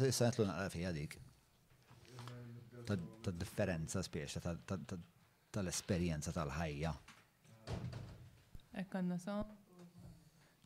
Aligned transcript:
Issa 0.09 0.29
għetlu 0.29 0.45
naqra 0.47 0.69
fija 0.73 0.91
dik. 0.95 1.17
Ta' 2.85 3.33
differenza 3.33 4.03
spiex, 4.05 4.37
tal-esperienza 5.51 6.33
tal-ħajja. 6.35 6.93
Ekkanna 8.77 9.17
so. 9.19 9.39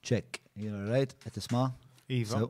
Check, 0.01 0.39
you 0.55 0.69
know 0.71 0.85
right, 0.89 1.13
qed 1.23 1.35
tisma'? 1.39 1.67
Iva. 2.09 2.43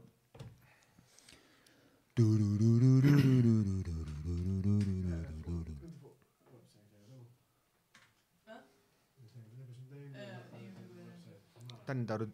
تندر 11.89 12.27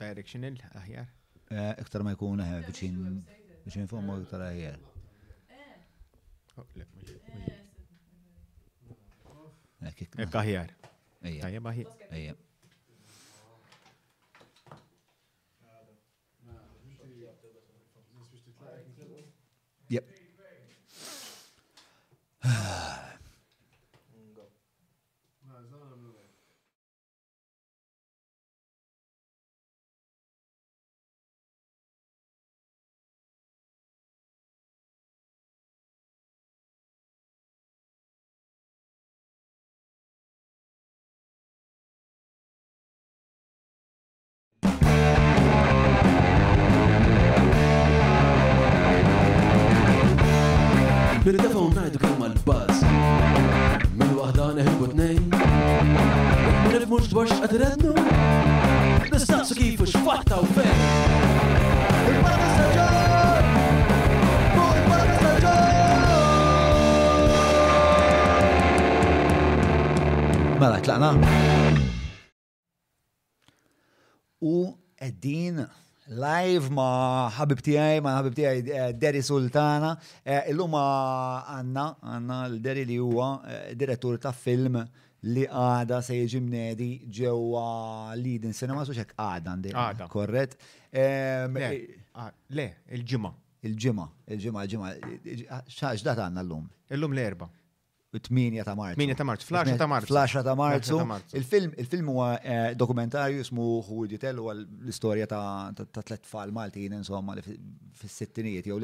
دايركشنال 0.00 0.62
اهيار 0.62 1.06
اكثر 1.52 2.02
ما 2.02 2.12
يكون 2.12 2.40
اهيار 2.40 2.68
بتشين 2.70 3.24
بتشين 3.66 3.86
فوق 3.86 4.00
ما 4.00 4.22
اكثر 4.22 4.48
اهيار 4.48 4.78
لا 6.76 6.86
مش 7.02 7.08
اهيار 7.08 7.56
آه، 9.84 10.24
طيب 10.24 10.36
اهيار 10.36 10.70
ايوه 12.12 12.36
Yep. 19.92 20.04
live 76.44 76.68
ma 76.76 77.28
ħabib 77.34 77.62
tiegħi, 77.64 77.96
ma 78.04 78.12
ħabib 78.18 78.36
tiegħi 78.36 78.62
eh, 78.72 78.86
Deri 78.98 79.22
Sultana. 79.24 79.92
Eh, 80.22 80.50
illum 80.52 80.76
għanna, 80.80 81.84
għanna 82.12 82.40
l-Deri 82.52 82.84
li 82.88 82.98
huwa 83.00 83.28
eh, 83.48 83.72
direttur 83.80 84.18
ta' 84.20 84.32
film 84.36 84.80
li 85.24 85.46
għada 85.48 86.02
se 86.04 86.18
jiġi 86.18 86.42
mnedi 86.44 86.88
ġewwa 87.20 87.64
l-Eden 88.16 88.52
Cinema, 88.56 88.84
su 88.84 88.92
xek 88.96 89.14
għada 89.16 89.54
għandi. 89.54 89.72
Għada. 89.72 90.10
Korret. 90.12 90.58
Le, 90.94 92.64
il 92.94 93.02
ġima 93.08 93.32
il 93.66 93.72
ġima 93.80 94.04
il 94.30 94.38
ġima 94.38 94.62
il 94.62 94.70
ġima 94.70 94.90
ċaċ 95.72 96.04
dat 96.06 96.20
għanna 96.26 96.44
l-lum? 96.44 96.68
L-lum 96.94 97.16
l-erba. 97.16 97.48
8 98.18 98.64
ta' 98.64 98.74
marzu. 98.74 98.98
8 98.98 99.16
ta' 99.16 99.24
marzu, 99.24 99.46
flasha 99.46 99.76
ta' 99.76 99.84
marzu. 99.86 100.06
Flasha 100.06 100.42
ta' 100.42 100.54
marzu. 100.54 101.36
Il-film 101.36 101.72
il-film 101.76 102.08
huwa 102.08 102.40
eh, 102.40 102.74
dokumentarju 102.74 103.42
smu 103.44 103.64
Who 103.88 104.06
You 104.06 104.18
Tell 104.18 104.38
huwa 104.38 104.52
l-istorja 104.54 105.26
ta' 105.26 105.72
tlet 106.00 106.22
tfal 106.22 106.52
Maltin 106.54 106.92
insomma 106.92 107.34
fis-sittinijiet 107.92 108.66
jew 108.66 108.78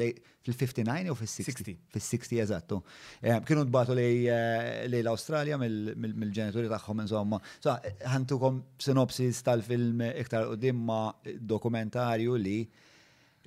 fil-59 0.51 1.09
jew 1.09 1.15
fis-60. 1.21 1.77
Fis-60 1.95 2.41
eżattu. 2.43 2.81
Eh, 3.21 3.39
kienu 3.47 3.63
tbatu 3.69 3.95
lej 3.95 4.19
eh, 4.27 4.85
l-Awstralja 5.01 5.59
mill-ġenituri 5.63 6.69
tagħhom 6.75 7.03
insomma. 7.05 7.39
So 7.63 7.77
ħantukom 8.13 8.61
sinopsis 8.83 9.39
tal-film 9.47 10.03
iktar 10.11 10.49
qudiem 10.51 10.83
ma' 10.91 11.07
dokumentarju 11.55 12.39
li 12.47 12.59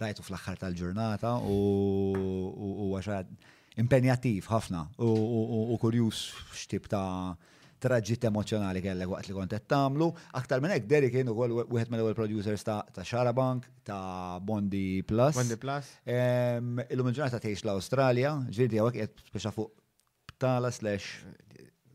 rajtu 0.00 0.24
fl-axħar 0.24 0.56
tal-ġurnata 0.62 1.34
u 1.44 2.88
għaxad 2.96 3.28
impenjattiv 3.80 4.48
ħafna 4.48 4.86
u 5.04 5.76
kurjus 5.82 6.22
xtib 6.56 6.88
ta' 6.92 7.04
traġġit 7.80 8.24
emozjonali 8.28 8.80
kellek 8.84 9.08
waqt 9.08 9.28
li 9.30 9.36
kont 9.36 9.52
qed 9.56 9.68
tagħmlu. 9.72 10.08
Aktar 10.36 10.60
minn 10.64 10.72
hekk 10.76 10.88
Derry 10.88 11.10
kien 11.14 11.30
ukoll 11.32 11.58
wieħed 11.68 11.92
mill-ewwel 11.92 12.16
producers 12.16 12.64
ta' 12.64 12.80
ta' 12.96 13.04
Xarabank, 13.04 13.68
ta' 13.88 14.36
Bondi 14.44 15.00
Plus. 15.08 15.36
Bondi 15.36 15.56
Plus. 15.60 15.88
Illum 16.06 17.08
il-ġurnata 17.08 17.40
tgħix 17.40 17.64
l-Awstralja, 17.66 18.34
ġieli 18.52 18.80
hawnhekk 18.80 19.00
qed 19.16 19.30
speċa 19.32 19.52
fuq 19.56 19.76
tala 20.40 20.70
slash 20.72 21.24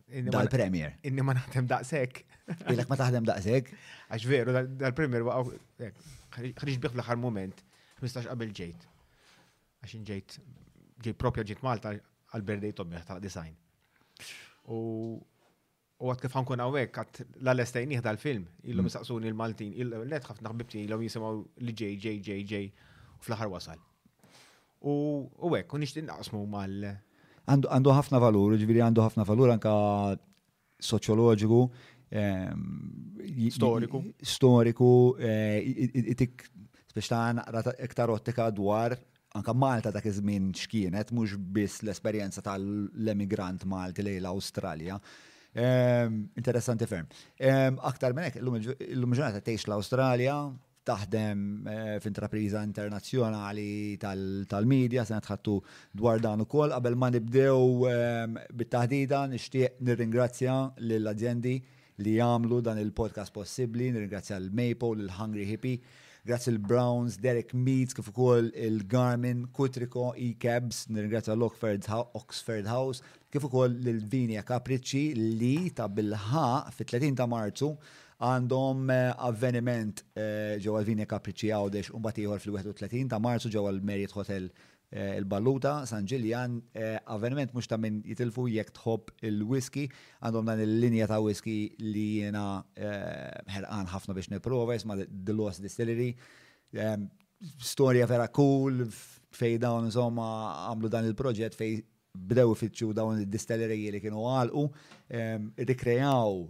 Dal-premier. 0.05 0.93
Inni 1.09 1.21
ma 1.25 1.33
naħdem 1.33 1.65
daqsek. 1.69 2.19
Ilek 2.71 2.89
ma 2.91 2.97
taħdem 2.99 3.25
daqsek. 3.25 3.71
Għax 4.13 4.25
veru, 4.29 4.53
dal-premier 4.83 5.25
waqaw, 5.25 5.53
xriġ 6.37 6.81
biħ 6.85 6.93
fl-ħar 6.93 7.17
moment, 7.21 7.63
15 8.01 8.27
qabel 8.29 8.51
ġejt. 8.59 8.85
Għax 9.81 9.95
ġejt, 10.11 10.35
ġejt 11.07 11.19
propja 11.23 11.45
ġejt 11.49 11.63
Malta 11.65 11.95
għal-berdej 12.33 12.75
tommiħ 12.77 13.07
ta' 13.09 13.17
design. 13.23 13.57
U 14.69 14.81
u 16.03 16.09
għat 16.11 16.21
kif 16.25 16.33
ħankun 16.37 16.59
għawek, 16.61 16.97
għat 17.01 17.19
l-għalestajn 17.39 17.93
jihda 17.97 18.11
l-film, 18.13 18.41
illum 18.69 18.89
jisaqsuni 18.91 19.25
mm. 19.25 19.33
l-Maltin, 19.33 19.69
l-net 19.87 20.25
ħafna 20.27 20.51
ħbibti 20.51 20.81
illum 20.83 21.01
jisimaw 21.07 21.37
li 21.65 21.71
ġej, 21.73 21.93
ġej, 22.03 22.17
ġej, 22.27 22.43
ġej, 22.51 22.65
u 23.15 23.19
fl-ħar 23.23 23.49
wasal. 23.53 23.79
U 24.85 24.95
għek, 25.55 25.69
kun 25.71 25.81
naqsmu 25.85 26.41
mal 26.51 26.75
għandu 27.49 27.93
ħafna 27.93 28.19
valur, 28.21 28.55
ġviri 28.59 28.81
għandu 28.85 29.03
ħafna 29.05 29.25
valur 29.27 29.51
anka 29.53 29.73
soċjoloġiku, 30.81 31.59
ehm, 32.09 33.49
storiku, 33.51 34.01
storiku, 34.21 34.89
eh, 35.19 35.61
itik 36.13 36.45
speċta 36.89 37.43
rata 37.51 37.73
iktar 37.83 38.09
ottika 38.09 38.49
dwar 38.51 38.95
anka 39.35 39.53
Malta 39.53 39.91
dak 39.91 40.05
iż-żmien 40.07 40.49
x'kienet 40.55 41.11
mhux 41.11 41.37
biss 41.37 41.83
l-esperjenza 41.83 42.41
tal-emigrant 42.41 43.65
Malti 43.67 44.01
lejn 44.03 44.21
l-Awstralja. 44.23 44.99
Ehm, 45.55 46.29
interessanti 46.35 46.85
ferm. 46.85 47.05
Ehm, 47.39 47.79
aktar 47.81 48.13
minn 48.13 48.25
hekk, 48.27 48.37
illum 48.39 49.13
ġurnata 49.13 49.41
tgħix 49.41 49.67
l-Awstralja, 49.67 50.35
taħdem 50.85 51.69
eh, 51.69 51.95
f'intrapriża 51.99 52.61
internazzjonali 52.67 53.97
tal-medja, 54.01 55.03
se 55.09 55.17
tħattu 55.25 55.57
dwar 56.01 56.21
dan 56.23 56.45
ukoll. 56.45 56.73
Qabel 56.75 56.97
ma 57.01 57.09
nibdew 57.13 57.89
eh, 57.89 58.47
bit-taħdida 58.57 59.25
nixtieq 59.33 59.81
nirringrazzja 59.87 60.57
lill-aġendi 60.85 61.55
li 62.05 62.17
jagħmlu 62.19 62.61
dan 62.61 62.79
il-podcast 62.81 63.33
possibbli, 63.35 63.89
nirringrazzja 63.95 64.35
l-Maple, 64.41 65.07
l-Hungry 65.07 65.45
Hippie, 65.47 65.77
grazzi 66.27 66.51
l-Browns, 66.51 67.19
Derek 67.23 67.53
Meads, 67.55 67.95
kif 67.95 68.09
ukoll 68.11 68.49
il-Garmin, 68.51 69.45
Kutriko, 69.55 70.09
E-Cabs, 70.19 70.85
nirringrazzja 70.91 71.37
l-Oxford 71.37 71.87
Oxford 72.19 72.67
House, 72.67 72.99
kif 73.31 73.45
ukoll 73.47 73.77
l-Vinja 73.93 74.43
Capricci 74.47 75.13
li 75.15 75.69
ta' 75.75 75.87
bil 75.89 76.11
ħa 76.19 76.45
fit-30 76.75 77.15
ta' 77.21 77.29
Marzu 77.31 77.71
għandhom 78.23 78.89
eh, 78.91 79.09
avveniment 79.27 79.99
eh, 80.15 80.55
ġewwa 80.63 80.81
l-Vini 80.81 81.07
Kapriċi 81.09 81.51
għawdex 81.51 81.91
u 81.95 81.99
mbagħad 81.99 82.23
ieħor 82.23 82.43
fil-31 82.43 83.11
ta' 83.11 83.19
Marzu 83.19 83.51
ġewwa 83.51 83.73
l 83.73 83.81
merit 83.85 84.11
Hotel 84.15 84.47
eh, 84.89 85.15
il-Balluta, 85.19 85.81
San 85.89 86.07
Ġiljan, 86.07 86.55
avveniment 87.11 87.51
mhux 87.55 87.67
ta' 87.67 87.77
min 87.81 87.99
jitilfu 88.07 88.47
jekk 88.53 88.71
tħobb 88.77 89.13
il-whisky, 89.31 89.87
għandhom 90.23 90.47
dan 90.51 90.63
il-linja 90.63 91.09
ta' 91.11 91.19
whisky 91.23 91.57
li 91.83 92.05
jiena 92.21 92.45
ħerqan 92.77 93.91
ħafna 93.93 94.15
biex 94.19 94.31
nipprova 94.35 94.77
ma' 94.85 94.97
The 95.01 95.33
Lost 95.35 95.61
Distillery. 95.63 96.13
Storja 97.59 98.07
vera 98.07 98.29
cool, 98.33 98.87
fej 99.35 99.57
dawn 99.61 99.89
insomma 99.89 100.67
għamlu 100.69 100.87
dan 100.91 101.05
il-proġett 101.09 101.53
fej 101.59 101.81
bdew 102.27 102.53
ifittxu 102.55 102.89
dawn 102.97 103.19
id-distilleriji 103.23 103.91
li 103.95 104.01
kienu 104.03 104.23
għalqu, 104.29 104.63
rikrejaw 105.71 106.41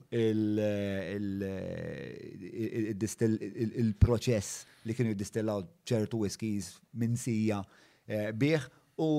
il-proċess 3.84 4.66
li 4.88 4.98
kienu 4.98 5.14
jiddistillaw 5.16 5.64
ċertu 5.92 6.22
whiskies 6.24 6.74
minn 7.02 7.16
sija 7.20 7.62
eh, 8.08 8.30
bieħ 8.46 8.68
u 9.06 9.10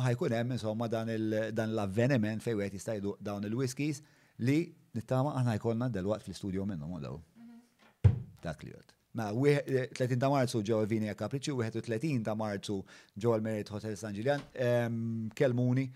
ħajkun 0.00 0.36
hemm 0.38 0.54
insomma 0.56 0.88
dan 0.92 1.10
l-avveniment 1.16 2.44
fejn 2.46 2.60
wieħed 2.62 2.78
jista' 2.78 2.96
dawn 3.20 3.44
il-whiskies 3.50 4.02
li 4.48 4.60
nittama 4.96 5.34
aħna 5.40 5.58
jkollna 5.60 5.90
waqt 5.98 6.24
fl-istudio 6.28 6.64
minnhom 6.66 7.02
daw. 7.04 7.18
Mhm. 7.36 8.16
Dak 8.42 8.62
li 8.64 8.72
Ma 9.18 9.32
30 9.32 9.82
eh, 10.14 10.16
ta' 10.20 10.28
marzu 10.30 10.60
ġew 10.62 10.84
Vini 10.90 11.10
Kapriċi, 11.20 11.50
31 11.74 12.22
ta' 12.26 12.36
marzu 12.38 12.76
ġew 13.18 13.40
Merit 13.42 13.72
Hotel 13.74 13.96
San 13.98 14.14
Ġiljan. 14.14 14.44
Ehm, 14.66 15.26
kelmuni, 15.38 15.86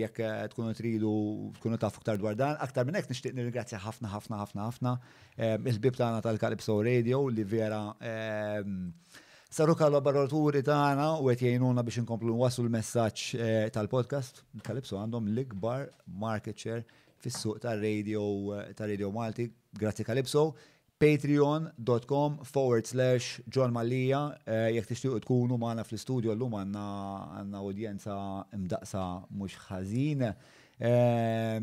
jekk 0.00 0.20
eh, 0.20 0.42
tkunu 0.52 0.74
tridu 0.76 1.12
tkunu 1.56 1.78
ta' 1.80 1.88
fuktar 1.94 2.20
dwar 2.20 2.36
dan. 2.36 2.58
Aktar 2.66 2.84
minn 2.84 2.98
hekk 2.98 3.08
nixtieq 3.14 3.32
nirringrazzja 3.38 3.80
ħafna 3.86 4.10
ħafna 4.12 4.42
ħafna 4.42 4.66
ħafna 4.68 4.92
ehm, 4.98 5.70
il-bib 5.72 5.96
tagħna 5.96 6.20
tal 6.26 6.42
kalipso 6.42 6.76
Radio 6.84 7.22
li 7.32 7.46
vera 7.54 7.80
ehm, 8.10 8.92
saru 9.48 9.78
ta' 9.80 9.88
tagħna 9.96 11.08
u 11.24 11.32
għet 11.32 11.46
jajnuna 11.48 11.86
biex 11.86 12.04
inkomplu 12.04 12.36
wasu 12.44 12.60
l-messaġġ 12.66 13.26
eh, 13.40 13.64
tal-podcast. 13.78 14.44
Kalipso 14.68 15.00
għandhom 15.00 15.32
l-ikbar 15.32 15.88
market 16.20 16.60
share 16.66 16.84
fis-suq 17.24 17.64
tar-radio 17.64 18.28
ta' 18.76 18.84
radio 18.92 19.08
Malti. 19.16 19.48
Grazzi 19.76 20.04
Kalipso 20.04 20.50
patreon.com 20.98 22.38
forward 22.44 22.86
slash 22.86 23.40
John 23.50 23.72
Malija, 23.74 24.20
eh, 24.48 24.70
jek 24.78 24.86
tixtiju 24.90 25.20
tkunu 25.24 25.58
maħna 25.60 25.84
fl-studio 25.84 26.32
l-lum 26.32 26.54
għanna 26.56 26.84
għanna 27.40 27.60
udjenza 27.68 28.16
imdaqsa 28.56 29.02
mux 29.36 29.58
ħazin. 29.66 30.24
Eh, 30.26 31.60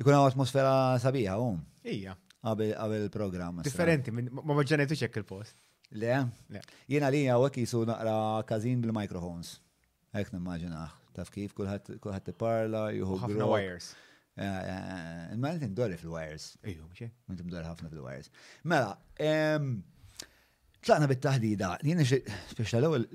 ikun 0.00 0.16
għaw 0.16 0.30
atmosfera 0.30 0.72
sabiħa, 1.02 1.36
um? 1.44 1.60
Ija. 1.84 2.16
Għabel 2.40 3.10
program. 3.12 3.58
Differenti, 3.66 4.14
ma 4.14 4.54
maġġanetu 4.54 4.96
ċek 4.96 5.18
il-post. 5.22 5.58
Le? 6.00 6.22
Jena 6.88 7.10
li 7.12 7.24
għaw 7.28 7.50
għek 7.50 7.60
jisu 7.64 7.82
naqra 7.88 8.16
kazin 8.48 8.80
bil-microphones. 8.84 9.58
Ek 10.16 10.30
nimmaġinax, 10.32 10.94
taf 11.18 11.28
kif 11.34 11.52
kullħat 11.58 12.30
t-parla, 12.30 12.88
juhu. 12.96 13.20
Għafna 13.26 13.50
wires. 13.50 13.92
Eh, 14.38 14.46
eh, 14.46 15.36
ma 15.36 15.50
għanti 15.50 15.68
mdori 15.72 15.96
fil-wires. 15.98 16.50
Iju, 16.70 16.84
mxie? 16.92 17.08
Għanti 17.30 17.46
mdori 17.48 17.66
ħafna 17.66 17.90
fil-wires. 17.92 18.28
Mela, 18.70 18.92
tlaqna 20.80 21.08
bit-tahdida, 21.10 21.72
jien 21.84 22.00
biex 22.00 22.74
ewwel 22.78 23.06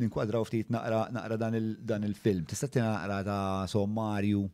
ewel 0.00 0.46
ftit 0.48 0.70
naqra 0.74 1.36
dan 1.38 2.08
il-film. 2.08 2.46
Tista' 2.48 2.70
naqra 2.80 3.18
ta' 3.28 3.66
sommarju 3.70 4.46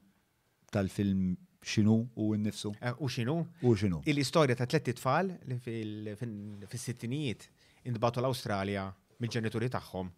tal-film 0.73 1.37
xinu 1.63 1.95
u 2.17 2.33
n-nifsu. 2.35 2.75
Eh, 2.83 2.93
u 2.99 3.09
xinu? 3.09 3.39
U 3.63 3.73
xinu. 3.75 4.03
Il-istoria 4.07 4.57
ta' 4.59 4.67
tletti 4.67 4.93
tfal 4.95 5.33
fil-sittinijiet 5.63 7.47
indbatu 7.89 8.21
l-Australia 8.21 8.89
mill-ġenituri 9.21 9.71
tagħhom 9.73 10.11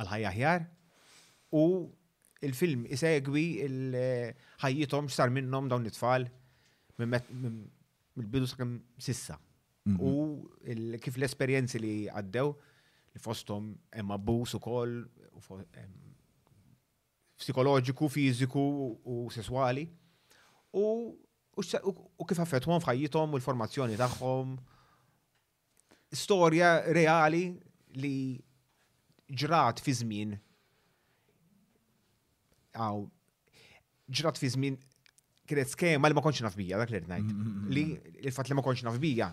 għal-ħajja 0.00 0.32
ħjar 0.34 0.64
u 1.54 1.62
il-film 2.44 2.84
isegwi 2.92 3.44
il-ħajjithom 3.66 5.08
x'sar 5.12 5.32
minnhom 5.32 5.68
dawn 5.70 5.88
it-tfal 5.88 6.26
mill-bidu 7.02 8.48
sakem 8.50 8.76
sissa. 9.08 9.38
Mhm. 9.84 9.96
U 10.00 10.96
kif 11.02 11.16
l-esperjenzi 11.18 11.80
li 11.82 11.94
għaddew 12.08 12.52
li 13.14 13.22
fosthom 13.22 13.72
hemm 13.94 14.14
abbuż 14.16 14.54
ukoll 14.60 15.00
psikoloġiku, 17.40 18.08
fiżiku 18.16 18.64
u 19.04 19.28
sesswali. 19.34 19.88
U 20.72 22.24
kif 22.30 22.40
affettwhom 22.46 22.80
fħajjitom 22.84 23.34
u 23.34 23.38
l-formazzjoni 23.40 23.98
tagħhom. 24.00 24.56
Storja 26.24 26.70
reali 26.94 27.44
li 28.02 28.16
ġrat 29.34 29.80
fi 29.82 29.90
żmien 30.00 30.36
għaw 32.76 33.02
ġrat 34.18 34.40
fi 34.40 34.50
zmin, 34.54 34.76
kienet 35.48 35.70
skema 35.70 36.08
li 36.10 36.16
ma 36.16 36.22
konċ 36.24 36.44
nafbija 36.46 36.80
dak 36.80 36.92
l-irnajt. 36.92 37.28
Li 37.28 37.36
mm, 37.36 37.48
mm, 37.48 37.66
mm, 37.68 38.20
il-fat 38.26 38.50
li 38.50 38.56
ma 38.58 38.64
konċ 38.64 38.84
nafbija. 38.88 39.30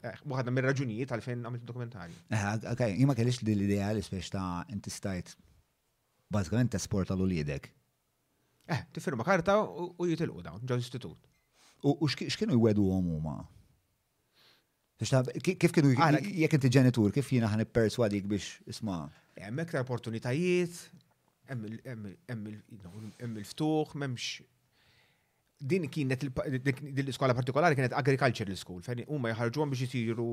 Eh, 0.00 0.16
waħda 0.30 0.52
mir 0.54 0.62
raġunijiet 0.68 1.10
għal-fejn 1.10 1.42
għamilt 1.48 1.66
dokumentari. 1.66 2.14
Eh, 2.30 2.42
ok, 2.72 2.84
jima 2.94 3.14
kellix 3.18 3.42
li 3.42 3.54
l-idea 3.56 3.90
li 3.96 4.02
spiex 4.06 4.30
ta' 4.30 4.62
inti 4.70 4.90
stajt 4.94 5.34
bazzikament 6.30 6.70
ta' 6.70 6.78
sporta 6.82 7.14
l 7.18 7.22
uliedek. 7.26 7.66
Eh, 8.68 8.82
t-firma 8.94 9.24
karta 9.26 9.56
u 9.64 10.06
jitilqu 10.06 10.42
dawn, 10.44 10.60
ġo 10.62 10.78
istitut. 10.78 11.18
U 11.82 12.06
x'kienu 12.10 12.56
jwedu 12.58 12.82
għomuma? 12.92 13.40
Kif 14.98 15.72
kienu 15.72 15.92
ah, 16.02 16.10
jek 16.18 16.54
inti 16.58 16.68
ġenitur, 16.76 17.12
kif 17.14 17.28
jina 17.32 17.48
ħan 17.50 17.64
perswadik 17.70 18.26
biex 18.30 18.58
isma? 18.70 19.04
Eh, 19.36 19.46
Emmek 19.48 19.70
ta' 19.72 19.80
opportunitajiet, 19.82 20.80
hemm 21.48 23.34
il-ftuħ, 23.40 23.94
m'hemmx 23.94 24.28
din 25.70 25.88
kienet 25.90 26.22
l-iskola 26.22 27.34
partikolari 27.34 27.74
kienet 27.78 27.94
agricultural 27.98 28.54
school, 28.58 28.82
fejn 28.86 29.02
huma 29.08 29.32
jħarġuhom 29.34 29.72
biex 29.72 29.82
jisiru 29.88 30.26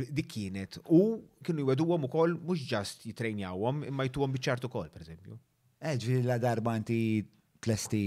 eh. 0.00 0.08
Dik 0.10 0.28
kienet 0.32 0.78
u 0.90 1.02
kienu 1.44 1.66
jweduhom 1.68 2.04
ukoll 2.08 2.38
mhux 2.40 2.64
ġast 2.72 3.04
jitrejnjawhom 3.04 3.84
imma 3.90 4.06
jtuhom 4.08 4.32
biċ-ċart 4.32 4.64
ukoll, 4.70 4.88
pereżempju. 4.94 5.36
Eġvi 5.92 6.18
eh, 6.20 6.24
la 6.32 6.38
darba 6.42 6.76
inti 6.80 7.02
tlesti 7.64 8.02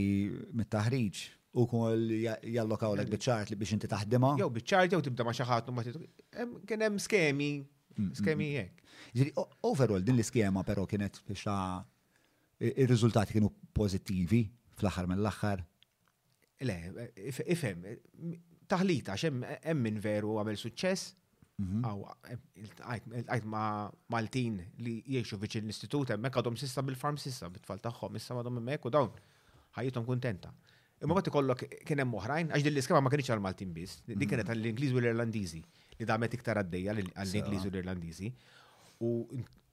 mit-taħriġ 0.57 1.21
u 1.57 1.65
koll 1.71 2.13
jallokaw 2.55 2.93
l 3.01 3.05
bieċart 3.09 3.51
li 3.51 3.57
biex 3.57 3.75
inti 3.77 3.89
taħdima. 3.89 4.35
Jow 4.41 4.49
bieċart 4.57 4.93
jow 4.93 5.01
tibda 5.05 5.25
maċaħat, 5.27 5.71
xaħat 5.71 5.73
ma 5.73 6.65
kien 6.69 6.85
hemm 6.85 7.01
skemi, 7.01 7.49
skemi 8.19 8.49
jek. 8.55 8.83
Overall 9.65 10.05
din 10.05 10.17
l-iskema 10.19 10.61
però 10.67 10.85
kienet 10.89 11.21
biex 11.27 11.47
ta' 11.47 11.81
ir-riżultati 12.69 13.37
kienu 13.37 13.49
pozittivi 13.77 14.43
fl-aħħar 14.77 15.09
mill-aħħar. 15.15 15.63
Le, 16.67 16.75
ifhem, 17.53 17.83
taħlita 18.69 19.17
xem 19.21 19.43
hemm 19.61 19.99
veru 20.01 20.35
għamel 20.41 20.57
suċċess, 20.57 21.11
mm-hmm. 21.63 21.83
għaw, 21.85 22.87
għajt 23.29 23.49
ma 23.49 23.65
Maltin 24.13 24.59
li 24.81 24.99
jiexu 25.05 25.37
viċin 25.41 25.67
l-istitut, 25.69 26.13
emmek 26.17 26.37
għadhom 26.41 26.57
sissa 26.57 26.81
bil-farm 26.85 27.17
sissa, 27.21 27.49
bit-tfal 27.53 27.81
taħħom, 27.83 28.17
issa 28.21 28.37
għadhom 28.39 28.57
emmek 28.61 28.89
u 28.89 28.93
dawn, 28.97 29.13
ħajjitom 29.77 30.07
kontenta. 30.09 30.53
Imma 31.05 31.13
bat 31.17 31.27
ikollok 31.29 31.61
kien 31.85 31.99
hemm 32.01 32.15
oħrajn, 32.17 32.49
għax 32.55 32.63
din 32.65 32.73
l-iskema 32.73 33.01
ma 33.05 33.11
kienx 33.13 33.29
għal-Maltin 33.33 33.73
biss, 33.73 33.99
dik 34.01 34.15
mm-hmm. 34.15 34.29
kienet 34.31 34.47
għall-Ingliż 34.49 34.93
u 34.97 35.01
l-Irlandiżi 35.03 35.59
li 35.99 36.07
damet 36.09 36.33
iktar 36.33 36.57
għaddejja 36.63 36.95
għall-Ingliż 36.95 37.67
u 37.67 37.69
l-Irlandiżi. 37.73 38.31
U 39.05 39.11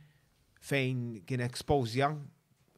fejn 0.59 1.01
kien 1.29 1.43
exposja 1.47 2.11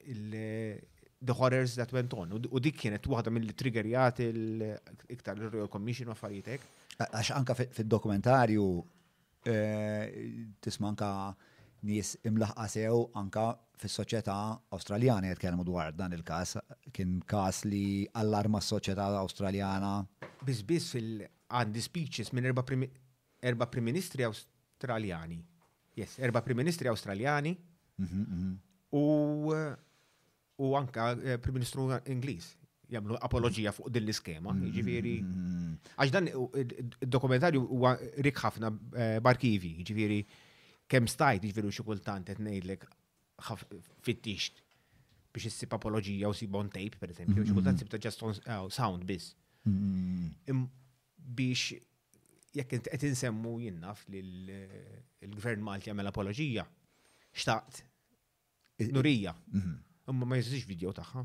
the 0.04 1.34
horrors 1.40 1.74
that 1.80 1.90
went 1.96 2.14
on. 2.14 2.38
U 2.52 2.62
dik 2.62 2.78
kienet 2.86 3.08
waħda 3.10 3.34
mill-triggerjat 3.34 4.22
il-iktar 4.30 5.42
il-Royal 5.42 5.72
Commission 5.74 6.12
u 6.14 6.14
affarijiet 6.14 6.70
Għax 7.02 7.32
anka 7.34 7.56
fil-dokumentarju 7.58 8.66
eh, 9.50 10.24
tisma 10.62 10.92
anka 10.92 11.10
nies 11.88 12.14
imlaħqa 12.28 12.68
sew 12.72 13.00
anka 13.22 13.46
fis-soċjetà 13.82 14.36
jgħet 14.78 15.40
kellem 15.42 15.64
dwar 15.68 15.94
dan 15.98 16.14
il-każ 16.16 16.58
kien 16.96 17.18
każ 17.28 17.64
li 17.68 18.08
allarma 18.14 18.62
s-soċjetà 18.62 19.08
Awstraljana. 19.20 19.96
Bizbis 20.44 20.64
biss 20.68 20.92
fil 20.92 21.24
għandi 21.50 21.82
speeches 21.88 22.32
minn 22.34 22.46
erba' 22.52 22.64
erba' 23.42 23.68
prim 23.68 23.84
ministri 23.90 24.24
australjani. 24.24 25.42
Yes, 25.96 26.20
erba' 26.20 26.42
prim 26.42 26.58
ministri 26.58 26.88
australjani 26.90 27.56
mhm, 28.02 28.22
mhm. 28.22 28.54
U 28.94 29.52
eh, 29.54 29.76
u 30.60 30.76
anka 30.78 31.16
eh, 31.22 31.38
prim 31.42 31.56
ministru 31.60 31.90
Ingliż 32.06 32.54
jamlu 32.92 33.18
apologija 33.22 33.72
fuq 33.72 33.90
din 33.90 34.04
l-iskema, 34.06 34.52
mm-hmm. 34.52 34.74
ġifiri. 34.76 35.16
Għax 35.98 36.14
dan 36.16 36.28
il-dokumentarju 36.32 37.62
huwa 37.70 37.94
rik 38.26 38.42
ħafna 38.44 38.72
eh, 38.98 39.18
barkivi, 39.24 39.76
ġifiri 39.88 40.20
kem 40.92 41.08
stajt, 41.08 41.46
ġifiri 41.48 41.72
xi 41.74 41.86
kultant 41.88 42.28
qed 42.28 42.44
ngħidlek 42.44 42.86
fittixt 44.08 44.60
biex 45.34 45.48
issib 45.50 45.72
apologija 45.74 46.30
u 46.30 46.36
sib 46.38 46.54
tape, 46.74 47.00
per 47.00 47.10
esempio, 47.16 47.42
xi 47.42 47.56
kultant 47.56 47.80
mm-hmm. 47.80 47.80
sibta 47.86 48.00
just 48.00 48.48
eh, 48.48 48.68
sound 48.70 49.08
biss. 49.10 49.34
Mm-hmm. 49.66 50.68
Biex 51.40 51.78
jekk 52.54 52.76
int 52.78 52.92
qed 52.94 53.08
insemmu 53.12 53.56
jinnaf 53.64 54.04
li 54.14 54.22
l-Gvern 54.22 55.64
Malti 55.66 55.90
jagħmel 55.90 56.12
apologija, 56.12 56.68
xtaqt 57.34 57.82
nurija. 58.94 59.32
Imma 60.12 60.28
ma 60.28 60.36
jiżix 60.38 60.68
video 60.68 60.92
tagħha. 60.94 61.24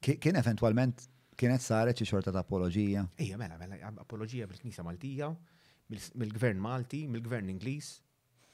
Kien 0.00 0.38
eventualment 0.40 1.02
kienet 1.40 1.62
saret 1.64 1.98
xi 2.00 2.06
xorta 2.08 2.32
ta' 2.34 2.42
apologija? 2.44 3.02
Ejja, 3.20 3.36
mela, 3.40 3.58
mela, 3.60 3.76
apologija 4.02 4.46
bil-Knisa 4.50 4.84
Maltija, 4.84 5.28
mill-Gvern 5.92 6.60
Malti, 6.64 7.02
mill-Gvern 7.12 7.50
Ingliż, 7.52 7.90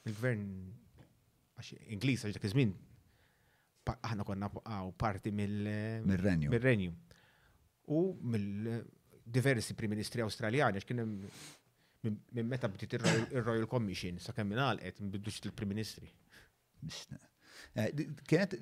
mill-Gvern 0.07 0.43
Ingliż 1.97 2.25
għax 2.27 2.37
dak 2.37 2.47
iż-żmien 2.49 2.75
aħna 3.93 4.25
konna 4.27 4.49
parti 4.99 5.31
mill-Renju. 5.35 6.51
Mill-Renju. 6.51 6.95
U 7.95 8.01
mill-diversi 8.33 9.77
Prim 9.79 9.93
Ministri 9.95 10.23
Awstraljani 10.25 10.81
għax 10.81 10.87
kien 10.89 11.03
minn 12.05 12.43
meta 12.51 12.67
bdiet 12.71 12.97
ir-Royal 12.99 13.67
Commission 13.71 14.19
sa 14.23 14.35
kemm 14.35 14.51
minn 14.53 14.63
għalqet 14.65 14.99
minn 15.01 15.15
biddux 15.15 15.39
il-Prim 15.47 15.71
Ministri. 15.75 16.11
Eh, 17.77 17.91
di 17.93 18.05
kienet 18.25 18.55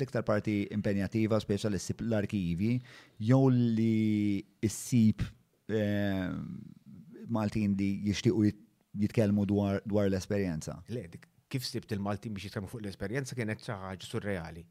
l-iktar 0.00 0.24
parti 0.24 0.62
impenjativa, 0.72 1.36
speċa 1.40 1.68
l-sip 1.68 2.00
l-arkivi, 2.06 2.78
jow 3.30 3.50
li 3.52 4.38
s-sip 4.64 5.20
eh, 5.68 6.30
Maltin 7.28 7.74
di 7.76 7.88
jishtiqu 8.06 8.46
jitkelmu 9.02 9.44
dwar 9.50 10.08
l-esperienza. 10.08 10.78
Le, 10.88 11.02
kif 11.52 11.66
sibt 11.68 11.92
il-Maltin 11.92 12.32
biex 12.32 12.48
jitkelmu 12.48 12.70
fuq 12.72 12.86
l-esperienza 12.86 13.36
kienet 13.36 13.60
xi 13.66 13.74
ħaġa 13.84 14.06
surreali. 14.08 14.62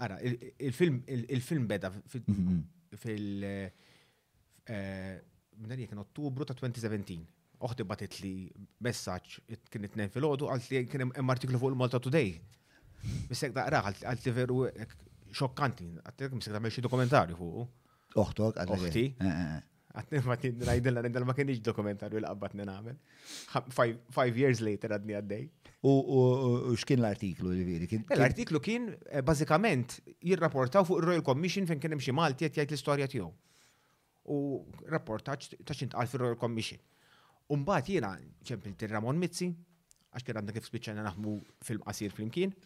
Ara, 0.00 0.18
il-film 0.20 1.64
beda 1.68 1.88
mhm, 1.94 2.28
mhm. 2.32 2.58
fil 2.96 3.44
eh, 3.46 5.14
minn 5.62 5.86
kien 5.86 6.02
Ottubru 6.04 6.44
ta' 6.44 6.56
2017. 6.60 7.16
Oħdi 7.64 7.88
batit 7.88 8.20
li 8.20 8.34
messaġġ 8.84 9.64
kien 9.72 9.88
itnejn 9.88 10.12
fil-ħodu 10.12 10.52
għalt 10.52 10.68
li 10.74 10.84
kien 10.92 11.06
hemm 11.08 11.32
artiklu 11.36 11.60
fuq 11.64 11.72
il-Malta 11.72 12.00
Today 12.04 12.36
da 13.52 13.68
daqraħ 13.68 14.02
għalti 14.04 14.30
veru 14.36 14.60
xokkanti, 15.36 15.86
għattek 16.08 16.34
misek 16.38 16.52
da 16.56 16.60
meċi 16.62 16.82
dokumentarju 16.86 17.36
fuq. 17.38 17.66
Oħtok, 18.16 18.60
għaddi. 18.64 19.06
Eh, 19.20 19.26
eh. 19.26 19.64
Għatni 19.96 20.20
ma 20.26 20.36
t-najdilla 20.40 21.02
nindal 21.06 21.24
ma 21.26 21.34
kienx 21.36 21.60
dokumentarju 21.64 22.18
l-qabbat 22.20 22.56
n-namel. 22.56 22.96
Five 24.12 24.40
years 24.40 24.60
later 24.60 24.92
għadni 24.96 25.16
għaddej. 25.18 25.46
U 25.86 26.72
xkien 26.80 26.98
l-artiklu 27.02 27.52
li 27.52 27.64
veri? 27.66 27.88
Eh, 27.96 28.16
l-artiklu 28.16 28.60
kien 28.64 28.90
bazikament 29.24 29.98
jirrapportaw 30.24 30.86
fuq 30.88 31.00
il-Royal 31.02 31.24
Commission 31.24 31.68
fejn 31.68 31.82
kien 31.82 31.94
imxie 31.96 32.14
Malti 32.16 32.48
għet 32.48 32.58
jgħajt 32.58 32.74
l-istoria 32.74 33.08
tiegħu. 33.12 33.30
U 34.32 34.36
rapportaċ 34.90 35.54
ta' 35.64 35.76
għal 35.76 36.10
fil-Royal 36.10 36.40
Commission. 36.40 36.80
Umbat 37.54 37.86
jena 37.92 38.14
ċempil 38.46 38.74
Ramon 38.90 39.20
Mizzi, 39.22 39.46
għax 40.16 40.24
kien 40.26 40.40
għandna 40.40 40.54
kif 40.56 40.64
spiċċajna 40.66 41.04
naħmu 41.10 41.36
film 41.68 41.84
qasir 41.86 42.10
flimkien 42.16 42.56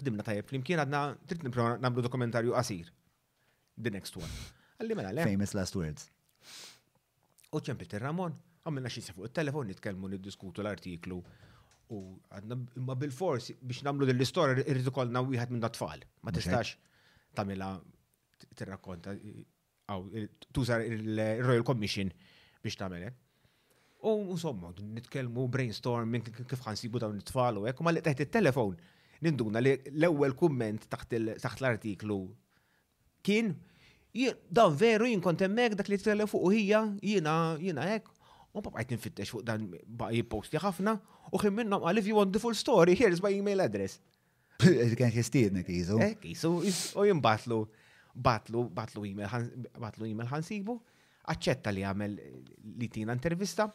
ħdimna 0.00 0.24
tajjeb 0.26 0.48
flimkien 0.50 0.82
għadna 0.84 1.00
trid 1.30 1.44
nipprova 1.46 1.74
nagħmlu 1.84 2.04
dokumentarju 2.08 2.54
qasir. 2.56 2.88
The 3.80 3.92
next 3.94 4.16
one. 4.20 4.30
Għalli 4.80 4.96
mela 4.98 5.12
le. 5.14 5.24
Famous 5.26 5.54
last 5.56 5.76
words. 5.76 6.08
U 7.54 7.60
ċempi 7.66 7.88
Ramon, 8.00 8.34
għamilna 8.64 8.90
xi 8.92 9.02
fuq 9.10 9.28
it-telefon 9.30 9.70
nitkellmu 9.72 10.10
niddiskutu 10.12 10.62
l-artiklu 10.62 11.20
u 11.94 11.98
għadna 12.30 12.58
imma 12.78 12.94
bil-fors 12.98 13.48
biex 13.58 13.82
nagħmlu 13.88 14.06
din 14.08 14.18
l-istorja 14.20 14.62
irrid 14.62 14.90
ikollna 14.92 15.24
wieħed 15.26 15.54
minn 15.56 15.64
tfal. 15.74 16.04
Ma 16.24 16.34
tistax 16.34 16.76
tagħmilha 17.38 17.70
tirrakkonta 18.58 19.16
għaw 19.90 20.52
tużar 20.54 20.84
il-Royal 20.86 21.66
Commission 21.66 22.12
biex 22.62 22.80
tagħmel 22.82 23.10
U 24.00 24.32
somma, 24.40 24.70
nitkellmu 24.80 25.42
brainstorming 25.52 26.24
kif 26.32 26.62
ħansibu 26.64 27.02
dawn 27.02 27.18
it-tfal 27.20 27.58
u 27.60 27.66
hekk, 27.68 27.82
ma 27.84 27.92
li 27.92 28.00
taħt 28.00 28.22
it-telefon 28.24 28.78
ninduna 29.24 29.60
li 29.62 29.72
l-ewwel 29.92 30.34
kumment 30.38 30.86
taħt 30.92 31.18
l-artiklu 31.20 32.18
kien 33.26 33.52
dan 34.50 34.74
veru 34.76 35.06
jien 35.08 35.22
hemmhekk 35.22 35.76
dak 35.80 35.88
li 35.92 35.98
t 36.00 36.14
fuq 36.32 36.46
hija 36.56 36.80
jiena 37.02 37.36
jiena 37.60 37.88
hekk 37.94 38.16
U 38.50 38.58
ma 38.58 38.64
bqajt 38.66 38.92
nfittex 38.98 39.28
fuq 39.30 39.44
dan 39.46 39.68
baqi 39.86 40.24
posti 40.26 40.58
ħafna 40.58 40.96
u 41.30 41.38
ħin 41.38 41.54
minnhom 41.54 41.84
qal 41.84 42.00
if 42.00 42.08
you 42.10 42.16
want 42.18 42.32
the 42.34 42.40
full 42.42 42.56
story, 42.58 42.96
here's 42.98 43.22
my 43.22 43.30
email 43.30 43.60
address. 43.62 44.00
Kien 44.98 45.12
xistiedni 45.14 45.62
kisu. 45.62 45.98
Eh, 46.02 46.16
Kisu, 46.18 46.50
u 46.98 47.04
jimbatlu 47.06 47.60
batlu 48.10 48.64
batlu 48.74 49.04
email 49.06 49.30
batlu 49.78 50.08
email 50.10 50.26
ħansibu, 50.32 50.74
aċċetta 51.30 51.70
li 51.76 51.86
għamel 51.86 52.18
li 52.82 52.90
tina 52.90 53.14
intervista 53.14 53.68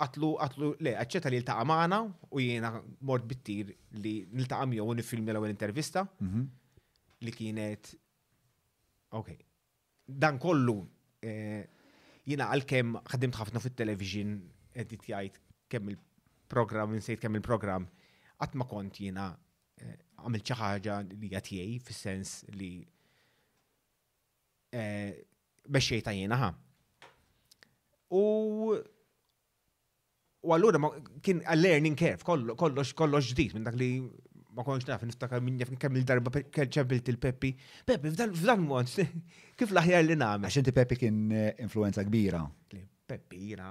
għatlu, 0.00 0.28
għatlu, 0.44 0.68
le, 0.84 0.92
għacċeta 1.02 1.30
li 1.32 1.38
l-taqa 1.40 1.64
maħna 1.68 1.98
u 2.34 2.40
jiena 2.40 2.70
mort 3.08 3.26
bittir 3.28 3.70
li 4.00 4.12
l-taqa 4.42 4.66
mija 4.70 4.84
u 4.86 4.94
nifilmi 4.96 5.32
l-għu 5.32 5.50
intervista 5.52 6.04
mhm. 6.24 6.44
li 7.26 7.34
kienet, 7.36 7.92
ok, 9.18 9.32
dan 10.10 10.38
kollu 10.42 10.78
eh, 11.22 11.64
jiena 12.26 12.48
għal-kem 12.54 12.96
ħaddimt 13.12 13.38
ħafna 13.40 13.62
fit 13.64 13.76
televizjon 13.82 14.38
edit 14.80 15.08
jajt 15.12 15.38
kemm 15.70 15.90
il-program, 15.94 16.94
insejt 16.96 17.20
kemm 17.22 17.38
il-program, 17.40 17.86
għatma 18.42 18.66
kont 18.70 19.02
jiena 19.04 19.28
eh, 19.80 19.94
għamil 20.24 20.46
ċaħħaġa 20.48 21.00
li 21.12 21.34
għatijaj, 21.36 21.76
fil-sens 21.88 22.34
li 22.56 22.72
eh, 24.74 25.12
meċċejta 25.68 26.16
jiena 26.16 26.40
ħa. 26.44 26.50
U 28.16 28.26
U 30.42 30.52
allura 30.54 30.80
kien 31.24 31.42
learning 31.60 31.96
curve, 31.98 32.24
kollox 32.56 32.94
kollox 32.96 33.32
ġdid 33.34 33.54
minn 33.56 33.66
dak 33.66 33.76
li 33.76 33.88
ma 34.56 34.64
konx 34.64 34.86
naf 34.88 35.02
niftakar 35.06 35.42
minn 35.44 35.60
jaf 35.60 35.68
kemm 35.80 35.98
il-darba 36.00 36.32
ċabilt 36.56 37.10
il-Peppi. 37.12 37.52
Peppi, 37.86 38.10
f'dan 38.16 38.64
mod, 38.64 38.90
kif 39.60 39.74
laħjar 39.76 40.06
li 40.06 40.16
nagħmel. 40.18 40.48
Għax 40.48 40.60
inti 40.62 40.74
Peppi 40.74 40.98
kien 41.02 41.20
eh, 41.30 41.52
influenza 41.62 42.02
kbira. 42.08 42.40
Peppi 43.10 43.42
jina, 43.50 43.68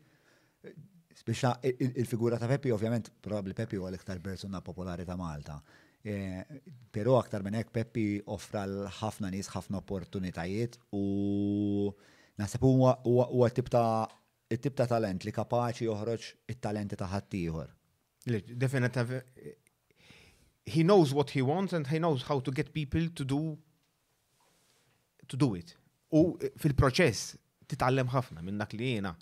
Biex 1.23 1.59
il-figura 1.95 2.37
ta' 2.37 2.47
Peppi, 2.47 2.69
ovvjament, 2.71 3.11
probabli 3.23 3.53
Peppi 3.53 3.77
huwa 3.77 3.89
l-iktar 3.89 4.19
persuna 4.19 4.61
popolari 4.61 5.05
ta' 5.05 5.15
Malta. 5.15 5.61
E, 6.05 6.43
Pero 6.91 7.17
aktar 7.17 7.41
minn 7.43 7.55
hekk 7.57 7.71
Peppi 7.73 8.03
offra 8.29 8.63
l-ħafna 8.67 9.31
nies 9.33 9.49
ħafna 9.49 9.79
opportunitajiet 9.81 10.77
u 10.93 11.89
naħseb 12.37 12.65
huwa 12.67 13.49
tip 13.53 13.71
ta' 13.71 14.07
tip 14.55 14.75
ta' 14.77 14.85
talent 14.91 15.25
li 15.25 15.33
kapaċi 15.33 15.87
joħroġ 15.87 16.27
it-talenti 16.53 16.99
ta' 16.99 17.07
ħaddieħor. 17.13 17.71
Definitively, 18.57 19.21
he 20.65 20.83
knows 20.83 21.13
what 21.13 21.31
he 21.35 21.41
wants 21.41 21.73
and 21.73 21.87
he 21.87 21.97
knows 21.97 22.25
how 22.29 22.39
to 22.39 22.51
get 22.51 22.73
people 22.73 23.07
to 23.13 23.23
do 23.23 23.55
to 25.27 25.37
do 25.37 25.55
it. 25.57 25.73
U 26.13 26.37
fil-proċess 26.61 27.35
titgħallem 27.71 28.11
ħafna 28.13 28.45
minn 28.45 28.61
dak 28.61 28.75
li 28.77 28.91
jiena 28.93 29.15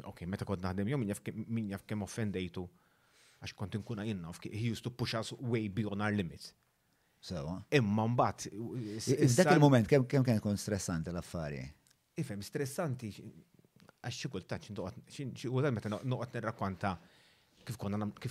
ok, 0.00 0.24
meta 0.26 0.44
kod 0.48 0.62
naħdem 0.64 0.88
jom, 0.94 1.04
min 1.52 1.70
jaf 1.72 1.84
kem 1.86 2.02
offendejtu, 2.06 2.62
għax 3.44 3.54
kont 3.58 3.76
nkuna 3.80 4.06
jenna, 4.08 4.32
he 4.48 4.70
used 4.70 4.84
to 4.86 4.90
push 4.90 5.14
us 5.18 5.32
way 5.38 5.68
beyond 5.68 6.00
our 6.02 6.14
limits. 6.14 6.52
Sewa. 7.22 7.60
Imma 7.70 8.08
mbatt. 8.10 8.48
Dak 8.50 9.52
il-moment, 9.52 9.86
kem 9.90 10.02
kem 10.10 10.24
kem 10.26 10.40
kon 10.42 10.56
stressanti 10.58 11.12
l-affari? 11.12 11.60
Ifem, 12.18 12.40
stressanti, 12.42 13.10
għax 14.02 14.18
xikultat, 14.24 14.66
xikultat 14.70 15.74
meta 15.76 15.90
noqot 15.92 16.34
nirrakwanta 16.36 16.96
kif 17.66 17.78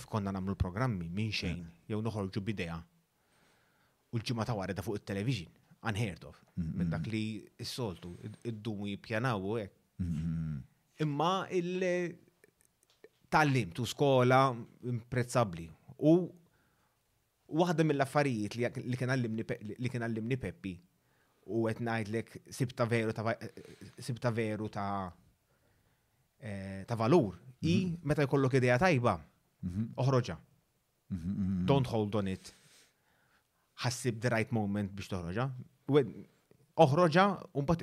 konna 0.04 0.30
namlu 0.34 0.58
programmi 0.60 1.08
minn 1.08 1.32
xejn, 1.32 1.62
jew 1.88 2.02
noħorġu 2.04 2.42
bidea. 2.44 2.76
U 4.12 4.18
l-ġimma 4.20 4.44
ta' 4.44 4.52
wareda 4.58 4.84
fuq 4.84 4.98
il-television, 4.98 5.48
unheard 5.88 6.26
of, 6.28 6.36
mhm. 6.60 6.74
minn 6.82 6.92
dak 6.92 7.08
li 7.08 7.22
s-soltu, 7.64 8.12
id-dumi 8.50 8.98
pjanawu, 9.00 9.56
Imma 11.00 11.48
il-tallim 11.50 13.72
tu 13.72 13.84
skola 13.84 14.54
imprezzabli. 14.82 15.68
U 16.04 16.28
waħda 17.52 17.84
mill-affarijiet 17.84 18.54
li 18.56 18.96
kien 18.96 19.12
għallimni 20.04 20.36
Peppi 20.40 20.72
u 21.52 21.54
qed 21.68 21.78
ngħidlek 21.84 22.28
sibta 22.54 22.84
veru 22.88 23.12
ta' 23.12 23.34
sibta 23.98 24.30
veru 24.32 24.68
ta' 24.72 25.12
eh, 26.40 26.80
ta' 26.88 26.96
valur. 26.96 27.36
I 27.62 27.74
mhm. 27.86 28.02
meta 28.02 28.22
jkollok 28.26 28.54
idea 28.60 28.74
tajba, 28.78 29.16
mhm. 29.66 29.82
oħroġa. 29.96 30.36
Mhm, 31.12 31.66
Don't 31.70 31.86
hold 31.92 32.14
on 32.20 32.28
it. 32.28 32.54
Ħassib 33.82 34.20
the 34.20 34.28
right 34.30 34.52
moment 34.52 34.90
biex 34.92 35.08
toħroġa 35.12 35.48
oħroġa, 36.80 37.24
un 37.60 37.66
bat 37.68 37.82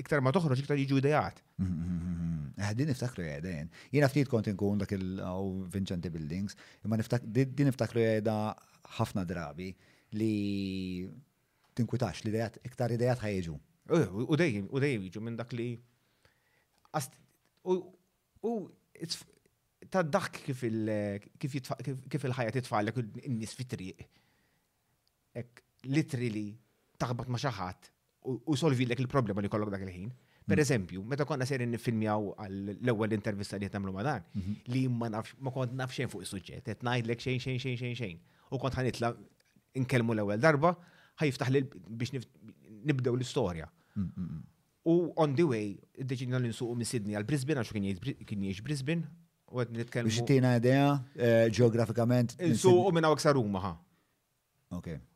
iktar 0.00 0.22
ma 0.24 0.32
toħroġ 0.32 0.62
iktar 0.62 0.78
jiġu 0.80 1.00
idejat. 1.02 1.40
Eh, 1.60 2.70
din 2.78 2.88
niftakru 2.88 3.24
jgħedin. 3.26 3.68
Eh, 3.74 3.86
Jena 3.96 4.08
ftit 4.08 4.28
kont 4.32 4.48
inkun 4.52 4.80
dak 4.80 4.92
il-għaw 4.96 5.50
Vincenti 5.74 6.08
Buildings, 6.12 6.56
imma 6.86 6.98
din 7.02 7.54
niftakru 7.68 8.00
jgħeda 8.04 8.36
eh, 8.52 8.70
ħafna 8.96 9.26
drabi 9.28 9.70
li 10.16 10.32
tinkwitax 11.76 12.24
li 12.24 12.32
idejat, 12.32 12.56
iktar 12.66 12.92
idejat 12.96 13.20
ħajġu. 13.26 13.58
U 14.30 14.36
dejjem, 14.38 14.68
u 14.70 14.80
dejjem 14.82 15.04
jiġu 15.08 15.22
minn 15.28 15.36
dak 15.38 15.52
li. 15.56 15.68
U 17.62 18.54
ta' 19.90 20.04
dak 20.06 20.40
kif 20.44 20.64
il-ħajja 20.68 22.54
titfallek 22.56 23.00
n-nis 23.26 23.54
fit-triq. 23.58 24.04
Ek, 25.40 25.62
literally, 25.88 26.52
taħbat 27.00 27.30
ma 27.32 27.38
xaħat 27.40 27.89
u 28.24 28.54
solvi 28.56 28.84
l 28.86 28.92
il-problema 28.98 29.40
li 29.42 29.48
kollok 29.48 29.70
dak 29.72 29.80
il-ħin. 29.86 30.10
Per 30.44 30.56
mm. 30.58 30.62
eżempju, 30.62 31.04
meta 31.08 31.24
konna 31.24 31.46
serin 31.48 31.70
nifilmjaw 31.72 32.32
l-ewwel 32.46 33.14
intervista 33.16 33.56
li 33.58 33.68
tagħmlu 33.72 33.92
ma' 33.94 34.02
dan, 34.04 34.24
mhm. 34.34 34.54
li 34.72 34.82
ma 34.88 35.08
nafx 35.12 35.36
ma 35.40 35.52
kont 35.54 35.72
naf 35.78 35.92
xejn 35.96 36.10
fuq 36.12 36.24
is-suġġett, 36.26 36.64
qed 36.68 36.84
ngħidlek 36.86 37.22
xejn 37.24 37.38
xejn 37.46 37.58
xejn 37.64 37.76
xejn 37.80 37.94
xejn. 38.00 38.18
U 38.50 38.58
kont 38.60 38.76
ħanitla 38.76 39.12
nkellmu 39.84 40.16
l-ewwel 40.16 40.40
darba, 40.42 40.72
ħajftaħ 41.20 41.52
lil 41.54 41.68
biex 42.00 42.14
nibdew 42.90 43.14
l-istorja. 43.16 43.68
Mm, 43.94 44.10
mm, 44.16 44.40
u 44.90 44.96
on 45.20 45.36
the 45.36 45.44
way, 45.46 45.70
id-deċidna 46.02 46.40
li 46.42 46.50
nsuqu 46.52 46.74
minn 46.76 46.88
Sydney 46.88 47.16
għal 47.16 47.28
Brisbane, 47.28 47.62
għax 47.62 48.26
kien 48.26 48.44
jiex 48.48 48.64
Brisbane, 48.64 49.06
u 49.54 49.60
għed 49.62 49.76
nitkellmu. 49.78 50.10
Biex 50.12 50.26
tina 50.28 50.56
idea 50.60 50.98
ġeografikament. 51.52 52.34
Eh, 52.40 52.52
nsuqu 52.56 52.92
minn 52.96 53.06
hawnhekk 53.08 53.22
sa 53.24 53.36
Ruma, 53.36 53.64
ha. 53.68 53.74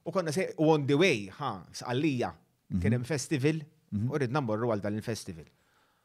U 0.04 0.10
konna 0.14 0.32
se 0.34 0.50
on 0.60 0.86
the 0.86 0.94
way, 0.98 1.28
ha, 1.38 1.56
sqallija, 1.72 2.32
Mhm. 2.72 2.80
kien 2.80 2.92
hemm 2.96 3.04
festival 3.06 3.58
u 3.92 3.98
mhm. 3.98 4.14
ridna 4.22 4.40
mmorru 4.42 4.70
għal 4.72 4.80
dan 4.84 4.96
il-festival. 4.98 5.46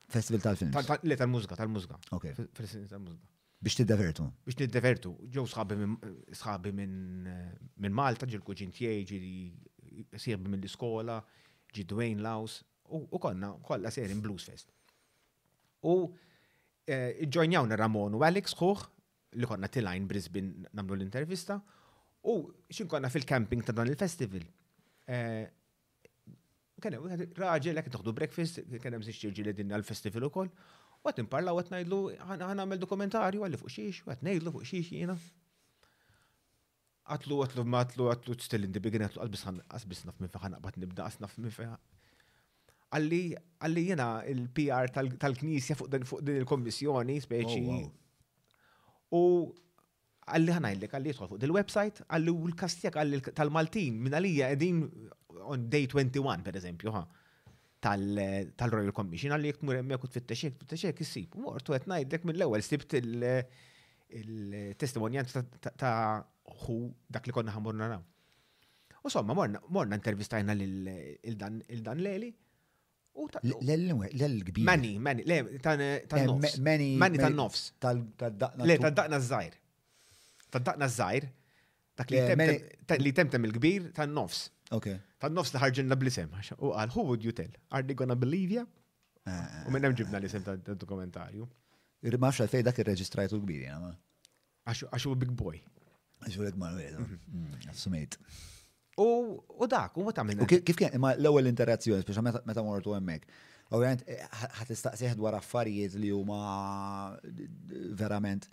Festival 0.09 0.41
tal-film. 0.41 0.71
Le 1.05 1.15
tal-mużika, 1.19 1.55
tal-mużika. 1.57 1.99
Ok. 2.17 2.31
tal-mużika. 2.57 2.99
Biex 3.61 3.75
tiddevertu. 3.81 4.25
Biex 4.45 4.57
tiddevertu. 4.57 5.11
Ġew 5.33 5.45
sħabi 6.33 6.71
minn 6.75 7.93
Malta, 7.95 8.25
ġil 8.29 8.41
kuġin 8.45 8.71
tiegħi, 8.75 9.05
ġili 9.09 10.07
sirbi 10.21 10.47
mill 10.51 10.63
iskola 10.65 11.19
ġi 11.75 11.83
Dwayne 11.89 12.23
Laws, 12.25 12.61
u 12.97 13.19
konna 13.21 13.51
kollha 13.65 13.91
serin 13.93 14.21
Blues 14.23 14.45
Fest. 14.49 14.71
U 15.85 15.93
eh, 16.87 17.27
ġojnjawna 17.29 17.75
Ramon 17.77 18.15
u 18.17 18.23
Alex 18.25 18.55
Kuch, 18.57 18.87
li 19.37 19.45
konna 19.45 19.67
t-line 19.69 20.07
Brisbane 20.09 20.65
namlu 20.73 20.95
l-intervista, 20.97 21.59
u 22.25 22.41
xinkonna 22.73 23.11
fil-camping 23.13 23.61
ta' 23.67 23.75
dan 23.77 23.91
il-festival. 23.91 24.47
Eh, 25.05 25.45
kien 26.83 26.95
hemm 26.95 27.35
raġel 27.37 27.75
jekk 27.79 27.91
taħdu 27.95 28.13
breakfast, 28.15 28.61
kien 28.69 28.95
hemm 28.95 29.05
xirġi 29.05 29.43
li 29.47 29.53
dinna 29.57 29.77
l-festival 29.79 30.27
ukoll. 30.29 30.51
U 31.03 31.07
għat 31.09 31.21
imparla 31.25 31.53
u 31.55 31.61
għat 31.61 31.73
najdlu, 31.77 31.99
għan 32.15 32.45
għamil 32.63 32.81
dokumentarju 32.81 33.45
għalli 33.45 33.59
fuq 33.61 33.73
xiex, 33.75 34.01
u 34.05 34.11
għat 34.13 34.25
najdlu 34.27 34.53
fuq 34.57 34.67
xiex 34.71 34.93
jina. 34.95 35.15
Għatlu, 37.09 37.37
għatlu, 37.45 37.63
matlu, 37.75 38.09
għatlu, 38.13 38.35
still 38.45 38.67
in 38.67 38.75
the 38.75 38.83
beginning, 38.83 39.09
għatlu, 39.09 39.27
għasbis 39.27 39.63
għasbis 39.73 40.03
naf 40.11 40.19
minn 40.21 40.33
feħan, 40.33 40.57
għabat 40.59 40.81
nibda 40.83 41.07
għasnaf 41.07 41.37
minn 41.41 41.55
feħan. 41.55 41.79
Għalli, 42.89 43.21
għalli 43.65 43.87
jena 43.87 44.09
il-PR 44.29 44.91
tal-knisja 44.93 45.79
fuq 45.79 45.89
din 45.93 46.05
fuq 46.09 46.21
din 46.25 46.39
il-kommissjoni, 46.43 47.17
speċi. 47.23 47.63
Oh, 47.69 49.09
u 49.19 49.25
għalli 50.29 50.53
ħanajlek, 50.53 50.93
għalli 50.93 51.13
jitħol 51.15 51.31
fuq 51.31 51.45
il-website, 51.47 52.03
għalli 52.13 52.33
u 52.35 52.49
l-kastjak 52.51 52.99
għalli 53.01 53.21
tal-Maltin, 53.39 53.97
minn 54.05 54.19
għalija 54.19 54.51
għedin 54.53 54.83
on 55.49 55.59
day 55.71 55.85
21 55.87 56.41
per 56.45 56.55
eżempju, 56.59 56.93
ha, 56.93 57.03
tal-Royal 57.83 58.91
Commission, 58.97 59.33
għalli 59.35 59.51
jek 59.53 59.61
tmur 59.61 59.79
fit-teċek, 60.15 60.57
fit-teċek, 60.63 61.01
jissib, 61.03 61.37
mortu 61.39 61.75
għet 61.75 61.87
najdlek 61.89 62.25
mill-ewel, 62.27 62.63
sibt 62.65 62.95
il 62.97 63.23
testimonjant 64.81 65.33
ta' 65.77 66.19
hu 66.65 66.79
dak 67.07 67.27
li 67.29 67.35
konna 67.35 67.53
ħamurna 67.55 67.85
naraw. 67.87 68.05
U 69.05 69.11
somma, 69.13 69.31
morna 69.35 69.95
intervistajna 69.99 70.57
il-dan 70.59 72.03
leli, 72.05 72.33
L-l-kbir. 73.19 74.63
Mani, 74.63 74.93
mani, 74.97 75.25
le, 75.27 75.57
tan-nofs. 75.59 76.53
Eh, 76.55 76.83
mani 77.01 77.19
tan-nofs. 77.19 77.63
Tal-daqna. 77.83 78.63
Le, 78.69 78.77
tal-daqna 78.79 79.17
zzajr. 79.19 79.57
Tal-daqna 80.55 80.87
zzajr. 80.87 81.25
Dak 81.99 82.13
eh, 82.15 82.93
li 83.03 83.11
temtem 83.17 83.43
il-kbir 83.49 83.89
tan-nofs. 83.97 84.45
Ok. 84.77 84.87
Tan 85.19 85.35
nofs 85.35 85.51
li 85.53 85.59
ħarġilna 85.59 85.97
blisem, 85.99 86.29
u 86.63 86.71
għal, 86.79 86.93
who 86.95 87.03
would 87.09 87.25
you 87.27 87.33
tell? 87.35 87.51
Are 87.75 87.83
they 87.83 87.93
gonna 87.99 88.15
believe 88.15 88.55
ya? 88.55 88.63
Eh, 89.27 89.57
u 89.67 89.73
minnem 89.75 89.95
ġibna 89.99 90.21
li 90.23 90.29
sem 90.31 90.45
ta' 90.47 90.55
dokumentarju. 90.69 91.47
Irmax 92.07 92.39
għalfej 92.45 92.63
dak 92.69 92.79
il-reġistrajtu 92.79 93.35
l-kbiri, 93.35 93.65
għama. 93.73 93.89
Għaxu 94.71 95.11
għu 95.11 95.17
big 95.25 95.33
boy. 95.41 95.59
Għaxu 96.23 96.39
għu 96.39 96.47
għu 96.47 96.63
għu 97.67 97.75
għu 97.75 97.91
għu 97.91 98.47
U 98.99 99.67
dak, 99.71 99.97
u 99.99 100.07
għu 100.07 100.15
għu 100.21 100.25
minna. 100.29 100.47
Kif 100.47 100.79
kien, 100.79 100.95
imma 100.95 101.11
l-ewel 101.19 101.51
interazzjoni, 101.51 102.05
speċa 102.07 102.23
meta 102.47 102.63
mortu 102.63 102.95
emmek. 102.95 103.27
Ovvijament, 103.75 104.07
eh, 104.07 104.39
ħat 104.61 105.19
dwar 105.19 105.35
affarijiet 105.41 105.99
li 105.99 106.13
huma 106.15 106.39
verament 107.99 108.47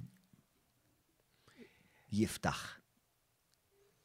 jiftaħ? 2.15 2.63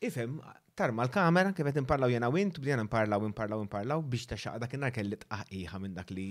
Ifem, 0.05 0.37
tarma 0.77 1.07
l-kamera, 1.07 1.53
kif 1.57 1.65
qed 1.65 1.81
imparlaw 1.81 2.11
jena 2.13 2.29
wint, 2.33 2.59
bdejna 2.61 2.85
imparlaw, 2.85 3.25
imparlaw, 3.27 3.63
imparlaw, 3.65 4.03
biex 4.09 4.27
ta' 4.29 4.37
xaqda 4.41 4.69
kien 4.69 4.85
kelli 4.93 5.17
tqaħqiħa 5.23 5.81
minn 5.81 5.97
dak 5.97 6.13
li 6.13 6.27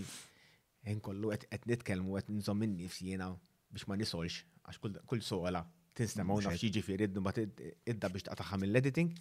kollu 1.02 1.32
qed 1.34 1.64
nitkellmu 1.70 2.18
qed 2.20 2.30
nżomm 2.36 2.60
minn 2.62 2.76
nifs 2.78 3.00
jiena 3.02 3.32
biex 3.74 3.88
ma 3.90 3.98
nisolx, 3.98 4.44
għax 4.68 4.84
kull 5.08 5.24
sola 5.24 5.64
tinstema' 5.94 6.34
u 6.36 6.40
mm, 6.40 6.44
nafx 6.48 6.66
jiġifieri 6.68 7.06
iddu 7.08 7.22
ma 7.22 7.34
idda 7.34 8.12
biex 8.14 8.28
taqtaħħa 8.30 8.60
mill-editing. 8.62 9.14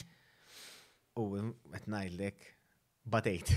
U 1.21 1.31
qed 1.39 1.89
ngħidlek 1.89 2.51
batejt. 3.13 3.51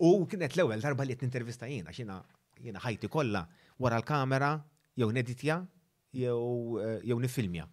U 0.00 0.24
kienet 0.28 0.56
l-ewwel 0.56 0.80
darba 0.80 1.04
li 1.04 1.14
qed 1.16 1.26
intervista 1.26 1.68
jina, 1.68 1.92
xina 1.92 2.16
jiena 2.62 2.80
ħajti 2.82 3.10
kollha 3.12 3.42
wara 3.82 3.98
l-kamera 4.00 4.52
jew 4.96 5.10
neditja 5.12 5.56
eh, 6.14 6.22
jew 6.22 7.18
nifilmja. 7.20 7.66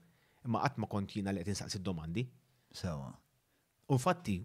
Imma 0.48 0.62
qatt 0.66 0.80
ma 0.80 0.88
kont 0.92 1.12
jiena 1.16 1.32
li 1.32 1.42
qed 1.44 1.54
insaqsi 1.54 1.80
domandi 1.84 2.26
Sewa. 2.76 3.08
U 3.90 3.98
fatti 3.98 4.36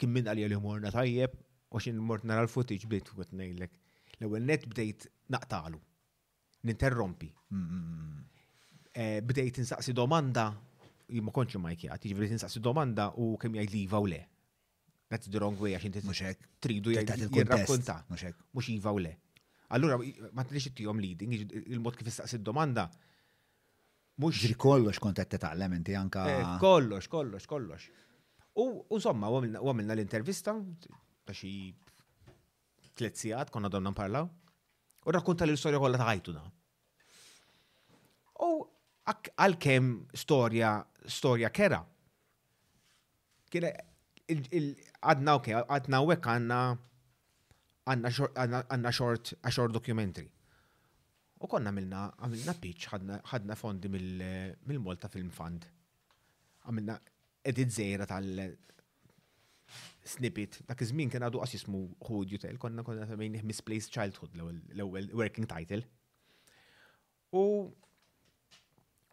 kien 0.00 0.12
min 0.12 0.28
għalja 0.28 0.46
li 0.48 0.56
morna 0.60 0.90
tajjeb 0.92 1.34
u 1.70 1.80
xin 1.82 1.98
mort 2.00 2.24
nara 2.24 2.46
l-footage 2.46 2.88
bdejt 2.88 3.10
għet 3.12 3.34
nejlek. 3.36 3.74
L-ewel 4.20 4.46
net 4.48 4.64
bdejt 4.70 5.10
naqtalu. 5.34 5.76
Ninterrompi. 6.66 7.28
Eh, 8.96 9.20
bdejt 9.22 9.60
insaqsi 9.60 9.92
domanda, 9.94 10.46
ma 11.20 11.34
konċi 11.36 11.60
ma 11.60 11.74
jkija, 11.74 11.98
tiġi 12.00 12.14
jiġifieri 12.14 12.36
insaqsi 12.38 12.62
domanda 12.64 13.10
u 13.20 13.34
kem 13.40 13.54
jgħid 13.60 13.76
li 13.76 13.84
le 14.14 14.22
that's 15.10 15.28
the 15.32 15.38
wrong 15.40 15.56
way 15.64 15.74
għax 15.76 15.86
inti 15.88 16.02
muxek 16.06 16.46
tridu 16.62 16.92
jirrakkonta. 16.94 18.00
mhux 18.10 18.34
Mux 18.52 18.68
iva 18.72 18.92
u 18.92 18.98
le. 19.00 19.14
Allura, 19.74 19.98
ma 20.32 20.44
t-lix 20.44 20.66
it 20.70 20.78
leading, 20.78 21.30
il-mod 21.74 21.96
kif 21.98 22.08
id 22.10 22.42
domanda. 22.42 22.88
Mux. 24.22 24.36
Ġri 24.42 24.54
kollox 24.56 24.98
kont 25.02 25.18
qed 25.18 25.28
titgħallem 25.34 25.74
inti 25.78 25.94
anka. 25.94 26.24
Eh, 26.30 26.52
kollox, 26.60 27.08
kollox, 27.08 27.46
kollox. 27.46 27.88
U 28.56 28.86
insomma, 28.90 29.28
u 29.30 29.40
għamilna 29.44 29.94
l-intervista 29.94 30.54
ta' 31.26 31.32
xi 31.34 31.74
tliet 32.96 33.14
sigħat 33.18 33.50
konna 33.50 33.68
donna 33.68 33.92
nparlaw. 33.92 34.26
U 35.06 35.12
rakkunta 35.12 35.44
l-istorja 35.46 35.78
kollha 35.78 36.00
ta' 36.00 36.08
ħajtuna. 36.08 36.42
U 38.46 38.50
għal-kem 39.06 40.06
storja, 40.22 40.80
storja 41.06 41.50
kera. 41.52 41.82
Kiena 43.50 43.70
għadna 45.04 45.34
ok, 45.40 45.48
għadna 45.76 46.00
wek 46.10 46.28
għanna 46.32 46.60
għanna 47.86 48.92
xort 48.92 49.34
għaxor 49.42 49.72
dokumentri. 49.74 50.26
U 51.40 51.48
konna 51.50 51.70
għamilna 51.72 52.04
għamilna 52.20 52.54
pitch, 52.60 52.90
ħadna 53.30 53.58
fondi 53.60 53.90
mill-Molta 53.92 55.10
Film 55.12 55.30
Fund. 55.34 55.66
Għamilna 56.66 56.96
edit 57.46 57.74
zejra 57.76 58.06
tal 58.10 58.30
snippet, 60.06 60.60
dak 60.70 60.82
iż-żmien 60.84 61.10
kien 61.10 61.24
għadu 61.26 61.40
qas 61.42 61.54
jismu 61.56 61.82
Hood 62.06 62.32
Utel, 62.38 62.56
konna 62.62 62.84
konna 62.86 63.06
semmejn 63.10 63.40
Misplaced 63.46 63.92
Childhood 63.94 64.34
l-ewwel 64.38 65.10
working 65.18 65.46
title. 65.50 65.82
U 67.36 67.66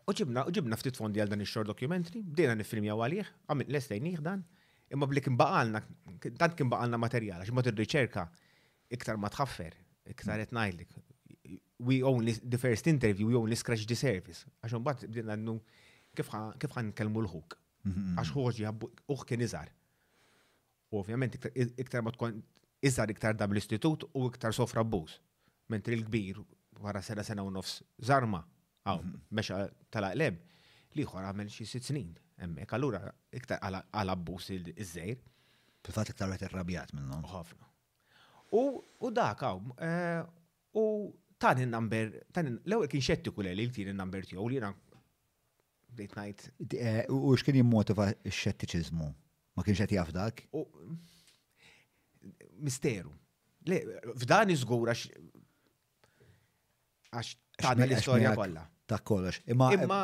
uġibna 0.09 0.47
uġibna 0.49 0.75
ftit 0.79 0.97
fondi 0.99 1.21
għal 1.23 1.31
dan 1.33 1.43
il 1.45 1.49
xor 1.49 1.67
dokumentri, 1.69 2.23
bdejna 2.25 2.57
nifilmja 2.59 2.97
għalih, 2.97 3.29
għamil 3.49 3.71
lestejnih 3.73 4.21
dan, 4.25 4.45
Imma 4.93 5.07
bli 5.09 5.21
kien 5.25 5.37
baqalna, 5.37 5.81
tant 6.37 6.55
kien 6.57 6.69
baqalna 6.69 6.99
materjal, 7.01 7.41
għax 7.41 7.53
mod 7.57 7.69
il 7.71 7.77
riċerka 7.81 8.27
iktar 8.93 9.17
ma 9.17 9.31
tħaffer, 9.33 9.73
iktar 10.13 10.41
qed 10.43 10.53
ngħidlek. 10.53 10.99
We 11.83 11.97
only 12.07 12.35
the 12.39 12.59
first 12.61 12.87
interview, 12.87 13.27
we 13.33 13.39
only 13.39 13.57
scratch 13.59 13.87
the 13.89 13.97
service. 13.97 14.45
Għax 14.63 14.77
mbagħad 14.83 15.09
bdejna 15.11 15.39
nnu 15.41 15.57
kif 16.15 16.27
għan 16.35 16.93
kelmu 16.93 17.23
l-ħuk. 17.25 17.57
Mm-hmm. 17.89 18.19
Għax 18.19 18.57
għabbu 18.69 18.91
uħ 19.15 19.25
kien 19.31 19.45
iżgħar. 19.47 19.73
Ovvjament 21.01 21.37
iktar 21.57 22.05
ma 22.05 22.13
tkun 22.13 22.37
iżar 22.85 23.09
iktar 23.15 23.33
dam 23.39 23.55
l-istitut 23.55 24.05
u 24.13 24.27
iktar 24.29 24.53
sofra 24.53 24.83
abbuż. 24.85 25.17
Mentri 25.73 25.97
l-kbir 25.97 26.43
wara 26.83 27.01
sena 27.01 27.23
sena 27.25 27.41
u 27.41 27.49
nofs 27.49 27.79
zarma, 27.97 28.43
għaw, 28.85 29.01
meċa 29.33 29.57
mm-hmm. 29.57 29.89
tal-aqleb, 29.95 30.39
liħor 30.99 31.25
għamel 31.31 31.49
xi 31.49 31.65
sitt 31.65 31.89
snin 31.89 32.13
emmek. 32.43 32.71
Allura, 32.75 33.03
iktar 33.37 33.59
għal-abbus 33.63 34.51
il 34.55 34.69
żejr 34.87 35.19
Fil-fat 35.83 36.13
iktar 36.13 36.31
għet 36.31 36.45
irrabjat 36.47 36.93
minnom. 36.95 37.25
Ħafna. 37.27 37.67
U 38.55 39.11
dak 39.11 39.41
għaw, 39.43 39.59
eh, 39.87 40.21
u 40.79 40.83
tan 41.41 41.59
il-number, 41.59 42.13
tan 42.33 42.47
l-ewel 42.63 42.87
kien 42.91 43.03
xettiku 43.03 43.43
l-għel 43.43 43.65
il-tir 43.65 43.89
il-number 43.93 44.27
tiegħu 44.29 44.49
li 44.51 44.59
ran. 44.63 44.75
date 45.93 46.15
night. 46.17 46.39
U 47.13 47.35
x'kien 47.37 47.53
jimmotiva 47.59 48.07
x-xettiċizmu? 48.23 49.09
Ma 49.53 49.61
kien 49.63 49.75
xetti 49.77 49.99
għafdak? 50.01 50.39
Misteru. 52.65 53.11
Le, 53.69 53.77
f'dan 54.17 54.49
iżgur 54.49 54.89
għax 54.89 55.03
għax 57.13 57.29
tani 57.61 57.83
l 57.85 57.93
istoria 57.93 58.33
kollha 58.39 58.65
ta' 58.93 59.01
kollox. 59.01 59.41
Imma. 59.47 59.73
Imma, 59.73 59.99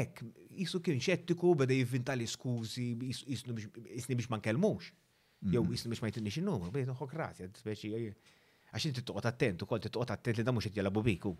ek, 0.00 0.22
jisu 0.58 0.80
kien 0.84 1.00
xettiku, 1.02 1.54
bada 1.58 1.74
jivvinta 1.76 2.14
li 2.16 2.26
skużi, 2.30 2.88
jisni 3.02 4.16
biex 4.16 4.30
ma 4.32 4.38
kelmux. 4.44 4.90
Mm. 5.42 5.52
Jew 5.54 5.66
jisni 5.74 5.92
biex 5.92 6.02
ma 6.04 6.10
jtinni 6.12 6.32
xinu, 6.34 6.58
bada 6.68 6.82
jitħokrazja, 6.84 7.50
speċi. 7.62 7.94
Għax 8.68 8.88
inti 8.90 9.04
toqgħod 9.08 9.30
attent, 9.30 9.62
t-tuqot 9.62 10.12
attent 10.12 10.36
li 10.36 10.44
da 10.44 10.52
mhux 10.52 10.68
qed 10.68 10.82
jalabu 10.82 11.02
biku. 11.06 11.32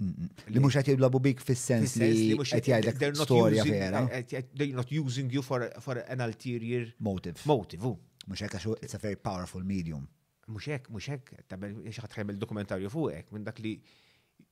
Mm, 0.00 0.10
mm. 0.10 0.46
Li 0.54 0.62
mux 0.64 0.74
qed 0.78 0.88
jiblabu 0.90 1.20
bik 1.22 1.42
fis-sens 1.46 1.92
li 2.00 2.32
qed 2.34 2.66
jgħidlek 2.70 3.18
storja 3.20 3.62
vera. 3.68 4.00
Eh, 4.10 4.22
eh, 4.24 4.40
eh, 4.40 4.46
they're 4.58 4.74
not 4.74 4.90
using 4.90 5.30
you 5.30 5.42
for, 5.44 5.68
for 5.84 6.00
an 6.08 6.24
ulterior 6.26 6.90
motive. 6.98 7.38
Motive, 7.46 7.94
Mhux 8.24 8.40
hekk 8.40 8.54
għax 8.56 8.78
it's 8.86 8.96
a 8.96 8.98
very 9.02 9.18
powerful 9.20 9.60
medium. 9.60 10.06
Mhux 10.48 10.70
hekk, 10.72 10.88
mhux 10.88 11.10
hekk, 11.12 11.34
tabel 11.52 11.74
xi 11.92 12.00
ħadd 12.00 12.32
il-dokumentarju 12.32 12.88
fuq 12.92 13.12
hekk 13.18 13.36
minn 13.36 13.44
dak 13.44 13.60
li 13.60 13.74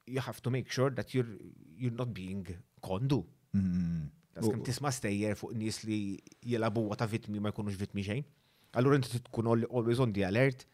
you 0.07 0.21
have 0.21 0.41
to 0.43 0.51
make 0.51 0.71
sure 0.71 0.91
that 0.91 1.15
you're, 1.15 1.27
you're 1.77 1.93
not 2.03 2.13
being 2.13 2.47
kondu. 2.83 3.25
Taskem 4.33 4.63
tisma 4.67 4.91
stejjer 4.97 5.37
fuq 5.39 5.53
nis 5.61 5.83
li 5.87 5.99
jelabu 6.53 6.87
għata 6.95 7.07
vitmi 7.13 7.43
ma 7.45 7.53
jkunux 7.53 7.77
vitmi 7.81 8.05
xejn. 8.07 8.23
Allura 8.81 8.97
inti 8.99 9.21
tkun 9.29 9.51
always 9.53 10.01
on 10.01 10.13
the 10.17 10.25
alert 10.27 10.65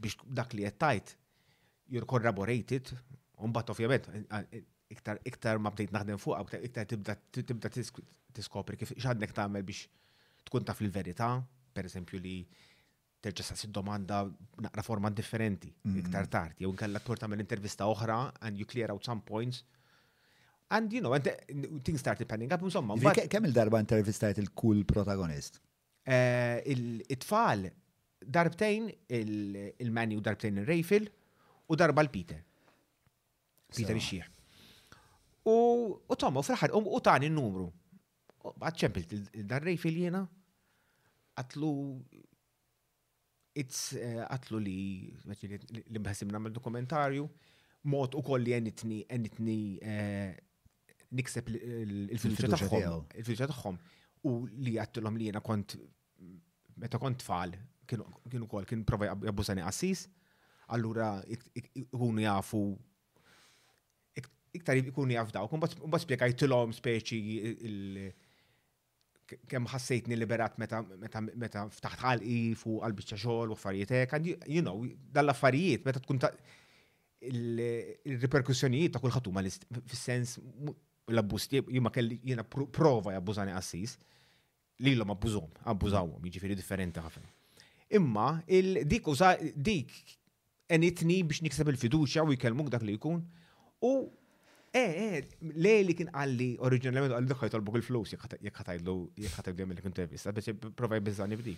biex 0.00 0.16
dak 0.24 0.54
li 0.56 0.64
jettajt 0.64 1.14
you're 1.88 2.04
corroborated, 2.08 2.88
un 3.38 3.46
unbat 3.50 3.68
ovvjament, 3.70 4.08
eh, 4.10 4.42
eh, 4.58 4.62
iktar 4.96 5.20
iktar 5.28 5.60
ma 5.62 5.70
bdejt 5.70 5.92
naħdem 5.94 6.18
fuq, 6.18 6.56
iktar 6.66 6.88
tibda 6.90 7.14
tibda 7.36 7.70
tiskopri 8.34 8.80
kif 8.80 8.90
x'għandek 8.96 9.36
tagħmel 9.36 9.62
biex 9.68 9.86
tkun 10.48 10.64
taf 10.66 10.80
il 10.82 10.90
verita 10.90 11.28
per 11.76 11.84
esempio 11.86 12.18
li 12.18 12.40
terġa' 13.26 13.46
saqsi 13.50 13.66
domanda 13.72 14.18
naqra 14.62 14.82
forma 14.86 15.10
differenti, 15.10 15.70
mm-hmm. 15.70 15.98
iktar 16.02 16.28
tard, 16.34 16.60
jew 16.62 16.70
nkella 16.72 17.00
tur 17.06 17.18
tagħmel 17.20 17.42
intervista 17.44 17.88
oħra 17.92 18.18
and 18.46 18.60
you 18.60 18.66
clear 18.72 18.92
out 18.94 19.04
some 19.10 19.22
points. 19.26 19.62
And 20.76 20.92
you 20.92 21.00
know, 21.00 21.12
and 21.14 21.28
things 21.86 22.00
start 22.02 22.18
depending 22.18 22.52
up, 22.54 22.62
insomma. 22.70 22.96
Kemm 23.30 23.46
il-darba 23.46 23.78
intervistajt 23.84 24.38
il-kull 24.42 24.82
protagonist? 24.88 25.60
Eh, 26.02 26.60
Il-tfal 26.74 27.66
darbtejn 28.36 28.88
il-Mani 29.14 30.16
u 30.18 30.22
darbtejn 30.26 30.58
il-Rejfil 30.62 31.06
u 31.70 31.74
darba 31.78 32.02
l-Peter. 32.02 32.40
Peter 33.70 33.94
ixxieħ. 33.98 34.26
U 35.46 36.16
tomma, 36.18 36.42
u 36.42 36.46
fraħar, 36.46 36.74
ħar 36.74 36.82
u 36.96 37.02
tani 37.04 37.30
n-numru. 37.30 37.68
Għadċempilt, 38.46 39.14
dar-Rejfil 39.46 40.00
jena, 40.02 40.24
għatlu 41.44 41.70
it's 43.56 43.92
għatlu 44.28 44.58
li 44.60 44.78
li 45.26 46.00
bħasim 46.06 46.30
namel 46.32 46.52
dokumentarju 46.54 47.26
mod 47.92 48.16
u 48.18 48.22
kolli 48.26 48.54
għenitni 48.56 48.98
għenitni 49.14 49.56
nikseb 51.20 51.48
il-fiduċa 51.54 52.50
taħħom 52.54 53.14
il-fiduċa 53.14 53.50
taħħom 53.54 53.78
u 54.30 54.34
li 54.66 54.76
għattulom 54.82 55.20
li 55.22 55.28
jena 55.30 55.42
kont 55.48 55.76
meta 56.82 57.00
kont 57.00 57.22
tfal 57.24 57.54
kienu 57.88 58.50
kol 58.50 58.68
kien 58.68 58.84
prova 58.88 59.08
jabbużani 59.14 59.64
assis 59.70 60.04
allura 60.76 61.10
ikunu 61.78 62.26
jafu 62.26 62.62
iktar 64.56 64.78
ikunu 64.80 65.12
jaf 65.12 65.28
daw, 65.36 65.44
kun 65.52 65.60
bat 65.60 66.00
spiegajtilom 66.00 66.70
speċi 66.78 67.18
il- 67.38 68.12
kem 69.48 69.66
ħassejtni 69.68 70.16
liberat 70.20 70.58
meta 70.60 70.80
meta 70.86 71.20
meta 71.22 71.64
ftaħt 71.68 72.02
ħalqi 72.04 72.36
fuq 72.60 72.82
għalbiċċa 72.86 73.18
xogħol 73.22 73.52
u 73.54 73.58
affarijiet 73.58 73.94
hekk, 74.00 74.20
you 74.54 74.62
know, 74.64 74.76
dal-affarijiet 75.18 75.86
meta 75.88 76.00
tkun 76.02 76.20
ta' 76.22 76.30
il-reperkussjonijiet 77.30 78.94
ta' 78.96 79.02
kull 79.02 79.16
huma 79.30 79.44
fis-sens 79.52 80.36
l-abbuż 81.12 81.48
jiena 81.56 81.92
kelli 81.94 82.20
jiena 82.30 82.44
prova 82.50 83.16
jabbużani 83.16 83.54
qassis 83.56 83.96
lilhom 84.86 85.12
abbużhom, 85.14 85.50
abbużawhom, 85.72 86.24
jiġifieri 86.28 86.56
differenti 86.58 87.00
ħafna. 87.00 87.26
Imma 87.96 88.28
dik 88.84 89.08
uża 89.08 89.34
dik 89.54 89.92
enitni 90.76 91.20
biex 91.24 91.40
nikseb 91.46 91.70
il-fiduċja 91.72 92.26
u 92.26 92.34
jkellmuk 92.34 92.70
dak 92.74 92.84
li 92.84 92.98
jkun 92.98 93.22
u 93.86 93.94
Eh, 94.76 94.90
eh, 95.04 95.26
le 95.56 95.74
li 95.88 95.94
kien 95.96 96.08
għalli 96.12 96.48
oriġinalment 96.68 97.14
għalli 97.16 97.30
dħħaj 97.32 97.52
tolbuk 97.54 97.78
il-flus 97.78 98.10
jek 98.12 98.24
ħatajdlu 98.58 98.96
jek 99.24 99.32
ħatajdlu 99.38 99.64
għamil 99.64 99.78
kun 99.86 99.94
tevista, 99.96 100.34
biex 100.36 100.52
provaj 100.76 101.00
bizzani 101.06 101.38
bdi. 101.40 101.54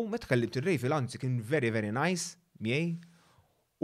U 0.00 0.06
met 0.08 0.24
kallibt 0.30 0.56
il-rejfi 0.56 0.88
l-anzi 0.88 1.20
kien 1.20 1.34
very, 1.50 1.68
very 1.74 1.90
nice, 1.92 2.38
miej, 2.64 2.94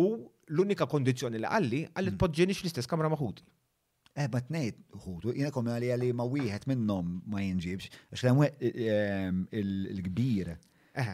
u 0.00 0.06
l-unika 0.48 0.88
kondizjoni 0.88 1.42
li 1.42 1.44
għalli 1.50 1.82
għalli 1.90 2.14
mm. 2.14 2.16
t-podġeni 2.16 2.56
l-istess 2.56 2.88
kamra 2.88 3.10
maħuti. 3.12 3.44
Eh, 4.16 4.30
bat 4.32 4.48
nejt, 4.54 4.80
ħutu, 5.04 5.34
jina 5.36 5.52
kom 5.52 5.68
għalli 5.68 5.92
għalli 5.92 6.08
ma 6.16 6.24
wieħed 6.32 6.64
minnom 6.72 7.18
ma 7.28 7.44
jinġibx, 7.44 7.92
għax 8.08 8.24
għaxlem 8.24 8.42
eh, 8.48 8.72
eh, 8.88 9.60
il-kbir. 9.60 10.54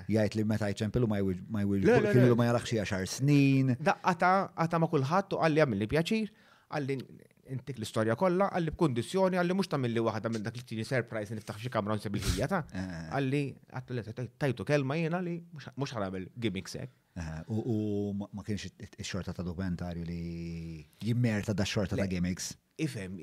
Jajt 0.08 0.38
li 0.38 0.46
meta 0.48 0.70
jċempilu 0.72 1.10
ma 1.10 1.18
jwilġu, 1.18 2.38
ma 2.38 2.46
jaraxxie 2.46 2.78
10 2.86 3.10
snin. 3.18 3.74
Da, 3.84 3.98
għata 4.06 4.78
ma 4.80 4.86
kullħat 4.88 5.34
u 5.36 5.42
għalli 5.44 5.60
għamil 5.64 5.82
li 5.82 5.90
pjaċir 5.92 6.30
għalli 6.72 6.96
intik 7.54 7.76
l-istoria 7.76 8.14
kollha 8.16 8.46
għalli 8.56 8.72
b'kondizjoni 8.72 9.36
għalli 9.38 9.56
mux 9.58 9.68
tamilli 9.70 10.00
wahda 10.04 10.30
minn 10.32 10.44
dak 10.46 10.56
li 10.56 10.62
tini 10.64 10.84
surprise 10.88 11.34
niftaħ 11.36 11.58
xie 11.60 11.72
kamra 11.74 11.96
nsib 11.98 12.14
il-ħija 12.16 12.48
ta' 12.48 12.60
eh. 12.72 12.94
għalli 13.18 13.42
għattu 13.70 14.28
tajtu 14.40 14.64
kelma 14.70 14.96
jiena 14.96 15.20
li 15.26 15.34
mhux 15.52 15.92
ħaramel 15.96 16.30
gimmicks 16.40 16.78
hekk. 16.80 16.94
Eh, 17.20 17.50
u 17.50 18.14
ma 18.32 18.42
kienx 18.46 18.70
ix-xorta 18.96 19.34
ta' 19.36 19.44
dokumentarju 19.46 20.06
li 20.08 20.20
jimmerta 21.04 21.52
da' 21.52 21.66
xorta 21.68 21.98
ta' 22.00 22.08
gimmicks. 22.10 22.54
Ifhem, 22.82 23.20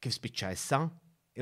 kif 0.00 0.14
spiċċa 0.14 0.52
issa, 0.56 0.78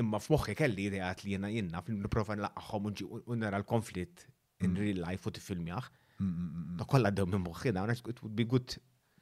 imma 0.01 0.17
f'moħħi 0.23 0.57
kelli 0.59 0.89
ideat 0.89 1.21
li 1.23 1.35
jiena 1.35 1.53
jiena 1.53 1.83
fil-niprofa 1.85 2.35
nlaqgħahom 2.39 2.89
u 3.31 3.37
nara 3.39 3.61
l-konflitt 3.61 4.25
in 4.65 4.71
mm. 4.73 4.81
real 4.81 4.99
life 5.05 5.29
u 5.29 5.35
t-filmjaħ. 5.37 5.87
tifilmjaħ. 5.93 5.95
Da 6.17 6.25
mm, 6.25 6.51
mm, 6.65 6.89
kollha 6.89 7.13
dew 7.15 7.29
minn 7.31 7.45
moħħina, 7.45 7.85
it 8.01 8.25
would 8.25 8.35
be 8.35 8.43
good 8.49 8.75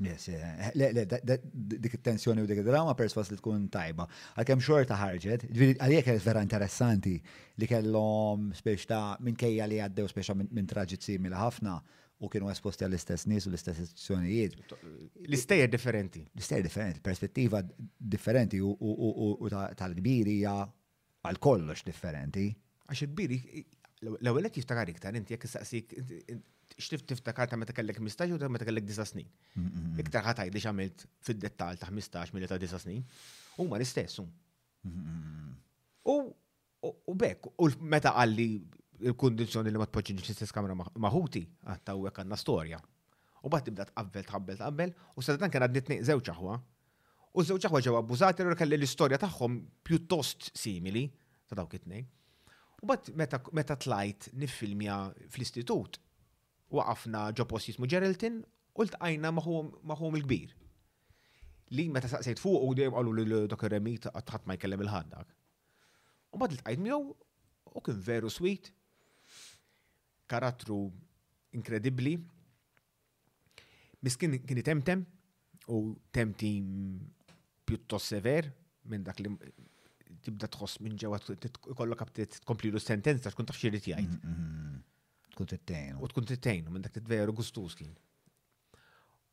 Yes, 0.03 0.27
yeah. 0.27 0.71
le, 0.75 0.91
le, 0.91 1.05
dik 1.79 1.95
tensjoni 2.03 2.43
u 2.43 2.47
dik 2.49 2.59
id-drama 2.61 2.91
perswas 2.99 3.29
li 3.31 3.37
tkun 3.39 3.69
tajba. 3.71 4.05
Għalkemm 4.39 4.63
xorta 4.65 4.97
ħarġet, 4.99 5.45
għalijek 5.79 6.09
vera 6.25 6.43
interessanti 6.43 7.15
li 7.61 7.69
kellom 7.69 8.49
spiex 8.57 8.87
ta' 8.89 9.03
minkejja 9.23 9.67
li 9.71 9.79
għaddew 9.85 10.09
spiex 10.11 10.35
minn 10.43 10.67
traġit 10.69 11.05
simili 11.07 11.39
ħafna 11.39 11.77
u 12.23 12.29
kienu 12.31 12.51
esposti 12.51 12.83
għall-istess 12.87 13.27
nis 13.31 13.47
u 13.47 13.51
l-istess 13.53 13.83
istituzzjonijiet. 13.85 14.57
l 15.23 15.39
istejer 15.39 15.71
differenti. 15.71 16.23
l 16.27 16.39
istejer 16.43 16.67
differenti, 16.67 16.99
perspettiva 17.03 17.63
differenti 17.97 18.59
u 18.59 19.47
tal-kbiri 19.51 20.39
hija 20.41 20.57
għal 21.29 21.39
kollox 21.39 21.85
differenti. 21.87 22.49
Għax 22.91 23.05
il-kbiri, 23.07 23.39
l-ewwel 24.19 24.51
qed 24.51 24.59
jiftakar 24.61 24.91
iktar, 24.91 25.15
inti 25.15 25.35
jekk 25.37 25.47
saqsik, 25.47 25.95
xtif 26.81 27.03
tiftakar 27.07 27.49
ta' 27.49 27.57
meta 27.57 27.73
kellek 27.75 27.99
15 27.99 28.33
u 28.35 28.39
ta' 28.41 28.49
meta 28.51 28.65
kellek 28.67 28.83
10 28.87 29.05
snin. 29.11 29.27
Iktar 30.01 30.25
li 30.53 30.61
xamilt 30.63 31.05
fid-dettal 31.21 31.77
ta' 31.79 31.89
15 31.93 32.33
mill 32.33 32.47
ta' 32.49 32.57
10 32.61 32.79
snin. 32.85 33.03
U 33.59 33.67
ma 33.67 33.77
l-istessu. 33.77 34.25
U 36.05 37.13
bekk, 37.15 37.51
u 37.59 37.69
meta 37.93 38.13
għalli 38.19 38.47
il-kondizjoni 39.09 39.71
li 39.71 39.79
ma 39.81 39.87
tpoġġi 39.89 40.17
l-istess 40.17 40.51
kamra 40.53 40.75
maħuti, 40.75 41.41
għatta 41.67 41.93
ah, 41.93 41.99
u 41.99 42.07
għanna 42.09 42.37
storja. 42.39 42.79
U 43.43 43.49
bat 43.51 43.65
tibda 43.67 43.85
tqabbel, 43.91 44.23
tqabbel, 44.27 44.59
tqabbel, 44.59 44.93
u 45.15 45.23
s-sadat 45.23 45.51
kien 45.51 45.65
d 45.71 45.81
t 45.83 45.99
zewċaħwa. 46.09 46.55
aħwa. 46.55 47.29
U 47.33 47.43
zewċaħwa 47.43 47.79
aħwa 47.79 47.83
ġew 47.85 47.95
abbużati 47.99 48.45
u 48.47 48.55
kelli 48.59 48.77
l-istorja 48.79 49.17
tagħhom 49.19 49.59
pjuttost 49.83 50.51
simili 50.55 51.05
ta' 51.47 51.57
dawk 51.59 51.75
it-tnejn. 51.79 52.07
U 52.83 52.87
bat 52.87 53.07
meta 53.15 53.75
tlajt 53.79 54.31
nifilmja 54.35 54.95
fl-istitut, 55.31 56.02
waqafna 56.77 57.21
ġo 57.37 57.45
post 57.49 57.69
jismu 57.71 57.87
Geraldin 57.89 58.41
u 58.73 58.83
l-tqajna 58.85 59.31
maħum 59.37 60.17
il-kbir. 60.19 60.53
Li 61.75 61.87
meta 61.93 62.09
saqsejt 62.11 62.41
fuq 62.41 62.65
u 62.67 62.73
dejjem 62.77 62.95
qalu 62.97 63.13
li 63.19 63.27
dak 63.51 63.65
ir-remit 63.67 64.09
għatħat 64.11 64.47
ma 64.49 64.57
jkellem 64.57 64.83
il-ħaddak. 64.85 65.31
U 66.33 66.41
bad 66.41 66.53
l 66.57 66.65
tajt 66.65 66.81
miħu, 66.81 67.01
u 67.77 67.81
kien 67.85 67.99
veru 68.07 68.31
sweet, 68.33 68.71
karattru 70.29 70.79
inkredibli, 71.57 72.15
miskin 74.01 74.39
kien 74.41 74.63
temtem 74.65 75.03
u 75.69 75.79
temtim 76.13 76.65
pjuttost 77.67 78.11
sever 78.15 78.49
minn 78.91 79.05
dak 79.05 79.21
li 79.23 79.29
tibda 80.23 80.49
tħoss 80.55 80.81
minn 80.83 80.97
ġewwa 80.99 81.19
kollok 81.77 82.01
t 82.17 82.25
tkompli 82.39 82.71
l-sentenza 82.73 83.31
tkun 83.33 83.47
taf 83.49 83.59
xirrit 83.61 83.89
jgħid. 83.93 84.17
Mm-hmm. 84.23 84.81
Tkun 85.33 85.47
tittejn. 85.49 85.97
U 85.97 86.07
tkun 86.11 86.27
tittejn, 86.29 86.65
minn 86.69 86.85
dak 86.85 86.93
titveru 86.93 87.33
gustus 87.33 87.73
kien. 87.77 87.93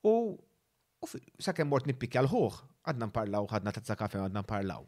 U 0.08 0.14
sakemm 1.44 1.68
mort 1.68 1.86
nippik 1.88 2.16
l-ħuħ, 2.22 2.58
għadna 2.88 3.08
nparlaw, 3.10 3.48
għadna 3.52 3.74
tazza 3.76 3.96
kafe, 4.00 4.20
għadna 4.24 4.42
nparlaw. 4.44 4.86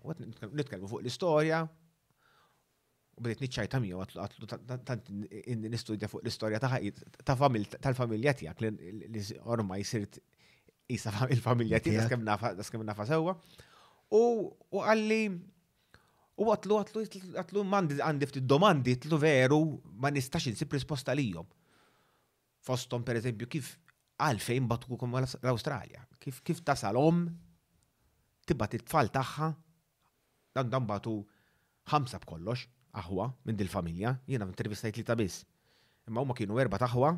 Nitkellmu 0.57 0.89
fuq 0.89 1.05
l-istorja, 1.05 1.59
u 3.13 3.25
bdiet 3.27 3.45
niċċajta 3.45 3.81
miju, 3.85 4.01
għatlu 4.25 4.49
tant 4.89 5.13
nistudja 5.67 6.09
fuq 6.13 6.25
l-istorja 6.25 6.61
tal-familja 6.65 8.35
tijak, 8.41 8.65
li 8.65 9.27
orma 9.53 9.77
jisirt 9.83 10.17
jisa 10.93 11.13
il-familja 11.29 11.81
tijak, 11.85 12.09
għaskem 12.55 12.89
nafa 12.89 13.09
sewa. 13.13 13.37
U 14.13 14.25
għalli, 14.81 15.21
U 16.41 16.47
għatlu, 16.49 16.77
għatlu, 16.81 17.03
għatlu, 17.43 17.63
mandi 17.69 17.99
għandi 18.01 18.29
ftit 18.31 18.47
domandi, 18.49 18.95
għatlu 18.97 19.19
veru, 19.21 19.59
ma 20.01 20.09
nistax 20.13 20.47
insib 20.49 20.73
risposta 20.73 21.13
lijom. 21.17 21.45
Fostom, 22.65 23.03
per 23.05 23.19
eżempju, 23.21 23.49
kif 23.51 23.73
għalfejn 24.23 24.69
batkukom 24.71 25.17
l-Australia? 25.21 26.05
Kif, 26.23 26.39
kif 26.47 26.63
tasalom, 26.65 27.27
tibbat 28.49 28.79
it-tfal 28.79 29.11
taħħa, 29.13 29.51
dan 30.57 30.71
dan 30.73 30.87
batu 30.89 31.19
ħamsa 31.93 32.23
b'kollox, 32.23 32.65
aħwa, 33.03 33.29
minn 33.49 33.59
dil-familja, 33.59 34.15
jiena 34.29 34.49
intervistajt 34.49 34.97
li 35.01 35.05
tabis. 35.09 35.43
Imma 36.09 36.25
huma 36.25 36.35
kienu 36.37 36.59
erba 36.61 36.81
taħwa, 36.81 37.13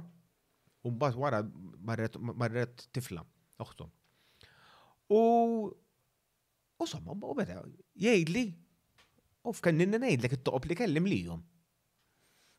u 0.84 0.90
mbagħad 0.90 1.20
wara 1.20 1.40
marret 1.82 2.88
tifla, 2.94 3.22
uħtom. 3.62 3.90
U, 5.14 5.20
u 5.70 6.86
somma, 6.88 7.14
u 7.14 7.36
beda, 7.38 7.62
jgħidli, 7.94 8.46
U 9.44 9.52
f'kan 9.52 9.76
ninna 9.76 9.98
ngħidlek 10.00 10.38
it-toqob 10.38 10.70
li 10.70 10.76
kellim 10.78 11.08
lihom. 11.08 11.42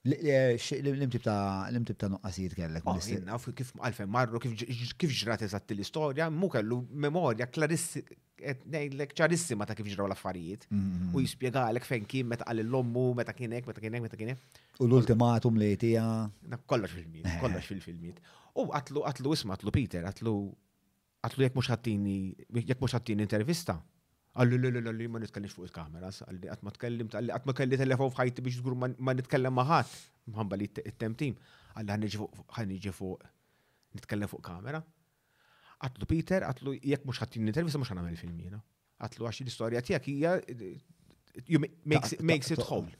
l 0.05 0.17
ta' 0.17 1.65
l-imtib 1.71 1.93
ta' 2.01 2.09
nuqqasijiet 2.13 2.53
kellek. 2.59 2.83
Ah, 2.85 3.07
naf 3.29 3.47
kif 3.57 3.71
għalfejn 3.79 4.11
marru 4.17 4.41
kif 4.43 5.07
ġrat 5.21 5.41
eżatt 5.47 5.73
l 5.73 5.81
istoria 5.85 6.27
mu 6.29 6.49
kellu 6.53 6.77
memorja 7.07 7.47
ngħidlek 7.49 9.15
ċarissima 9.17 9.65
ta' 9.65 9.73
kif 9.79 9.89
ġraw 9.95 10.05
l-affarijiet. 10.11 10.67
Mm, 10.69 10.83
mm, 10.83 10.99
mm. 10.99 11.09
U 11.17 11.23
jispjegalek 11.25 11.89
fejn 11.89 12.05
kien 12.11 12.29
meta 12.29 12.45
għal 12.45 12.61
l-ommu, 12.67 13.07
meta 13.17 13.33
kienek, 13.33 13.65
meta 13.65 13.81
kienek, 13.81 14.05
meta 14.05 14.19
kienek. 14.21 14.61
U 14.77 14.85
l-ultimatum 14.85 15.57
li 15.63 15.71
tija. 15.81 16.05
Kollox 16.69 16.93
fil-mit, 16.99 17.25
eh. 17.33 17.39
kollox 17.41 17.65
fil-filmit. 17.71 18.21
U 18.61 18.69
għatlu 18.69 19.07
għatlu 19.09 19.33
isma' 19.33 19.57
għatlu 19.57 19.73
Peter, 19.79 20.05
għatlu 20.13 20.35
għatlu 21.25 21.47
jek 21.47 21.57
mux 21.57 21.73
ħattini 21.73 22.19
jekk 22.61 22.77
mhux 22.77 22.93
ħattini 22.99 23.25
intervista 23.25 23.79
Għallu 24.35 24.57
li 24.59 24.69
l 24.83 24.91
li 24.97 25.05
ma 25.07 25.19
nitkellimx 25.23 25.55
fuq 25.55 25.67
il-kameras, 25.69 26.17
għalli 26.25 26.49
għatma 26.51 26.71
tkellimt, 26.75 27.13
għalli 27.15 27.31
għatma 27.37 27.53
kelli 27.55 27.77
telefon 27.79 28.09
fħajti 28.11 28.43
biex 28.43 28.57
zgur 28.59 28.75
ma 28.75 29.13
nitkellem 29.15 29.53
maħat, 29.55 29.93
mħamba 30.33 30.57
li 30.59 30.67
t-temtim, 30.75 31.37
għalli 31.79 32.09
ħanġi 32.59 32.93
fuq 32.97 33.23
nitkellem 33.95 34.31
fuq 34.33 34.43
kamera. 34.49 34.81
Għatlu 35.85 36.09
Peter, 36.11 36.43
għatlu 36.49 36.75
jek 36.83 37.07
mux 37.07 37.21
ħattin 37.23 37.47
intervista 37.47 37.79
mux 37.79 37.93
ħanamel 37.95 38.19
film 38.19 38.43
jena. 38.43 38.59
Għatlu 39.07 39.29
għax 39.31 39.41
l-istoria 39.45 39.85
tijak 39.87 40.11
hija 40.11 40.37
makes 42.27 42.51
it 42.51 42.59
whole. 42.67 42.91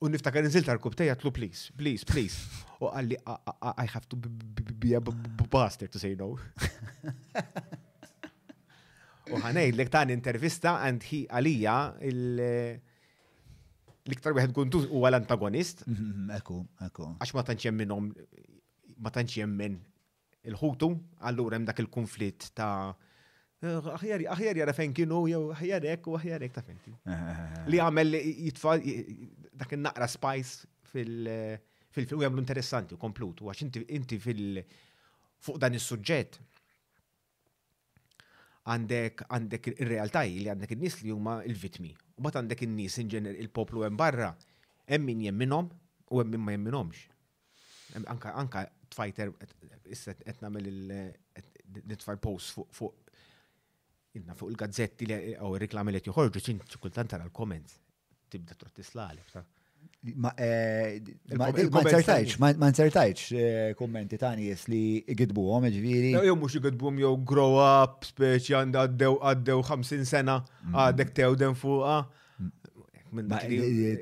U 0.00 0.08
niftakar 0.12 0.44
nżilt 0.44 0.72
għal-kub 0.72 0.96
tejja 0.96 1.12
għatlu 1.18 1.34
please, 1.36 1.68
please, 1.76 2.08
please. 2.08 2.40
U 2.80 2.88
għalli 2.96 3.20
I 3.76 3.92
have 3.92 4.08
to 4.08 4.16
be 4.16 4.96
a 4.96 5.04
bastard 5.04 5.92
to 5.92 6.00
say 6.00 6.16
no. 6.16 6.32
U 9.32 9.40
ħanejdlek 9.42 9.90
ta' 9.90 10.04
intervista 10.14 10.76
għand 10.86 11.06
hi 11.10 11.20
għalija 11.26 11.76
l-iktar 14.06 14.36
wieħed 14.36 14.54
kuntuż 14.54 14.86
huwa 14.94 15.10
l-antagonist. 15.10 15.82
Mhm, 15.90 16.28
eku, 16.36 16.60
eku. 16.86 17.08
Għax 17.18 17.34
ma 17.34 17.44
tanċem 17.48 17.76
minnom, 17.80 18.10
ma 19.02 19.10
tanċem 19.10 19.56
minn 19.62 19.78
il-ħutu, 20.46 20.90
allura 21.30 21.58
hemm 21.58 21.66
dak 21.66 21.82
il-konflitt 21.82 22.52
ta' 22.54 22.70
aħjar 23.66 24.28
aħjar 24.36 24.60
jara 24.60 24.74
fejn 24.76 24.92
kienu 24.94 25.22
jew 25.26 25.40
aħjar 25.56 25.86
ek 25.96 26.06
u 26.06 26.14
aħjar 26.20 26.44
ta' 26.54 26.62
fejn 26.62 26.98
Li 27.72 27.80
għamel 27.82 28.18
jitfa' 28.20 28.76
dak 28.84 29.74
il 29.74 29.82
naqra 29.82 30.06
spice 30.12 30.68
fil- 30.86 31.56
fil-film 31.96 32.22
jagħmlu 32.22 32.44
interessanti 32.44 32.94
u 32.94 33.00
komplutu 33.00 33.48
għax 33.50 33.66
inti 33.96 34.20
fil- 34.22 34.62
fuq 35.46 35.58
dan 35.64 35.74
is-suġġett 35.74 36.38
għandek 38.66 39.24
għandek 39.30 39.68
ir-realtà 39.76 40.22
li 40.26 40.48
għandek 40.50 40.72
in-nies 40.76 40.96
li 41.04 41.12
huma 41.14 41.36
l-vitmi. 41.46 41.92
U 42.18 42.24
bat 42.26 42.38
għandek 42.40 42.64
in-nies 42.66 42.96
inġener 43.02 43.38
il-poplu 43.44 43.84
hemm 43.86 43.98
barra 44.00 44.32
hemm 44.90 45.06
min 45.10 45.22
jemminhom 45.28 45.68
u 45.70 46.20
hemm 46.20 46.34
min 46.34 46.42
ma 46.48 46.54
jemminhomx. 46.56 47.04
Anka 48.10 48.34
anka 48.42 48.64
tfajter 48.92 49.30
issa 49.94 50.16
qed 50.18 50.42
nagħmel 50.42 51.84
nitfar 51.86 52.18
post 52.22 52.56
fuq 52.56 53.12
inna 54.18 54.34
fuq 54.36 54.50
il-gazzetti 54.52 55.06
li 55.10 55.16
għaw 55.36 55.46
oh, 55.52 55.56
reklami 55.60 55.92
li 55.94 56.02
joħorġu 56.04 56.42
ċin 56.42 56.60
kultant 56.82 57.12
tara 57.14 57.26
l-comments 57.28 57.78
tibda 58.32 58.56
trottis 58.58 58.92
l 58.96 59.10
Ma 60.14 60.30
nsertajċ, 61.56 62.36
eh, 62.36 62.56
ma 62.58 62.68
nsertajċ 62.70 63.24
kommenti 63.78 64.18
ta' 64.20 64.34
nies 64.38 64.66
li 64.70 64.82
għom 65.10 65.66
ġviri. 65.66 66.12
Jow 66.14 66.36
mux 66.38 66.54
għom 66.60 67.00
jew 67.02 67.12
grow 67.26 67.56
up, 67.58 68.04
speċi 68.06 68.54
għaddew 68.58 69.18
għaddew 69.18 69.62
50 69.66 70.04
sena 70.06 70.38
għaddek 70.70 71.38
den 71.38 71.54
fuqa. 71.58 72.04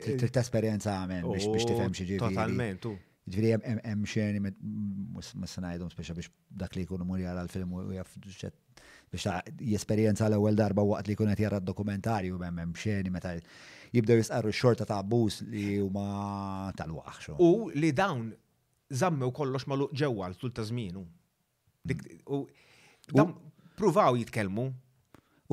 Tritt 0.04 0.40
esperienza 0.42 0.98
għamen 1.00 1.24
biex 1.24 1.68
tifhem 1.68 1.92
xi 1.94 2.04
ġifieri. 2.10 2.18
Totalment, 2.26 2.80
tu. 2.82 2.96
Ġviri 3.30 3.54
hemm 3.88 4.04
xeni 4.04 4.42
ma 4.42 5.22
se 5.46 5.60
ngħidhom 5.62 5.88
speċa 5.92 6.18
biex 6.18 6.28
dak 6.50 6.76
li 6.76 6.84
jkunu 6.84 7.04
muri 7.06 7.24
għal-film 7.24 7.72
u 7.78 7.86
jaf 7.96 8.12
biex 8.20 9.24
ta' 9.24 9.40
jesperjenza 9.70 10.28
l-ewwel 10.28 10.58
darba 10.58 10.84
waqt 10.84 11.08
li 11.08 11.16
jkun 11.16 11.32
qed 11.32 11.46
jara 11.46 11.60
d-dokumentarju 11.62 12.36
hemm 12.42 12.76
xeni 12.76 13.08
meta 13.14 13.32
jibdew 13.94 14.18
jisqarru 14.22 14.52
xorta 14.61 14.85
ta' 14.90 14.98
abbuż 15.02 15.40
li 15.52 15.66
huma 15.78 16.07
tal 16.78 16.94
waħxu 16.98 17.37
U 17.44 17.50
li 17.80 17.92
dawn 17.94 18.30
zammew 19.02 19.30
kollox 19.38 19.68
magħluq 19.70 19.94
ġewwa 20.00 20.28
l-tul 20.33 20.52
ta' 20.57 20.66
żmienu. 20.68 21.04
Pruvaw 23.78 24.18
jitkellmu. 24.20 24.66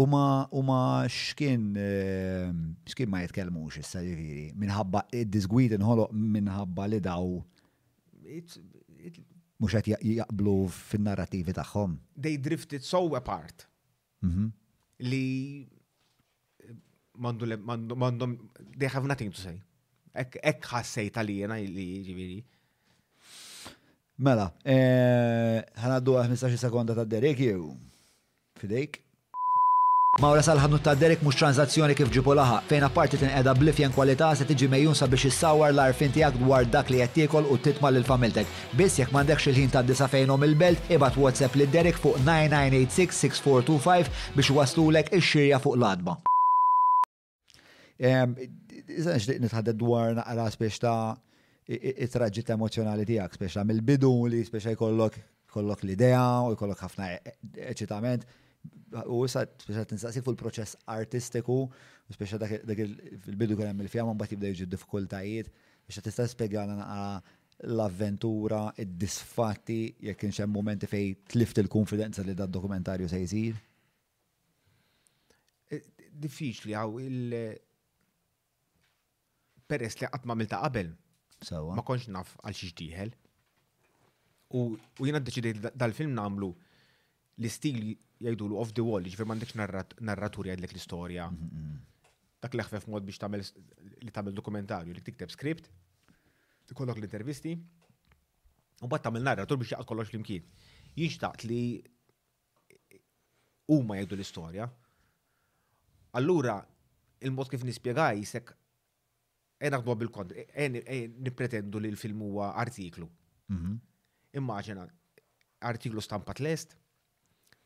Uma 0.01 0.23
uma 0.55 0.77
xkien 1.11 1.65
ehm, 1.77 2.59
xkien 2.87 3.09
ma 3.11 3.19
jitkellmux 3.25 3.79
issa 3.81 4.01
ġifieri 4.05 4.45
minħabba 4.61 5.01
id-disgwid 5.21 5.75
inħoloq 5.77 6.15
minħabba 6.37 6.85
li 6.93 6.99
daw 7.03 7.33
mhux 9.61 9.73
qed 9.75 9.91
jaqblu 10.21 10.53
fin-narrativi 10.71 11.53
tagħhom. 11.59 11.99
They 12.17 12.37
drifted 12.47 12.87
so 12.87 13.03
apart. 13.19 13.67
Mhm. 14.25 14.47
Li 15.11 15.25
mandu 17.19 18.37
they 18.77 18.87
have 18.87 19.03
nothing 19.05 19.31
to 19.31 19.39
say. 19.41 19.59
Ek 20.13 20.59
ħassej 20.67 21.11
tal-jena 21.15 21.55
li 21.55 21.87
ġiviri. 22.07 22.41
Mela, 24.21 24.51
eh, 24.63 25.63
ħanaddu 25.81 26.17
għah 26.19 26.27
15 26.35 26.59
sekonda 26.61 26.93
ta' 26.95 27.05
Derek 27.07 27.39
jew. 27.39 27.71
Fidejk? 28.59 28.99
Mawra 30.19 30.43
sal 30.43 30.59
ħannu 30.59 30.81
ta' 30.83 30.93
Derek 30.99 31.23
mux 31.23 31.39
tranzazzjoni 31.39 31.95
kif 31.95 32.11
ġipu 32.11 32.35
laħa, 32.37 32.59
fejn 32.67 32.83
apparti 32.83 33.17
blif 33.21 33.57
blifjen 33.59 33.93
kwalità 33.95 34.35
se 34.35 34.43
tiġi 34.45 34.67
mejjun 34.67 34.95
sabiex 34.95 35.29
issawar 35.31 35.71
l-arfin 35.71 36.11
tiegħek 36.11 36.43
dwar 36.43 36.65
dak 36.67 36.89
li 36.91 36.99
jattikol 36.99 37.47
u 37.49 37.57
titma 37.57 37.87
l-familtek. 37.89 38.45
Biss 38.75 38.99
jek 38.99 39.13
m'għandekx 39.13 39.47
il-ħin 39.49 39.71
ta' 39.71 39.81
disa 39.83 40.07
fejnom 40.11 40.43
il-belt, 40.43 40.91
ibat 40.91 41.15
WhatsApp 41.17 41.55
li 41.55 41.67
Derek 41.71 41.95
fuq 41.97 42.19
9986-6425 42.27 44.11
biex 44.35 44.51
waslulek 44.51 45.15
ix-xirja 45.17 45.59
fuq 45.63 45.79
l-adba. 45.79 46.19
Iżan 48.01 49.19
xdiq 49.21 49.41
nitħadded 49.43 49.77
dwar 49.77 50.15
naqra 50.17 50.47
spiex 50.53 50.79
ta' 50.81 51.13
it 51.71 52.09
traġit 52.11 52.49
emozjonali 52.55 53.05
tiegħek, 53.07 53.37
spiex 53.37 53.59
ta' 53.59 53.65
mill-bidu 53.69 54.09
li 54.31 54.41
spiex 54.47 54.73
jkollok 54.75 55.19
kollok 55.51 55.81
l-idea 55.85 56.21
u 56.47 56.53
jkollok 56.55 56.81
ħafna 56.85 57.09
e-, 57.11 57.17
e-, 57.35 57.67
eċitament. 57.75 58.25
U 59.11 59.21
issa 59.27 59.43
ta' 59.49 59.85
tinsaqsi 59.89 60.23
fuq 60.25 60.33
il-proċess 60.33 60.77
artistiku, 60.95 61.57
spiex 62.13 62.35
ta' 62.37 62.49
dak 62.49 62.81
il-bidu 62.87 63.57
kien 63.59 63.83
il-fjam 63.85 64.13
bat 64.19 64.31
jibda 64.33 64.49
jiġu 64.53 64.69
diffikultajiet 64.73 65.51
biex 65.53 66.01
tista' 66.05 66.29
spjegana 66.31 66.79
naqra 66.81 67.39
l-avventura, 67.67 68.63
id-disfatti, 68.81 69.81
jekk 70.07 70.23
kienx 70.23 70.39
hemm 70.41 70.55
momenti 70.57 70.87
fej 70.89 71.11
tlift 71.29 71.59
il-konfidenza 71.61 72.23
li 72.25 72.33
dad 72.33 72.49
dokumentarju 72.49 73.05
se 73.11 73.19
jsir? 73.21 73.59
E, 75.69 75.77
diffiċli 76.23 76.73
għaw 76.73 76.95
il- 77.03 77.43
peress 79.71 79.95
li 79.99 80.07
qatt 80.11 80.25
milta 80.35 80.59
qabel. 80.61 80.91
Sawa. 81.49 81.73
Ma 81.77 81.85
konx 81.87 82.09
naf 82.13 82.35
għal 82.43 82.57
xi 82.59 82.67
ġdieħel. 82.71 83.11
U 84.57 84.61
jiena 85.05 85.21
ddeċidejt 85.23 85.71
dal-film 85.79 86.13
nagħmlu 86.17 86.49
l-istil 87.39 87.79
l 87.87 88.57
off 88.61 88.73
the 88.77 88.83
wall, 88.85 89.07
ġifier 89.07 89.25
m'għandekx 89.25 89.97
narratur 90.11 90.49
jgħidlek 90.51 90.75
l-istorja. 90.75 91.29
Mm, 91.31 91.47
mm, 91.47 91.71
mm. 91.71 92.09
Dak 92.43 92.57
l 92.57 92.65
ħfef 92.67 92.89
mod 92.91 93.07
biex 93.07 93.21
tagħmel 93.21 93.45
li 94.03 94.13
tagħmel 94.13 94.37
dokumentarju 94.37 94.93
li 94.97 95.03
tikteb 95.07 95.31
skript, 95.33 95.69
ikollok 96.73 96.99
l-intervisti, 97.01 97.55
u 98.85 98.89
bat 98.91 99.05
tagħmel 99.07 99.25
narratur 99.25 99.57
biex 99.61 99.73
jgħad 99.73 99.89
kollox 99.89 100.11
flimkien. 100.13 100.45
Jinxtaqt 100.99 101.47
li 101.49 101.61
huma 103.71 103.97
jgħidu 103.97 104.19
l-istorja. 104.19 104.69
Allura, 106.19 106.59
il-mod 107.23 107.49
kif 107.55 107.63
nispjegaj 107.65 108.19
jisek 108.21 108.51
naħdu 109.69 109.93
bil-kont, 109.95 110.33
nipretendu 111.21 111.79
li 111.81 111.89
l-film 111.91 112.21
huwa 112.25 112.47
artiklu. 112.57 113.05
Mhm. 113.53 113.75
Immaġina, 114.39 114.87
artiklu 115.69 116.01
stampat 116.01 116.39
lest, 116.41 116.75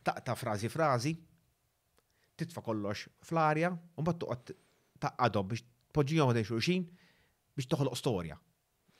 taqta 0.03 0.35
frazi 0.35 0.67
frazi, 0.69 1.13
titfa 2.35 2.61
kollox 2.65 3.05
fl-arja, 3.23 3.69
un 3.97 4.03
bat 4.09 4.17
tuqat 4.19 4.51
taqqadhom 5.05 5.47
biex 5.53 5.63
poġġijom 5.95 6.29
għadej 6.33 6.45
xurxin 6.49 6.83
biex 7.55 7.67
toħloq 7.71 7.95
storja. 7.95 8.35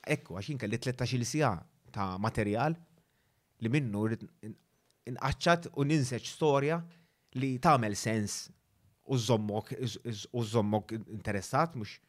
Ekku, 0.06 0.36
għaxin 0.38 0.58
kelli 0.62 0.78
13 0.78 1.24
sija 1.26 1.50
ta' 1.92 2.14
materjal 2.22 2.76
li 3.64 3.68
minnu 3.72 4.06
inqaċċat 5.06 5.68
u 5.76 5.84
ninseċ 5.86 6.26
storja 6.32 6.80
li 7.36 7.56
tagħmel 7.60 7.94
sens 7.96 8.38
u 9.12 9.18
żommok 9.20 9.76
u 10.92 11.10
interessat 11.18 11.76
mhux 11.76 12.00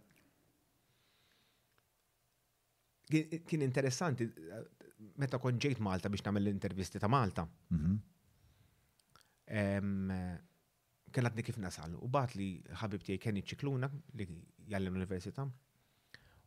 Kien 3.11 3.59
interessanti, 3.65 4.23
eh, 4.23 4.59
meta 5.19 5.35
konġejt 5.41 5.81
Malta 5.83 6.07
biex 6.09 6.23
nagħmel 6.23 6.45
l-intervisti 6.47 6.99
ta' 7.01 7.09
Malta. 7.11 7.43
Mhm 7.75 7.97
kellatni 9.51 11.43
kif 11.43 11.57
nasal. 11.57 11.95
U 11.99 12.07
bat 12.07 12.35
li 12.39 12.47
ħabib 12.81 13.03
tiegħi 13.05 13.21
kien 13.23 13.37
iċċikluna 13.41 13.89
li 14.15 14.27
jgħalli 14.67 14.87
l-università. 14.89 15.47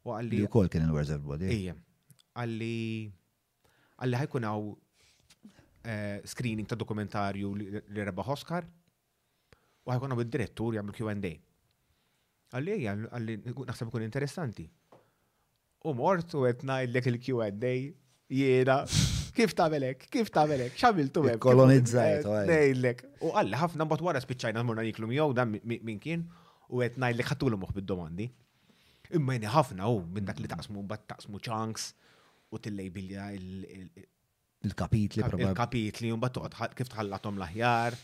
U 0.04 0.12
għalli. 0.14 0.40
Li 0.44 0.50
kol 0.52 0.68
kien 0.68 0.86
il-reserve 0.88 1.26
body. 1.34 1.50
Ejja. 1.54 1.74
Għalli 2.34 2.74
għalli 4.02 4.18
ħajkun 4.24 4.46
għaw 4.50 4.64
eh, 5.84 6.20
screening 6.28 6.66
ta' 6.66 6.78
dokumentarju 6.80 7.52
li 7.56 7.68
rebaħ 8.00 8.30
Oscar 8.34 8.66
u 8.66 9.92
ħajkun 9.92 10.14
għaw 10.16 10.24
id-direttur 10.26 10.78
jagħmel 10.80 10.96
Q&A. 10.98 11.34
Għalli 12.54 12.74
ejja, 12.78 12.96
għalli 13.18 13.38
naħseb 13.70 13.92
kun 13.92 14.06
interessanti. 14.08 14.68
U 15.84 15.92
mort 15.94 16.32
u 16.34 16.46
qed 16.48 16.64
ngħidlek 16.66 17.12
il-Q&A 17.14 17.76
jena 18.40 18.82
kif 19.36 19.52
ta' 19.58 19.68
velek? 19.70 20.04
kif 20.14 20.30
ta' 20.30 20.44
velek? 20.46 20.72
tamelek, 20.80 21.10
tu 21.14 21.24
għem. 21.26 21.40
Kolonizzajt, 21.42 22.26
Nejlek. 22.50 23.02
U 23.26 23.32
għalli, 23.34 23.58
ħafna 23.58 23.86
bat 23.90 24.02
wara 24.06 24.22
spiċajna 24.22 24.62
morna 24.64 24.84
niklu 24.86 25.08
miegħu 25.10 25.34
dan 25.36 25.54
minn 25.58 25.98
kien 26.06 26.22
u 26.70 26.82
għet 26.84 27.00
najlek 27.02 27.32
ħattulu 27.34 27.58
muħ 27.64 27.74
bid-domandi. 27.80 28.28
Imma 29.18 29.36
jeni 29.38 29.50
ħafna 29.50 29.90
u 29.90 29.98
minn 30.06 30.26
dak 30.30 30.40
li 30.40 30.50
taqsmu 30.52 30.86
bat 30.88 31.04
taqsmu 31.10 31.42
ċanks 31.44 31.90
u 32.54 32.58
t 32.60 32.64
tillejbilja 32.68 33.26
il-kapitli 33.36 35.26
probabli. 35.26 35.50
Il-kapitli, 35.50 36.12
un-bat 36.14 36.42
kif 36.78 36.92
tħallatom 36.94 37.42
laħjar. 37.42 37.98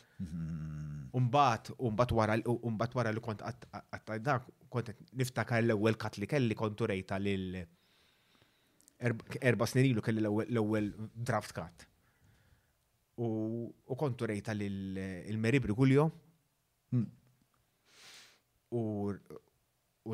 Umbat, 1.21 1.73
umbat 1.79 2.14
wara, 2.14 2.37
umbat 2.66 2.95
wara 2.95 3.14
li 3.14 3.23
kont 3.25 3.43
għattajda, 3.49 4.40
kont 4.71 4.93
niftakar 5.19 5.62
l-ewel 5.62 5.97
katli 5.99 6.29
kelli 6.31 6.55
kontu 6.59 6.87
rejta 6.90 7.19
lil 7.23 7.62
erba 9.01 9.65
snin 9.71 9.87
ilu 9.91 10.03
kelli 10.05 10.21
l-ewwel 10.25 10.91
draft 11.15 11.55
cut. 11.57 11.87
U 13.21 13.97
kontu 13.99 14.29
rejta 14.29 14.53
l-meribri 14.55 15.75
kuljo. 15.77 16.07
Hmm. 16.93 17.07
U 18.77 18.83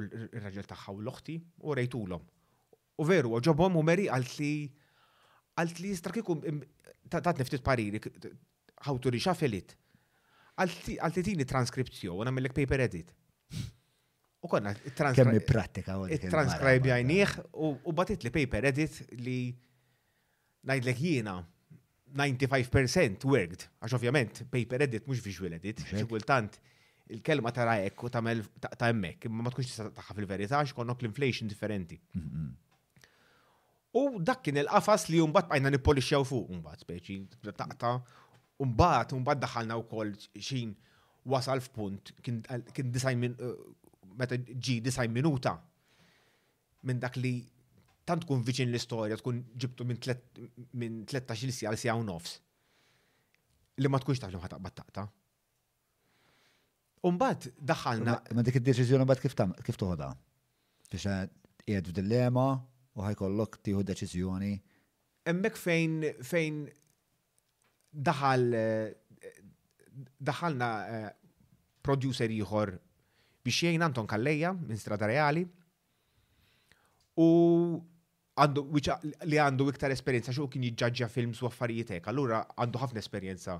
r-raġel 0.01 0.67
taħħa 0.67 0.95
u 0.97 1.03
l-oħti 1.03 1.37
u 1.67 1.77
rejtulhom. 1.79 2.25
U 2.97 3.05
veru, 3.07 3.35
ġobom 3.45 3.77
u 3.81 3.85
meri 3.87 4.07
għalt 4.11 4.39
li 4.41 4.51
għalt 5.57 5.79
li 5.81 5.91
jistra 5.93 6.13
kiku 6.13 6.37
tat 7.11 7.39
pariri 7.65 8.01
how 8.87 8.99
to 8.99 9.11
xafelit. 9.13 9.73
it. 9.73 9.77
Għalt 10.57 11.17
li 11.17 11.23
tini 11.23 11.45
għamillek 11.47 12.55
paper 12.55 12.81
edit. 12.81 13.13
U 14.47 14.51
konna, 14.53 14.73
kemmi 15.17 15.41
pratika. 15.45 15.97
Transcribe 16.31 16.93
jajnieħ 16.93 17.35
u 17.91 17.95
batit 17.97 18.25
li 18.27 18.33
paper 18.35 18.69
edit 18.71 19.03
li 19.27 19.39
najdlek 20.71 21.03
jiena 21.03 21.37
95% 22.17 23.27
worked, 23.29 23.67
għax 23.83 23.97
ovvjament 23.99 24.45
paper 24.55 24.85
edit 24.87 25.09
mux 25.11 25.23
visual 25.25 25.57
edit, 25.59 25.83
xikultant 25.91 26.59
il-kelma 27.15 27.51
tara 27.55 27.77
ekk 27.87 28.07
u 28.07 28.11
tamel 28.11 28.45
ta' 28.67 28.89
emmek, 28.91 29.27
imma 29.29 29.47
ma 29.49 29.53
tkunx 29.53 29.69
tista' 29.71 29.91
taħħa 29.95 30.17
fil-verità 30.21 30.61
għax 30.63 30.75
konnok 30.79 31.03
l-inflation 31.05 31.51
differenti. 31.51 31.99
U 33.97 34.07
dak 34.21 34.43
kien 34.47 34.61
il-qafas 34.63 35.09
li 35.11 35.21
jumbat 35.23 35.49
bajna 35.51 35.71
nippolixxew 35.75 36.27
fuq 36.29 36.51
jumbat 36.55 36.83
speċi, 36.87 37.19
taqta, 37.59 37.97
jumbat, 38.61 39.15
jumbat 39.17 39.43
daħalna 39.43 39.79
u 39.83 39.87
koll 39.91 40.15
xin 40.39 40.75
wasal 41.27 41.59
f'punt, 41.65 42.15
kien 42.23 42.43
design 42.95 43.23
minn 43.23 43.47
meta 44.19 44.37
ġi 44.39 44.79
disajn 44.85 45.13
minuta 45.13 45.55
minn 46.89 47.01
dak 47.03 47.19
li 47.21 47.35
tant 48.09 48.23
tkun 48.25 48.45
viċin 48.47 48.71
l-istorja 48.73 49.19
tkun 49.21 49.41
ġibtu 49.65 49.87
minn 49.87 51.05
13 51.09 51.53
sija 51.57 51.71
għal 51.73 51.81
sija 51.81 51.97
nofs 52.07 52.37
li 53.83 53.91
ma 53.93 54.01
tkunx 54.01 54.21
taf 54.23 54.31
li 54.33 54.39
ħataq 54.41 54.61
battaqta. 54.65 55.03
Umbat 57.07 57.51
daħalna. 57.61 58.15
Ma 58.35 58.43
dik 58.47 58.57
id-deċiżjoni 58.61 59.05
mbagħad 59.05 59.25
kif 59.27 59.37
tam 59.37 59.53
Biex 60.87 61.03
qiegħed 61.67 61.89
f'dilema 61.91 62.45
u 62.95 63.03
ħajkollok 63.05 63.57
tieħu 63.67 63.81
deċizjoni. 63.89 64.53
Hemmhekk 65.27 65.57
fejn 65.61 65.97
fejn 66.25 66.61
daħal 68.07 68.45
eh, 68.55 69.33
daħalna 70.31 70.69
eh, 70.87 71.09
producer 71.85 72.31
ieħor 72.39 72.77
biex 73.47 73.61
jgħin 73.67 73.85
Anton 73.87 74.09
Kalleja 74.11 74.51
minn 74.59 74.81
Strada 74.81 75.07
Reali 75.07 75.45
u 77.23 77.29
għandu 78.43 78.65
li 79.31 79.39
għandu 79.41 79.67
iktar 79.73 79.95
esperjenza 79.95 80.35
xo 80.37 80.49
kien 80.53 80.67
jġġaġġa 80.69 81.09
films 81.13 81.41
u 81.41 81.49
affarijiet 81.49 81.95
hekk, 81.95 82.11
allura 82.13 82.43
għandu 82.61 82.83
ħafna 82.83 83.01
esperjenza 83.01 83.57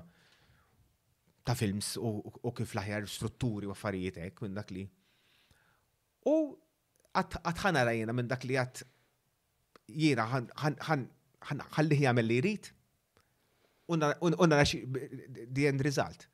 ta' 1.47 1.55
films 1.57 1.93
u, 1.97 2.51
kif 2.53 2.75
l-aħjar 2.75 3.07
strutturi 3.09 3.69
u 3.69 3.73
affarijiet 3.73 4.19
hekk 4.27 4.43
minn 4.45 4.57
dak 4.59 4.71
li. 4.75 4.83
U 6.27 6.35
għatħana 7.17 7.85
rajjena 7.87 8.13
minn 8.13 8.29
dak 8.29 8.45
li 8.45 8.57
għat 8.61 8.83
jena 10.03 10.27
ħalli 10.27 12.01
jgħamil 12.01 12.27
li 12.29 12.39
jrid 12.41 12.73
unna 13.95 14.11
nara 14.51 14.65
the 14.67 15.69
end 15.71 15.81
result. 15.87 16.27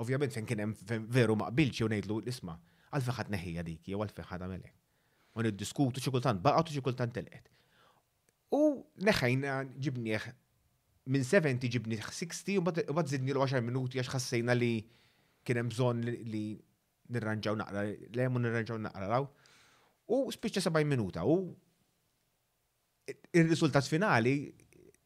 Ovvjament 0.00 0.32
fejn 0.36 0.46
kien 0.48 0.60
hemm 0.60 1.08
veru 1.12 1.34
maqbilċi 1.40 1.84
u 1.84 1.90
ngħidlu 1.92 2.18
l-isma' 2.22 2.56
għalfej 2.96 3.18
ħadd 3.18 3.34
neħija 3.36 3.64
dik, 3.66 3.88
jew 3.90 4.00
għalfej 4.00 4.30
ħadd 4.32 4.74
U 5.36 5.42
niddiskutu 5.44 6.00
xi 6.00 6.10
kultant 6.12 6.40
baqgħu 6.40 6.92
telqet. 6.96 7.48
U 8.56 8.60
neħajna 9.04 9.56
ġibnieh 9.84 10.22
minn 11.12 11.24
70 11.26 11.68
ġibni 11.74 11.98
60 12.00 12.54
u 12.56 12.62
bad 12.64 13.08
zidni 13.10 13.34
l-10 13.34 13.60
minuti 13.66 14.00
għax 14.00 14.14
ħassejna 14.14 14.54
li 14.56 14.70
kien 15.44 15.58
hemm 15.60 15.72
bżonn 15.74 16.06
li 16.08 16.44
nirranġaw 17.12 17.56
naqra, 17.60 17.82
li 17.82 18.24
jemmu 18.24 18.40
nirranġaw 18.40 18.78
naqra 18.86 19.10
raw. 19.12 19.26
U 20.16 20.22
spiċċa 20.32 20.64
70 20.70 20.88
minuta 20.88 21.26
u 21.28 21.36
il-riżultat 23.34 23.84
finali 23.92 24.38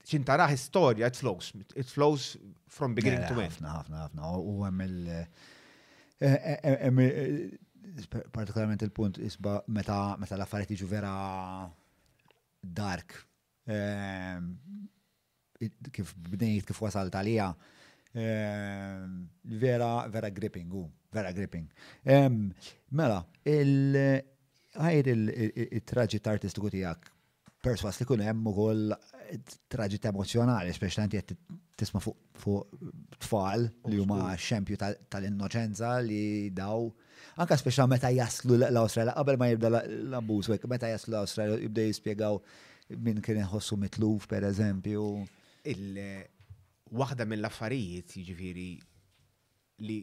ċintara 0.06 0.46
historja, 0.52 1.10
it 1.10 1.16
flows, 1.18 1.50
it 1.74 1.90
flows 1.90 2.34
from 2.68 2.94
beginning 2.94 3.24
mela, 3.26 3.34
to 3.34 3.42
end. 3.42 3.58
Ħafna, 3.58 3.74
ħafna, 3.74 4.04
ħafna, 4.06 4.30
u 4.46 6.16
għem 6.20 7.58
partikolarment 8.32 8.82
il-punt 8.84 9.18
isba 9.24 9.54
meta 9.74 9.98
meta 10.18 10.36
l-affarijiet 10.36 10.76
iġu 10.76 10.88
vera 10.90 11.14
dark. 12.80 13.14
Ehm, 13.74 14.50
kif 15.92 16.14
bdejt 16.32 16.66
kif 16.68 16.80
wasal 16.80 17.10
Talija 17.12 17.50
ehm, 18.14 19.18
Vera, 19.44 19.92
vera 20.08 20.30
gripping, 20.30 20.70
u, 20.72 20.86
vera 21.12 21.32
gripping. 21.32 21.66
Ehm, 22.04 22.50
mela, 22.90 23.22
il 23.44 23.96
ħajr 24.70 25.08
il-traġit 25.10 26.30
artistiku 26.30 26.70
tijak 26.70 27.08
perswas 27.60 27.98
li 28.00 28.06
kun 28.08 28.22
hemm 28.24 28.46
ukoll 28.48 28.94
traġit 29.70 30.06
emozjonali, 30.10 30.72
speċjalment 30.74 31.14
jekk 31.18 31.34
tisma' 31.80 32.00
fuq 32.00 33.20
tfal 33.20 33.66
li 33.92 33.98
huma 34.00 34.32
xempju 34.40 34.78
tal-innoċenza 34.80 35.90
li 36.04 36.48
daw 36.56 36.86
anka 37.40 37.58
speċjalment 37.60 37.94
meta 37.98 38.10
jaslu 38.14 38.56
l-Awstralja 38.56 39.14
qabel 39.18 39.38
ma 39.42 39.48
jibda 39.52 39.72
l-abbuż 39.84 40.50
hekk 40.54 40.68
meta 40.72 40.88
jaslu 40.94 41.12
l-Awstralja 41.14 41.58
jibda 41.66 41.84
jispjegaw 41.90 42.38
min 43.00 43.20
kien 43.22 43.38
iħossu 43.44 43.78
mitluf 43.80 44.26
pereżempju. 44.28 45.04
Il-waħda 45.72 47.22
mill-affarijiet 47.30 48.16
jiġifieri 48.18 48.70
li 49.86 50.00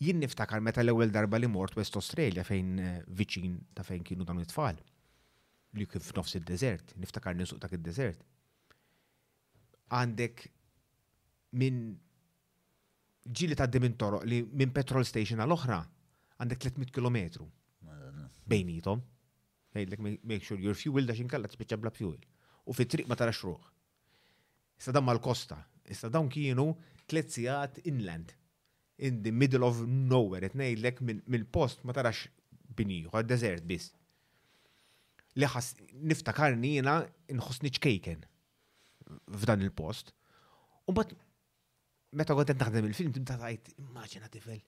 jien 0.00 0.22
niftakar 0.22 0.62
meta 0.64 0.80
l-ewwel 0.86 1.12
darba 1.14 1.36
li 1.38 1.50
mort 1.52 1.76
West 1.76 1.98
Australia 2.00 2.46
fejn 2.48 2.70
eh, 2.78 3.00
viċin 3.04 3.58
ta' 3.76 3.84
fejn 3.86 4.06
kienu 4.06 4.24
dawn 4.24 4.40
it-tfal 4.40 4.78
li 5.78 5.86
kif 5.86 6.08
nofs 6.16 6.34
il-desert, 6.38 6.94
niftakar 6.98 7.36
nisuq 7.38 7.60
dak 7.62 7.74
il-desert. 7.76 8.22
Għandek 9.94 10.44
minn 11.60 11.80
ġili 13.26 13.56
ta' 13.58 13.68
minn 13.78 13.96
li 14.30 14.40
minn 14.50 14.72
petrol 14.74 15.06
station 15.06 15.42
għal-oħra 15.44 15.78
għandek 16.40 16.62
300 16.62 16.94
km 16.94 17.46
bejnietom. 18.48 19.02
like, 19.74 20.18
make 20.24 20.42
sure 20.42 20.58
your 20.58 20.74
fuel 20.74 21.06
da 21.06 21.14
xinkalla 21.14 21.46
tspiċa 21.46 21.76
bla 21.78 21.90
fuel. 21.90 22.18
U 22.66 22.72
fit 22.72 22.90
triq 22.90 23.06
ma 23.06 23.14
tara 23.14 23.30
xruħ. 23.30 23.60
Issa 24.80 24.90
dam 24.92 25.04
mal-kosta. 25.06 25.58
Issa 25.86 26.08
dawn 26.10 26.28
kienu 26.28 26.74
tletzijat 27.06 27.78
inland. 27.84 28.34
In 28.98 29.22
the 29.22 29.30
middle 29.30 29.64
of 29.64 29.84
nowhere. 29.86 30.48
Etnejlek 30.50 31.00
mill 31.02 31.44
post 31.46 31.84
ma 31.84 31.92
tarax 31.92 32.26
bini, 32.76 33.06
għad 33.06 33.26
desert 33.26 33.62
biss 33.64 33.92
li 35.38 35.44
ħas 35.46 35.76
niftakarni 36.10 36.70
jena 36.78 36.94
nħossni 37.36 37.70
ċkejken 37.76 38.22
f'dan 39.34 39.60
il-post. 39.64 40.14
U 40.88 40.92
bat, 40.96 41.12
meta 42.18 42.34
għodet 42.34 42.58
naħdem 42.60 42.84
il-film, 42.90 43.12
tibda 43.14 43.36
tajt, 43.44 43.72
immaġina 43.78 44.28
tifel 44.32 44.60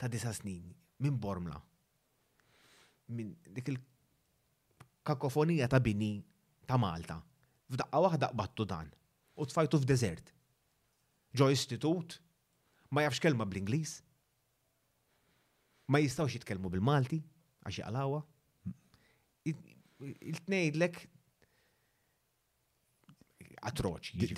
ta' 0.00 0.08
disa 0.08 0.32
snin, 0.32 0.70
minn 1.04 1.18
bormla, 1.20 1.58
minn 3.12 3.34
dik 3.52 3.68
il-kakofonija 3.74 5.68
ta' 5.68 5.80
bini 5.84 6.14
ta' 6.66 6.78
Malta, 6.80 7.18
f'daqqa 7.68 7.98
waħda 8.06 8.28
qbattu 8.32 8.64
dan, 8.70 8.88
u 9.36 9.44
tfajtu 9.44 9.78
f'desert. 9.82 10.32
Ġo 11.36 11.50
istitut, 11.52 12.16
ma 12.96 13.02
jafx 13.04 13.20
kelma 13.22 13.44
bl-Inglis, 13.46 13.98
ma 15.92 15.98
jistawx 16.00 16.32
jitkellmu 16.38 16.68
bil-Malti, 16.72 17.20
għax 17.68 17.78
għalawa, 17.90 18.20
il-tnejdlek 20.04 20.98
atroċi. 23.68 24.32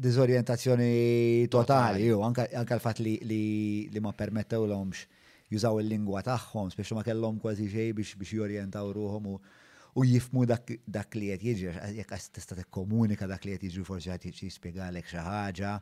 Dizorientazzjoni 0.00 1.46
totali, 1.52 2.06
ju, 2.08 2.18
anka 2.24 2.48
l-fat 2.78 3.02
li 3.04 4.04
ma 4.04 4.12
permettew 4.16 4.64
l-omx 4.66 5.04
jużaw 5.52 5.78
il-lingwa 5.82 6.22
tagħhom, 6.26 6.70
speċi 6.72 6.96
ma 6.96 7.04
kellhom 7.06 7.38
kważi 7.40 7.70
xej 7.72 7.92
biex 7.96 8.16
biex 8.20 8.34
jorjentaw 8.36 8.90
ruhom 8.92 9.30
u 9.36 10.04
jifmu 10.06 10.44
dak 10.46 11.14
li 11.16 11.30
qed 11.32 11.42
jiġi, 11.42 11.72
jekk 12.00 12.16
tista' 12.36 12.60
komunika 12.78 13.26
dak 13.28 13.44
li 13.44 13.56
qed 13.56 13.64
jiġi 13.70 13.84
forsi 13.88 14.12
qed 14.12 14.42
jispjegalek 14.44 15.08
xi 15.08 15.24
ħaġa, 15.24 15.72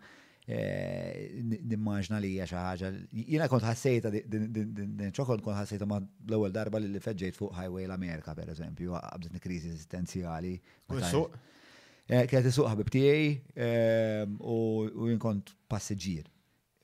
Eh, 0.46 1.40
nimmaġna 1.66 2.20
li 2.22 2.28
hija 2.36 2.46
xi 2.46 2.88
Jina 3.32 3.48
kont 3.50 3.64
ħassejta 3.66 4.12
din 4.14 5.10
kont 5.34 5.42
ħassejta 5.50 5.88
ma 5.90 5.96
l 5.98 6.36
ewel 6.38 6.54
darba 6.54 6.78
li 6.78 7.00
feġġejt 7.02 7.34
fuq 7.34 7.50
Highway 7.50 7.88
l-Amerika 7.88 8.30
per 8.30 8.52
eżempju, 8.52 8.92
pereżempju, 8.94 9.16
qabdet 9.32 9.42
kriżi 9.42 9.72
esistenzjali. 9.74 10.52
Eh, 10.94 12.24
kienet 12.30 12.46
isuq 12.52 12.70
ħabib 12.70 12.92
tiegħi 12.94 13.26
ehm, 13.68 14.38
u 14.38 15.10
jinkont 15.10 15.50
passeġir. 15.66 16.30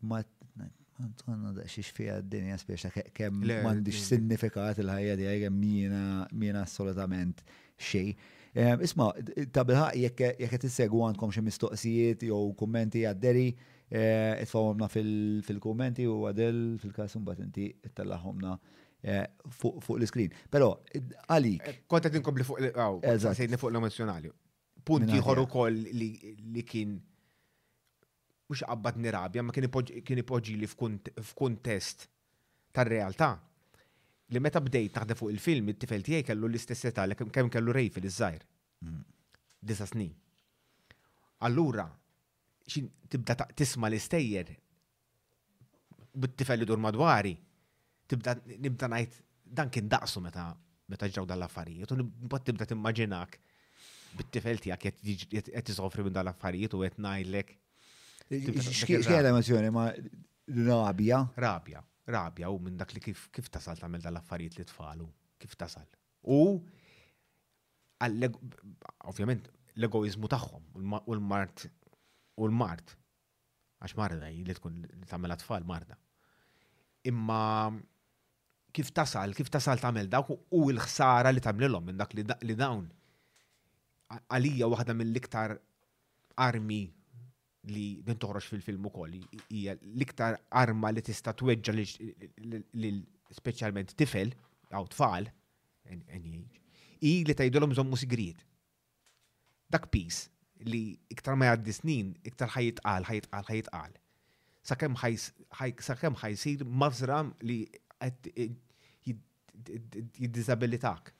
passiġġier. 0.02 0.10
Ma 0.10 0.24
għanna 1.28 1.54
daċxiex 1.62 1.94
fija 2.00 2.18
d-dinja 2.20 2.58
spiex 2.58 2.90
kemm 3.14 3.44
m'għandix 3.46 4.08
sinifikat 4.10 4.82
il-ħajja 4.82 5.14
di 5.20 5.30
għajja 5.30 5.54
mina 5.60 6.58
assolutament 6.66 7.46
xej. 7.78 8.08
Şey. 8.18 8.40
Isma, 8.54 9.08
ta' 9.50 9.64
bilħaq 9.64 9.94
jekk 10.04 10.44
qed 10.52 10.64
issegwu 10.68 11.00
għandkom 11.06 11.30
xi 11.32 11.42
mistoqsijiet 11.46 12.24
jew 12.28 12.40
kummenti 12.60 13.06
għadderi, 13.08 13.46
eh, 13.88 14.42
itfawhomna 14.44 14.88
fil-kummenti 14.92 16.04
u 16.04 16.18
għadel 16.28 16.58
fil-każ 16.82 17.14
imbagħad 17.22 17.46
inti 17.46 17.70
ttellaħħomna 17.86 18.50
eh, 19.08 19.24
fuq 19.56 19.94
l-iskrin. 19.96 20.34
Però 20.52 20.68
għalik. 21.32 21.64
Eh, 21.72 21.78
kont 21.88 22.04
qed 22.10 22.18
inkompli 22.20 22.44
fuq 22.44 22.60
għaw, 22.76 23.00
sejni 23.32 23.56
fuq 23.60 23.72
l-emozjonali. 23.72 24.34
Punt 24.84 25.08
ieħor 25.14 25.40
ukoll 25.46 25.80
li 25.96 26.66
kien 26.68 26.98
mhux 28.52 28.66
qabad 28.68 29.00
nirabja, 29.00 29.46
ma 29.48 29.54
kien 29.56 29.70
ipoġġili 30.20 30.60
li 30.60 30.68
f'kuntest 30.68 32.04
tar-realtà 32.76 33.30
li 34.32 34.40
meta 34.44 34.60
bdejt 34.64 34.94
taħdem 34.96 35.18
fuq 35.18 35.32
il-film, 35.32 35.68
it-tifel 35.72 36.02
tiegħi 36.06 36.26
kellu 36.30 36.48
l-istess 36.48 36.88
età 36.90 37.04
li 37.06 37.16
kemm 37.18 37.50
kellu 37.52 37.74
rej 37.76 37.90
fil-żgħir. 37.96 38.44
Mm. 38.86 39.00
Disa 39.70 39.86
snin. 39.88 40.12
Allura, 41.48 41.86
xin 42.72 42.88
tibda 43.10 43.46
tisma 43.58 43.90
l-istejjer 43.90 44.52
bit-tifel 46.24 46.62
li 46.62 46.68
dur 46.68 46.80
madwari, 46.80 47.34
tibda 48.12 48.36
nibda 48.48 48.88
ngħid 48.92 49.20
dan 49.58 49.70
kien 49.72 49.88
daqsu 49.92 50.22
meta 50.24 50.48
meta 50.92 51.08
ġew 51.08 51.24
dal-affarijiet 51.28 51.92
u 51.94 52.02
mbagħad 52.04 52.46
tibda 52.50 52.66
timmaġinak 52.70 53.36
bit-tifel 54.16 54.60
tiegħek 54.64 54.82
qed 54.82 55.68
tiżofri 55.68 56.04
minn 56.06 56.16
dal-affarijiet 56.16 56.76
u 56.78 56.84
qed 56.86 57.00
ngħidlek. 57.04 57.54
X'kien 58.32 59.30
emozjoni 59.32 59.72
ma' 59.72 59.90
rabja? 60.70 61.24
Rabja 61.36 61.82
rabja 62.10 62.48
u 62.50 62.58
minn 62.58 62.76
dak 62.80 62.94
li 62.96 63.00
kif, 63.00 63.28
kif 63.32 63.48
tasal 63.52 63.78
tagħmel 63.78 64.02
dal-affarijiet 64.02 64.58
li 64.58 64.64
tfalu, 64.68 65.06
kif 65.38 65.54
tasal. 65.58 65.86
U 66.22 66.60
ovvjament 69.10 69.46
l-egoizmu 69.78 70.28
tagħhom 70.28 70.92
u 71.06 71.14
l-mart 71.14 71.66
u 72.40 72.46
l-mart 72.48 72.96
għax 73.82 73.94
marda 73.98 74.30
li 74.32 74.54
tkun 74.58 74.80
li 74.82 75.06
tagħmel 75.08 75.36
tfal 75.42 75.64
marda. 75.66 75.96
Imma 77.10 77.40
kif 78.72 78.92
tasal, 78.94 79.34
kif 79.36 79.50
tasal 79.52 79.78
tagħmel 79.82 80.10
dak 80.10 80.30
u 80.34 80.62
l-ħsara 80.70 81.30
li 81.34 81.42
tagħmlilhom 81.42 81.86
minn 81.90 82.02
dak 82.02 82.14
li 82.18 82.56
dawn 82.58 82.88
għalija 84.28 84.68
waħda 84.74 84.96
mill-iktar 84.98 85.56
armi 86.46 86.82
li 87.70 88.02
din 88.02 88.18
toħroġ 88.18 88.46
fil-film 88.52 88.86
ukoll 88.90 89.14
hija 89.16 89.76
l-iktar 89.76 90.38
arma 90.64 90.90
li 90.90 91.02
tista' 91.04 91.34
tweġġa 91.38 91.74
lil 91.78 92.98
speċjalment 93.38 93.94
tifel 93.94 94.32
għaw 94.74 94.88
tfal 94.94 95.28
i 97.02 97.12
li 97.26 97.34
tgħidulhom 97.36 97.74
żommu 97.78 97.98
sigrid. 97.98 98.42
Dak 99.70 99.86
pis 99.94 100.24
li 100.66 100.98
iktar 101.10 101.38
ma 101.38 101.48
jgħaddi 101.50 101.74
snin, 101.74 102.10
iktar 102.28 102.50
ħajitqal, 102.54 103.06
ħajitqal, 103.08 103.46
ħajitqal. 103.50 103.96
Sakemm 104.62 104.98
sakemm 105.82 106.18
ħajsir 106.20 106.62
mażram 106.66 107.32
li 107.42 107.60
e, 108.06 108.46
jiddizabilitak. 110.22 111.10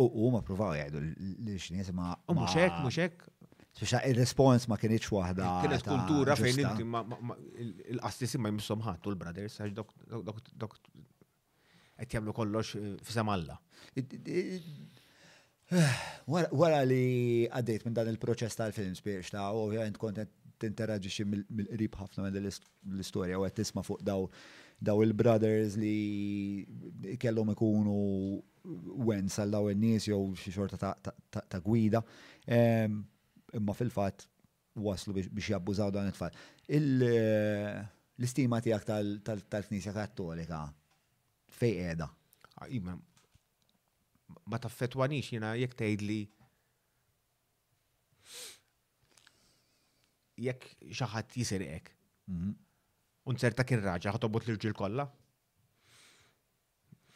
U 0.00 0.30
ma 0.32 0.40
provaw 0.40 0.72
jgħidu 0.78 1.02
li 1.44 1.58
xnies 1.60 1.92
ma. 1.92 2.14
U 2.32 2.36
muxek, 2.38 2.78
muxek, 2.80 3.28
Fisha 3.74 4.00
il 4.04 4.14
response 4.18 4.66
ma 4.68 4.76
kienieċ 4.76 5.08
wahda. 5.14 5.50
Kienet 5.64 5.84
kultura 5.86 6.34
fejn 6.36 6.58
inti 6.62 7.92
il-qassisim 7.96 8.42
ma 8.44 8.50
jmissom 8.52 8.82
ħattu 8.84 9.12
l-brothers, 9.14 9.56
għax 9.62 9.72
dok 9.74 10.74
għet 12.02 12.16
jagħmlu 12.16 12.34
kollox 12.36 12.74
eh, 12.76 12.98
fisem 13.06 13.30
Alla. 13.32 13.56
Wara 16.28 16.82
li 16.84 17.46
għaddejt 17.48 17.86
minn 17.88 17.96
dan 17.96 18.10
il-proċess 18.12 18.60
tal-films 18.60 19.00
biex 19.06 19.32
ta' 19.32 19.46
ovvjament 19.56 19.96
kont 20.00 20.20
tinteraġixi 20.62 21.24
mill-qrib 21.26 21.96
ħafna 22.02 22.26
minn 22.28 22.44
l-istorja 22.50 23.40
u 23.40 23.46
qed 23.48 23.56
tisma' 23.62 23.84
fuq 23.88 24.04
daw 24.06 24.26
daw 24.84 24.98
il-brothers 25.06 25.76
li 25.80 27.14
kellhom 27.22 27.52
ikunu 27.54 27.96
wen 29.08 29.28
sal 29.32 29.52
daw 29.56 29.68
il 29.72 29.78
nies 29.80 30.08
jew 30.10 30.18
xi 30.36 30.50
xorta 30.52 30.92
ta' 30.98 31.62
gwida 31.64 32.02
imma 33.56 33.74
fil-fat 33.76 34.26
waslu 34.86 35.14
biex 35.18 35.46
jabbużaw 35.52 35.92
dan 35.92 36.08
it-tfal. 36.10 36.32
Eh, 36.68 36.80
l-istima 38.18 38.60
tijak 38.64 38.86
tal-Knisja 38.88 39.92
Kattolika 39.96 40.62
fej 41.52 41.82
edha? 41.92 42.08
Ah, 42.58 42.68
Ima, 42.70 42.94
ma 44.48 44.58
taffetwanix 44.58 45.32
jina 45.34 45.54
jek 45.60 45.74
tejd 45.76 46.04
li 46.06 46.20
jek 50.46 50.68
xaħat 51.00 51.36
jisir 51.36 51.62
ek. 51.66 51.90
certa 53.36 53.62
mhm. 53.62 53.68
kien 53.68 53.80
raġa, 53.82 54.12
ħatobot 54.16 54.48
l-ġil 54.48 54.72
kolla. 54.74 55.04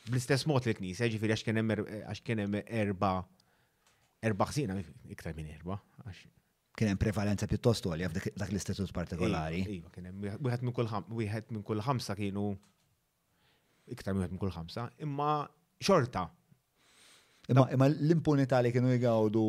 Bl-istess 0.06 0.46
mod 0.46 0.66
li 0.68 0.74
knisja, 0.76 1.08
ġifiri 1.10 1.34
er, 1.34 1.80
għax 2.10 2.20
kien 2.22 2.38
hemm 2.38 2.60
erba' 2.66 3.24
Erbaħsina 4.24 4.76
iktar 5.12 5.34
minn 5.36 5.50
erba' 5.52 5.78
għax 6.06 6.24
kien 6.76 6.90
hemm 6.90 7.00
prevalenza 7.00 7.46
pjuttost 7.48 7.86
għolja 7.88 8.08
dak 8.36 8.50
l-istatut 8.50 8.92
partikolari. 8.92 9.62
Iva, 9.62 9.76
iva, 9.78 9.90
kien 9.94 10.08
hemm 10.10 10.24
wieħed 10.44 10.64
minn 10.66 10.74
kull 10.76 10.90
wieħed 11.20 11.54
minn 11.56 11.64
kull 11.64 11.80
ħamsa 11.84 12.16
kienu 12.18 12.48
iktar 13.94 14.14
minn 14.16 14.28
minn 14.32 14.40
kull 14.40 14.52
ħamsa, 14.52 14.86
imma 15.04 15.46
xorta. 15.80 16.26
Imma 17.54 17.88
l-impunità 17.90 18.60
li 18.64 18.72
kienu 18.74 18.92
jgawdu 18.96 19.46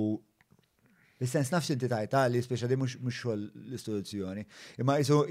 L-sens 1.18 1.49
nafx 1.49 1.74
inti 1.74 1.88
tajta 1.89 2.28
li 2.30 2.43
speċa 2.45 2.68
di 2.70 2.76
mux 2.78 2.93
l-istituzzjoni. 3.01 4.43
Imma 4.84 4.99
jisu, 5.01 5.24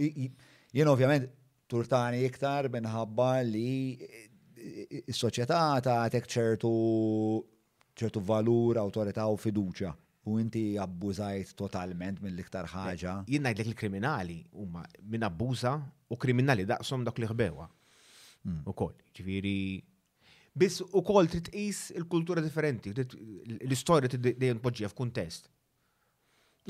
jien 0.75 0.91
ovvjament 0.91 1.29
turtani 1.71 2.25
iktar 2.27 2.67
minħabba 2.75 3.29
li 3.47 3.95
s-soċieta 5.15 5.61
ta' 5.87 6.01
ċertu 6.11 6.73
ċertu 7.97 8.21
valur, 8.29 8.77
autorità 8.79 9.27
u 9.29 9.37
fiduċa. 9.41 9.93
U 10.27 10.39
inti 10.43 10.75
abbużajt 10.83 11.53
totalment 11.55 12.19
minn 12.23 12.35
l-iktar 12.35 12.67
eh, 12.67 12.75
ħaġa. 12.75 13.13
Jien 13.31 13.45
dik 13.47 13.65
il-kriminali 13.69 14.41
huma 14.59 14.83
minn 15.07 15.23
abbuża 15.25 15.77
u 16.11 16.17
kriminali 16.19 16.67
daqshom 16.67 17.05
dak 17.07 17.19
li 17.23 17.29
ħbewa. 17.31 17.69
Hmm. 18.47 18.61
Ukoll, 18.71 18.95
ġifieri 19.15 19.53
biss 20.57 20.83
ukoll 20.99 21.29
trid 21.31 21.49
tqis 21.49 21.85
il-kultura 21.99 22.41
differenti, 22.43 22.93
l-istorja 22.93 24.11
trid 24.11 24.33
dejjem 24.41 24.59
tpoġġiha 24.61 24.91
f'kuntest. 24.91 25.49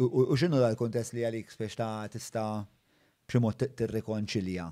U 0.04 0.26
x'inhu 0.36 0.60
dal 0.60 0.76
kuntest 0.76 1.14
li 1.16 1.24
għalik 1.24 1.52
spiex 1.52 1.76
ta' 1.80 2.08
tista' 2.12 2.46
primot 3.28 3.62
tirrikonċilja? 3.78 4.66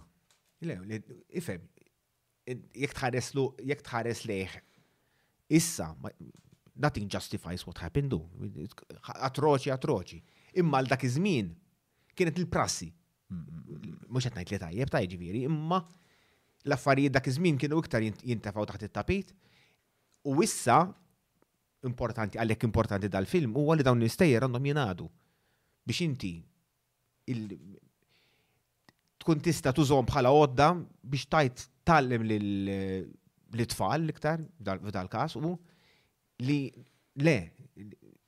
Le, 0.64 0.78
ifhem, 1.38 1.64
jekk 2.76 2.98
tħares 2.98 3.30
jekk 3.64 3.86
tħares 3.88 4.26
Issa, 5.46 5.94
nothing 6.76 7.08
justifies 7.08 7.64
what 7.66 7.78
happened 7.82 8.08
do. 8.10 8.20
Atroċi, 9.20 9.70
atroċi. 9.74 10.20
Imma 10.62 10.80
l 10.80 10.88
dak 10.88 11.04
iż-żmien 11.04 11.50
kienet 12.16 12.38
il-prassi. 12.40 12.88
Mhux 13.34 14.24
qed 14.28 14.36
ngħid 14.38 14.54
li 14.54 14.60
tajjeb 14.62 14.92
ta' 14.92 15.00
ġiviri, 15.04 15.42
imma 15.48 15.80
l-affarijiet 16.64 17.16
dak 17.16 17.28
iż-żmien 17.30 17.58
kienu 17.60 17.80
iktar 17.82 18.04
jintefgħu 18.04 18.66
taħt 18.70 18.86
it-tapit. 18.88 19.34
U 20.24 20.38
issa 20.44 20.78
importanti 21.84 22.40
għalhekk 22.40 22.64
importanti 22.68 23.10
dal-film 23.12 23.56
huwa 23.60 23.76
li 23.76 23.84
dawn 23.84 24.00
l-istejjer 24.00 24.46
għandhom 24.46 24.70
jingħadu 24.70 25.08
biex 25.84 26.00
inti 26.06 26.30
tkun 29.20 29.42
tista 29.44 29.72
tużom 29.76 30.06
bħala 30.08 30.32
għodda 30.32 30.70
biex 31.04 31.28
tajt 31.34 31.66
tallem 31.84 32.24
lil 32.24 32.72
l-tfal 33.56 34.00
l-iktar 34.04 34.40
dal 34.58 35.08
każ 35.10 35.36
u 35.40 35.52
li 36.46 36.58
le 37.26 37.34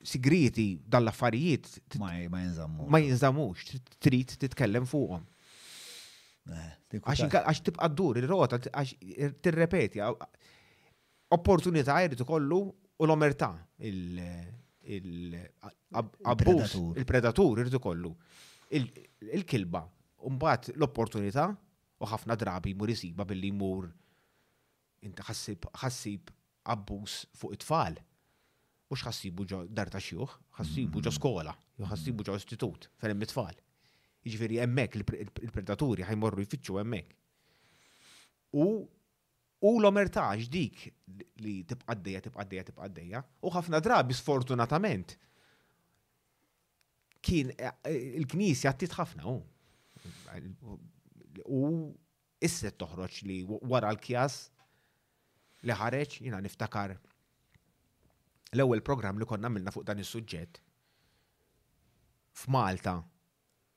sigriti 0.01 0.67
dal-affarijiet 0.87 1.97
ma 1.99 2.13
jinżammu. 2.19 2.87
Ma 2.87 2.99
jinżammux, 3.03 3.63
trid 3.99 4.37
titkellem 4.43 4.85
fuqhom. 4.87 5.25
Eh, 6.47 6.99
għax 7.01 7.61
tibqa' 7.67 7.89
ddur 7.91 8.21
ir-rota, 8.21 8.59
għax 8.71 8.93
tirrepeti, 9.43 9.99
opportunità 11.37 11.97
jrid 12.05 12.23
ikollu 12.23 12.61
u 12.97 13.03
l 13.03 13.11
omerta 13.17 13.49
il 13.89 15.35
abbus 16.23 16.79
il-predatur 17.01 17.59
irrid 17.65 17.75
kollu. 17.83 18.13
il-kilba, 18.71 19.81
mbagħad 20.27 20.71
l-opportunità 20.77 21.43
u 21.97 22.05
ħafna 22.13 22.35
drabi 22.37 22.73
mur 22.77 22.91
isiba 22.91 23.23
billi 23.25 23.51
mur 23.55 23.87
inti 25.05 25.21
ħassib 25.23 25.67
ħassib 25.83 26.31
abbuż 26.65 27.21
fuq 27.37 27.53
it-tfal. 27.55 27.97
Mhux 28.89 29.03
ħassibu 29.03 29.45
ġo 29.51 29.61
dar 29.67 29.89
ta' 29.91 29.99
xjuħ, 30.01 30.35
ħassibu 30.59 31.01
ġo 31.03 31.11
mm. 31.11 31.15
skola, 31.17 31.53
jew 31.77 31.87
ħassibu 31.89 32.23
ġo 32.23 32.37
istitut 32.39 32.87
fejn 33.01 33.25
it-tfal. 33.25 33.57
Jiġifieri 34.27 34.61
hemmhekk 34.61 35.01
il-predaturi 35.45 36.05
ħajmorru 36.07 36.43
jfittxu 36.45 36.79
hemmhekk. 36.81 37.15
U 38.63 38.69
u 39.57 39.69
l-omertaġ 39.79 40.43
dik 40.53 40.83
li 41.43 41.61
tibqaddeja, 41.67 42.19
tibqaddeja, 42.27 42.65
tibqaddeja, 42.69 43.23
u 43.41 43.49
ħafna 43.53 43.79
drabi 43.83 44.13
sfortunatament 44.15 45.15
kien 47.27 47.49
eh, 47.57 47.71
eh, 47.89 48.11
il-knisja 48.21 48.69
għattit 48.75 48.93
ħafna 48.99 49.25
u. 49.27 49.39
U 51.49 51.63
issa 52.45 52.69
toħroġ 52.71 53.23
li 53.25 53.39
wara 53.49 53.89
l-kjas 53.97 54.37
li 55.67 55.75
ħareġ 55.81 56.21
jina 56.23 56.39
niftakar 56.43 56.93
l-ewwel 58.53 58.81
programm 58.89 59.19
li 59.19 59.27
konna 59.29 59.49
minna 59.51 59.73
fuq 59.75 59.85
dan 59.89 60.01
is-suġġett 60.03 60.61
f'Malta 62.43 62.95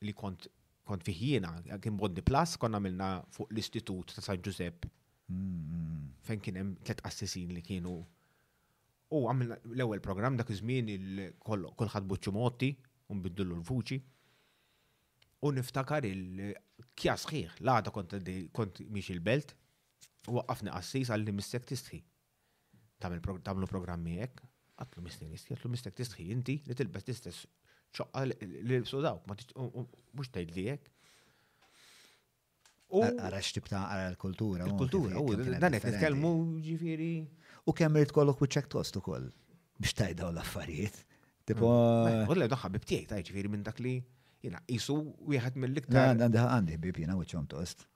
li 0.06 0.14
kont 0.14 0.48
kont 0.90 1.04
fiħjina, 1.06 1.50
jiena 1.66 1.76
kien 1.82 1.94
Bondi 1.98 2.22
Plus 2.26 2.56
konna 2.58 2.80
minna 2.82 3.08
fuq 3.34 3.50
l-Istitut 3.52 4.14
ta' 4.16 4.22
San 4.24 4.40
Giuseppe 4.44 4.88
fejn 6.26 6.40
kien 6.42 6.58
hemm 6.58 6.72
tliet 6.82 7.02
assisin 7.10 7.52
li 7.54 7.62
kienu 7.66 7.92
u 9.16 9.20
għamilna 9.28 9.58
l-ewwel 9.74 10.02
programm 10.02 10.38
dak 10.40 10.50
iż-żmien 10.50 10.90
kulħadd 11.46 12.08
buċċu 12.10 12.34
motti 12.34 12.72
u 12.74 13.18
nbiddullu 13.20 13.58
l-vuċi 13.60 14.00
u 15.46 15.50
niftakar 15.56 16.04
il-kja 16.10 17.14
sħiħ, 17.22 17.60
la 17.70 17.78
da 17.80 17.92
kont 17.94 18.18
miex 18.92 19.08
il-belt, 19.14 19.54
waqqafni 20.28 20.72
qassis 20.74 21.10
għalli 21.14 21.32
mistek 21.32 21.64
tistħi. 21.66 22.00
Tamlu 23.00 23.68
programmi 23.70 24.18
jek, 24.20 24.42
għatlu 24.82 25.04
mistek 25.06 25.30
tistħi, 25.32 25.54
għatlu 25.56 25.70
mistek 25.72 25.96
tistħi, 25.96 26.26
inti 26.34 26.58
li 26.66 26.76
tilbes 26.76 27.06
tistess 27.08 27.46
ċoqqa 27.96 28.24
li 28.26 28.78
l-bsu 28.78 29.00
dawk, 29.02 29.28
mux 29.28 30.32
tajd 30.34 30.52
li 30.56 30.66
jek. 30.68 30.90
Għara 33.00 33.38
xtib 33.46 33.68
ta' 33.70 33.84
għara 33.94 34.12
l-kultura. 34.14 34.66
L-kultura, 34.66 35.22
u 35.22 35.36
dan 35.62 35.76
jek 35.78 35.88
nitkelmu 35.88 36.32
ġifiri. 36.66 37.12
U 37.70 37.74
kemm 37.76 38.00
rrit 38.00 38.12
kollok 38.14 38.42
u 38.44 38.48
ċek 38.50 38.68
tost 38.72 38.96
u 38.98 39.02
koll 39.04 39.30
biex 39.80 40.10
u 40.26 40.30
l-affarijiet. 40.34 41.04
Tipo. 41.50 41.66
Għodle 41.70 42.44
mm. 42.44 42.46
eh, 42.46 42.50
doħħa 42.52 42.70
bibtijek, 42.76 43.06
ta' 43.10 43.22
ġifiri 43.26 43.50
minn 43.50 43.64
dak 43.66 43.80
li 43.82 43.94
jina, 44.44 44.60
jisu 44.70 44.94
u 45.00 45.32
jħed 45.34 45.56
mill-liktar. 45.58 46.12
Għandi, 46.18 46.42
għandi, 46.42 46.78
bibjina 46.84 47.16
u 47.18 47.24
ċom 47.26 47.48
tost 47.50 47.88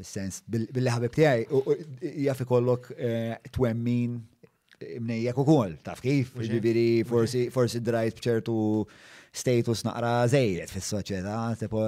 fil 0.00 0.08
sens 0.08 0.40
billi 0.48 0.90
ħabib 0.90 1.14
tiegħi 1.14 2.26
jaffi 2.26 2.46
ikollok 2.46 2.90
eh, 2.96 3.36
twemmin 3.52 4.18
imnejjek 4.80 5.34
eh, 5.34 5.40
ukoll 5.44 5.74
taf 5.84 6.00
kif, 6.04 6.32
ġibiri 6.40 6.88
forsi 7.08 7.48
forsi 7.52 7.82
drajt 7.84 8.20
bċertu 8.24 8.56
status 9.32 9.84
naqra 9.86 10.14
żejjed 10.32 10.72
fis-soċjetà, 10.72 11.34
tipo 11.60 11.84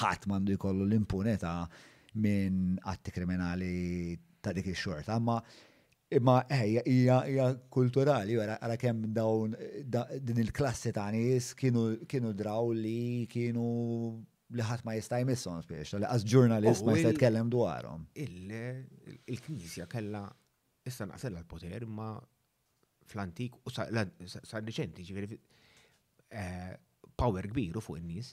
ħat 0.00 0.26
mandu 0.28 0.56
jkollu 0.58 0.84
l 0.90 0.98
impuneta 1.00 1.54
minn 2.20 2.76
atti 2.90 3.12
kriminali 3.14 3.74
ta' 4.42 4.52
dik 4.56 4.72
il 4.72 4.76
xorta 4.76 5.16
ma 5.20 5.38
imma 6.18 6.36
eh, 6.46 6.80
hija 6.86 7.46
kulturali 7.72 8.36
ara 8.40 8.76
kemm 8.78 9.08
dawn 9.14 9.56
din 9.90 10.42
il-klassi 10.42 10.92
ta' 10.94 11.08
nies 11.14 11.52
kienu 11.58 12.32
draw 12.32 12.70
li 12.76 13.24
kienu 13.30 13.70
li 14.54 14.62
ħadd 14.62 14.82
ma 14.84 14.94
jista' 14.94 15.18
jmissom 15.22 15.62
spiex, 15.64 15.96
li 15.98 16.06
għaz 16.08 16.26
ġurnalist 16.32 16.84
oh, 16.84 16.90
ma 16.90 16.96
jista' 16.96 17.14
tkellem 17.16 17.48
dwarhom. 17.50 18.04
Il-Knisja 18.14 19.88
kellha 19.90 20.24
issa 20.86 21.06
naqsella 21.10 21.40
l-poter 21.42 21.86
ma 21.90 22.12
fl-antik 23.06 23.56
u 23.66 23.72
sa' 23.74 23.88
reċenti 23.90 25.04
ġifiri 25.08 25.38
eh, 26.30 26.74
power 27.18 27.48
kbiru 27.50 27.82
fuq 27.82 27.98
in-nies 28.00 28.30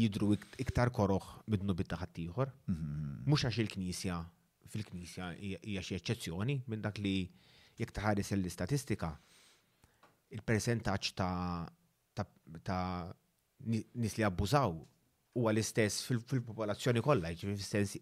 jidru 0.00 0.34
iktar 0.62 0.92
koroħ 0.92 1.26
mid-nubit 1.50 1.88
ta' 1.90 1.98
ħaddieħor. 2.04 2.52
Mm-hmm. 2.68 3.22
Mhux 3.26 3.46
għax 3.48 3.60
il-Knisja 3.64 4.20
fil-Knisja 4.70 5.30
hija 5.42 5.82
xi 5.82 5.96
eċċezzjoni 5.98 6.60
minn 6.70 6.84
dak 6.84 7.00
li 7.02 7.16
jekk 7.80 7.96
taħares 7.96 8.30
l-istatistika 8.36 9.10
il-percentaċ 10.34 11.12
ta', 11.18 11.28
ta, 12.14 12.22
ta 12.62 12.78
nis 13.70 14.14
li 14.16 14.22
abbużaw 14.26 14.76
huwa 15.36 15.50
l-istess 15.54 16.02
fil-popolazzjoni 16.06 17.00
kollha, 17.04 17.28
jiġifieri 17.32 17.56
fil-sensi, 17.60 17.98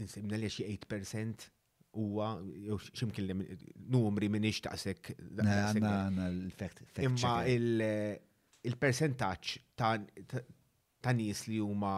insimna 0.00 0.36
li 0.40 0.48
xi 0.52 0.62
8% 0.72 1.48
huwa 1.98 2.26
jew 2.54 2.78
x'imkien 2.84 3.26
numri 3.90 4.26
m'iniex 4.30 4.58
taqsek. 4.68 5.02
Imma 7.02 7.34
il-percentaċ 7.52 9.44
ta' 9.82 11.10
nies 11.16 11.40
li 11.50 11.58
huma 11.64 11.94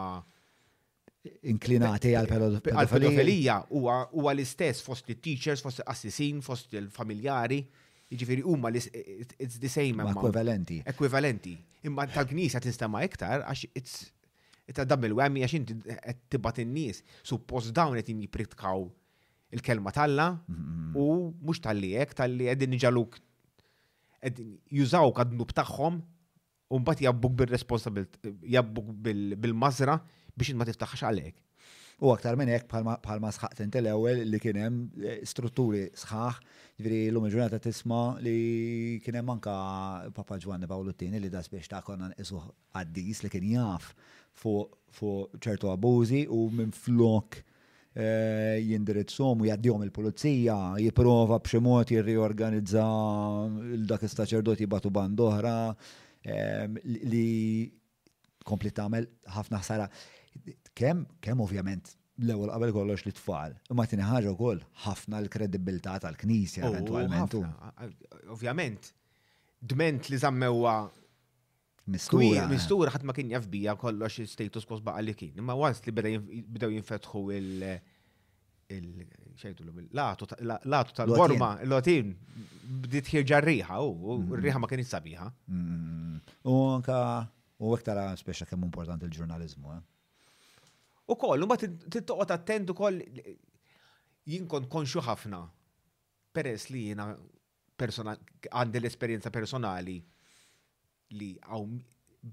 inklinati 1.47 2.09
għal-pedofilija 2.19 3.57
huwa 3.71 4.31
l-istess 4.33 4.77
fost 4.83 5.07
il-teachers, 5.13 5.61
fost 5.63 5.77
il-assisin, 5.83 6.35
fost 6.43 6.67
il 6.75 6.87
familjari 6.91 7.59
Jiġifieri 8.13 8.43
huma 8.45 8.69
li 8.73 8.81
it's 9.41 9.59
the 9.61 9.69
same 9.75 9.93
amount. 10.01 10.17
Ekwivalenti. 10.19 10.77
Ekwivalenti. 10.93 11.53
Imma 11.89 12.05
tal-Knisja 12.13 12.61
tinstama 12.63 13.01
iktar 13.07 13.43
għax 13.47 13.63
it's 13.79 14.79
a 14.79 14.85
double 14.87 15.15
whammy, 15.17 15.43
għax 15.43 15.55
inti 15.59 15.75
qed 15.89 16.23
tibgħat 16.33 16.61
in-nies. 16.63 17.01
Suppost 17.27 17.73
dawn 17.75 17.97
qed 17.97 18.11
jipritkaw 18.15 18.85
il-kelma 19.57 19.91
talla 19.95 20.27
u 20.95 21.07
mhux 21.41 21.63
tal-lijek 21.65 22.13
tal-li 22.21 22.47
qegħdin 22.51 22.73
niġaluk 22.77 23.17
qegħdin 23.19 24.53
jużaw 24.79 25.11
kad-nub 25.17 25.51
tagħhom 25.57 25.99
u 26.73 26.79
mbagħad 26.81 27.05
jabbuk 27.07 27.35
bil 27.41 27.49
responsabilt 27.53 28.15
jabbuk 28.55 28.93
bil 29.09 29.57
mazra 29.65 29.97
biex 30.37 30.53
ma 30.57 30.69
tiftaħx 30.69 31.07
għalek. 31.09 31.35
U 32.01 32.09
aktar 32.09 32.35
minn 32.35 32.49
hekk 32.49 32.67
bħalma 32.71 33.29
sħaqt 33.35 33.61
inti 33.67 33.77
l-ewwel 33.81 34.23
li 34.25 34.39
kien 34.41 34.57
hemm 34.57 35.05
eh, 35.05 35.19
strutturi 35.29 35.83
sħaħ, 35.93 36.39
jiġri 36.79 37.01
lum 37.13 37.27
il-ġurnata 37.27 37.59
tisma' 37.61 38.19
li 38.25 38.99
kien 39.05 39.19
hemm 39.19 39.33
anka 39.35 39.53
Papa 40.15 40.39
Ġwanni 40.41 40.69
Pawluttini 40.69 41.21
li 41.21 41.29
das 41.29 41.49
biex 41.51 41.69
ta' 41.69 41.83
konna 41.85 42.09
nqisu 42.09 42.41
għaddis 42.79 43.21
li 43.27 43.31
kien 43.33 43.49
jaf 43.53 43.91
fuq 44.41 45.37
ċertu 45.43 45.69
abużi 45.69 46.23
u 46.33 46.47
minn 46.49 46.73
flok 46.73 47.37
eh, 47.93 48.55
jindirizzom 48.65 49.45
u 49.45 49.49
jaddihom 49.51 49.85
il-pulizija, 49.85 50.57
jiprofa 50.81 51.37
b'xi 51.45 51.61
mod 51.61 51.93
jirriorganizza 51.93 52.87
dak 53.91 54.07
is-saċerdoti 54.09 54.65
jibatu 54.65 54.89
band 54.89 55.21
oħra 55.29 55.55
eh, 56.25 56.65
li 57.13 57.27
kompli 58.43 58.73
tagħmel 58.75 59.09
ħafna 59.37 59.61
ħsara 59.61 59.89
Kem, 60.77 61.05
kem 61.21 61.41
ovvjament 61.43 61.93
l-ewwel 62.23 62.49
qabel 62.53 62.71
kollox 62.73 63.03
li 63.05 63.11
tfal. 63.13 63.53
Imma 63.69 63.85
tini 63.89 64.05
ħaġa 64.05 64.31
wkoll 64.33 64.59
ħafna 64.85 65.19
l-kredibilità 65.21 65.95
tal-Knisja 66.01 66.65
oh, 66.65 66.73
eventwalment. 66.73 67.35
Ovvjament, 68.33 68.89
dment 69.61 70.09
li 70.11 70.19
zammewa 70.21 70.77
Mistura. 71.93 72.45
Mistura 72.47 72.93
ħadd 72.93 73.03
ma 73.03 73.11
kien 73.13 73.31
jafbija 73.33 73.73
kollox 73.75 74.15
kollox 74.17 74.31
status 74.37 74.63
quo 74.69 74.77
baqa 74.87 75.01
li 75.03 75.13
kien. 75.19 75.33
Imma 75.41 75.51
għans 75.59 75.81
li 75.85 75.91
bdew 75.97 76.69
jinfetħu 76.77 77.23
il- 77.37 77.67
il 78.73 78.85
xejtu 79.41 79.65
l-latu 79.67 80.93
tal-gorma, 80.95 81.49
l-lotin, 81.67 82.13
bdiet 82.85 83.09
ħirġa 83.13 83.41
r-riħa, 83.41 83.81
u 83.83 84.15
r-riħa 84.21 84.63
ma 84.63 84.69
kien 84.71 84.85
sabiħa. 84.87 85.27
U 86.47 86.59
anka, 86.77 87.01
u 87.59 87.75
għektara 87.75 88.07
speċa 88.23 88.47
kemm 88.47 88.63
importanti 88.71 89.05
il-ġurnalizmu, 89.09 89.73
eh? 89.75 89.81
U 91.13 91.17
koll, 91.19 91.43
u 91.45 91.49
ma 91.49 91.55
t-toqot 91.59 92.31
attent 92.33 92.71
u 92.73 92.77
koll 92.77 92.99
jinkon 94.33 94.67
konxu 94.71 95.01
ħafna. 95.05 95.41
Peress 96.33 96.71
li 96.73 96.87
jina 96.89 97.11
għandi 97.79 98.79
l-esperienza 98.79 99.31
personali 99.33 99.97
li 101.19 101.29
għaw 101.45 101.65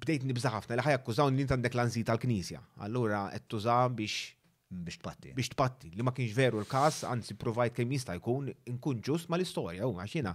bdejt 0.03 0.27
nibza 0.31 0.53
ħafna 0.55 0.79
li 0.79 0.85
ħajakkużaw 0.87 1.33
li 1.35 1.47
għandek 1.49 1.77
l 1.77 2.05
tal-knisja. 2.09 2.61
Allura 2.87 3.25
qed 3.35 3.97
biex 3.97 4.37
biex 4.71 5.01
tpatti. 5.03 5.33
Biex 5.35 5.51
tpatti, 5.57 5.91
li 5.97 6.05
ma 6.07 6.15
kienx 6.15 6.35
veru 6.39 6.61
l-każ, 6.63 7.03
anzi 7.11 7.35
provajt 7.35 7.77
kemm 7.81 7.97
jista' 7.97 8.15
jkun 8.21 8.53
inkun 8.71 9.01
ġust 9.03 9.29
mal-istorja 9.33 9.89
u 9.91 9.97
għaxina. 10.01 10.33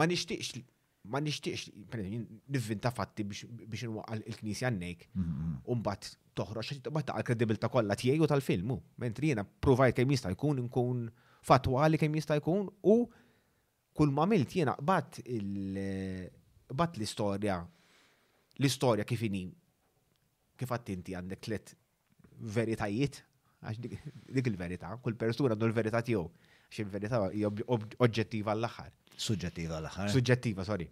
Ma 0.00 0.06
nixtieqx 0.10 0.64
ma 1.04 1.20
nixtiex 1.20 1.68
nivvinta 2.48 2.90
fatti 2.96 3.24
biex 3.28 3.82
nwaqqal 3.90 4.22
il-knisja 4.30 4.70
għannejk 4.70 5.02
mm-hmm. 5.12 5.58
umbat 5.72 6.06
toħroċ 6.38 6.78
bat 6.88 7.08
taqa 7.10 7.24
kredibilta 7.30 7.68
kollha 7.72 7.96
tiegħi 8.00 8.24
u 8.24 8.28
tal-filmu. 8.30 8.76
Mentri 9.02 9.30
jiena 9.32 9.44
provajt 9.44 9.98
kemm 10.00 10.14
jista' 10.16 10.32
jkun 10.32 10.62
nkun 10.64 11.02
fatwali 11.44 12.00
kemm 12.00 12.16
jista' 12.20 12.38
jkun 12.40 12.70
u 12.72 12.96
kull 13.94 14.14
ma 14.16 14.24
milt 14.30 14.56
jiena 14.56 14.74
qbad 14.80 15.20
bat 16.74 16.96
l-istorja 16.98 17.60
l-istorja 18.58 19.04
kif 19.04 19.22
inhi 19.28 19.44
kif 20.56 20.72
inti 20.96 21.14
għandek 21.20 21.44
tliet 21.44 21.74
veritajiet 22.56 23.20
għax 23.64 23.78
dik 23.80 24.48
il-verità, 24.50 24.90
kull 25.04 25.14
persuna 25.20 25.52
għandu 25.52 25.68
l-verità 25.68 26.00
tiegħu 26.04 26.26
xil 26.72 26.88
verità 26.90 27.18
hija 27.32 27.50
oġġettiva 27.68 28.54
l-aħħar. 28.54 28.92
Suġġettiva 29.16 29.76
l-aħħar. 29.82 30.10
Suġġettiva, 30.14 30.64
sorry. 30.66 30.88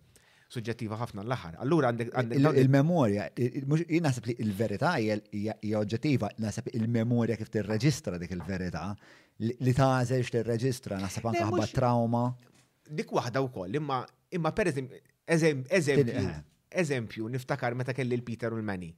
Suġġettiva 0.53 0.99
ħafna 1.01 1.23
l-aħħar. 1.25 1.57
Allura 1.65 1.91
għandek. 1.91 2.13
Il-memorja, 2.61 3.29
jien 3.39 4.07
li 4.29 4.37
l-verità 4.49 4.95
hija 5.01 5.83
oġġettiva, 5.83 6.31
naħseb 6.45 6.71
il-memorja 6.79 7.37
kif 7.41 7.51
tirreġistra 7.57 8.19
dik 8.21 8.35
il-verità 8.37 8.91
li 9.43 9.73
tażex 9.75 10.29
tirreġistra 10.37 11.01
naħseb 11.03 11.31
anke 11.31 11.47
ħabba 11.49 11.71
trauma. 11.73 12.25
Dik 12.93 13.13
waħda 13.17 13.41
wkoll, 13.49 13.77
imma 13.81 14.03
imma 14.37 14.51
per 14.57 14.69
eżempju, 14.69 16.13
eh. 16.13 16.29
eżempju, 16.83 17.29
niftakar 17.31 17.77
meta 17.79 17.95
kelli 17.95 18.17
l-Peter 18.19 18.53
u 18.53 18.59
l-Mani. 18.59 18.89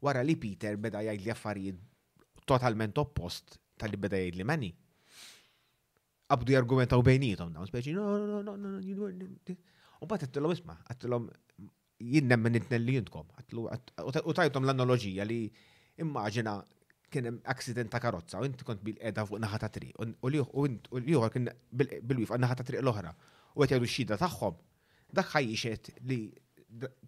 Wara 0.00 0.22
li 0.24 0.34
Peter 0.40 0.76
beda 0.80 1.02
jgħid 1.04 1.22
li 1.22 1.30
affarijiet 1.30 2.46
totalment 2.48 2.96
oppost 2.98 3.58
tal-li 3.78 3.96
beda 4.00 4.18
jgħid 4.18 4.38
li 4.40 4.46
Mani 4.48 4.70
abdu 6.30 6.52
jargumentaw 6.54 7.02
bejnietom 7.02 7.50
dawn, 7.52 7.66
speċi, 7.68 7.94
no, 7.98 8.04
no, 8.16 8.26
no, 8.46 8.54
no, 8.54 8.78
no, 8.78 9.10
no, 9.10 9.58
U 10.00 10.06
bat 10.08 10.22
għattilom 10.24 10.54
isma, 10.56 10.72
għattilom 10.88 11.26
jinnem 12.08 12.40
minn 12.40 12.56
it-nelli 12.56 12.94
jintkom, 12.96 13.26
u 13.52 14.32
tajtom 14.32 14.64
l-analogija 14.64 15.26
li 15.28 15.40
immaġina 16.00 16.54
kien 17.12 17.36
accident 17.52 17.92
ta' 17.92 18.00
karozza 18.00 18.40
u 18.40 18.46
inti 18.48 18.64
kont 18.64 18.80
bil-qeda 18.86 19.26
fuq 19.28 19.42
naħa 19.44 19.58
ta' 19.60 19.68
triq 19.74 20.00
u 20.00 20.30
l 20.30 21.28
kien 21.34 21.50
bil-wif 21.76 22.32
naħa 22.32 22.56
ta' 22.56 22.64
triq 22.70 22.80
l-oħra 22.80 23.12
u 23.52 23.60
qed 23.66 23.76
jgħidu 23.82 24.16
x 24.16 24.52
Dak 25.10 25.26
ħajjixet 25.34 25.88
li 26.06 26.20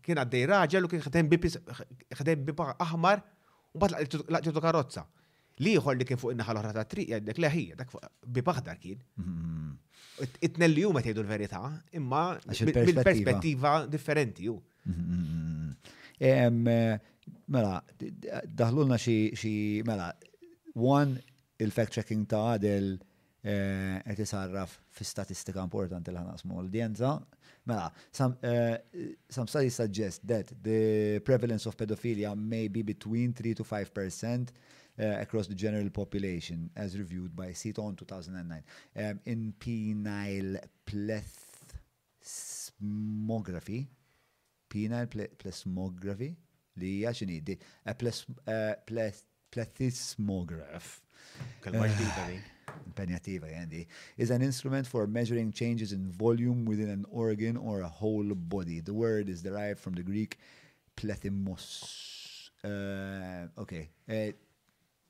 kien 0.02 0.18
għaddej 0.18 0.44
raġel 0.50 0.84
u 0.84 0.88
kien 0.90 1.04
ħdem 1.06 2.44
bipa 2.44 2.72
aħmar 2.90 3.22
u 3.72 3.78
bat 3.78 3.94
laqtu 4.34 4.58
karozza. 4.58 5.04
Liħor 5.60 5.98
li 5.98 6.04
kien 6.08 6.18
fuq 6.20 6.32
in 6.32 6.40
oħra 6.40 6.72
ta' 6.72 6.84
triq 6.88 7.16
għandek 7.18 7.40
leħija, 7.44 7.76
dak 7.76 7.92
bibaħdar 8.36 8.78
kien. 8.80 9.02
Mm-hmm. 9.18 9.74
Itnelli 10.46 10.84
ju 10.84 10.92
ma 10.96 11.02
tgħidu 11.04 11.22
l-verità, 11.24 11.60
imma 11.98 12.22
bil 12.46 13.02
perspettiva 13.02 13.74
differenti 13.86 14.48
ju. 14.48 14.56
Mm-hmm. 14.88 16.68
Mela, 17.54 17.76
daħlulna 18.48 18.98
xi 18.98 19.82
mela, 19.86 20.08
one 20.74 21.20
il-fact 21.62 21.98
checking 21.98 22.24
ta' 22.26 22.54
għadil 22.56 22.92
eh, 23.44 24.00
qed 24.08 24.24
isarraf 24.24 24.78
fi 24.94 25.04
statistika 25.06 25.62
importanti 25.68 26.10
li 26.14 26.20
ħanasmu 26.22 26.60
l-djenza. 26.64 27.16
Mela, 27.70 27.92
some, 28.10 28.34
uh, 28.42 29.44
studies 29.46 29.76
suggest 29.78 30.24
that 30.26 30.48
the 30.62 31.20
prevalence 31.24 31.64
of 31.68 31.76
pedophilia 31.76 32.32
may 32.34 32.66
be 32.66 32.82
between 32.82 33.32
3 33.32 33.54
to 33.54 33.62
5 33.64 34.50
uh, 35.00 35.18
across 35.20 35.46
the 35.46 35.54
general 35.54 35.88
population, 35.90 36.70
as 36.76 36.98
reviewed 36.98 37.34
by 37.36 37.46
CETON 37.48 37.96
2009, 37.96 38.62
um, 38.96 39.20
in 39.24 39.54
penile 39.58 40.60
plethysmography, 40.86 43.86
penile 44.70 45.08
ple 45.10 45.26
plethysmography, 45.38 46.34
li 46.76 47.04
a 47.04 47.08
uh, 47.10 47.14
plethysmograph. 49.52 51.00
Kalma 51.62 51.86
uh, 51.86 51.92
ġdida 53.22 53.86
Is 54.18 54.30
an 54.30 54.42
instrument 54.42 54.86
for 54.86 55.06
measuring 55.06 55.52
changes 55.52 55.92
in 55.92 56.10
volume 56.10 56.64
within 56.64 56.88
an 56.90 57.04
organ 57.10 57.56
or 57.56 57.80
a 57.82 57.88
whole 57.88 58.34
body. 58.34 58.80
The 58.80 58.92
word 58.92 59.28
is 59.28 59.40
derived 59.42 59.78
from 59.78 59.94
the 59.94 60.02
Greek 60.02 60.36
plethymos. 60.96 62.50
Uh, 62.64 63.46
okay. 63.60 63.90
Uh, 64.08 64.32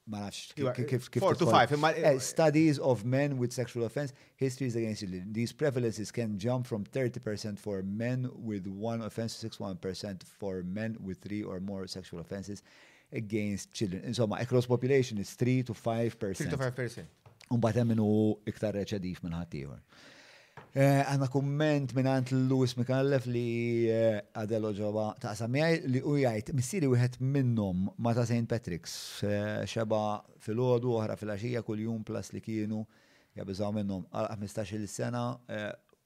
ma 0.07 0.19
nafx 0.19 0.53
kif 0.57 1.09
kif 1.11 1.39
to 1.39 1.47
5 1.47 1.73
eh, 1.97 2.19
studies 2.19 2.79
of 2.81 3.05
men 3.05 3.39
with 3.39 3.53
sexual 3.53 3.85
offense 3.85 4.13
histories 4.37 4.75
against 4.75 5.03
religion 5.03 5.33
these 5.33 5.53
prevalences 5.53 6.11
can 6.13 6.37
jump 6.39 6.67
from 6.67 6.85
30% 6.85 7.57
for 7.59 7.83
men 7.83 8.29
with 8.35 8.67
one 8.67 9.01
offense 9.03 9.39
to 9.39 9.49
61% 9.49 10.25
for 10.25 10.65
men 10.65 10.97
with 11.01 11.19
three 11.19 11.43
or 11.43 11.61
more 11.61 11.87
sexual 11.87 12.19
offenses 12.21 12.65
against 13.13 13.73
children 13.73 14.03
insomma 14.05 14.39
across 14.41 14.67
population 14.67 15.19
is 15.19 15.31
3 15.35 15.63
to 15.63 15.73
5% 15.73 16.37
3 16.37 16.51
to 16.57 16.59
5% 16.59 17.31
un 17.55 17.61
batem 17.67 17.93
minnu 17.95 18.09
iktar 18.53 18.75
reċediv 18.81 19.23
minn 19.23 19.37
ħaddieħor. 19.39 19.79
Eh, 20.79 21.01
Għanna 21.11 21.27
komment 21.33 21.93
minn 21.97 22.09
għant 22.11 22.31
Lewis 22.51 22.73
Mikallef 22.79 23.27
li 23.29 23.45
eh, 23.93 24.15
għadelo 24.41 24.71
ġoba 24.77 25.03
ta' 25.23 25.31
samijaj 25.39 25.75
li 25.93 26.01
u 26.01 26.13
jgħajt 26.19 26.51
missiri 26.59 26.89
wieħed 26.91 27.19
minnom 27.37 27.87
ma 28.05 28.13
ta' 28.19 28.25
St. 28.29 28.49
Patrick's 28.51 28.95
eh, 29.29 29.63
xeba 29.69 30.01
fil-ħodu 30.47 30.93
oħra 30.99 31.17
fil-axija 31.23 31.61
kull-jum 31.69 32.01
plas 32.11 32.33
li 32.37 32.41
kienu 32.45 32.83
jgħabizaw 33.35 33.75
minnom 33.79 34.05
għal 34.13 34.29
15 34.35 34.93
sena 34.93 35.23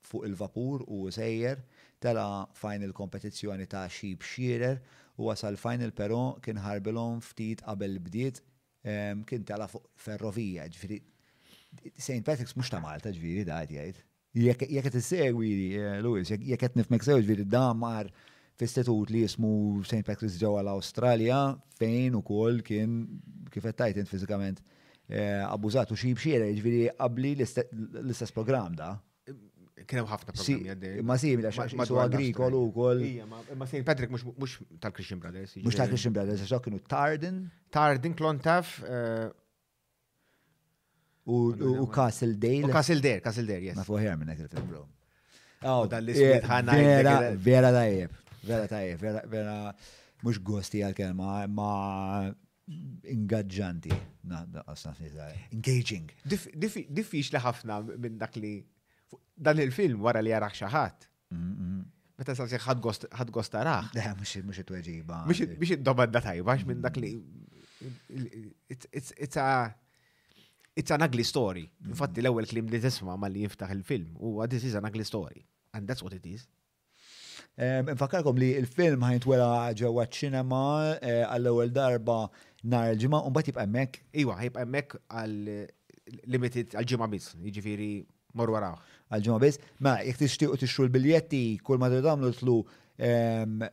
fuq 0.09 0.27
il-vapur 0.29 0.83
u 0.95 1.01
sejjer 1.17 1.63
tela 2.03 2.27
final 2.59 2.95
kompetizzjoni 2.95 3.67
ta' 3.71 3.83
xib 3.91 4.23
xirer 4.27 4.79
u 5.17 5.27
wasal 5.33 5.59
final 5.63 5.91
pero 6.03 6.23
kien 6.45 6.59
ħarbilhom 6.67 7.19
ftit 7.33 7.63
qabel 7.67 7.99
bdiet 8.03 8.43
kien 9.27 9.43
tela 9.47 9.67
fuq 9.71 9.87
ferrovija 10.07 10.67
ġviri. 10.75 11.01
St. 11.99 12.23
Patrick's 12.27 12.55
mux 12.59 12.71
ta' 12.71 12.79
Malta 12.85 13.11
ġviri 13.15 13.43
da' 13.49 13.63
jgħid 13.65 14.05
jekk 14.37 14.67
qed 14.85 14.99
issegwi 14.99 15.51
eh, 15.79 15.99
Lewis, 16.05 16.31
jekk 16.33 16.59
qed 16.61 16.77
nifmek 16.79 17.05
sew 17.07 17.17
ġifieri 17.21 17.47
dan 17.49 17.79
mar 17.81 18.11
f'istitut 18.59 19.11
li 19.13 19.23
jismu 19.25 19.83
St. 19.85 20.05
Patrick's 20.07 20.39
ġewwa 20.41 20.63
l-Awstralja 20.65 21.39
fejn 21.81 22.17
ukoll 22.21 22.61
kien 22.67 23.01
kif 23.53 23.65
qed 23.67 23.79
tajt 23.81 24.01
fiżikament 24.11 24.61
eh, 25.09 25.43
abbużatu 25.49 25.97
xi 25.97 26.15
bxiera, 26.19 26.49
jiġifieri 26.53 26.91
qabli 27.01 27.35
l-istess 27.39 28.35
programm 28.37 28.77
da. 28.79 28.95
Kien 29.87 30.01
hemm 30.01 30.09
ħafna 30.09 30.33
programmi 30.35 30.71
għaddej. 30.73 31.01
Ma 31.07 31.17
simil 31.21 31.51
xi 31.53 31.87
su 31.87 31.99
agrikolu 32.03 32.63
wkoll. 32.73 33.03
Ma 33.61 33.69
St. 33.69 33.85
Patrick 33.87 34.11
mhux 34.17 34.57
tal-Christian 34.83 35.21
Brothers. 35.23 35.53
Mhux 35.61 35.79
tal-Christian 35.79 36.13
jiġifieri. 36.13 36.37
Brothers, 36.37 36.47
għax 36.49 36.65
kienu 36.65 36.81
Tardin. 36.91 37.43
Tardin, 37.77 38.17
Klontaf, 38.19 38.73
eh, 38.89 39.29
U 41.27 41.87
Castle 41.93 42.35
Dale. 42.35 42.65
U 42.65 42.69
Castle 42.69 43.01
Dare, 43.01 43.21
Castle 43.21 43.47
Dare, 43.51 43.63
yes. 43.67 43.77
Ma 43.81 43.85
fuħi 43.87 44.09
għamina 44.13 44.33
ekri 44.37 44.47
film, 44.47 44.69
bro. 44.71 44.83
Oh, 45.65 45.83
oh 45.83 45.85
dal-ismiet 45.91 46.43
eh, 46.43 46.47
ħana. 46.47 46.75
Vera, 46.79 47.15
vera 47.35 47.71
tajjeb. 47.75 48.13
Vera 48.47 48.67
tajjeb, 48.71 49.01
vera, 49.03 49.23
vera, 49.33 49.55
mux 50.23 50.39
gosti 50.47 50.85
għal-kelma, 50.87 51.49
ma 51.51 51.71
ingaġġanti. 53.11 53.91
Engaging. 55.57 56.13
Diffiċ 56.31 57.33
li 57.35 57.43
ħafna 57.43 57.81
minn 57.91 58.21
dak 58.23 58.39
li 58.43 58.55
dan 59.37 59.59
il-film 59.63 60.01
wara 60.07 60.23
li 60.23 60.31
jarax 60.33 60.63
xaħat. 60.63 61.09
Meta 62.17 62.37
sa 62.39 62.47
si 62.49 62.57
ħad 62.63 62.85
gost 62.87 63.09
raħ. 63.59 63.91
Da, 63.99 64.15
mux 64.15 64.61
it-tweġiba. 64.63 65.25
Mux 65.27 65.75
it-dobadda 65.75 66.23
tajba, 66.31 66.57
minn 66.71 66.87
dak 66.87 67.01
li. 67.03 67.17
It's 68.71 69.43
a 69.43 69.49
it's 70.77 70.91
an 70.91 71.03
ugly 71.03 71.23
story. 71.25 71.65
Mm-hmm. 71.67 71.91
Infatti 71.93 72.21
l-ewwel 72.23 72.49
klim 72.51 72.69
li 72.71 72.81
tisma' 72.85 73.17
ma 73.19 73.31
li 73.33 73.45
jiftaħ 73.47 73.73
il-film 73.79 74.19
U 74.21 74.37
this 74.53 74.67
is 74.69 74.77
an 74.79 74.87
ugly 74.91 75.07
story. 75.09 75.43
And 75.75 75.89
that's 75.89 76.05
what 76.05 76.13
it 76.19 76.27
is. 76.35 76.47
Infakarkom 77.59 78.37
li 78.39 78.51
il-film 78.61 79.03
ħajntwera 79.09 79.51
ġewwa 79.81 80.05
ċinema 80.19 80.63
eh, 81.01 81.23
għall-ewwel 81.25 81.73
darba 81.77 82.19
nhar 82.69 82.91
il-ġimgħa 82.93 83.23
u 83.25 83.33
mbagħad 83.33 83.51
jibqa' 83.51 83.65
hemmhekk. 83.65 84.03
Iwa, 84.25 84.37
jibqa' 84.47 84.67
hemmhekk 84.67 84.99
għal 85.09 85.53
limited 86.37 86.77
għal-ġimgħa 86.77 87.11
biss, 87.15 87.33
jiġifieri 87.41 87.91
mor 88.37 88.53
waraw. 88.53 88.77
Għal-ġimgħa 89.09 89.43
biss, 89.47 89.63
ma 89.81 89.95
mela, 89.95 90.05
jekk 90.11 90.27
tixtiequ 90.27 90.59
tixtru 90.61 90.85
l-biljetti 90.91 91.45
kull 91.65 91.81
ma 91.81 91.89
tagħmlu 91.93 92.33
tlu 92.37 92.59
eh, 93.01 93.65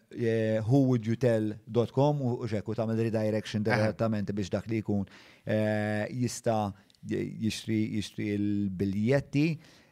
whowouldyoutell.com 0.63 2.23
u 2.23 2.33
ġeku 2.53 2.77
tagħmel 2.79 3.03
redirection 3.09 3.67
direttament 3.67 4.31
biex 4.31 4.49
dak 4.55 4.69
li 4.71 4.79
jkun 4.83 5.03
eh, 5.09 6.07
jista' 6.23 6.69
jixtri 7.07 8.25
il-biljetti. 8.33 9.45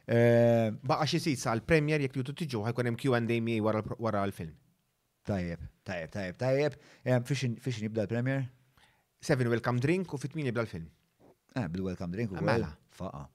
Eh, 0.05 0.71
Baqa 0.83 1.05
xie 1.05 1.19
sit 1.21 1.39
sa 1.39 1.53
l-premier 1.55 2.01
jek 2.01 2.15
jutu 2.17 2.33
tiġu 2.35 2.63
ħajkun 2.67 2.89
hemm 2.89 2.99
Q&A 2.99 3.61
wara 3.63 4.23
l-film. 4.27 4.55
Tajjeb, 5.25 5.61
tajjeb, 5.85 6.09
tajjeb, 6.13 6.37
tajjeb. 6.41 6.77
Eh, 7.03 7.19
Fiex 7.27 7.81
nibda 7.85 8.05
l-premier? 8.07 8.47
Seven 9.21 9.51
welcome 9.51 9.79
drink 9.81 10.13
u 10.13 10.17
fit-tmin 10.21 10.49
jibda 10.49 10.63
l-film. 10.65 10.87
Eh, 11.55 11.67
bil-welcome 11.69 12.15
drink 12.15 12.31
u 12.33 12.41
ah, 12.41 12.47
Mela. 12.47 12.71
Faqa. 12.97 13.27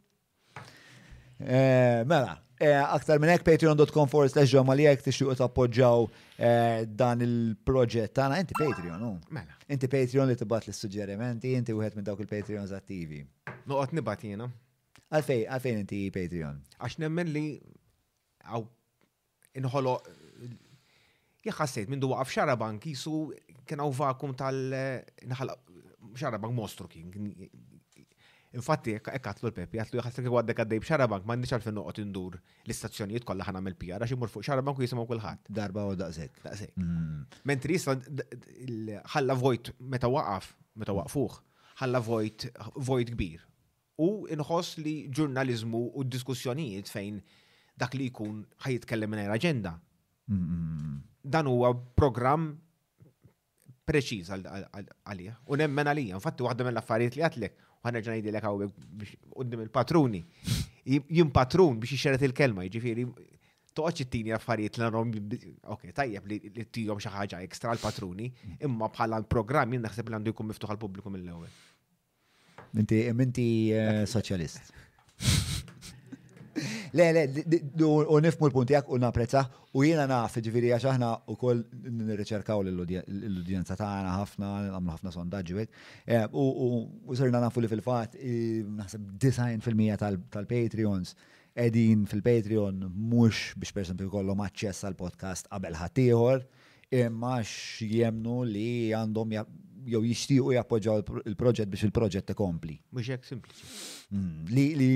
Eh, 1.36 2.00
mela, 2.08 2.32
Eh, 2.56 2.82
aktar 2.88 3.18
minn 3.20 3.28
hekk 3.34 3.42
patreon.com 3.46 4.08
forward 4.08 4.32
slash 4.32 4.48
ġomma 4.56 4.72
li 4.78 4.86
jekk 4.86 5.02
tappoġġaw 5.36 6.06
eh, 6.40 6.84
dan 6.88 7.20
il-proġett 7.20 8.14
tagħna 8.16 8.38
inti 8.40 8.56
Patreon, 8.56 8.96
no? 9.02 9.10
Mela. 9.28 9.56
Inti 9.68 9.90
Patreon 9.92 10.30
li 10.30 10.36
tibgħat 10.40 10.70
l-suġġerimenti, 10.70 11.52
inti 11.58 11.74
wieħed 11.76 11.98
minn 12.00 12.06
dawk 12.08 12.24
il-Patreons 12.24 12.72
attivi. 12.78 13.20
Noqgħod 13.68 13.92
nibgħat 13.98 14.24
jiena. 14.30 14.48
Għalfej, 15.12 15.44
għalfejn 15.52 15.82
inti 15.82 16.00
Patreon? 16.16 16.62
Għax 16.80 16.96
nemmen 17.04 17.34
li 17.36 17.44
għaw 18.48 18.64
inħolo 19.60 19.98
jħassajt 21.50 21.92
minn 21.92 22.00
duwaqaf 22.02 22.56
bank 22.64 22.86
jisu 22.88 23.18
kien 23.68 23.84
u 23.84 23.92
vakum 24.00 24.32
tal 24.34 24.56
xara 25.28 25.52
xarabank 26.16 26.56
mostru 26.56 26.88
kien 26.88 27.12
Infatti, 28.54 28.94
ekkatlu 29.00 29.50
l-Pepi, 29.50 29.80
għatlu 29.82 29.98
jħaslu 29.98 30.32
għadda 30.38 30.54
għaddej 30.62 30.78
bċarabank, 30.84 31.26
ma' 31.26 31.34
nix 31.40 31.52
għalfin 31.56 31.74
nuqot 31.74 31.98
indur 32.02 32.36
l-istazzjonijiet 32.64 33.24
kolla 33.26 33.44
ħana 33.48 33.62
mel-PR, 33.64 34.04
għax 34.06 34.14
imur 34.14 34.30
fuq 34.30 34.46
xarabank 34.46 34.78
u 34.78 34.84
jisimaw 34.84 35.06
kullħat. 35.10 35.50
Darba 35.50 35.86
u 35.90 35.96
daqsek. 35.98 36.38
Daqsek. 36.44 36.74
Mm. 36.78 37.24
Mentri 37.50 37.76
jisla 37.76 37.96
ħalla 39.14 39.36
vojt 39.40 39.72
meta 39.80 40.10
waqaf, 40.12 40.52
meta 40.78 40.94
waqfuħ, 40.94 41.40
ħalla 41.82 42.02
vojt, 42.06 42.46
vojt 42.88 43.16
kbir. 43.16 43.42
U 44.06 44.10
inħos 44.30 44.76
li 44.84 44.94
ġurnalizmu 45.10 45.82
u 45.96 46.06
diskussjonijiet 46.12 46.92
fejn 46.92 47.18
dak 47.80 47.98
li 47.98 48.10
jkun 48.12 48.44
ħajitkellem 48.64 49.10
minn 49.16 49.34
agenda. 49.34 49.74
Dan 50.26 51.50
huwa 51.50 51.74
program 51.98 52.54
preċiż 53.86 54.30
għalija. 54.36 55.36
U 55.46 55.56
nemmen 55.58 55.86
għalija. 55.86 56.18
Infatti, 56.18 56.42
waħda 56.46 56.64
mill-affarijiet 56.66 57.14
li 57.18 57.22
għatlek 57.22 57.65
ħanerġa' 57.86 58.16
ngħidilek 58.18 58.46
hawnhekk 58.46 58.84
biex 58.98 59.22
qudiem 59.36 59.62
il-patruni. 59.66 60.22
Jim 60.86 61.32
patrun 61.34 61.78
biex 61.80 61.94
jixxeret 61.94 62.24
il-kelma, 62.28 62.64
ġifiri, 62.74 63.04
toħċi 63.76 64.08
t-tini 64.08 64.34
għaffariet 64.36 64.80
l 64.80 65.00
ok, 65.74 65.88
tajjeb 66.00 66.30
li 66.30 66.40
t-tijom 66.60 67.00
xaħġa 67.06 67.42
ekstra 67.48 67.74
l-patruni, 67.76 68.30
imma 68.66 68.90
bħala 68.92 69.20
l-programm 69.24 69.76
jinn 69.76 69.86
naħseb 69.86 70.08
l 70.12 70.18
għandu 70.20 70.34
jkun 70.34 70.52
miftuħ 70.52 70.74
għal-publikum 70.74 71.18
l 71.20 71.34
ewwel 71.34 71.60
Menti, 72.76 73.02
menti 73.14 73.46
eh, 73.72 74.02
socialist. 74.10 74.68
Le, 76.96 77.12
le, 77.12 77.58
u 78.08 78.16
nifmu 78.24 78.48
l 78.48 78.62
għak 78.72 78.88
u 78.88 78.96
naprezza 79.00 79.42
u 79.76 79.82
jina 79.84 80.06
naf, 80.08 80.38
ġviri 80.40 80.70
għax 80.72 80.86
aħna 80.94 81.10
u 81.32 81.34
koll 81.36 81.60
nirriċerkaw 81.92 82.62
l-udjenza 82.70 83.76
għana 83.76 84.14
ħafna, 84.22 84.48
għamlu 84.76 84.94
ħafna 84.94 85.12
sondaġi 85.12 85.58
eh, 85.60 86.24
u 86.32 87.12
sirna 87.18 87.42
nafu 87.44 87.60
li 87.60 87.68
fil-fat, 87.72 88.16
naħseb 88.78 89.10
90% 89.26 90.30
tal-Patreons 90.38 91.12
edin 91.66 92.06
fil-Patreon 92.08 92.80
mux 92.94 93.50
biex 93.60 93.76
per 93.76 93.84
esempio 93.84 94.08
kollom 94.12 94.40
aċċess 94.46 94.88
għal-podcast 94.88 95.52
qabel 95.52 95.76
ħatiħor, 95.82 96.42
imma 97.04 97.36
jemnu 97.44 98.38
li 98.54 98.68
għandhom 98.96 99.36
jew 99.92 100.00
jixtiequ 100.08 100.52
jappoġġaw 100.60 101.24
il-proġett 101.28 101.72
biex 101.76 101.90
il-proġett 101.90 102.36
Mux 102.38 102.76
Mhux 102.96 103.08
hekk 103.10 103.32
mm, 103.36 104.46
Li, 104.48 104.70
Li 104.80 104.90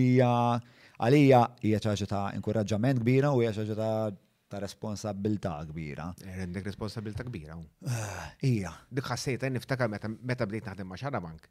għalija 1.00 1.38
hija 1.64 1.78
ċaġa 1.84 2.06
ta' 2.10 2.22
inkoraġġament 2.36 3.00
kbira 3.02 3.30
u 3.34 3.40
hija 3.40 3.54
ċaġa 3.56 3.76
ta' 3.78 4.16
ta' 4.50 4.58
responsabilta 4.64 5.52
kbira. 5.68 6.08
Eh, 6.26 6.34
rendek 6.42 6.66
responsabilta 6.66 7.22
kbira. 7.24 7.54
Eh, 7.86 8.26
Ija. 8.50 8.72
Dik 8.90 9.06
ħassejta 9.06 9.46
niftakar 9.50 9.86
meta 9.88 10.46
bdejt 10.46 10.66
naħdem 10.66 10.88
ma' 10.88 11.20
bank. 11.28 11.46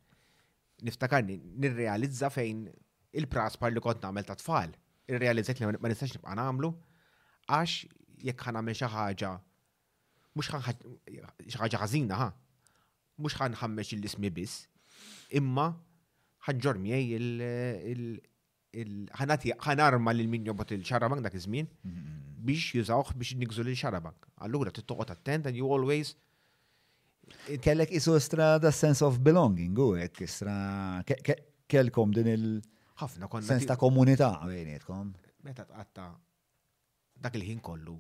Niftakar 0.83 1.23
nirrealizza 1.23 2.29
fejn 2.29 2.67
il-praspar 3.13 3.71
li 3.71 3.79
kont 3.79 4.03
nagħmel 4.03 4.25
ta' 4.25 4.35
tfal. 4.35 4.75
Irrealizzat 5.07 5.59
li 5.59 5.65
ma 5.65 5.87
nistax 5.87 6.11
nibqa' 6.17 6.35
nagħmlu 6.35 6.69
għax 7.49 7.87
jekk 8.23 8.43
ħanamel 8.49 8.75
xi 8.75 8.85
ħaġa 8.91 9.31
mhux 10.35 10.49
xi 11.49 11.57
ħaġa 11.57 11.79
ħażina 11.81 12.15
ħa. 12.19 12.29
Mhux 13.17 13.35
ħanħammex 13.41 13.95
l-ismi 13.95 14.29
biss, 14.31 14.67
imma 15.31 15.69
il- 16.47 18.19
ħanarma 18.69 20.13
lil 20.13 20.29
min 20.37 20.43
bot 20.53 20.71
il-xarabank 20.77 21.23
dak 21.25 21.33
iż-żmien 21.39 21.67
biex 22.45 22.67
jużawh 22.77 23.13
biex 23.17 23.33
nigżu 23.41 23.63
l 23.63 23.71
xarabank 23.75 24.27
Allura 24.45 24.69
tittoqgħod 24.71 25.11
attent 25.15 25.47
and 25.47 25.55
you 25.57 25.67
always 25.73 26.11
kellek 27.61 27.91
isu 27.91 28.19
strada 28.19 28.71
sense 28.71 29.01
of 29.05 29.17
belonging 29.25 29.75
u 29.81 29.89
hekk 29.97 30.21
isra 30.27 30.59
kelkom 31.69 32.11
din 32.13 32.27
il 32.35 32.45
ħafna 32.99 33.29
sens 33.41 33.65
ta' 33.69 33.77
komunità 33.77 34.33
bejnietkom. 34.45 35.11
Meta 35.45 35.63
tqatta 35.63 36.07
dak 37.15 37.35
il-ħin 37.39 37.61
kollu. 37.63 37.93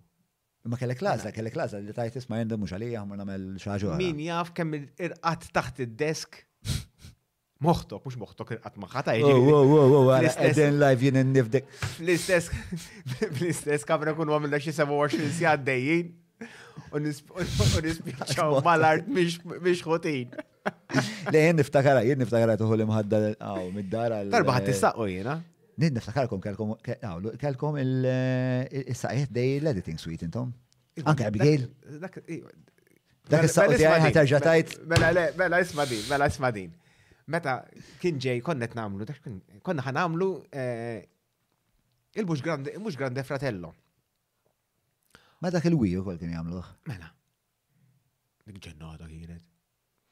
Ma 0.67 0.75
kellek 0.75 0.99
lażla, 1.01 1.31
kellek 1.31 1.55
lażla 1.55 1.79
li 1.79 1.93
tajt 1.95 2.17
isma' 2.19 2.41
jendem 2.41 2.59
mhux 2.59 2.73
għalija 2.75 3.03
ħamur 3.05 3.19
nagħmel 3.21 3.45
xi 3.63 3.69
ħaġa. 3.71 3.93
Min 4.01 4.19
jaf 4.25 4.51
kemm 4.57 4.75
irqat 4.81 5.47
taħt 5.55 5.79
id-desk 5.85 6.41
Moħtok, 7.59 7.99
mux 8.07 8.15
moħtok, 8.15 8.51
għat 8.63 8.77
maħħata 8.79 9.13
jgħi. 9.19 9.31
Wow, 9.43 9.65
wow, 9.67 9.95
wow, 9.95 10.11
għara, 10.15 10.67
live 10.83 11.01
jien 11.09 11.17
n-nifdek. 11.25 11.65
L-istess, 12.05 12.47
l-istess 13.27 13.83
kamra 13.87 14.13
kun 14.15 14.31
għamilna 14.31 14.59
xie 14.63 14.71
27 14.77 15.33
si 15.39 15.47
għaddejjien. 15.47 16.13
U 16.95 17.01
nispiċaw 17.03 18.61
mal-art 18.63 19.09
miex 19.11 19.41
xotin. 19.83 20.31
Le, 20.37 21.35
jien 21.43 21.59
niftakara, 21.59 22.05
jien 22.07 22.21
niftakara 22.23 22.55
tuħu 22.63 22.79
li 22.79 22.87
mħadda 22.87 23.21
għaw, 23.35 23.67
mid-dar 23.75 24.15
Tarba 24.37 24.55
ħat 24.61 24.69
tistaqqu 24.71 25.09
jena. 25.17 25.35
Nid 25.83 25.99
niftakarkom 25.99 26.41
kelkom 27.43 27.77
il-saqiet 27.83 29.27
eh, 29.27 29.31
dej 29.35 29.55
l-editing 29.65 29.99
suite 29.99 30.29
intom. 30.31 30.55
Iva, 30.99 31.11
Anke 31.11 31.27
Abigail. 31.27 31.67
Dak 31.99 32.21
iva. 32.23 32.55
mela- 33.33 33.47
is-saqqu 33.51 33.87
mela 33.99 34.03
ħat 34.07 34.43
tajt. 34.53 34.77
Mela, 34.89 35.09
mela-, 35.11 35.31
mela, 35.43 35.59
isma 35.67 35.85
din, 35.91 36.07
mela, 36.09 36.25
isma 36.31 36.49
din 36.55 36.75
meta 37.29 37.53
kien 38.01 38.17
ġej 38.21 38.41
konnet 38.45 38.73
namlu, 38.77 39.05
konna 39.65 39.85
ħan 39.85 39.97
namlu 39.99 40.29
il-mux 42.13 42.41
grande, 42.45 42.73
il-mux 42.77 42.97
grande 42.99 43.23
fratello. 43.27 43.69
Meta 45.45 45.61
kien 45.63 45.77
wiju 45.79 46.01
kol 46.05 46.17
kien 46.21 46.33
jamluħ. 46.33 46.71
Mela. 46.89 47.11
Dik 48.49 48.57
ġennata 48.65 49.07
kienet. 49.09 49.45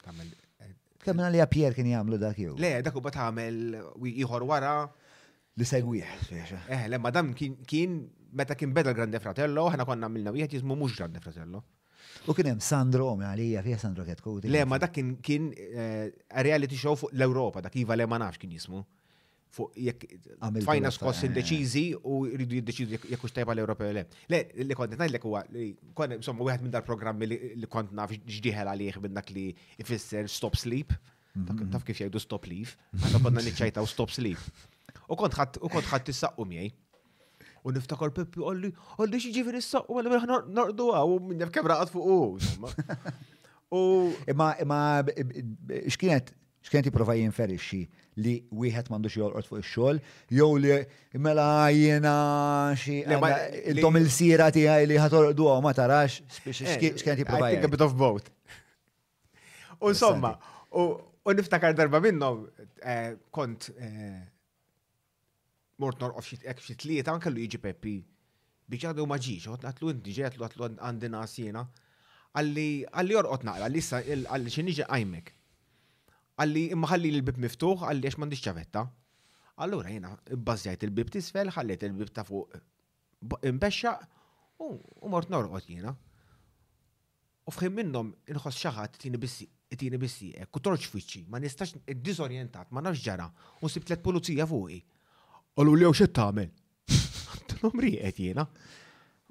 Tamel. 0.06 0.30
Eh, 0.62 0.76
Kemm 1.04 1.24
għalija 1.26 1.48
Pier 1.50 1.74
kien 1.76 1.90
jamlu 1.92 2.20
dak 2.22 2.38
jew. 2.40 2.54
Le, 2.62 2.70
dak 2.86 2.96
u 2.96 3.04
bat 3.04 3.18
għamel 3.26 3.64
iħor 4.14 4.46
wara. 4.50 4.76
Li 5.58 5.66
segwih. 5.66 6.06
Eh, 6.30 6.44
eh 6.76 6.86
lemma 6.94 7.10
dam 7.14 7.34
kien 7.38 7.96
meta 8.32 8.54
kien 8.56 8.76
beda 8.78 8.92
l-Grande 8.94 9.18
Fratello, 9.24 9.66
ħana 9.74 9.88
konna 9.90 10.06
għamilna 10.06 10.36
wieħed 10.36 10.60
jismu 10.60 10.78
mux 10.78 10.94
Grande 11.00 11.18
Fratello. 11.24 11.64
U 12.26 12.34
kien 12.36 12.46
hemm 12.52 12.62
Sandro 12.64 13.10
għalija 13.18 13.62
fiha 13.66 13.80
Sandro 13.82 14.06
Ketkoti. 14.08 14.50
Le, 14.52 14.64
ma 14.68 14.80
dak 14.82 14.94
kien 14.96 15.16
kien 15.24 15.50
eh, 15.54 16.06
reality 16.48 16.78
show 16.80 16.98
fuq 17.00 17.12
l-Ewropa, 17.14 17.62
dak 17.66 17.76
iva 17.80 17.96
le 17.98 18.08
ma 18.10 18.20
nafx 18.22 18.42
kien 18.42 18.52
jismu. 18.56 18.82
Fuq 19.58 19.76
jekk 19.80 20.06
fajna 20.68 20.90
skoss 20.92 21.22
indeċiżi 21.28 21.84
eh. 21.94 22.00
u 22.04 22.24
rridu 22.28 22.58
jiddeċidu 22.60 22.98
jekk 22.98 23.26
hux 23.28 23.36
tajba 23.38 23.56
l-Ewropa 23.56 23.88
le. 24.00 24.06
Le, 24.34 24.42
li 24.64 24.76
kont 24.80 24.96
ngħidlek 24.98 25.28
huwa 25.28 25.44
kont 25.98 26.18
insomma 26.20 26.48
wieħed 26.50 26.66
minn 26.68 26.74
dal-programmi 26.76 27.30
li 27.30 27.70
kont 27.72 27.94
naf 27.98 28.16
ġdieħel 28.18 28.74
għalih 28.74 29.02
minn 29.06 29.20
dak 29.20 29.30
li 29.36 29.50
ifisser 29.82 30.28
stop 30.32 30.58
sleep. 30.60 30.92
Taf 31.38 31.54
mhm. 31.62 31.84
kif 31.86 32.00
jgħidu 32.02 32.18
stop 32.18 32.48
leave, 32.50 32.72
għandha 32.98 33.20
konna 33.22 33.44
niċċajtaw 33.46 33.86
stop 33.86 34.10
sleep. 34.10 34.42
U 35.06 35.14
kont 35.22 35.36
ħadd 35.38 35.60
u 35.62 35.70
kont 35.70 35.86
ħadd 35.92 36.08
tissaqqu 36.10 36.46
miej. 36.50 36.72
U 37.64 37.72
niftakar 37.72 38.12
Peppi 38.14 38.40
li 38.60 38.72
xie 39.20 39.32
xieġifir 39.32 39.56
issa, 39.60 39.80
u 39.88 39.96
għalli 39.98 40.10
mela, 40.12 40.22
ħna 40.26 40.38
nardu 40.58 40.86
għaw, 40.94 41.08
u 41.14 41.16
minn 41.30 41.42
jaf 41.44 41.52
kamra 41.56 41.74
għad 41.82 41.92
fuq 41.94 42.06
u. 42.06 42.06
Imma, 44.32 44.48
imma, 44.64 44.78
xkienet, 45.92 46.28
xkienet 46.68 46.88
jiprofa 46.88 47.14
jinferixi 47.20 47.82
li 48.24 48.36
wieħed 48.60 48.86
m'għandux 48.92 49.14
jorqod 49.20 49.48
fuq 49.50 49.60
il-xol, 49.62 49.98
jow 50.38 50.50
li 50.62 50.72
mela 51.20 51.48
jena 51.76 52.14
xie, 52.80 53.02
il 53.68 53.76
dom 53.84 53.96
il-sira 54.00 54.48
ti 54.56 54.64
għaj 54.70 54.84
li 54.88 54.98
ħatorqdu 55.02 55.46
ma 55.66 55.72
tarax 55.76 56.12
xkienet 56.38 57.22
jiprofaj. 57.26 57.52
I 57.52 57.52
think 57.64 57.72
bit 57.76 57.84
of 57.84 57.94
both. 58.00 58.28
U 59.84 59.86
somma, 59.94 60.32
u 60.72 60.82
niftakar 61.36 61.72
darba 61.78 62.00
minnom, 62.04 62.38
eh, 62.82 63.12
kont 63.36 63.62
eh, 63.76 64.22
mort 65.82 66.00
norqof 66.02 66.26
xi 66.32 66.38
hekk 66.46 66.62
xi 66.68 66.76
tlieta 66.82 67.14
anke 67.14 67.32
lu 67.34 67.42
jiġi 67.46 67.60
Peppi. 67.64 67.96
Biex 68.68 68.88
għadu 68.90 69.06
ma 69.08 69.18
għot 69.22 69.66
natlu 69.68 69.92
inti 69.94 70.14
ġej, 70.18 70.30
għatlu 70.30 70.46
għatlu 70.48 70.70
għandina 70.88 71.22
sina. 71.32 71.64
Għalli 72.38 72.70
għalli 72.92 73.16
jorqot 73.18 73.46
naqra, 73.48 73.68
għalli 73.68 73.82
issa 73.84 74.02
għalli 74.02 74.54
xi 74.56 74.66
niġi 74.68 74.88
għajmek. 74.88 75.30
Għalli 76.38 76.64
imma 76.76 76.90
ħalli 76.94 77.12
l-bib 77.14 77.40
miftuħ, 77.46 77.86
għalli 77.90 78.10
għax 78.12 78.18
m'għandix 78.20 78.44
ċavetta. 78.48 78.84
Allura 79.66 79.94
jena 79.94 80.12
bbażjajt 80.32 80.84
il-bib 80.88 81.14
tisfel, 81.16 81.54
ħalliet 81.56 81.86
il-bib 81.88 82.12
ta' 82.14 82.26
fuq 82.28 82.60
Imbesċa, 83.50 83.94
u 84.62 85.10
mort 85.10 85.32
norqot 85.34 85.70
jiena. 85.72 85.96
U 87.48 87.54
fħim 87.56 87.80
minnom 87.80 88.10
inħoss 88.30 88.66
xaħat 88.66 89.00
tini 89.06 89.18
bissi 89.22 89.48
tini 89.78 89.98
bissi, 90.00 90.30
kutorċ 90.54 90.86
fiċi, 90.88 91.22
ma 91.32 91.42
nistax 91.44 91.74
id-dizorientat, 91.92 92.70
ma 92.72 92.80
nafx 92.80 93.02
ġara, 93.04 93.26
u 93.60 93.68
sib 93.72 93.84
tlet 93.86 94.00
pulizija 94.04 94.46
fuqi. 94.48 94.78
Għallu 95.58 95.74
li 95.82 95.86
għu 95.90 95.96
xe 95.98 96.06
t-tamil? 96.12 96.50
Għattilom 96.88 97.80
riqet 97.82 98.18
jena. 98.22 98.44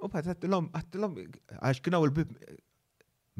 U 0.02 0.08
bat 0.10 0.26
għattilom, 0.26 0.64
għattilom, 0.74 1.12
għax 1.54 1.82
kienaw 1.86 2.06
il-bib 2.08 2.32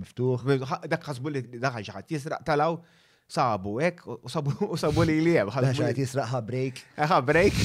miftuħ, 0.04 0.44
dak 0.92 1.02
għasbu 1.10 1.32
li 1.34 1.42
dak 1.56 1.80
għaxħat 1.80 2.14
jisraq 2.14 2.44
talaw, 2.46 2.78
sabu 3.26 3.74
ek, 3.82 4.04
u 4.06 4.30
sabu 4.30 5.02
li 5.08 5.16
li 5.24 5.32
jem. 5.34 5.50
Għaxħat 5.50 5.98
jisraq 5.98 6.30
ħabrejk. 6.36 6.84
Ħabrejk. 7.14 7.58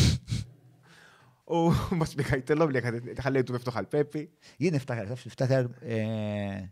U 1.54 1.62
bi 2.00 2.26
għajtilom 2.26 2.74
li 2.74 2.82
għalletu 3.14 3.54
miftuħ 3.58 3.78
għal 3.82 3.92
pepi 3.92 4.22
Jien 4.58 4.78
iftakar, 4.80 5.10
iftakar, 5.28 5.68
eh, 5.84 6.66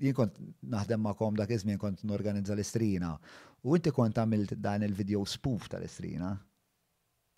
jien 0.00 0.16
kont 0.16 0.40
naħdem 0.74 1.04
ma' 1.04 1.12
kom 1.18 1.36
dak 1.38 1.52
izmin 1.54 1.78
kont 1.78 2.02
n-organizza 2.02 2.56
l-istrina. 2.58 3.14
U 3.62 3.78
inti 3.78 3.92
kont 3.94 4.18
għamilt 4.24 4.56
dan 4.58 4.82
il-video 4.88 5.22
spoof 5.28 5.70
tal-istrina. 5.70 6.34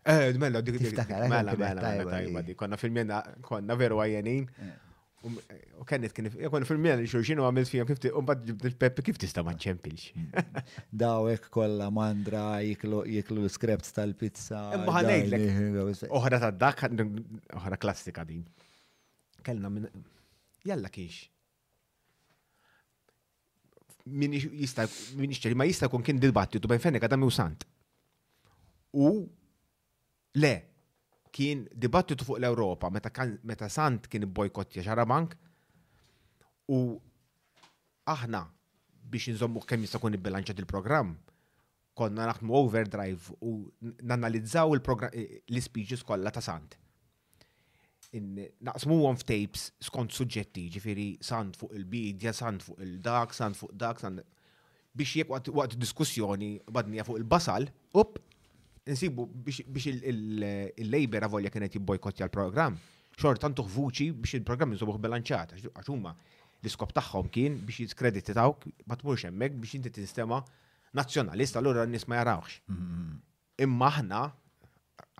Eh, 0.05 0.33
mella, 0.39 0.63
dik 0.63 0.79
dik. 0.81 0.95
Eh, 0.97 1.09
mela, 1.29 1.53
mela, 1.55 1.57
mela, 1.57 2.05
tajba 2.09 2.43
dik. 2.45 2.57
Konna 2.57 2.79
filmjena, 2.81 3.19
konna 3.45 3.77
veru 3.79 3.99
għajjenin. 4.01 4.47
Eh. 4.69 4.79
Um, 5.29 5.35
u 5.77 5.85
kennet 5.85 6.15
kien, 6.17 6.31
konna 6.49 6.65
filmjena 6.65 7.03
li 7.03 7.09
xurxin 7.11 7.43
u 7.43 7.45
għamilt 7.45 7.69
fija 7.69 7.85
kif 7.85 7.99
un 8.17 8.25
bad 8.25 8.41
ġibt 8.47 8.63
il-Peppe 8.71 9.03
kif 9.05 9.19
tista 9.21 9.43
ma 9.45 9.53
ċempilx. 9.65 10.07
Mm. 10.17 10.61
Dawek 11.03 11.51
kolla 11.53 11.91
mandra 11.93 12.63
jiklu 12.65 13.03
l-skrept 13.45 13.91
tal-pizza. 13.99 14.63
Imma 14.79 14.95
ħanejdlek. 14.97 16.07
Oħra 16.17 16.41
ta' 16.47 16.51
dak, 16.57 16.87
oħra 17.61 17.77
klassika 17.83 18.25
din. 18.25 18.47
Kellna 19.45 19.69
minn. 19.77 19.91
Jalla 20.65 20.89
kiex. 20.93 21.27
min 24.11 24.33
jista, 24.33 24.87
min 25.21 25.31
ma 25.61 25.67
jista 25.69 25.87
kun 25.93 26.03
kien 26.03 26.19
dil-battitu, 26.19 26.67
bajn 26.67 26.81
fennek 26.83 27.05
għadam 27.07 27.27
u 27.27 27.29
sant. 27.31 27.67
U 28.97 29.11
Le, 30.39 30.61
kien 31.35 31.65
dibattitu 31.75 32.25
fuq 32.25 32.39
l-Europa 32.39 32.91
meta, 32.95 33.11
meta 33.43 33.69
Sant 33.69 34.07
kien 34.07 34.23
jaxara 34.75 35.07
bank, 35.07 35.35
u 36.71 36.99
aħna 38.07 38.45
biex 39.11 39.29
nżommu 39.33 39.61
kemm 39.67 39.83
jista' 39.83 39.99
jkun 39.99 40.15
bilanċa 40.23 40.55
il-programm 40.61 41.17
konna 41.99 42.27
naħdmu 42.31 42.55
overdrive 42.55 43.35
u 43.43 43.55
nanalizzaw 44.07 44.75
l-speeches 44.79 46.05
kollha 46.07 46.31
ta' 46.33 46.41
Sant. 46.41 46.77
Naqsmuhom 48.67 49.19
f'tapes 49.21 49.67
skont 49.87 50.11
suġġetti, 50.15 50.67
ġifieri 50.75 51.09
sant 51.27 51.55
fuq 51.59 51.75
il-bidja, 51.79 52.33
sant 52.35 52.63
fuq 52.65 52.79
il-dak, 52.87 53.35
sant 53.35 53.55
fuq 53.59 53.71
dak, 53.79 54.01
sant 54.03 54.23
biex 54.95 55.19
jekk 55.21 55.55
waqt 55.55 55.77
diskussjoni 55.79 56.55
badnija 56.67 57.05
fuq 57.07 57.19
il-basal, 57.23 57.69
up, 57.95 58.19
insibu 58.91 59.25
biex 59.47 59.85
il-Labor 60.83 61.25
avolja 61.27 61.51
kienet 61.53 61.75
jibbojkotja 61.77 62.27
l-programm, 62.29 62.77
xor 63.19 63.39
tantuħ 63.43 63.69
vuċi 63.77 64.11
biex 64.23 64.41
il-programm 64.41 64.75
jinsubuħ 64.75 64.99
bilanċata. 65.05 65.59
għaxumma 65.77 66.15
l-iskop 66.63 66.95
tagħhom 66.99 67.31
kien 67.35 67.59
biex 67.67 67.87
jiskredititawk 67.87 68.67
ma 68.91 68.99
tmurx 69.01 69.29
hemmhekk 69.31 69.61
biex 69.63 69.77
inti 69.79 69.93
t-sistema 69.95 70.43
allura 71.01 71.85
l 71.87 71.91
nies 71.95 72.07
ma 72.11 72.19
jarawx. 72.21 72.59
Mm-hmm. 72.67 73.15
Imma 73.67 73.87
aħna 73.93 74.21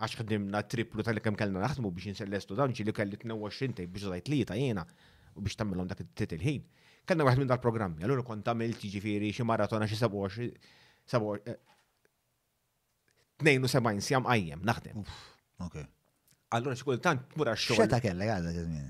għax 0.01 0.19
ħdimna 0.19 0.61
triplu 0.73 1.05
tal 1.07 1.21
kem 1.23 1.35
kellna 1.39 1.61
naħdmu 1.65 1.91
biex 1.95 2.11
insellestu 2.15 2.57
dawn 2.59 2.75
li 2.77 2.91
kelli 2.99 3.17
22 3.23 3.77
tej 3.79 3.87
biex 3.87 4.09
zaħi 4.11 4.25
tlita 4.27 4.57
jena 4.59 4.83
jiena 4.83 5.35
u 5.35 5.41
biex 5.45 5.55
tammilom 5.61 5.87
dak 5.87 6.03
it-tit 6.03 6.35
il-ħin. 6.37 6.61
Kellna 7.07 7.25
waħed 7.25 7.39
minn 7.45 7.49
dal-programmi, 7.49 8.03
allura 8.05 8.23
kont 8.27 8.43
tagħmel 8.45 8.75
tiġifieri 8.77 9.31
xi 9.33 9.45
maratona 9.47 9.87
xi 9.89 9.97
27 9.97 11.55
72 13.43 13.99
sjam 14.01 14.25
għajjem, 14.29 14.61
naħdem. 14.67 15.01
Ok. 15.65 15.81
Allora 16.55 16.75
xikultant 16.77 17.21
tmur 17.33 17.47
għax-xogħol. 17.51 17.83
Xeta 17.85 17.99
kellek 18.03 18.29
għadha 18.33 18.51
żmien? 18.55 18.89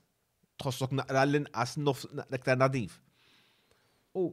Tħossok 0.59 0.97
naqra 0.99 1.23
l-inqas 1.29 1.77
nof 1.79 2.05
l 2.11 2.25
ektar 2.35 2.59
nadif. 2.59 2.97
U 4.19 4.27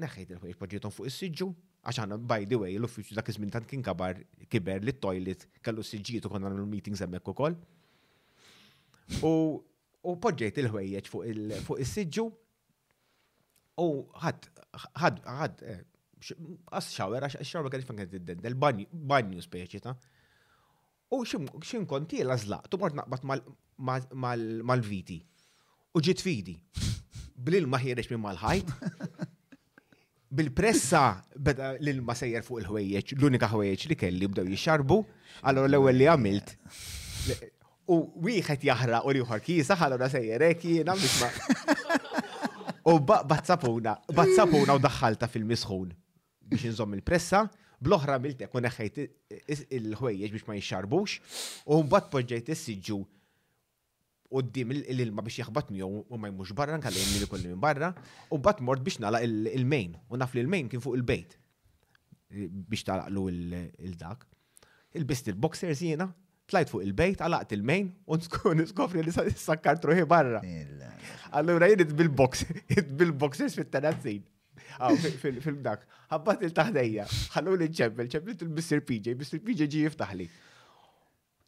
neħħejt 0.00 0.34
il-ħwejġ 0.36 0.58
poġġietom 0.60 0.92
fuq 0.92 1.08
is-sidġu, 1.08 1.48
għaxħan, 1.86 2.18
by 2.28 2.44
the 2.44 2.58
way, 2.60 2.76
l-uffiċu 2.76 3.16
dak 3.16 3.32
iż-żmien 3.32 3.54
tant 3.54 3.66
kien 3.70 3.82
kabar 3.84 4.20
kiber 4.52 4.84
li 4.84 4.92
t-toilet 4.96 5.46
kellu 5.64 5.80
s-sidġietu 5.86 6.28
konna 6.28 6.52
l-meetings 6.52 7.00
u 7.08 7.22
ukoll. 7.32 7.56
U 9.24 9.32
u 10.06 10.14
poġġejt 10.16 10.60
il-ħwejjeġ 10.62 11.10
fuq 11.12 11.80
is 11.82 11.90
siġu 11.96 12.24
u 13.84 13.88
ħadd 14.22 14.48
ħad, 14.72 15.18
ħad, 15.38 15.62
għas 15.68 16.86
eh, 16.86 16.92
xawer 16.92 17.26
għax 17.26 17.40
xawer 17.50 17.72
kien 17.74 17.84
fejn 17.88 18.04
kien 18.04 18.46
il-banju 18.52 19.44
speċi 19.44 19.82
ta' 19.84 19.96
u 21.12 21.20
xim 21.24 21.86
konti 21.90 22.22
lażlaq, 22.24 22.68
tu 22.70 22.78
mort 22.80 22.96
naqbad 22.96 24.14
mal-viti 24.70 25.20
u 25.92 26.00
ġiet 26.06 26.24
fidi 26.24 26.56
bl-ilma 27.36 27.80
ħirex 27.82 28.12
minn 28.14 28.24
mal-ħajt 28.24 28.72
bil-pressa 30.30 31.04
beda 31.36 31.74
l-ilma 31.76 32.14
sejjer 32.16 32.44
fuq 32.46 32.62
il-ħwejjeġ, 32.62 33.14
l-unika 33.18 33.48
ħwejjeġ 33.52 33.86
li 33.92 33.96
kelli 34.00 34.28
bdew 34.32 34.48
jixxarbu, 34.56 35.02
għallu 35.44 35.64
l-ewwel 35.68 35.98
li 36.00 36.06
għamilt 36.14 36.52
u 37.94 37.98
wieħed 38.24 38.66
jaħra 38.68 39.00
u 39.08 39.14
liħor 39.18 39.42
kisa 39.44 39.76
ħalora 39.80 40.06
sejjerek 40.12 40.64
eh, 40.64 40.74
jiena 40.76 40.94
misma. 40.98 41.30
U 42.90 42.94
bazzapuna, 43.04 43.96
bazzapuna 44.16 44.76
u 44.78 44.82
daħħalta 44.84 45.26
fil-misħun 45.30 45.90
biex 46.50 46.70
nżomm 46.72 46.96
il-pressa, 47.00 47.40
bl-oħra 47.82 48.18
miltek 48.22 48.54
u 48.56 48.62
neħħejt 48.64 49.00
il-ħwejjeġ 49.78 50.34
biex 50.36 50.46
ma 50.48 50.56
jxarbux, 50.62 51.16
u 51.74 51.82
mbagħad 51.84 52.12
poġġejt 52.14 52.94
u 54.30 54.38
d-dim 54.46 54.72
il 54.76 55.02
ilma 55.02 55.24
biex 55.26 55.40
jaħbat 55.42 55.70
miju 55.74 55.90
u 56.06 56.16
ma 56.16 56.30
jmux 56.30 56.54
barra 56.54 56.78
nkalli 56.78 57.00
jemmi 57.02 57.20
li 57.24 57.30
kolli 57.34 57.50
minn 57.50 57.62
barra, 57.64 57.90
u 58.30 58.38
mbagħad 58.38 58.64
mort 58.70 58.82
biex 58.86 59.02
nala 59.02 59.18
il-mejn, 59.26 59.98
u 60.08 60.16
naf 60.22 60.34
li 60.38 60.44
l-mejn 60.46 60.70
kien 60.76 60.82
fuq 60.84 60.94
il-bejt 61.00 61.34
biex 62.70 62.86
talaqlu 62.86 63.26
il-dak. 63.34 64.26
Il-bist 64.94 65.28
il-boxers 65.30 65.78
jiena, 65.86 66.06
Tlajt 66.50 66.72
fuq 66.72 66.82
il-bejt, 66.82 67.20
għalaqt 67.22 67.52
il-mejn, 67.54 67.88
un 68.10 68.22
skofri 68.70 69.04
li 69.06 69.12
sakkart 69.14 69.84
ruħi 69.86 70.06
barra. 70.12 70.40
Allura 71.40 71.68
jien 71.70 71.94
bil-box, 72.00 72.42
bil-boxers 73.00 73.54
fit-tanazzin. 73.60 74.24
Aw, 74.82 74.96
fil-dak. 75.20 75.84
Ħabbat 76.10 76.42
il-taħdejja, 76.48 77.06
ħallu 77.36 77.54
li 77.60 77.68
ċempel, 77.80 78.10
ċempel 78.14 78.34
il-Mr. 78.40 78.82
PJ, 78.88 79.14
Mr. 79.18 79.38
PJ 79.46 79.68
ġi 79.70 79.84
jiftaħli. 79.86 80.26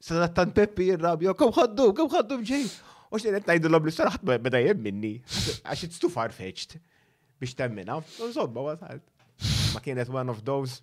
Sadattan 0.03 0.55
Peppi 0.57 0.88
jirrabja, 0.92 1.34
kom 1.38 1.50
ħaddu, 1.55 1.88
kom 1.98 2.11
ħaddu 2.14 2.38
mġej. 2.42 2.70
U 3.12 3.18
xejn 3.22 3.40
qed 3.40 3.50
ngħidulhom 3.57 3.90
li 3.90 3.96
saraħt 3.98 4.32
beda 4.38 4.62
jem 4.62 4.80
minni, 4.86 5.14
għax 5.66 5.86
it's 5.88 5.98
too 6.03 6.11
far 6.11 6.30
fetched 6.36 6.78
biex 7.42 7.57
temmina. 7.59 7.98
Insomma, 8.22 8.62
wasalt. 8.70 9.03
Ma 9.74 9.82
kienet 9.82 10.11
one 10.14 10.30
of 10.30 10.44
those 10.46 10.80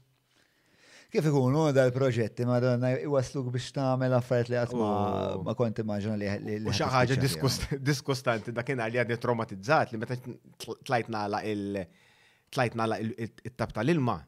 Kif 1.09 1.25
ikunu 1.25 1.71
dal-proġetti, 1.73 2.45
madonna, 2.45 2.91
iwasluk 3.01 3.47
biex 3.55 3.71
tagħmel 3.73 4.11
affarijiet 4.13 4.51
li 4.51 4.57
għatma 4.61 4.87
oh. 4.87 5.39
ma 5.47 5.55
kont 5.57 5.79
immaġna 5.81 6.17
li. 6.21 6.27
U 6.69 6.69
xaħġa 6.69 7.15
ħaġa 7.17 7.79
diskustanti 7.89 8.53
dakinhar 8.53 8.91
li 8.93 8.99
għadni 9.01 9.17
traumatizzat 9.23 9.89
li 9.95 9.99
meta 10.03 10.17
tlajtna 10.85 11.23
nagħlaq 11.23 11.49
il- 11.53 11.87
tlajt 12.53 12.77
nagħlaq 12.77 13.41
it-tab 13.49 13.73
tal-ilma, 13.79 14.19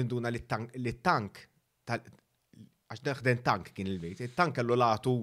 ninduna 0.00 0.32
li 0.32 0.40
t-tank 0.48 1.42
għax 1.84 3.02
neħden 3.10 3.42
tank 3.50 3.68
kien 3.76 3.90
il-bejt, 3.92 4.22
il-tank 4.30 4.56
kellu 4.56 4.78
latu 4.78 5.18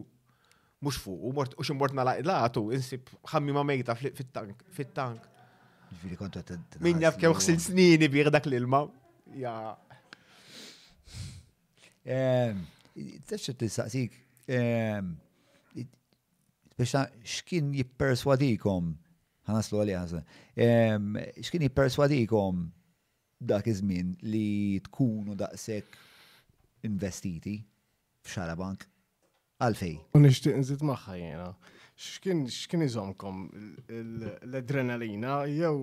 mux 0.85 0.99
fuq, 1.01 1.23
u 1.23 1.65
ximbort 1.65 1.95
nala 1.97 2.19
latu, 2.25 2.67
insib 2.75 3.09
ħammi 3.31 3.55
ma 3.55 3.65
mejta 3.65 3.97
fit-tank, 3.97 4.61
fit-tank. 4.77 5.25
Ġviri 5.95 6.19
kontu 6.21 6.43
għat. 6.43 6.77
f'kew 7.17 7.33
xsil 7.41 7.57
snini 7.65 8.11
bieħ 8.13 8.29
dak 8.37 8.45
l-ilma. 8.51 8.83
Ja. 9.41 9.55
Teċċet 12.03 13.59
tistaqsik, 13.63 14.15
biex 16.75 16.95
xkien 17.23 17.69
jipperswadikom, 17.77 18.89
ħanaslu 19.47 19.79
għalli 19.81 19.95
ħasna, 19.95 20.23
xkien 21.39 21.65
jipperswadikom 21.69 22.65
dak 23.43 23.69
iż-żmien 23.71 24.13
li 24.25 24.79
tkunu 24.87 25.35
daqshekk 25.39 26.83
investiti 26.89 27.57
f'xara 28.25 28.57
bank? 28.59 28.85
Għalfej. 29.63 29.95
Unishtiq 30.17 30.57
nżid 30.59 30.83
magħha 30.87 31.15
jiena. 31.21 31.47
X'kien 31.95 32.43
x'kien 32.49 32.83
iżomkom 32.83 33.43
l-adrenalina 33.93 35.43
jew 35.47 35.77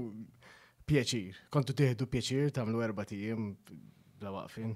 pjaċir? 0.91 1.41
Kontu 1.55 1.73
tieħdu 1.79 2.11
pjaċir 2.13 2.53
tamlu 2.59 2.85
erba' 2.85 3.07
tijem 3.09 3.55
bla 4.21 4.35
waqfin? 4.35 4.75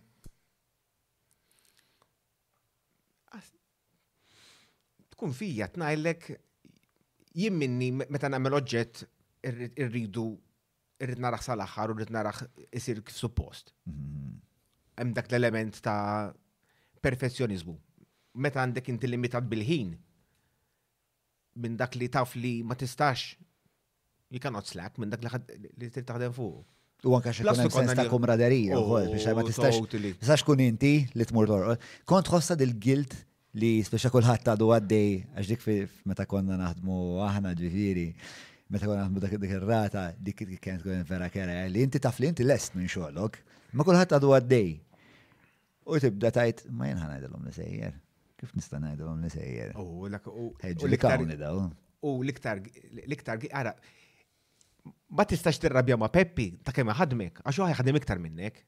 tkun 5.15 5.33
fija 5.39 5.67
tnajlek 5.73 6.29
jien 7.39 7.55
minni 7.59 7.91
meta 7.97 8.31
nagħmel 8.35 8.59
oġġett 8.61 9.05
irridu 9.85 10.27
irrid 11.03 11.23
naraħ 11.27 11.47
sal 11.47 11.65
u 11.65 11.95
rrid 11.97 12.13
naraħ 12.15 12.45
isir 12.79 13.01
suppost. 13.11 13.73
Mhm. 13.87 14.33
Hemm 15.01 15.13
dak 15.17 15.29
l-element 15.33 15.81
ta' 15.83 16.33
perfezzjonizmu. 17.03 17.75
Meta 18.45 18.61
għandek 18.63 18.91
inti 18.93 19.09
limitat 19.11 19.49
bil-ħin 19.51 19.95
minn 21.65 21.77
dak 21.79 21.95
li 22.01 22.09
taf 22.11 22.35
li 22.35 22.55
ma 22.67 22.75
tistax 22.79 23.35
you 24.35 24.41
cannot 24.43 24.67
slack 24.67 24.99
minn 24.99 25.11
dak 25.15 25.23
li 25.27 25.91
trid 25.91 26.07
taħdem 26.09 26.35
fuq. 26.35 26.63
U 27.05 27.15
anka 27.19 27.33
xi 27.35 27.45
hemm 27.45 27.69
sens 27.71 27.95
ta' 27.99 28.09
kumraderija 28.09 28.79
u 28.79 28.83
oh, 28.83 28.99
biex 29.13 29.29
ma 29.37 29.43
oh, 29.45 29.47
tistax 29.47 30.25
Sax 30.31 30.43
kun 30.47 30.63
inti 30.65 30.95
li 31.15 31.25
tmur 31.29 31.75
Kont 32.09 32.31
ħossa 32.33 32.57
dil-gilt 32.57 33.13
li 33.61 33.83
speċa 33.87 34.11
kullħat 34.11 34.51
għadu 34.51 34.69
għaddej, 34.75 35.11
għax 35.39 35.51
dik 35.53 35.67
meta 36.11 36.25
konna 36.27 36.57
naħdmu 36.59 36.97
aħna 37.23 37.53
ġifiri, 37.59 38.09
meta 38.75 38.89
konna 38.91 39.05
naħdmu 39.05 39.23
dik 39.23 39.51
il 39.51 39.63
rata 39.69 40.09
dik 40.19 40.43
kienet 40.63 40.83
kien 40.83 41.05
vera 41.07 41.29
kera, 41.31 41.61
li 41.71 41.83
inti 41.85 42.01
taf 42.03 42.19
li 42.19 42.31
inti 42.33 42.45
lest 42.47 42.75
minn 42.75 42.91
xogħlok, 42.91 43.39
ma 43.79 43.87
kullħat 43.87 44.17
għadu 44.19 44.33
għaddej. 44.39 44.73
U 45.85 46.01
tibda 46.01 46.33
tajt, 46.35 46.67
ma 46.73 46.89
jenħan 46.91 47.15
għajdilom 47.19 47.47
li 47.47 47.53
sejjer. 47.55 47.95
Kif 48.41 48.55
nista' 48.57 48.79
ngħidilhom 48.81 49.23
li 49.23 49.31
sejjer? 49.31 49.77
U 49.79 50.09
l-iktar 50.11 51.27
U 52.05 52.19
l-iktar 52.21 52.59
l-iktar 52.61 53.39
ara 53.57 53.73
ma 55.17 55.25
tistax 55.25 55.57
tirrabja 55.63 55.97
ma 55.97 56.11
Peppi 56.13 56.51
ta' 56.65 56.75
kemm 56.77 56.91
ħadmek, 56.93 57.39
għaxu 57.47 57.63
għaj 57.65 57.79
ħadmek 57.79 58.03
iktar 58.03 58.21
minnek 58.21 58.65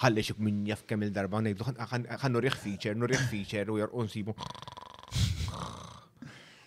ħalli 0.00 0.22
xik 0.24 0.40
minn 0.40 0.62
jaf 0.68 0.84
kemm 0.88 1.04
il-darba 1.04 1.40
ngħidu 1.44 1.66
ħannu 2.22 2.42
riħ 2.44 2.58
feature, 2.62 2.96
nu 2.96 3.08
riħ 3.10 3.24
feature 3.32 3.72
u 3.74 3.80
jorqon 3.82 4.08
sibu. 4.08 4.34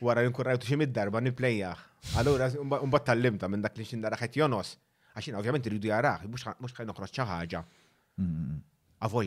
Wara 0.04 0.26
rajtu 0.28 0.68
xim 0.70 0.84
id 0.86 0.92
darba 0.94 1.22
niplejjaħ. 1.24 1.80
Allura 2.20 2.50
mbagħad 2.52 3.08
tallimta 3.08 3.48
minn 3.50 3.64
dak 3.66 3.78
li 3.82 3.86
xin 3.88 4.02
nara 4.04 4.18
ħed 4.22 4.38
jonos. 4.44 4.76
Għaxina 5.18 5.40
ovvijament, 5.42 5.68
rridu 5.72 5.90
jarah, 5.92 6.22
mux 6.30 6.76
ħaj 6.78 6.88
noħroġ 6.92 7.14
xi 7.18 7.28
ħaġa. 7.32 7.64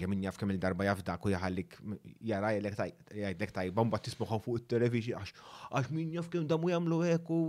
minn 0.06 0.26
jaf 0.26 0.38
kemm 0.38 0.52
il-darba 0.54 0.86
jaf 0.90 1.02
dak 1.04 1.26
u 1.26 1.32
jaħallik 1.34 1.78
jara 2.20 2.54
jgħidlek 2.56 3.52
tajba 3.58 3.84
mbagħad 3.84 4.06
tismuħu 4.10 4.40
fuq 4.44 4.60
il 4.60 4.66
televiġi 4.70 5.14
għax 5.18 5.90
minn 5.90 6.08
min 6.08 6.14
jaf 6.20 6.30
kemm 6.30 6.46
damu 6.48 6.70
jagħmlu 6.74 7.02
hekk 7.10 7.42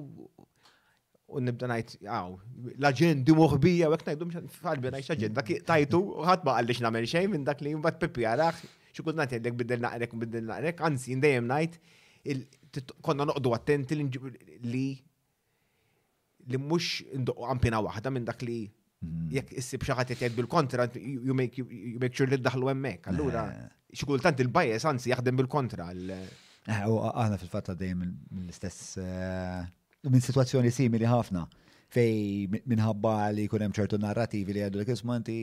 u 1.27 1.41
nibda 1.43 1.67
najt, 1.67 1.97
għaw, 2.05 2.35
l 2.71 2.93
di 3.27 3.33
muħbija, 3.35 3.89
u 3.91 3.95
għek 3.97 4.05
najdu 4.09 4.27
mx 4.29 4.59
falbi 4.63 4.91
xaġen, 5.03 5.33
dak 5.35 5.49
tajtu, 5.67 5.99
ħat 6.23 6.45
ma 6.47 6.53
għallix 6.61 6.83
namel 6.85 7.07
xejn 7.09 7.33
minn 7.33 7.47
dak 7.47 7.59
li 7.65 7.73
jimbat 7.73 7.99
pipi 7.99 8.23
għarax, 8.29 8.61
xukud 8.95 9.17
najt 9.19 9.35
jgħidlek 9.35 9.57
biddel 9.59 9.83
naqrek, 9.83 10.15
biddel 10.23 10.47
naqrek, 10.53 10.79
għansi, 10.87 11.17
ndajem 11.19 11.49
najt, 11.51 11.77
konna 13.03 13.27
noqdu 13.27 13.53
attenti 13.57 13.97
li 13.99 14.87
li 16.47 16.55
mux 16.55 17.01
ndoqqu 17.11 17.43
għampina 17.51 17.81
wahda 17.83 18.09
minn 18.13 18.23
dak 18.23 18.39
li 18.47 18.61
mm. 19.03 19.27
jekk 19.35 19.57
issib 19.59 19.83
xaħat 19.83 20.13
jgħid 20.15 20.37
bil-kontra, 20.37 20.85
you 20.95 21.35
make, 21.35 21.59
sure 22.15 22.31
li 22.31 22.39
daħlu 22.39 22.71
għallura, 22.71 23.41
eh. 23.51 23.67
xukud 23.91 24.23
tant 24.23 24.39
il-bajes 24.39 24.87
għansi 24.87 25.11
jaħdem 25.11 25.41
bil-kontra. 25.43 25.89
Eh, 25.91 26.85
aħna 26.87 27.35
fil-fatta 27.41 27.75
dajem 27.75 28.07
l-istess 28.31 28.95
eh, 29.03 29.67
minn 30.09 30.23
situazzjoni 30.23 30.71
simili 30.71 31.07
ħafna 31.07 31.45
fej 31.93 32.49
minħabba 32.67 33.13
li 33.31 33.45
kun 33.47 33.63
hemm 33.63 33.75
ċertu 33.77 33.97
narrativi 34.01 34.57
li 34.57 34.63
għadu 34.65 34.81
li 34.81 34.85
kisma 34.89 35.15
inti 35.21 35.35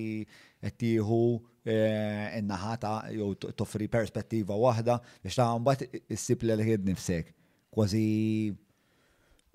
għettiħu 0.69 1.19
eh, 1.65 2.41
n-naħata 2.43 2.93
jew 3.17 3.31
toffri 3.57 3.89
perspettiva 3.89 4.59
waħda 4.61 4.99
biex 5.25 5.39
ta' 5.41 5.49
mbagħad 5.63 6.03
issib 6.19 6.45
l 6.51 6.79
nifsek. 6.91 7.33
Kważi 7.75 8.07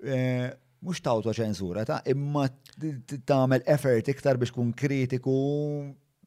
eh, 0.02 0.48
mhux 0.82 1.02
ta' 1.04 1.36
ċensura 1.40 1.84
ta' 1.86 2.02
imma 2.10 2.48
tagħmel 2.76 3.66
effort 3.70 4.10
iktar 4.14 4.40
biex 4.42 4.54
kun 4.58 4.72
kritiku 4.74 5.36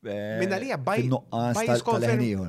Minna 0.03 0.57
li 0.57 0.69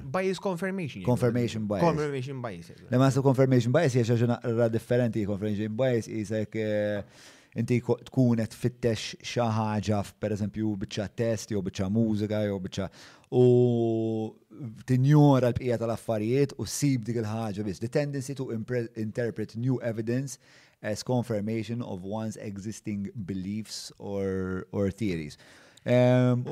bias 0.04 0.38
confirmation. 0.38 1.02
Confirmation 1.02 1.66
bias. 1.66 1.80
Confirmation 1.84 2.40
bias. 2.42 2.72
Le 2.90 2.98
ma 2.98 3.10
confirmation 3.22 3.72
bias 3.72 3.94
jiex 3.94 4.10
ġuna 4.20 4.38
ra 4.58 4.68
differenti 4.68 5.22
confirmation 5.26 5.76
bias 5.76 6.08
jisek 6.08 6.56
eh, 6.56 7.02
inti 7.56 7.78
tkun 8.08 8.42
fittex 8.58 9.12
xi 9.22 9.46
ħaġa 9.54 10.00
pereżempju 10.24 10.72
biċċa 10.82 11.06
test 11.14 11.54
jew 11.54 11.62
biċċa 11.62 11.86
mużika 11.94 12.42
jew 12.48 12.58
biċċa 12.66 12.88
u 13.38 13.44
tinjora 14.88 15.52
l-bqija 15.52 15.78
tal-affarijiet 15.80 16.56
u 16.58 16.66
sib 16.66 17.06
dik 17.06 17.20
il-ħaġa 17.22 17.62
biss. 17.68 17.78
The 17.78 17.88
tendency 17.88 18.34
to 18.34 18.50
interpret 18.50 19.54
new 19.56 19.80
evidence 19.80 20.38
as 20.82 21.02
confirmation 21.06 21.82
of 21.82 22.02
one's 22.02 22.34
existing 22.36 23.06
beliefs 23.14 23.92
or, 23.98 24.66
or 24.72 24.90
theories. 24.90 25.38
U 25.86 25.90
ehm, 25.90 26.42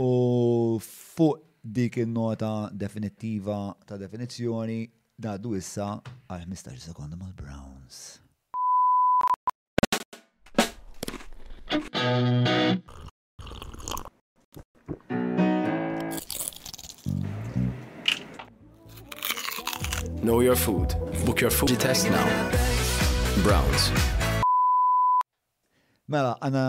fuq 1.15 1.41
dik 1.65 1.97
il-nota 1.97 2.69
definitiva 2.73 3.75
ta' 3.89 3.97
definizjoni 3.97 4.85
naddu 5.25 5.55
issa 5.57 5.87
għal 6.29 6.43
15 6.43 6.77
sekonda 6.85 7.17
mal-Browns. 7.17 8.21
Know 20.23 20.41
your 20.41 20.57
food. 20.57 20.95
Book 21.25 21.41
your 21.41 21.51
food 21.51 21.79
test 21.81 22.05
now. 22.11 22.27
Browns. 23.43 23.93
Mela, 26.13 26.35
għana 26.45 26.63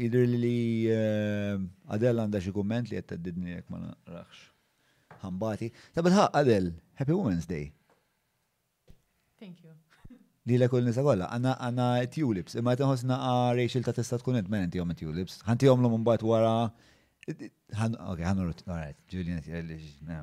jidir 0.00 0.22
li 0.30 0.60
eh, 0.88 1.58
Adel 1.92 2.22
għanda 2.22 2.40
xie 2.40 2.52
komment 2.54 2.88
li 2.88 2.96
jatteddidni 2.96 3.58
jek 3.58 3.66
ma 3.72 3.82
naqrax. 3.82 4.44
Hambati. 5.20 5.68
Ta' 5.92 6.00
bil-ħak, 6.06 6.30
Adel, 6.38 6.70
Happy 6.96 7.12
Women's 7.12 7.44
Day. 7.50 7.66
Thank 9.40 9.60
you. 9.66 9.74
Li 10.48 10.56
l 10.56 10.68
kull 10.72 10.86
nisa 10.88 11.04
kolla, 11.04 11.28
għanna 11.36 11.52
għanna 11.66 11.88
tulips, 12.14 12.54
imma 12.56 12.72
tenħosna 12.80 13.18
ah, 13.26 13.50
Rachel 13.56 13.84
ta' 13.86 13.92
testa 13.94 14.16
tkun 14.18 14.38
ment 14.38 14.48
menti 14.50 14.80
jom 14.80 14.88
tulips, 14.96 15.36
għanti 15.44 15.68
għom 15.68 15.84
l 15.84 15.90
għom 15.90 16.06
bat 16.08 16.24
wara. 16.26 16.54
Ok, 17.30 18.22
għan 18.24 18.40
rut, 18.48 18.62
all 18.64 18.80
right, 18.80 18.96
Julian, 19.12 19.44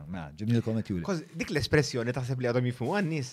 ma, 0.09 0.25
l-kom 0.33 0.81
tulips. 0.83 1.21
Dik 1.37 1.53
l-espressjoni 1.53 2.15
taħseb 2.17 2.41
li 2.43 2.49
għadhom 2.49 2.65
jifmu 2.71 2.97
għannis. 2.97 3.31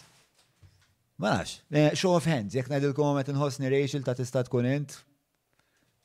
Ma 1.24 1.38
nax, 1.38 1.56
eh, 1.72 1.90
show 1.96 2.12
of 2.18 2.28
hands, 2.28 2.54
jek 2.58 2.68
najdilkom 2.74 3.10
għamet 3.14 3.32
nħosni 3.34 3.72
Rachel 3.72 4.04
ta' 4.06 4.14
tista 4.20 4.44
tkun 4.46 4.68
int, 4.68 4.98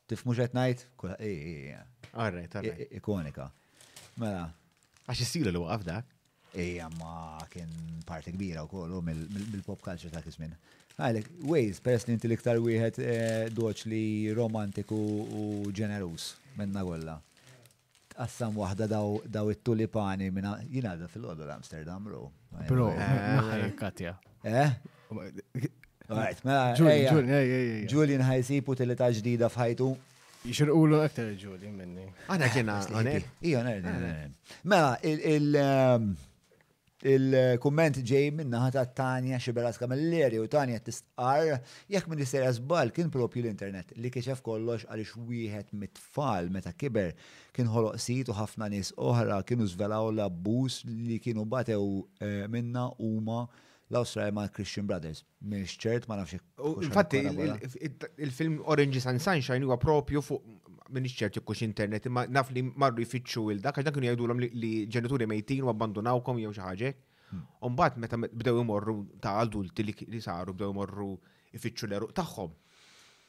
Tifmu 0.09 0.33
ġet 0.37 0.55
najt? 0.57 0.81
Arrejt, 2.17 2.55
arrejt. 2.61 2.79
Ikonika. 2.97 3.45
Mela. 4.17 4.47
Għax 5.05 5.21
jistila 5.21 5.53
l 5.53 5.59
u 5.61 5.65
dak? 5.85 6.07
Ija, 6.57 6.87
ma 6.97 7.37
kien 7.51 7.69
parti 8.09 8.31
kbira 8.33 8.63
u 8.65 8.69
kollu 8.71 9.03
mill-pop 9.05 9.83
culture 9.85 10.09
ta' 10.09 10.23
kismin. 10.25 10.55
Għalek, 10.97 11.27
ways, 11.45 11.77
peress 11.79 12.07
li 12.09 12.15
inti 12.17 12.27
liktar 12.27 12.57
wieħed 12.57 12.97
eh, 12.99 13.49
doċ 13.53 13.85
li 13.91 14.01
romantiku 14.33 14.97
u 14.97 15.43
ġenerus 15.69 16.31
minna 16.57 16.81
għolla. 16.81 17.19
Qassam 18.15 18.57
wahda 18.57 18.87
daw 18.89 19.51
it-tulipani 19.53 20.31
minna, 20.33 20.55
jina 20.73 20.97
fil-għodu 21.05 21.45
l-Amsterdam, 21.45 22.09
bro. 22.09 22.25
Bro, 22.65 22.89
naħħajek 22.97 23.77
Katja. 23.83 24.17
Eh? 24.41 24.73
Julian, 26.09 27.29
ħaj 27.29 27.83
Julian 27.93 28.23
ħajsib 28.25 28.71
utilità 28.73 29.11
ġdida 29.13 29.49
f'ħajtu. 29.53 29.89
Jixirqulu 30.47 31.01
aktar 31.03 31.33
Julian 31.37 31.75
minni. 31.75 32.05
Għana 32.31 32.47
ah, 32.47 32.53
kena, 32.55 32.77
għana. 32.95 33.13
Ija, 33.43 33.61
ah. 33.65 34.25
Mela, 34.63 34.97
il- 35.03 35.61
um, 35.61 36.15
Il-komment 36.99 38.01
ġej 38.03 38.25
minnaħat 38.35 38.73
ta' 38.75 38.89
Tanja 38.91 39.37
Xiberaska 39.39 39.87
mill 39.87 40.33
u 40.41 40.47
Tanja 40.51 40.81
tistqar 40.83 41.61
jekk 41.87 42.09
Minister 42.11 42.43
zbal 42.57 42.91
kien 42.91 43.07
propju 43.09 43.39
l-internet 43.45 43.93
li 43.95 44.11
kieċef 44.11 44.41
kollox 44.43 44.83
għalix 44.91 45.15
wieħed 45.15 45.69
mit-tfal 45.79 46.51
meta 46.51 46.73
kiber 46.75 47.13
kien 47.55 47.71
ħoloq 47.71 47.95
sit 48.03 48.27
u 48.27 48.35
ħafna 48.35 48.67
nies 48.75 48.91
oħra 48.97 49.39
kienu 49.47 49.69
zvelaw 49.71 50.09
l-abbuż 50.11 50.83
li 51.07 51.21
kienu 51.23 51.47
batew 51.47 52.03
eh, 52.19 52.43
minna 52.51 52.89
huma 52.99 53.45
ma' 53.47 53.68
l-Australia 53.91 54.31
ma' 54.37 54.49
Christian 54.55 54.85
Brothers. 54.85 55.23
Miex 55.47 55.75
ċert 55.81 56.05
ma' 56.09 56.19
nafx. 56.21 56.37
Infatti, 56.85 57.21
il-film 58.17 58.59
Orange 58.65 59.01
and 59.09 59.21
Sunshine 59.23 59.65
huwa 59.65 59.77
propju 59.81 60.21
fuq 60.25 60.87
minix 60.95 61.15
ċert 61.17 61.37
jekkux 61.39 61.63
internet, 61.65 62.07
ma' 62.13 62.27
naf 62.29 62.51
li 62.53 62.63
marru 62.69 63.03
jfittxu 63.05 63.47
il-dak, 63.55 63.77
għax 63.81 63.89
dak 63.89 63.97
kienu 63.97 64.11
jgħidu 64.11 64.55
li 64.61 64.73
ġenituri 64.95 65.27
mejtin 65.29 65.65
u 65.65 65.71
abbandonawkom 65.73 66.41
jew 66.45 66.53
xi 66.57 66.65
ħaġa. 66.65 66.91
Hmm. 67.29 67.43
Umbat 67.69 67.97
meta 68.01 68.17
bdew 68.17 68.61
imorru 68.63 68.95
ta' 69.21 69.35
adulti 69.43 69.85
li 69.85 70.21
saru 70.23 70.53
bdew 70.55 70.71
imorru 70.73 71.11
jfittxu 71.53 71.89
l 71.89 71.97
eru 71.99 72.09
taħħom. 72.21 72.55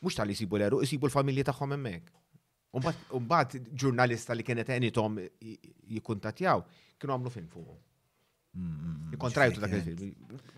Mux 0.05 0.17
tal 0.17 0.29
li 0.31 0.37
jisibu 0.37 0.57
l 0.57 0.69
eru 0.71 0.81
isibu 0.85 1.09
l-familji 1.09 1.45
tagħhom 1.51 1.77
hemmhekk. 1.77 2.17
Umbat 3.17 3.59
ġurnalista 3.75 4.37
li 4.39 4.45
kienet 4.47 4.69
għenitom 4.73 5.21
jikuntatjaw, 5.97 6.65
kienu 7.01 7.17
għamlu 7.17 7.33
film 7.39 7.49
fuqom. 7.53 7.81
Kontrajtu 9.17 9.61
dak 9.61 9.71
il-film. 9.73 10.15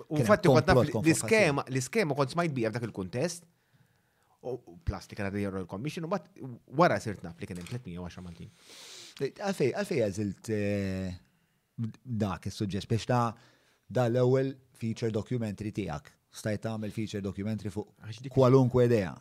U 0.09 0.25
fatti 0.25 0.49
kont 0.49 0.71
l-iskema, 0.73 1.65
l-iskema 1.69 2.15
kont 2.17 2.33
smajt 2.33 2.55
bija 2.57 2.71
f'dak 2.73 2.87
il-kontest, 2.89 3.45
u 4.43 4.77
plastika 4.83 5.23
għadda 5.27 5.39
jirro 5.43 5.61
l 5.63 5.69
commission 5.71 6.07
u 6.07 6.11
bat 6.11 6.25
wara 6.75 6.97
sirt 7.01 7.21
naf 7.23 7.37
li 7.39 7.47
kienem 7.47 7.69
310 7.69 8.25
maltin. 8.25 8.49
Għalfej, 9.23 9.69
għalfej 9.79 10.01
għazilt 10.07 10.51
eh, 10.57 11.13
dak 12.19 12.49
il 12.51 12.55
sugġest 12.57 12.89
biex 12.91 13.07
ta' 13.07 13.31
da 13.87 14.09
l-ewel 14.11 14.51
feature 14.81 15.13
documentary 15.15 15.71
tijak. 15.77 16.09
Stajt 16.35 16.65
għamil 16.67 16.91
feature 16.97 17.23
documentary 17.23 17.71
fuq 17.71 17.93
kwalunkwe 18.35 18.89
idea. 18.89 19.13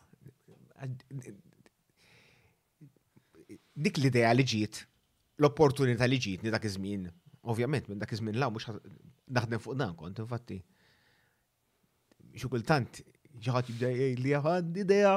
Dik 3.78 3.98
l-idea 4.02 4.32
li 4.34 4.44
ġiet, 4.56 4.80
l-opportunità 5.42 6.08
li 6.10 6.18
ġiet, 6.18 6.48
dak 6.50 6.64
iż-żmien 6.66 7.06
Ovvjament, 7.42 7.88
minn 7.90 7.98
dak 7.98 8.12
iż-żmien 8.14 8.36
mux 8.54 8.68
naħdem 9.34 9.60
fuq 9.62 9.74
dan 9.80 9.96
kont, 9.98 10.20
infatti. 10.22 10.60
Xi 12.38 12.50
kultant 12.52 13.00
xi 13.02 13.54
ħadd 13.54 13.72
jibda 13.72 13.88
jgħid 13.90 14.20
li 14.22 14.34
ah, 14.38 14.46
għandi 14.54 14.84
idea 14.86 15.16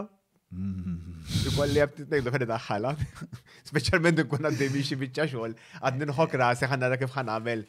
Ikolli 1.50 1.82
għab 1.84 1.94
t-nejdu 2.00 2.34
għan 2.38 2.46
daħħala 2.52 2.92
Specialment 3.70 4.22
nkun 4.24 4.48
għaddej 4.50 4.72
miexi 4.76 4.98
bieċa 5.02 5.26
xol, 5.36 5.54
għad 5.82 6.06
nħok 6.08 6.38
rasi 6.42 6.66
għanna 6.68 6.90
dak 6.96 7.04
kif 7.04 7.14
għan 7.22 7.30
għamel 7.36 7.62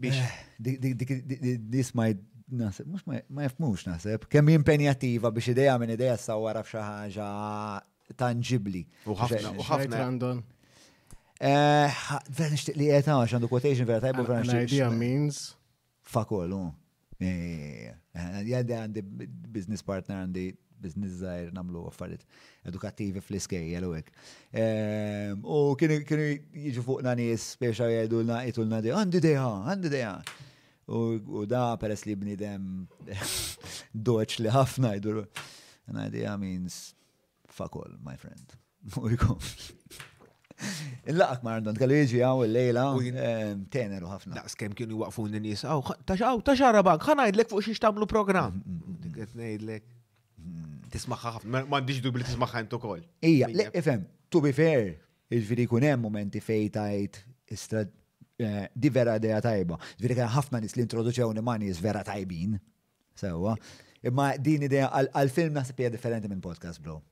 biex. 0.00 0.24
Eh, 0.62 1.52
dis 1.60 1.92
ma 1.98 2.08
naħseb, 2.08 2.88
mux 2.88 3.04
ma 3.36 3.46
jfmux 3.50 3.86
naħseb, 3.92 4.24
kemm 4.32 4.54
impenjativa 4.56 5.28
biex 5.36 5.52
ideja 5.52 5.76
minn 5.82 5.92
ideja 5.98 6.16
s-sawara 6.16 6.64
fxaħġa 6.64 7.28
tangibli. 8.16 8.86
U 9.04 9.18
ħafna, 9.20 9.52
u 9.60 9.68
ħafna. 9.68 10.06
Eh, 11.42 11.90
vera 12.38 12.52
nishtiq 12.54 12.76
li 12.78 12.86
jeta, 12.86 13.16
għax 13.18 13.32
għandu 13.34 13.48
quotation 13.50 13.86
vera 13.88 14.04
tajbu, 14.04 14.22
vera 14.28 14.44
nishtiq. 14.46 14.68
Idea 14.76 14.90
means? 14.94 15.40
Fakollu. 16.06 16.60
Eh, 17.18 17.88
eh, 17.88 18.36
Jadda 18.46 18.84
għandi 18.84 19.02
business 19.50 19.82
partner, 19.82 20.20
għandi 20.22 20.44
business 20.82 21.16
zaħir 21.22 21.50
namlu 21.56 21.82
għaffariet 21.88 22.22
edukativi 22.70 23.22
fl-iskej, 23.22 23.72
għalwek. 23.78 24.08
U 25.42 25.58
kienu 25.80 25.98
jġu 25.98 26.82
fuq 26.86 27.02
nis, 27.18 27.48
biex 27.62 27.82
għajdu 27.88 28.22
l-na, 28.22 28.38
jitu 28.46 28.62
l-na 28.64 28.80
di, 28.82 28.94
għandi 28.94 29.20
deja, 29.22 29.46
għandi 29.74 29.92
deja. 29.96 30.14
U 30.92 31.44
da 31.46 31.68
peress 31.78 32.06
li 32.06 32.16
bnidem 32.18 32.86
doċ 34.10 34.38
li 34.44 34.54
ħafna 34.58 34.94
jidur. 34.98 35.24
An 35.90 35.98
deħa 36.10 36.36
means 36.38 36.94
fuck 37.50 37.78
all, 37.82 37.98
my 38.06 38.18
friend. 38.18 38.54
U 39.02 39.08
jkom. 39.14 39.42
Il-laqak 41.10 41.42
Marandon, 41.46 41.76
kallu 41.78 41.96
jiġi 42.06 42.20
għaw 42.24 42.42
il-lejla, 42.46 42.84
teneru 43.76 44.10
ħafna. 44.10 44.36
Naqs 44.36 44.54
kem 44.60 44.74
kienu 44.78 45.00
waqfu 45.02 45.24
n-nis, 45.30 45.64
għaw, 45.66 45.94
taċaw, 46.08 46.42
taċara 46.46 46.82
bank, 46.86 47.02
ħanajdlek 47.08 47.50
fuq 47.50 47.66
xiex 47.66 47.82
tamlu 47.84 48.06
program. 48.10 48.54
Mm, 48.54 48.62
mm, 48.62 49.08
mm. 49.08 49.16
Għetnejdlek. 49.24 49.90
Tismaħħa 50.94 51.32
ħafna, 51.38 51.62
mandiġ 51.72 52.02
dubli 52.04 52.26
tismaħħa 52.28 52.62
jentu 52.62 52.78
kol. 52.82 53.02
Ija, 53.28 53.48
le, 53.50 53.68
ifem, 53.78 54.04
to 54.30 54.42
be 54.44 54.52
fair, 54.54 54.94
il-ġviri 55.32 55.66
kunem 55.72 56.02
momenti 56.06 56.42
fejtajt, 56.44 57.22
istrad, 57.54 57.90
eh, 58.38 58.66
di 58.74 58.90
vera 58.90 59.16
ideja 59.20 59.40
tajba. 59.46 59.78
Ġviri 60.00 60.18
kena 60.20 60.30
ħafna 60.36 60.60
nis 60.64 60.76
li 60.78 60.84
introduċewni 60.86 61.42
ma 61.46 61.56
nis 61.62 61.80
vera 61.82 62.04
tajbin. 62.06 62.58
Sewa. 63.18 63.56
Imma 64.08 64.30
din 64.38 64.64
idea 64.68 64.86
għal-film 65.02 65.52
nasib 65.58 65.82
differenti 65.92 66.28
minn 66.32 66.40
podcast, 66.44 66.78
bro 66.82 67.02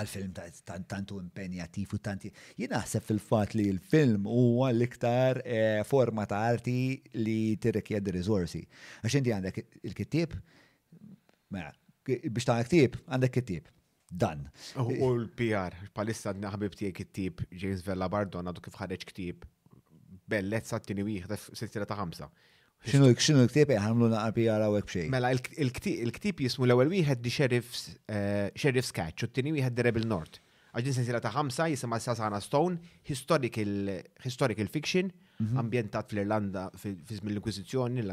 għal-film 0.00 0.84
tantu 0.88 1.20
impenjativ 1.22 1.94
u 1.96 2.00
tanti. 2.02 2.30
Jien 2.58 2.72
naħseb 2.74 3.04
fil-fat 3.06 3.56
li 3.56 3.68
l-film 3.72 4.26
huwa 4.28 4.70
l-iktar 4.72 5.40
eh, 5.44 5.80
forma 5.88 6.26
ta' 6.30 6.42
arti 6.50 6.74
li 7.20 7.36
tirrikjedi 7.62 8.14
rizorsi. 8.14 8.62
Għax 9.04 9.18
inti 9.22 9.34
għandek 9.36 9.62
il-kittib, 9.90 10.36
Ma, 11.54 11.60
mela, 11.60 11.70
biex 12.04 12.46
ta' 12.48 12.56
kittib, 12.66 12.96
għandek 13.06 13.32
kittib. 13.36 13.68
Dan. 14.10 14.46
U 14.82 14.88
l-PR, 15.14 15.74
palissa 15.94 16.32
naħbib 16.34 16.74
tijek 16.78 16.94
kittib 17.00 17.40
James 17.58 17.80
Vella 17.86 18.06
Bardon 18.10 18.46
għadu 18.50 18.62
kif 18.62 18.76
ħareġ 18.80 19.06
ktib 19.10 19.42
bellezza 20.30 20.78
t-tini 20.82 21.02
wieħed, 21.06 21.34
sittira 21.58 21.86
ta' 21.86 21.98
ħamsa. 22.00 22.28
Xinu 22.86 23.10
xinu 23.18 23.42
l-ktib 23.44 23.72
jħamlu 23.74 24.06
naqarbi 24.12 24.44
jaraw 24.46 24.76
hekk 24.78 24.92
xejn. 24.94 25.08
Mela 25.12 25.32
l-ktib 25.34 26.42
jismu 26.46 26.68
l-ewwel 26.68 26.90
wieħed 26.92 27.22
di 27.24 27.32
Sheriff's 27.34 27.80
eh, 28.06 28.48
Sheriff's 28.54 28.94
Catch 28.94 29.26
u 29.26 29.30
t 29.30 29.40
tini 29.40 29.50
wieħed 29.56 29.74
di 29.74 29.84
Rebel 29.88 30.06
North. 30.06 30.38
Għadin 30.76 30.94
din 31.08 31.20
ta' 31.24 31.32
ħamsa 31.34 31.66
jisimha 31.72 31.98
Sasana 32.04 32.38
Stone, 32.44 32.78
historical, 33.10 33.92
historical 34.22 34.68
fiction, 34.70 35.10
mhm. 35.40 35.56
ambientat 35.62 36.12
fl-Irlanda 36.12 36.66
fizmi 36.76 37.16
żmien 37.24 37.34
l-Inkwiżizzjoni 37.34 38.04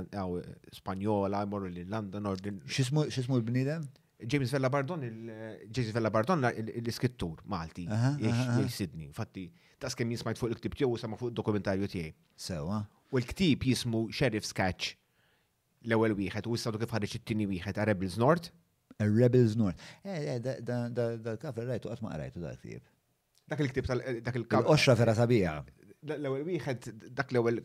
Spanjola, 0.80 1.44
morru 1.46 1.70
l-Irlanda, 1.70 2.22
Nordin. 2.24 2.62
X'ismu 2.70 3.36
l 3.38 3.44
bnidem 3.46 3.86
James 4.26 4.50
Vella 4.56 4.70
Bardon, 4.72 5.02
James 5.04 5.92
Vella 5.92 6.10
Bardon 6.10 6.46
l-iskittur 6.50 7.44
Malti, 7.52 7.86
jiex 7.86 8.72
Sidni. 8.80 9.12
Fatti, 9.14 9.50
ta' 9.78 9.92
skem 9.94 10.16
jismajt 10.16 10.40
fuq 10.40 10.56
l 10.56 10.62
ktib 10.62 10.80
tiegħu 10.82 10.98
u 10.98 11.00
sama 11.02 11.20
fuq 11.20 11.36
dokumentarju 11.36 11.92
tiegħi. 11.94 12.14
Sewa. 12.50 12.82
U 13.14 13.22
l-ktib 13.22 13.62
jismu 13.70 14.00
Sheriff's 14.18 14.50
Catch 14.58 14.96
l-ewel 15.86 16.16
wieħed, 16.18 16.48
u 16.50 16.58
s-sadu 16.58 16.80
kif 16.82 16.94
ħarġ 16.96 17.12
t 17.18 17.22
tini 17.32 17.46
wieħed, 17.50 17.78
a 17.78 17.86
Rebels 17.90 18.18
North. 18.22 18.50
A 19.04 19.06
Rebels 19.10 19.58
North. 19.60 19.82
Eh, 20.04 20.36
eh, 20.36 20.42
dal 20.66 21.38
kafra 21.44 21.68
rajtu, 21.70 21.92
għatma 21.94 22.16
rajtu 22.24 22.42
dal 22.44 22.58
ktib. 22.62 22.84
Dak 23.54 23.62
il-ktib 23.68 23.90
tal 23.92 24.02
eh, 24.06 24.16
dak 24.26 24.38
il-kafra. 24.42 24.72
Oxra 24.74 24.96
fera 25.00 25.14
sabija. 25.18 25.54
L-ewel 26.16 26.48
wieħed, 26.48 26.90
dak 27.22 27.34
l-ewel 27.36 27.60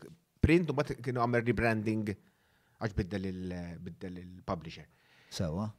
print, 0.45 0.73
u 0.75 0.79
bat 0.79 0.93
kienu 0.99 1.23
għamer 1.25 1.47
rebranding 1.49 2.11
għax 2.13 2.99
biddel 3.01 3.29
eh, 3.31 3.77
il-publisher. 4.11 4.91
Sawa 5.33 5.71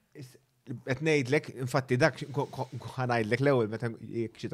qed 0.85 0.99
ngħidlek, 1.05 1.47
infatti 1.63 1.97
dak 2.01 2.19
ħanajdlek 2.33 3.41
l 3.43 3.51
ewel 3.51 3.69
meta 3.71 3.89
jekk 3.99 4.41
xi 4.41 4.49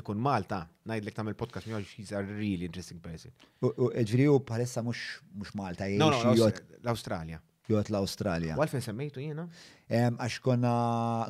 ikun 0.00 0.20
Malta, 0.22 0.60
ngħidlek 0.90 1.16
tagħmel 1.18 1.36
podcast 1.38 1.68
miegħu 1.70 1.84
xiz 1.90 2.14
a 2.14 2.22
really 2.24 2.66
interesting 2.66 3.00
person. 3.04 3.32
Ġifieri 3.62 4.28
u 4.32 4.40
palessa 4.44 4.82
mux 4.82 5.54
Malta, 5.56 5.86
jgħat 5.90 6.62
l 6.82 6.88
australia 6.94 7.40
Jgħat 7.66 7.90
l 7.90 7.98
australia 8.00 8.56
U 8.58 8.62
għalfin 8.64 8.84
semmejtu 8.88 9.22
jena? 9.22 9.44
Għax 9.90 10.40
konna 10.44 10.74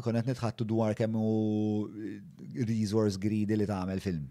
konna 0.05 0.23
nitħattu 0.27 0.65
dwar 0.69 0.97
kemmu 0.99 1.21
u 1.21 2.67
resource 2.73 3.21
greedy 3.21 3.59
li 3.61 3.69
għamil 3.69 4.03
film. 4.05 4.27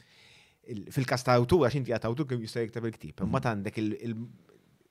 fil-kas 0.93 1.23
ta' 1.25 1.33
autu, 1.39 1.63
għax 1.65 1.77
inti 1.81 1.93
għat 1.95 2.05
autu 2.09 2.27
kem 2.29 2.41
jistaj 2.45 2.63
jiktab 2.69 2.85
il-ktib, 2.89 3.15
ta' 3.21 3.27
mhm. 3.27 3.37
għandek 3.51 3.75
il- 3.79 4.19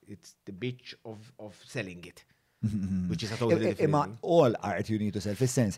it's 0.07 0.29
the 0.45 0.53
bitch 0.53 0.87
of, 1.05 1.17
of 1.39 1.53
selling 1.67 2.03
it. 2.05 2.23
Mhm. 2.65 3.09
Which 3.11 3.23
is 3.23 3.31
a 3.31 3.35
totally 3.37 3.55
e- 3.55 3.57
e- 3.69 3.73
different 3.75 4.05
Imma 4.07 4.17
all 4.23 4.53
art 4.61 4.89
you 4.89 4.97
need 4.99 5.13
to 5.13 5.19
sell, 5.21 5.35
fil-sens, 5.35 5.77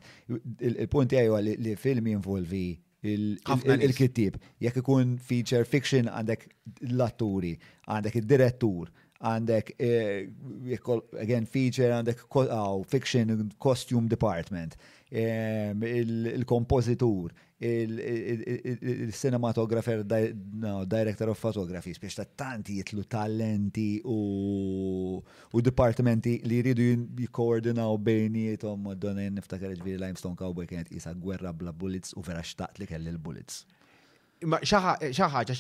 il-punti 0.62 1.16
għal 1.20 1.50
li 1.60 1.76
film 1.76 2.08
jinvolvi 2.14 2.68
il-kittib, 3.02 4.36
jekk 4.60 4.78
ikun 4.82 5.18
feature 5.24 5.66
fiction 5.68 6.06
għandek 6.12 6.48
l-atturi, 6.94 7.54
għandek 7.92 8.16
il-direttur, 8.22 8.92
għandek, 9.20 9.74
e, 9.78 9.88
again, 11.20 11.46
feature, 11.48 11.92
għandek 12.00 12.20
fiction, 12.92 13.50
costume 13.60 14.08
department, 14.12 14.76
il-kompozitur, 15.12 17.30
il-cinematographer, 17.62 20.00
director 20.06 21.28
of 21.30 21.38
photography, 21.38 21.92
biex 22.00 22.16
ta' 22.16 22.24
tanti 22.24 22.76
jitlu 22.80 23.04
talenti 23.04 24.00
u 24.08 25.20
departamenti 25.60 26.40
li 26.48 26.62
jridu 26.64 26.86
jikoordinaw 27.20 27.98
bejnietom 28.00 28.80
madonna 28.88 29.26
jen 29.28 29.36
niftakar 29.36 29.76
ġviri 29.76 30.00
Limestone 30.00 30.40
Cowboy 30.40 30.70
kienet 30.72 30.88
isa 30.96 31.12
gwerra 31.14 31.52
bla 31.52 31.74
bullets 31.76 32.16
u 32.16 32.24
vera 32.24 32.40
xtaqt 32.48 32.80
li 32.80 32.88
kelli 32.88 33.12
l-bullets. 33.18 33.66
Ma 34.48 34.62
xaħħa, 34.64 35.12
xaħħa, 35.12 35.52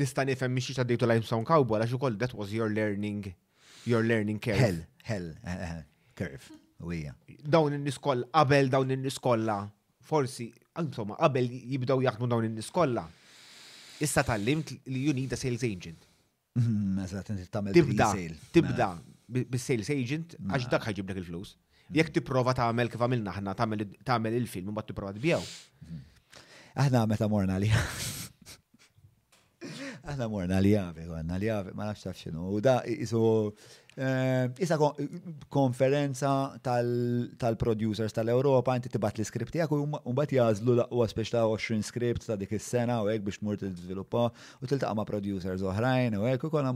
nista 0.00 0.24
nifem 0.24 0.48
miex 0.54 0.72
ta' 0.80 0.84
dejtu 0.88 1.04
Limestone 1.10 1.44
Cowboy, 1.44 1.76
għaxu 1.84 2.00
koll, 2.00 2.16
that 2.16 2.32
was 2.32 2.48
your 2.56 2.70
learning, 2.72 3.28
your 3.84 4.00
learning 4.00 4.40
curve. 4.40 4.64
Hell, 4.64 4.80
hell, 5.04 5.28
eh, 5.44 5.60
eh, 5.60 5.84
curve. 6.16 6.48
Wija. 6.80 7.12
Dawn 7.40 7.72
in-niskolla, 7.72 8.28
qabel 8.36 8.68
dawn 8.72 8.90
in-niskolla 8.92 9.60
forsi, 10.10 10.50
insomma, 10.82 11.16
qabel 11.20 11.48
jibdaw 11.72 12.00
jaħdmu 12.06 12.28
dawn 12.32 12.46
in-niskolla. 12.48 13.04
Issa 14.06 14.24
tal-limt 14.28 14.74
li 14.92 15.02
you 15.08 15.14
need 15.16 15.34
a 15.34 15.38
sales 15.42 15.64
agent. 15.70 16.06
Mm-hmm, 16.60 17.70
tibda, 17.76 18.08
tibda 18.56 18.88
bis-sales 19.52 19.90
agent 19.92 20.38
għax 20.46 20.68
dak 20.72 20.88
ħajġib 20.88 21.10
dak 21.12 21.22
il-flus. 21.22 21.54
Mm-hmm. 21.56 21.98
Jekk 22.00 22.14
tipprova 22.18 22.54
tagħmel 22.58 22.90
kif 22.92 23.04
għamilna 23.06 23.34
aħna 23.34 23.56
tagħmel 23.60 24.38
il-film 24.42 24.70
u 24.72 24.76
mbagħad 24.76 24.92
tipprova 24.92 25.20
bjaw. 25.26 25.42
Mm-hmm. 25.42 26.22
Aħna 26.86 27.04
meta 27.12 27.28
morna 27.32 27.58
li 27.60 27.68
Aħna 30.06 30.28
morna 30.30 30.58
li 30.62 30.70
jave, 30.70 31.02
għanna 31.18 31.36
li 31.42 31.48
jave, 31.48 31.72
ma 31.74 31.88
nafx 31.88 32.04
taf 32.06 32.18
xinu. 32.20 32.44
U 32.54 32.60
da, 32.62 32.76
isu, 32.86 33.20
eh, 33.98 34.44
isa 34.62 34.76
konferenza 35.50 36.30
tal-producers 36.62 38.14
tal-Europa, 38.14 38.76
inti 38.78 38.92
tibat 38.94 39.18
li 39.18 39.26
skripti 39.26 39.64
għak, 39.64 39.74
un 40.06 40.14
bat 40.18 40.34
jazlu 40.36 40.76
laqwa 40.78 41.08
spiex 41.10 41.34
ta' 41.34 41.42
20 41.50 41.82
skript 41.90 42.28
ta' 42.30 42.36
dik 42.38 42.54
is-sena 42.60 43.00
u 43.02 43.10
għek 43.10 43.24
biex 43.26 43.42
mur 43.46 43.58
t-izviluppa, 43.58 44.28
u 44.62 44.70
tiltaqa 44.70 44.94
ma' 45.00 45.06
producers 45.10 45.64
oħrajn, 45.72 46.20
u 46.20 46.28
għek, 46.30 46.46
u 46.46 46.52
konna 46.54 46.74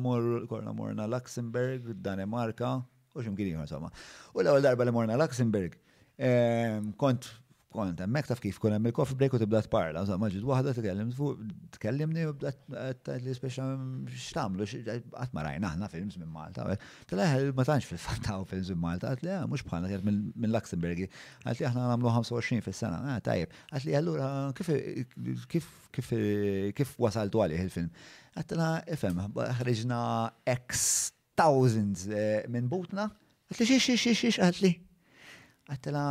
morna 0.82 1.07
Luxemburg, 1.11 1.86
Danemarka, 2.02 2.78
u 3.15 3.23
ximkini, 3.28 3.55
insomma. 3.59 3.93
U 4.35 4.43
l-ewel 4.43 4.62
darba 4.66 4.82
li 4.89 4.94
morna 4.97 5.16
Luxemburg, 5.20 5.78
eh, 6.19 6.82
kont 6.98 7.31
kont 7.71 8.01
hemmhekk 8.03 8.27
taf 8.33 8.41
kif 8.43 8.57
kun 8.63 8.73
hemm 8.75 8.89
il-coffee 8.91 9.15
break 9.19 9.35
u 9.37 9.39
tibda 9.39 9.61
tparla, 9.63 10.03
sa 10.09 10.17
maġid 10.19 10.43
waħda 10.47 10.73
tkellimt 10.79 11.15
fuq 11.15 11.43
tkellimni 11.77 12.25
u 12.27 12.33
bda 12.41 13.15
li 13.23 13.35
speċa 13.37 13.67
x'tagħmlu 14.11 14.67
qatt 15.15 15.37
ma 15.37 15.45
rajna 15.47 15.71
aħna 15.71 15.89
films 15.93 16.19
minn 16.19 16.33
Malta. 16.35 16.65
Tal-eħel 17.13 17.53
ma 17.55 17.67
tantx 17.69 17.93
fil-fatt 17.93 18.25
taw 18.27 18.43
films 18.51 18.73
minn 18.75 18.83
Malta, 18.83 19.13
għat 19.15 19.23
li 19.23 19.31
ah, 19.37 19.47
mhux 19.47 19.63
bħalna 19.71 19.93
qed 19.93 20.11
minn 20.41 20.51
Luxemburgi, 20.51 21.07
għat 21.47 21.63
li 21.63 21.69
aħna 21.71 21.87
nagħmlu 21.93 22.15
25 22.19 22.67
fis-sena, 22.67 23.01
ah 23.15 23.23
tajjeb, 23.31 23.55
għat 23.71 23.87
li 23.87 23.97
allura 24.01 24.33
kif 24.59 24.73
kif 25.55 25.71
kif 25.95 26.11
kif 26.83 26.99
wasaltu 27.07 27.45
għalih 27.47 27.65
il-film. 27.69 27.89
Għattana 28.41 28.71
ifem, 28.99 29.23
ħriġna 29.63 30.03
X 30.51 31.13
thousands 31.39 32.09
eh, 32.11 32.43
minn 32.51 32.67
butna, 32.69 33.07
għat 33.47 33.63
li 33.63 33.71
xiex 33.77 33.91
xiex 33.95 34.23
xiex 34.27 34.39
għat 34.49 34.63
li. 34.67 34.75
Għattana 35.71 36.07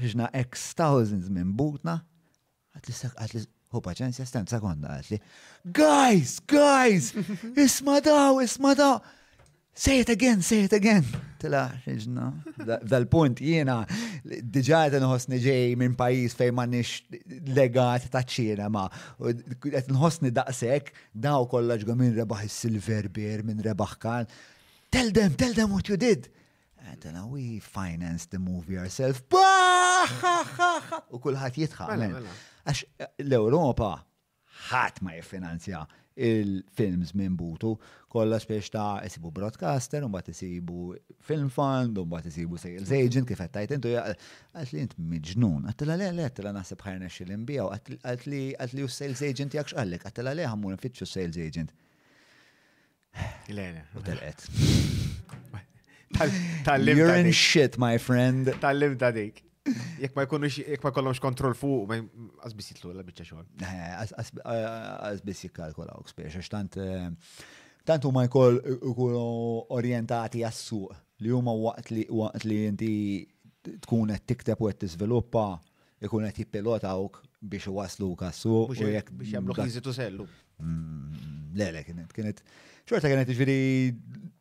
ħiġna 0.00 0.28
X 0.46 0.74
thousands 0.80 1.30
minn 1.36 1.52
butna, 1.56 1.98
għatlistak 2.78 3.16
għatlis, 3.24 3.46
hu 3.70 3.82
paċenzja 3.84 4.26
stem 4.26 4.48
sekonda 4.50 4.96
għatli, 5.00 5.18
guys, 5.76 6.38
guys, 6.50 7.12
isma 7.68 8.00
daw, 8.04 8.40
isma 8.44 8.74
daw, 8.78 8.98
say 9.74 10.00
it 10.02 10.10
again, 10.12 10.42
say 10.46 10.64
it 10.66 10.74
again. 10.76 11.06
Tila 11.40 11.66
ħiġna, 11.84 12.24
dal-punt 12.90 13.42
jiena, 13.44 13.78
diġat 14.24 14.96
nħosni 15.00 15.38
ġej 15.44 15.76
minn 15.80 15.94
pajis 16.00 16.36
fej 16.40 16.54
ma 16.56 16.66
nix 16.68 16.96
legat 17.54 18.08
ta' 18.12 18.24
ċina 18.28 18.68
ma, 18.72 18.88
għet 19.20 19.92
nħosni 19.94 20.32
daqsek, 20.40 20.92
daw 21.12 21.46
kollaġ 21.52 21.86
minn 22.00 22.16
rebaħ 22.18 22.46
il-silver 22.48 23.10
beer, 23.16 23.44
minn 23.46 23.62
rebaħ 23.64 23.96
kan, 24.02 24.32
tell 24.90 25.12
them, 25.14 25.36
tell 25.38 25.54
them 25.56 25.74
what 25.76 25.88
you 25.92 25.96
did. 26.00 26.28
And 26.90 27.00
then 27.02 27.30
we 27.30 27.60
finance 27.60 28.26
the 28.26 28.38
movie 28.50 28.76
ourselves. 28.78 29.22
U 31.14 31.20
kullħat 31.22 31.58
jitħaq. 31.60 31.92
Mela, 32.00 32.18
mela. 32.20 32.34
Għax 32.70 32.82
eh, 33.04 33.08
l-Europa 33.28 33.90
ħat 34.70 34.98
ma 35.06 35.14
jiffinanzja 35.18 35.84
il-films 36.20 37.14
minn 37.16 37.36
butu, 37.38 37.70
kolla 38.12 38.36
spiex 38.42 38.72
ta' 38.74 38.98
jisibu 39.06 39.30
broadcaster, 39.36 40.02
un 40.04 40.10
bat 40.12 40.26
jisibu 40.32 40.90
film 41.24 41.46
fund, 41.54 41.96
un 42.02 42.10
bat 42.10 42.26
jisibu 42.28 42.58
sales 42.60 42.90
agent, 42.96 43.28
kif 43.30 43.40
għattajt 43.40 43.76
intu, 43.78 43.92
għatli 43.96 44.82
jint 44.82 44.98
int 44.98 45.06
miġnun, 45.14 45.70
għat 45.70 45.86
la 45.88 45.96
le, 46.02 46.10
għat 46.26 46.42
la 46.48 46.52
nasib 46.58 46.82
ħajna 46.88 47.08
xilin 47.14 47.46
bija, 47.48 47.68
għatli 48.04 48.42
li 48.74 48.84
u 48.84 48.90
sales 48.92 49.22
agent 49.30 49.56
jakx 49.60 49.78
għallek, 49.78 50.08
għat 50.10 50.22
la 50.26 50.36
le 50.36 50.44
għamun 50.50 50.76
fitxu 50.82 51.08
sales 51.08 51.38
agent. 51.40 51.72
Ilena. 53.54 53.86
U 53.96 54.04
telqet. 54.04 54.44
You're 56.76 57.14
in 57.14 57.30
shit, 57.32 57.78
my 57.78 57.98
friend. 57.98 58.46
Tal-lim 58.60 58.96
ta' 58.98 59.10
dik. 59.14 59.42
Jek 60.02 60.16
ma 60.16 60.24
jkunux, 60.26 60.56
jek 60.64 60.82
ma 60.84 60.90
kollomx 60.94 61.20
kontrol 61.22 61.52
fuq, 61.54 61.84
ma 61.88 61.98
għazbis 62.46 62.70
jitlu 62.72 62.94
la 62.96 63.04
bieċa 63.06 63.26
xol. 63.28 63.42
Għazbis 64.42 65.36
eh, 65.36 65.36
eh, 65.36 65.42
jikkalkola 65.46 65.98
u 66.00 66.06
spiex, 66.08 66.48
tant 66.50 66.78
eh, 66.80 67.10
tant 67.86 68.08
ma 68.10 68.24
jkoll 68.26 68.58
ikunu 68.78 69.22
orjentati 69.76 70.42
li 70.42 71.28
huma 71.34 71.52
waqt 71.68 71.92
li 71.92 72.06
waqt 72.08 72.48
li 72.48 72.58
inti 72.70 72.92
tkun 73.84 74.14
qed 74.16 74.26
tikteb 74.32 74.60
u 74.64 74.70
qed 74.72 74.80
tiżviluppa 74.82 75.44
ikun 76.02 76.24
qed 76.26 76.40
jippilotawk 76.40 77.20
biex 77.44 77.68
wasluk 77.70 78.22
għas-suq 78.26 78.72
u 78.74 78.88
jekk 78.96 79.12
biex 79.12 79.34
jagħmlu 79.36 79.58
ħiżitu 79.60 79.92
sellu. 80.00 80.26
Mm, 80.60 81.52
le, 81.60 81.68
le, 81.78 81.84
kienet 81.86 82.16
kienet 82.16 82.40
xorta 82.88 83.12
kienet 83.12 83.28
ġifieri 83.30 83.60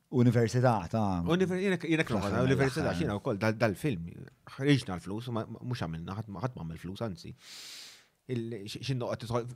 Università 0.09 0.81
ta' 0.89 1.21
Jena 1.23 2.01
kloħna, 2.03 2.41
università 2.41 2.89
xina 2.97 3.13
u 3.19 3.21
koll 3.21 3.37
dal-film, 3.37 4.07
ħriġna 4.55 4.95
l-flus, 4.97 5.27
mux 5.29 5.81
għamilna, 5.85 6.15
ħatma 6.17 6.41
għamil-flus, 6.49 7.03
anzi. 7.05 7.29
Xinno 8.73 9.09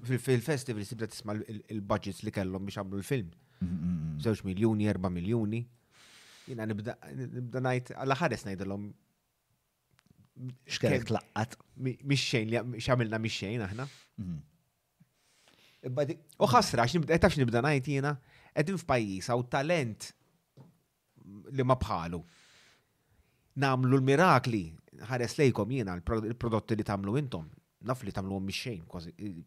fil-festival 0.05 0.85
sibda 0.85 1.07
tisma 1.09 1.33
il-budgets 1.73 2.21
li 2.25 2.31
kellhom 2.33 2.65
biex 2.69 2.77
għamlu 2.83 2.95
l-film. 3.01 3.29
Zewġ 4.21 4.39
miljoni, 4.45 4.83
erba 4.91 5.09
miljoni. 5.13 5.63
Jena 6.51 6.65
nibda 6.69 6.99
najt, 7.63 7.87
għal-ħares 7.97 8.43
najdilom. 8.51 8.83
Xkeret 10.69 11.09
laqqat. 11.17 11.51
Mixxejn, 12.11 12.47
xamilna 12.81 13.17
mixxejn 13.21 13.61
aħna. 13.71 13.85
Mm-hmm. 14.21 14.39
U 16.41 16.43
ħasra, 16.53 16.85
x'nibda, 16.89 17.17
taf 17.25 17.31
x'nibda 17.37 17.59
najt 17.65 17.85
jena, 17.95 18.13
edin 18.55 18.77
f'pajjiż 18.81 19.27
għaw 19.33 19.41
talent 19.53 20.13
li 21.57 21.63
ma 21.69 21.75
bħalu. 21.79 22.19
Namlu 23.63 23.97
l-mirakli, 23.99 24.63
ħares 25.09 25.35
lejkom 25.41 25.75
jiena 25.77 25.95
l-prodotti 25.99 26.77
li 26.79 26.85
tamlu 26.87 27.15
intom, 27.21 27.47
naf 27.85 28.03
li 28.07 28.13
tamlu 28.15 28.39
għom 28.39 28.51
xejn, 28.57 28.83
kważi. 28.89 29.13
Eh, 29.17 29.39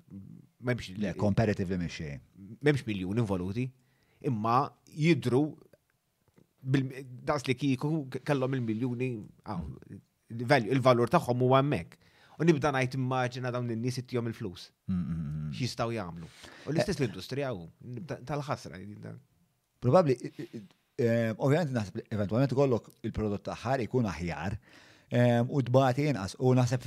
Memx. 0.66 0.94
Le, 1.02 1.12
comparatively 1.20 1.78
miex 1.80 1.98
xejn. 2.00 2.20
Memx 2.64 2.86
miljoni 2.88 3.22
involuti, 3.22 3.66
imma 4.30 4.60
jidru 5.06 5.44
daqs 6.66 7.44
li 7.46 7.54
kiku 7.54 8.06
kellhom 8.26 8.56
il-miljoni, 8.58 9.10
il-valur 10.64 11.10
tagħhom 11.12 11.44
huwa 11.46 11.60
hemmhekk. 11.62 12.02
U 12.36 12.44
nibda 12.44 12.68
ngħid 12.74 12.98
immaġina 12.98 13.48
dawn 13.54 13.70
in-nies 13.72 13.96
ittihom 14.02 14.26
il-flus. 14.28 14.66
X'jistgħu 14.92 15.94
jagħmlu. 15.96 16.26
U 16.66 16.74
l-istess 16.74 17.00
l-industrija 17.00 17.52
hu 17.54 17.70
tal-ħasra. 18.28 18.80
Probabbli 19.80 20.18
Ehm, 20.97 21.35
Ovvijament, 21.44 21.74
naħseb 21.77 21.98
eventualment 22.14 22.52
kollok 22.56 22.89
il-prodott 23.05 23.44
taħħar 23.51 23.82
ikun 23.85 24.06
aħjar 24.09 24.55
ehm, 24.56 25.51
u 25.52 25.60
d-bati 25.68 26.06
inqas. 26.12 26.36
U 26.40 26.55
naħseb 26.56 26.86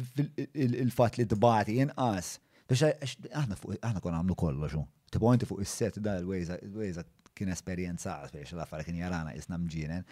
il-fat 0.55 1.19
li 1.19 1.27
dbati 1.29 1.75
inqas. 1.83 2.31
Biex 2.69 3.17
aħna 3.35 4.01
kon 4.01 4.17
għamlu 4.17 4.37
kollu 4.37 4.69
xo. 4.69 4.81
t 5.13 5.21
inti 5.33 5.45
fuq 5.49 5.61
is-set 5.65 5.99
da 6.01 6.15
l-wejza 6.23 7.05
kien 7.37 7.49
esperienza 7.53 8.17
biex 8.33 8.53
l-affar 8.57 8.85
kien 8.87 8.97
jarana 9.03 9.35
jisna 9.37 9.59
mġinen. 9.61 10.05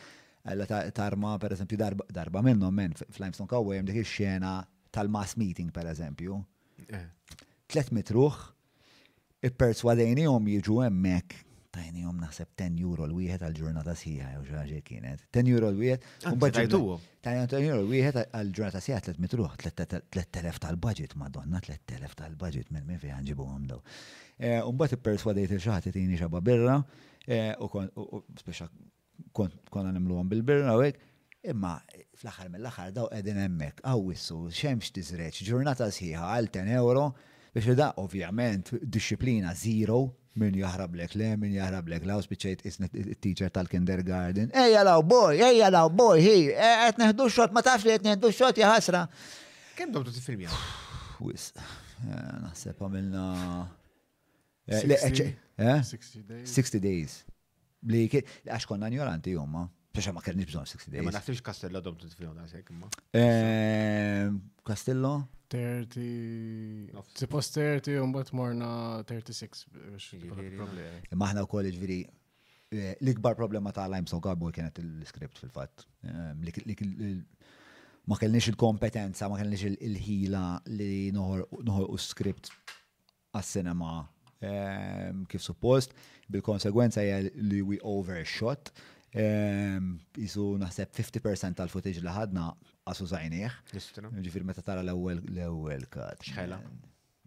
Għalla 0.48 0.80
tarma 0.95 1.34
per 1.41 1.56
eżempju 1.57 1.82
darba 2.14 2.44
minnom 2.45 2.74
men 2.78 2.94
fl-Limestone 3.10 3.49
Cowboy 3.49 3.82
dik 3.86 3.98
ix-xena 4.03 4.60
tal-mass 4.94 5.36
meeting 5.41 5.74
per 5.74 5.90
eżempju. 5.91 6.38
Eh. 6.94 7.10
Tlet 7.68 7.90
mitruħ, 7.91 8.38
i-perswadejni 9.49 10.30
jom 10.30 10.48
jiġu 10.53 10.78
emmek 10.86 11.40
tajni 11.77 12.01
jom 12.07 12.17
naħseb 12.21 12.49
10 12.59 12.77
euro 12.81 13.05
l-wieħed 13.05 13.45
għal-ġurnata 13.47 13.93
siħa, 13.99 14.29
u 14.41 14.45
ġaġi 14.49 14.79
kienet. 14.87 15.25
10 15.37 15.51
euro 15.53 15.69
l-wieħed. 15.71 16.05
Ah, 16.25 16.37
Tajtuwo. 16.57 16.97
10 17.27 17.65
euro 17.67 17.81
l-wieħed 17.83 18.21
għal-ġurnata 18.25 18.81
siħa 18.83 19.01
3 19.09 19.21
mitruħ, 19.25 19.49
3000 20.15 20.61
tal-budget, 20.65 21.13
madonna, 21.21 21.61
3000 21.67 22.17
tal-budget, 22.21 22.71
minn 22.75 22.87
minn 22.89 23.01
fi 23.03 23.11
għanġibu 23.19 23.45
għom 23.53 23.67
daw. 23.73 23.83
Eh, 24.37 24.59
Umbat 24.69 24.97
perswadajt 25.05 25.53
il-xaħat 25.57 25.91
jtini 25.91 26.17
xaba 26.21 26.41
birra, 26.45 26.79
eh, 27.27 27.53
u 27.61 28.23
speċa 28.41 28.69
konna 29.33 29.91
nimlu 29.93 30.17
għom 30.21 30.33
bil-birra 30.33 30.77
u 30.81 30.89
imma 31.47 31.75
fl-axar 32.17 32.49
mill-axar 32.55 32.93
daw 32.97 33.07
edin 33.15 33.37
emmek, 33.45 33.79
għawissu, 33.85 34.47
xemx 34.51 34.89
tizreċ, 34.97 35.45
ġurnata 35.51 35.87
siħa 35.93 36.33
għal 36.39 36.49
10 36.57 36.77
euro, 36.81 37.11
Biex 37.57 37.73
da, 37.75 37.91
ovvjament, 37.97 38.69
disciplina 38.81 39.53
zero, 39.55 40.07
min 40.38 40.55
jahrab 40.59 40.93
lek 40.95 41.15
le, 41.17 41.31
min 41.41 41.53
jahrab 41.55 41.88
lek 41.89 42.03
la, 42.05 42.19
uspiċajt 42.21 42.61
isnet 42.69 42.93
teacher 43.23 43.49
tal-kindergarten. 43.49 44.51
Ej 44.53 44.75
jalaw 44.75 45.01
boj, 45.01 45.39
ej 45.41 45.57
jalaw 45.63 45.89
boj, 45.89 46.21
hi, 46.21 46.35
għet 46.53 46.99
e, 46.99 47.01
neħdu 47.01 47.25
xot, 47.34 47.55
ma 47.57 47.63
tafli 47.65 47.95
għet 47.95 48.05
neħdu 48.05 48.29
xot, 48.38 48.61
jahasra. 48.61 49.01
Kem 49.77 49.89
dobtu 49.95 50.13
t-film 50.19 50.43
jgħu? 50.45 50.59
Wis, 51.25 51.47
naħseb 52.43 52.84
għamilna. 52.85 53.23
60 54.67 55.31
e, 55.57 56.41
e? 56.43 56.81
days. 56.84 57.17
Li 57.89 58.03
għax 58.05 58.69
konna 58.69 58.91
njolanti 58.93 59.34
jomma. 59.34 59.65
Biex 59.97 60.13
ma 60.13 60.21
kerni 60.21 60.45
bżon 60.45 60.69
60 60.69 60.93
days. 60.93 61.07
Ma 61.09 61.15
naħsibx 61.17 61.41
Kastello 61.49 61.81
dobtu 61.81 62.11
t-film 62.13 62.38
għasek, 62.45 62.69
ma? 62.77 62.93
Castello? 64.69 65.15
30. 65.49 66.90
Suppost 67.14 67.53
30 67.56 67.98
un 68.02 68.11
bat 68.11 68.32
morna 68.36 68.69
36. 69.07 69.68
Maħna 71.15 71.44
u 71.45 71.49
koll 71.49 71.69
ġviri. 71.72 71.99
L-ikbar 72.99 73.38
problema 73.40 73.72
ta' 73.72 73.86
Limestone 73.88 74.19
Cowboy 74.26 74.52
kienet 74.52 74.82
ehm, 74.82 74.98
il 74.99 75.06
script 75.07 75.40
fil-fat. 75.40 75.86
Ma 78.11 78.15
kellniex 78.19 78.49
il-kompetenza, 78.52 79.30
ma 79.32 79.38
kellniex 79.40 79.78
il-ħila 79.88 80.41
li 80.76 81.07
noħor 81.15 81.86
u 81.88 81.95
script 82.02 82.52
għas-sinema 83.36 83.94
ehm, 84.49 85.24
kif 85.32 85.45
suppost. 85.48 85.95
Bil-konsegwenza 86.28 87.06
hija 87.07 87.22
li 87.24 87.64
we 87.64 87.80
overshot. 87.88 88.74
Ehm, 89.15 89.94
Isu 90.19 90.57
naħseb 90.60 90.91
50% 90.91 91.61
tal-footage 91.61 92.03
li 92.03 92.11
ħadna 92.18 92.52
qasu 92.88 93.07
zaħinieħ. 93.11 93.57
Ġifir 94.23 94.45
meta 94.47 94.64
tara 94.65 94.84
l-ewel 94.85 95.22
l-ewel 95.34 95.85
kat. 95.91 96.23
Xħela. 96.30 96.59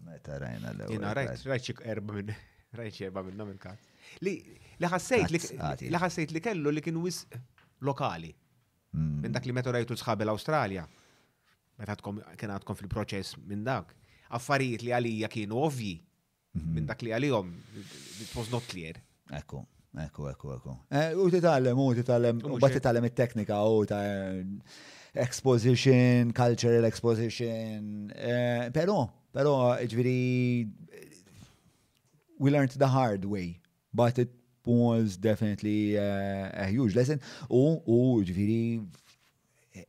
Meta 0.09 0.39
rajna 0.41 0.75
l-ewel. 0.75 0.95
Jena 0.97 1.15
rajt, 1.17 1.47
rajt 1.51 1.69
xik 1.69 1.83
erba 1.93 2.17
minn, 2.17 2.33
rajt 2.81 2.97
xik 2.97 3.09
erba 3.11 3.25
minn 3.27 3.39
namil 3.41 3.59
kat. 3.61 3.89
Li, 4.25 4.37
laħassajt 4.83 5.89
li 5.89 6.29
li 6.37 6.45
kellu 6.49 6.73
li 6.75 6.83
kien 6.85 7.01
wis 7.05 7.25
lokali. 7.87 8.33
Mm. 8.97 9.19
Minn 9.25 9.37
dak 9.37 9.45
li 9.49 9.55
meta 9.57 9.75
rajtu 9.75 9.99
sħabi 10.01 10.27
l-Australja. 10.27 10.87
Meta 11.81 11.95
kien 12.41 12.55
għatkom 12.57 12.79
fil-proċess 12.81 13.37
minn 13.49 13.63
dak. 13.67 13.93
Affarijiet 14.37 14.85
li 14.87 14.95
għalija 14.97 15.29
kienu 15.33 15.61
ovvi. 15.67 15.95
Mhm. 16.59 16.71
Minn 16.77 16.87
dak 16.89 17.03
li 17.07 17.13
għalijom, 17.15 17.53
it 18.25 18.33
was 18.37 18.51
not 18.55 18.67
clear. 18.71 18.99
Ekku. 19.39 19.63
Ekku, 20.05 20.29
ekku, 20.31 20.53
ekku. 20.55 20.73
Eh, 20.95 21.13
u 21.19 21.25
titallem, 21.35 21.79
u 21.83 21.93
titallem, 21.99 22.39
u 22.47 22.59
bat 22.63 22.71
titallem 22.77 23.09
il-teknika, 23.09 23.57
u 23.71 23.81
ta' 23.91 23.99
exposition, 25.15 26.33
cultural 26.33 26.85
exposition. 26.85 28.13
Uh, 28.15 28.71
pero, 28.73 29.13
pero, 29.33 29.75
ġviri, 29.85 30.69
we 32.39 32.51
learned 32.51 32.71
the 32.71 32.87
hard 32.87 33.25
way, 33.25 33.59
but 33.93 34.19
it 34.19 34.31
was 34.65 35.17
definitely 35.17 35.99
uh, 35.99 36.51
a 36.53 36.67
huge 36.67 36.95
lesson. 36.95 37.21
U, 37.51 37.81
u 37.87 38.23
ġviri, 38.25 38.83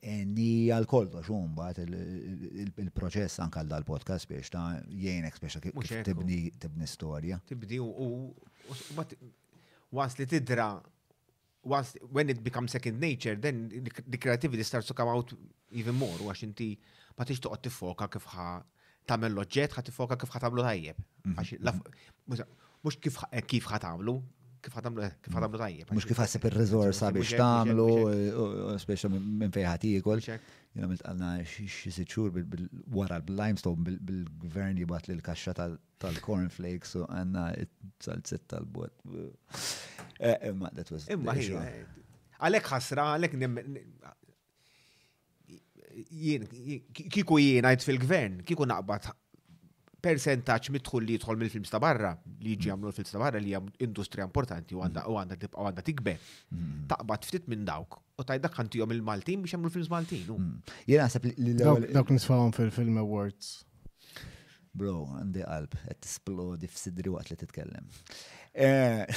Enni 0.05 0.69
għal-kollox, 0.69 1.25
un 1.33 1.47
um, 1.49 1.55
bat 1.57 1.79
il-proċess 1.81 3.39
anka 3.41 3.63
dal-podcast 3.65 4.29
biex 4.29 4.51
ta' 4.53 4.77
jgħinek 4.85 5.39
biex 5.41 5.57
kif 5.63 6.03
tibni 6.05 6.87
storja. 6.87 7.39
Tibdi 7.49 7.79
u 7.81 7.97
bat 8.95 9.15
wasli 9.97 10.27
tidra 10.29 10.75
once 11.63 11.95
when 12.11 12.29
it 12.29 12.43
becomes 12.43 12.71
second 12.71 12.99
nature, 12.99 13.35
then 13.35 13.69
the, 14.09 14.17
creativity 14.17 14.63
starts 14.63 14.87
to 14.87 14.93
come 14.93 15.07
out 15.07 15.29
even 15.71 15.95
more, 15.95 16.15
għax 16.17 16.43
inti 16.47 16.67
ma 17.17 17.25
tix 17.25 17.39
toqgħod 17.43 17.63
tifoka 17.67 18.07
kif 18.15 18.25
ħa 18.33 18.47
tagħmel 19.11 19.35
l-oġġett 19.35 19.77
ħa 19.77 19.83
tifoka 19.89 20.17
kif 20.23 20.33
ħa 20.35 20.41
tagħmlu 20.45 20.65
tajjeb. 20.65 21.05
Mhm, 21.25 21.57
mhm. 22.31 22.49
Mhux 22.85 22.97
kif 23.05 23.21
kif 23.53 23.69
ħa 23.71 23.79
tagħmlu, 23.85 24.17
kif 24.61 24.75
ħatamlu 24.77 25.03
eh, 25.07 25.13
kif 25.25 25.33
ħatamlu 25.35 25.57
mm. 25.57 25.61
tajjeb. 25.61 25.91
Mhux 25.95 26.07
kif 26.11 26.19
ħassib 26.21 26.45
ir-riżorsa 26.49 27.09
biex 27.15 27.37
tagħmlu, 27.39 27.87
eh, 27.99 28.75
speċi 28.83 29.09
minn 29.15 29.53
fejn 29.55 29.69
ħadd 29.71 29.87
iekol. 29.95 30.21
Jiena 30.71 30.87
miltqalna 30.91 31.29
xi 31.51 31.65
sitt 31.91 32.13
xhur 32.13 32.35
wara 32.95 33.17
bil-limestone 33.25 33.97
bil-gvern 34.07 34.79
jibgħat 34.81 35.09
lil 35.11 35.23
kaxxa 35.25 35.55
tal-cornflakes 35.57 36.93
u 36.99 37.05
għandna 37.07 37.47
t-salzett 37.65 38.47
tal-bot. 38.53 38.93
Eh, 40.21 40.37
imma 40.53 40.71
that 40.77 40.93
was. 40.93 41.09
Imma 41.11 41.35
għalhekk 42.41 42.71
ħasra, 42.75 43.03
għalhekk 43.15 43.37
jien 46.21 46.45
kiku 47.11 47.37
jien 47.41 47.67
għajt 47.69 47.83
fil-gvern, 47.85 48.39
kiku 48.47 48.65
naqbad 48.69 49.11
percentaċ 50.01 50.71
mitħul 50.73 51.03
li 51.05 51.15
jidħol 51.17 51.37
mill-films 51.39 51.71
ta' 51.71 51.79
barra, 51.81 52.11
li 52.41 52.55
jiġi 52.55 52.71
għamlu 52.73 52.89
l-films 52.89 53.13
ta' 53.13 53.21
barra 53.21 53.41
li 53.41 53.51
hija 53.51 53.61
industrija 53.85 54.25
importanti 54.25 54.75
u 54.77 54.81
għandha 54.85 55.03
mm. 55.03 55.11
u 55.13 55.17
għandha 55.21 55.41
tibqa' 55.45 55.59
għandha 55.65 55.83
mm. 55.87 56.71
Taqbad 56.91 57.27
ftit 57.29 57.49
minn 57.51 57.65
dawk 57.67 57.99
u 58.21 58.25
tajda 58.25 58.49
ħantihom 58.55 58.95
il-Maltin 58.97 59.43
biex 59.45 59.55
jagħmlu 59.55 59.73
films 59.75 59.91
Maltin. 59.93 60.25
Mm. 60.27 60.73
Jiena 60.89 61.07
naħseb 61.07 61.29
li 61.29 61.53
dawk 61.93 62.13
nisfawhom 62.15 62.53
fil-Film 62.57 62.97
Awards. 63.01 63.59
Bro, 64.71 65.03
għandi 65.19 65.43
qalb 65.43 65.73
qed 65.85 66.01
tisplodi 66.05 66.69
f'sidri 66.71 67.11
waqt 67.11 67.33
li 67.33 67.39
titkellem. 67.41 67.87
Eh, 68.55 69.03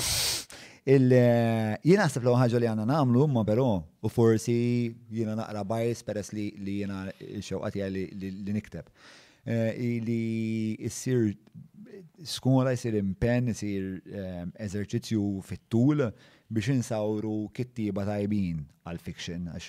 eh, 0.92 1.10
jiena 1.86 2.00
naħseb 2.08 2.26
l 2.26 2.36
ħaġa 2.42 2.60
li 2.60 2.72
għandna 2.72 2.88
nagħmlu 2.92 3.24
huma 3.28 3.46
però 3.48 3.68
u 3.80 4.10
forsi 4.12 4.58
jiena 5.14 5.38
naqra 5.40 5.62
bajs 5.74 6.04
peress 6.10 6.34
li 6.36 6.50
jiena 6.84 7.04
x 7.22 7.52
xewqa 7.54 7.92
li 7.92 8.34
nikteb. 8.52 8.90
Eh, 9.44 10.00
li 10.00 10.78
jissir 10.80 11.34
skola 12.24 12.72
jisir 12.72 12.94
impen, 12.96 13.50
jisir 13.52 13.98
eh, 14.08 14.46
eżerċizzju 14.66 15.24
fit-tul 15.44 16.00
biex 16.54 16.70
insawru 16.72 17.34
kittiba 17.56 18.06
tajbin 18.08 18.62
għal-fiction, 18.88 19.50
għax 19.52 19.68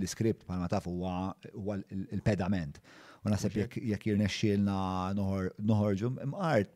l-skript 0.00 0.46
ma 0.48 0.64
taf 0.72 0.88
huwa 0.88 1.18
l-pedament. 1.52 2.80
U 3.20 3.28
nasib 3.28 3.56
jekk 3.60 4.08
jirnexxielna 4.08 4.80
noħorġu 5.20 6.14
imqart 6.24 6.72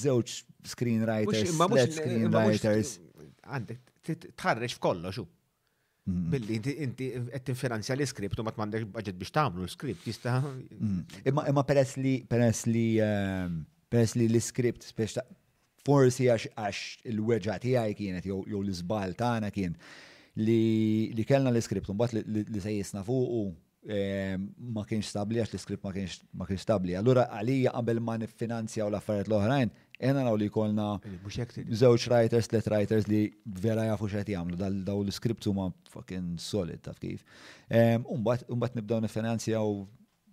żewġ 0.00 0.38
screenwriters, 0.64 1.90
screenwriters. 1.92 2.94
Għandek, 3.44 3.96
tħarrex 4.32 4.78
f'kollox, 4.78 5.26
Billi 6.06 6.58
inti 6.84 7.06
qed 7.32 7.44
tinfinanzja 7.48 7.94
l-iskript 7.96 8.36
u 8.36 8.44
ma 8.44 8.52
tmandek 8.52 8.84
budget 8.92 9.16
biex 9.16 9.30
tagħmlu 9.32 9.62
l-iskript 9.64 10.04
jista'. 10.04 10.42
Imma 11.30 11.46
imma 11.48 11.62
peress 11.64 11.96
li 11.96 12.18
peress 12.28 12.66
li 12.68 12.82
ehm, 13.00 13.62
peress 13.88 14.12
li 14.20 14.26
l-iskript 14.28 14.84
spiex 14.84 15.16
forsi 15.84 16.28
għax 16.28 17.08
il-weġġa 17.08 17.56
tiegħi 17.64 17.96
kienet 18.02 18.28
jew 18.28 18.42
l-iżbal 18.60 19.16
tagħna 19.16 19.48
kien 19.56 19.72
li 20.44 21.24
kellna 21.24 21.52
l-iskript 21.54 21.88
u 21.88 21.96
mbagħad 21.96 22.36
li 22.52 22.60
sejjisna 22.66 23.00
fuq 23.08 23.40
ehm, 23.96 24.44
ma 24.76 24.84
kienx 24.84 25.08
stabli 25.14 25.40
għax 25.40 25.54
l-iskript 25.56 25.88
ma 25.88 25.94
kienx 26.44 26.66
stabli. 26.68 26.98
Allura 27.00 27.30
għalija 27.32 27.72
qabel 27.78 28.04
ma 28.04 28.20
niffinanzja 28.20 28.84
u 28.84 28.92
l-affarijiet 28.92 29.32
l-oħrajn 29.32 29.72
Ena 30.02 30.24
naw 30.26 30.34
li 30.38 30.48
kolna 30.50 30.96
zewċ 31.30 32.06
writers, 32.10 32.50
let 32.50 32.66
writers 32.66 33.06
li 33.06 33.28
vera 33.62 33.84
jafu 33.92 34.08
xħet 34.10 34.32
jamlu, 34.34 34.58
daw 34.58 35.02
l-skriptu 35.04 35.52
ma 35.54 35.68
fucking 35.92 36.32
solid, 36.42 36.80
taf 36.82 36.98
kif. 37.02 37.22
Umbat 38.10 38.74
nibdaw 38.80 38.98
nifinanzjaw 39.04 39.70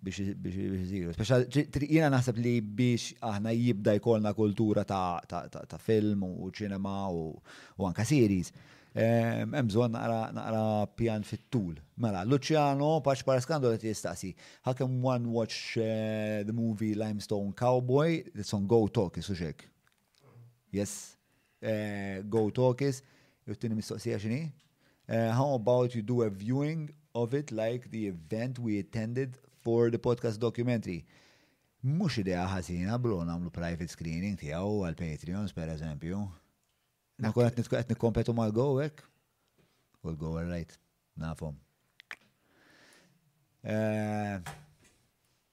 biex 0.02 0.18
jiziru. 0.42 1.14
Speċa, 1.14 1.44
jina 1.86 2.10
naħseb 2.10 2.42
li 2.42 2.56
biex 2.58 3.14
aħna 3.22 3.54
jibda 3.54 3.94
jkolna 4.00 4.34
kultura 4.34 4.82
ta' 4.86 5.82
film 5.84 6.26
u 6.32 6.50
ċinema 6.50 6.96
u 7.14 7.86
anka 7.90 8.02
series 8.08 8.50
hemm 8.94 9.62
bżonn 9.70 9.94
naqra 10.36 10.64
pjan 10.96 11.24
fit-tul. 11.24 11.76
Mela, 11.96 12.24
Luciano 12.26 13.00
Paċ 13.04 13.22
Parascando 13.24 13.70
qed 13.72 13.86
jistaqsi. 13.88 14.34
How 14.66 14.74
one 14.86 15.28
watch 15.32 15.78
uh, 15.78 16.42
the 16.44 16.52
movie 16.52 16.94
Limestone 16.94 17.52
Cowboy? 17.52 18.24
It's 18.34 18.52
on 18.54 18.66
Go 18.66 18.82
Talkies 18.88 19.28
u 19.30 19.34
xek. 19.38 19.64
Yes. 20.72 21.16
Uh, 21.62 22.22
go 22.28 22.48
Talkies. 22.50 23.02
Juttini 23.48 23.74
mistoqsija 23.74 24.18
xini? 24.22 24.42
Uh, 25.08 25.30
how 25.34 25.54
about 25.54 25.94
you 25.94 26.02
do 26.02 26.22
a 26.22 26.30
viewing 26.30 26.90
of 27.14 27.34
it 27.34 27.50
like 27.50 27.88
the 27.90 28.06
event 28.08 28.58
we 28.58 28.78
attended 28.78 29.38
for 29.62 29.90
the 29.90 29.98
podcast 29.98 30.38
documentary? 30.38 31.04
Mux 31.82 32.18
idea 32.20 32.44
ħazina, 32.46 32.98
blu 33.02 33.22
namlu 33.26 33.50
private 33.50 33.88
screening 33.90 34.36
tijaw 34.38 34.84
għal 34.86 35.00
Patreons 35.00 35.50
per 35.52 35.72
eżempju. 35.74 36.20
Nakun 37.22 37.46
għet 37.46 37.92
nikompetu 37.92 38.34
mal 38.34 38.50
gowek 38.52 39.02
u 40.02 40.10
l-gower 40.10 40.48
right, 40.50 40.72
nafom. 41.22 41.54
Eh, 43.62 44.34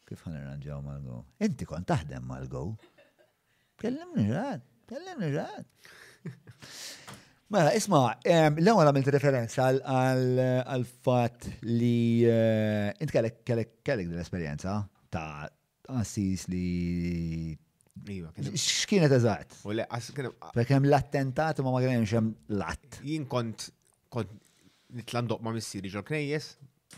kif 0.10 0.24
għan 0.26 0.40
irranġaw 0.40 0.80
mal 0.82 1.04
gow? 1.06 1.20
Inti 1.46 1.68
kon 1.70 1.86
taħdem 1.86 2.26
mal 2.26 2.48
gow? 2.50 2.72
Kellimni 3.80 4.26
ġad, 4.32 4.66
kellimni 4.90 5.30
ġad. 5.36 5.70
Mela, 7.54 7.76
isma, 7.78 8.00
l-ewwel 8.30 8.90
għamilt 8.90 9.12
referenza 9.14 9.70
għal 9.70 10.90
fat 11.06 11.48
li 11.70 11.94
eh, 12.30 12.98
inti 12.98 13.14
kellek 13.14 13.41
kellek 13.46 13.76
kellek 13.86 14.10
l-esperjenza 14.14 14.74
ta' 15.14 15.46
assis 16.02 16.50
li 16.54 16.68
Iva, 18.08 18.30
x'kienet 18.40 19.12
eżatt? 19.14 19.58
U 19.68 19.74
le, 19.76 19.86
l-attentat 19.88 21.60
ma 21.64 21.72
ma 21.74 21.82
kienx 21.84 22.10
xem 22.10 22.30
l-att. 22.56 23.00
Jien 23.04 23.26
kont 23.28 23.68
kont 24.14 24.32
nitlandok 24.96 25.42
ma' 25.46 25.52
Missiri 25.54 25.92
ġol 25.94 26.06
knejjes 26.08 26.54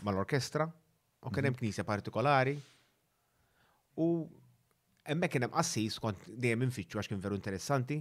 mal-orkestra 0.06 0.64
u 0.68 1.28
kien 1.30 1.44
hemm 1.48 1.52
mhm. 1.52 1.58
knisja 1.60 1.84
partikolari 1.88 2.54
u 4.00 4.06
hemmhekk 5.04 5.34
kienem 5.36 5.52
assis 5.60 5.98
kont 6.00 6.28
dejjem 6.32 6.64
infittxu 6.68 7.00
għax 7.02 7.10
kien 7.12 7.20
veru 7.20 7.36
interessanti, 7.38 7.98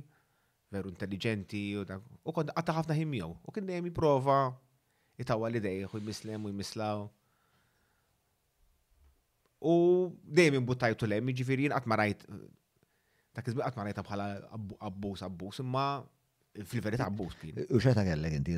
veru 0.71 0.93
intelligenti 0.93 1.65
u 1.81 1.87
dak. 1.87 2.05
U 2.23 2.31
kont 2.35 2.53
għatta 2.53 2.77
ħafna 2.81 2.95
ħin 2.99 3.11
miegħu 3.17 3.33
u 3.33 3.51
kien 3.55 3.67
dejjem 3.67 3.89
jiprofa, 3.91 4.37
jitawa 5.19 5.51
li 5.51 5.59
dejjeħ 5.65 5.97
u 5.99 6.03
jmislem 6.05 6.45
u 6.47 6.53
jmislaw. 6.53 7.03
U 9.61 9.75
dejjem 10.25 10.55
imbuttajtu 10.61 11.05
lem, 11.11 11.27
ġifieri 11.35 11.67
jien 11.67 11.73
qatt 11.75 11.89
ma 11.91 11.99
rajt 11.99 12.23
Ta' 13.31 13.43
kizbi 13.45 13.63
qatt 13.63 13.77
ma 13.79 13.85
bħala 13.87 14.25
abbus 14.89 15.21
abbus, 15.27 15.61
imma 15.63 15.85
fil 16.67 16.83
verita 16.83 17.05
abbus 17.07 17.37
kien. 17.39 17.61
U 17.71 17.79
xeta 17.79 18.03
kellek 18.03 18.33
inti 18.39 18.57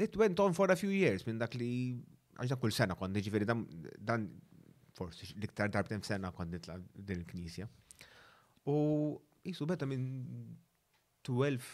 It 0.00 0.14
went 0.16 0.38
on 0.40 0.54
for 0.54 0.70
a 0.72 0.76
few 0.80 0.88
years 0.88 1.26
minn 1.26 1.38
dak 1.42 1.52
li 1.60 1.68
għax 2.40 2.56
kull 2.62 2.72
sena 2.72 2.96
kont 2.96 3.16
ġifieri 3.20 3.44
dan 3.44 4.26
forsi 4.96 5.34
liktar 5.42 5.68
darbtem 5.68 6.00
sena 6.02 6.30
kon 6.32 6.48
ditla 6.54 6.78
din 6.94 7.20
il-knisja. 7.20 7.66
U 8.70 8.78
jisu 9.44 9.66
betta 9.68 9.84
minn 9.88 10.06
12, 11.28 11.68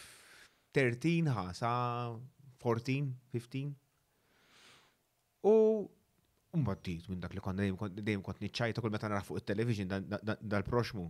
13 0.75 1.31
ħa 1.31 1.45
sa 1.55 1.71
14, 2.59 3.07
15. 3.31 3.71
U 5.47 5.55
Mbagħad 6.57 7.09
minn 7.13 7.21
dak 7.23 7.35
li 7.37 7.43
konna 7.43 7.65
dejjem 8.01 8.23
kont 8.25 8.41
niċċajta 8.43 8.81
kull 8.83 8.93
meta 8.93 9.09
nara 9.11 9.23
il 9.29 9.43
television 9.45 9.91
dal-proxmu 10.41 11.05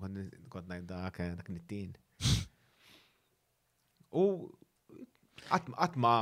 kont 0.52 0.74
dak 0.90 1.20
ah, 1.20 1.36
dak 1.40 1.50
nittin. 1.54 1.96
U 4.12 4.26
għatma, 5.80 6.14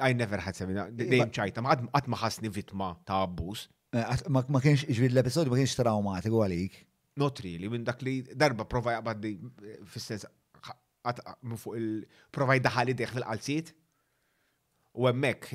I 0.00 0.14
never 0.14 0.40
had 0.42 0.58
seminar, 0.58 0.90
dejjem 0.92 1.18
iva- 1.26 1.30
ċajta, 1.40 1.62
ma 1.64 1.76
għatma 2.00 2.20
ħasni 2.22 2.50
vitma 2.52 2.90
ta' 3.08 3.22
abbuż. 3.26 3.66
Eh, 3.96 4.26
ma 4.30 4.60
kienx, 4.60 4.84
ġviri 4.88 5.14
l-episodju 5.14 5.50
ma 5.54 5.60
kienx 5.60 5.76
traumatiku 5.78 6.42
għalik. 6.44 6.80
Not 7.16 7.40
really, 7.40 7.70
minn 7.72 7.84
dak 7.86 8.02
li 8.04 8.18
darba 8.34 8.66
provaj 8.68 8.98
jaqbad 8.98 9.26
eh, 9.30 9.78
fis-sens 9.92 10.26
minn 11.46 11.58
fuq 11.62 11.76
il-provaj 11.80 12.62
daħali 12.66 12.94
deħ 12.98 13.12
fil-qalsiet. 13.16 13.74
U 14.96 15.06
emmek, 15.10 15.48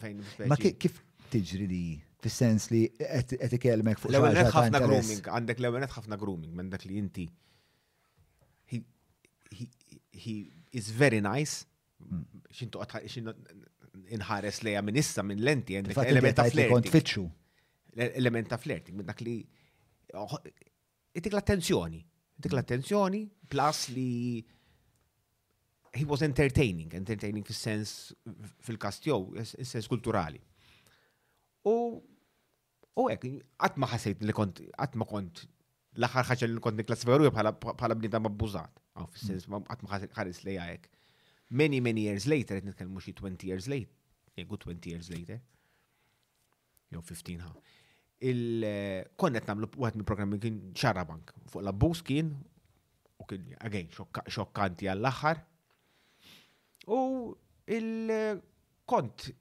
fejn. 0.00 0.22
Ma 0.48 0.56
kif 0.58 1.00
tiġri 1.32 1.66
li 1.68 1.80
fis-sens 2.22 2.68
li 2.72 2.82
qed 2.98 3.54
ikellmek 3.58 4.00
fuq 4.02 4.10
l-ewwel 4.10 4.50
ħafna 4.50 4.80
grooming, 4.82 5.20
għandek 5.38 5.60
l-ewwel 5.62 5.86
ħafna 5.86 6.18
grooming 6.18 6.54
minn 6.58 6.70
dak 6.72 6.86
li 6.88 6.98
inti. 6.98 7.28
He 10.18 10.34
is 10.76 10.90
very 10.90 11.22
nice. 11.24 11.62
Hmm. 12.02 12.24
Xintu 12.54 12.82
inħares 14.14 14.60
lejha 14.66 14.82
minn 14.84 14.98
issa 14.98 15.22
minn 15.26 15.40
lenti 15.46 15.76
għandek 15.78 15.98
element 16.10 16.36
ta' 16.40 16.44
flirting. 16.50 17.30
Element 17.96 18.50
ta' 18.50 18.58
flirting 18.60 18.98
minn 18.98 19.08
dak 19.08 19.22
li 19.24 19.38
itik 21.14 21.32
l-attenzjoni. 21.32 22.02
Itik 22.38 22.50
hmm. 22.50 22.58
l-attenzjoni 22.58 23.22
plus 23.50 23.84
li 23.94 24.08
he 25.98 26.04
was 26.04 26.20
entertaining, 26.22 26.90
entertaining 26.94 27.46
fil-sens 27.46 27.94
fil-kastjow, 28.66 29.20
sens 29.48 29.86
kulturali. 29.90 30.38
U 31.68 31.76
u 33.02 33.06
ek, 33.12 33.24
qatt 33.62 33.78
ma 33.80 33.88
ħassejt 33.92 34.24
li 34.26 34.34
kont 34.36 34.62
qatt 34.74 34.98
ma 34.98 35.06
kont 35.10 35.44
l-aħħar 35.98 36.28
ħaġa 36.32 36.48
li 36.50 36.62
kont 36.64 36.78
niklas 36.80 37.04
veru 37.08 37.30
bħala 37.34 37.98
bnidam 37.98 38.26
abbużat. 38.30 38.80
Aw 38.98 39.08
fis-sens 39.14 39.46
ħaris 40.18 40.42
li 40.46 40.56
għajek. 40.58 40.86
Many 41.60 41.80
many 41.84 42.02
years 42.08 42.26
later, 42.30 42.58
għet 42.58 42.68
nitkellmu 42.68 42.98
muxi 42.98 43.14
20 43.16 43.46
years 43.48 43.70
later, 43.72 43.92
jgħu 44.38 44.58
20 44.66 44.92
years 44.92 45.08
later. 45.14 45.40
jgħu 46.92 47.04
15 47.06 47.46
ha. 47.46 47.52
Il-konnet 48.28 49.44
eh, 49.44 49.48
namlu 49.52 49.70
għat 49.86 49.98
mill-programmi 50.00 50.40
kien 50.42 50.58
ċarabank 50.82 51.34
fuq 51.52 51.64
la 51.64 51.72
abbuż 51.74 52.02
kien 52.10 52.32
u 53.18 53.26
kien, 53.30 53.46
għagħin, 53.62 53.92
xokkanti 54.34 54.90
għall-axar. 54.92 55.44
U 56.94 56.98
il-kont 57.78 59.28
eh, 59.32 59.38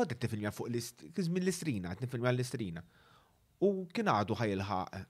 kont 0.00 0.10
qed 0.10 0.20
tifilmja 0.24 0.50
fuq 0.54 0.70
minn 1.34 1.44
l-istrina, 1.44 1.90
qed 1.96 2.06
nifilmja 2.06 2.32
l-istrina. 2.32 2.82
U 3.68 3.84
kien 3.94 4.08
għadu 4.08 4.36
ħajilħaq 4.40 5.00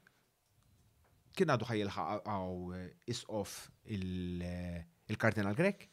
kien 1.39 1.53
għadu 1.55 1.67
ħajilħaq 1.69 2.17
għaw 2.19 2.57
eh, 2.79 2.89
isqof 3.15 3.53
eh, 3.95 4.81
il-kardinal 5.15 5.55
Grek 5.59 5.85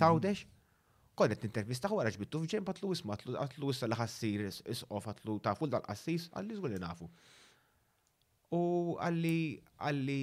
tawdex. 0.00 0.44
Kont 1.16 1.32
qed 1.34 1.46
nintervista 1.48 1.90
wara 1.92 2.12
bittu 2.12 2.42
f'ġejn 2.44 2.66
batlu 2.68 2.92
isma' 2.96 3.16
għatlu 3.16 3.72
issa 3.72 3.88
li 3.88 3.96
ħassir 3.98 4.44
isqof 4.50 5.08
għatlu 5.14 5.38
tafu 5.48 5.70
dal-qassis 5.72 6.28
għalli 6.36 6.58
żgur 6.60 6.76
nafu. 6.84 7.08
U 8.52 8.62
għalli 9.00 9.38
għalli 9.88 10.20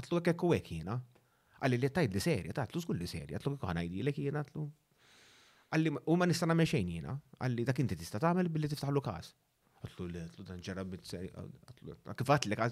għatlu 0.00 0.20
hekk 0.22 0.46
hekk 0.58 0.74
jiena. 0.76 0.98
Għalli 1.60 1.76
li 1.76 1.88
tajd 1.92 2.14
li 2.16 2.20
serja, 2.24 2.54
tatlu 2.56 2.80
żgur 2.80 2.96
li 2.96 3.04
serja, 3.06 3.36
għatlu 3.36 3.58
kħanajdi 3.60 4.04
li 4.06 4.12
kien 4.16 4.38
għatlu 4.40 4.62
Għalli, 5.70 5.90
u 6.10 6.16
ma 6.18 6.26
nistana 6.26 6.54
meċejn 6.58 6.88
jina, 6.96 7.12
għalli 7.46 7.64
dak 7.68 7.78
inti 7.84 7.96
tista 7.98 8.18
tagħmel 8.22 8.48
billi 8.50 8.70
tiftaħlu 8.72 9.02
każ. 9.04 9.28
Għatlu 9.86 10.06
li, 10.10 10.22
għatlu 10.24 10.46
dan 10.48 10.90
bit-seri, 10.90 11.30
għatlu, 11.34 11.94
li, 12.50 12.70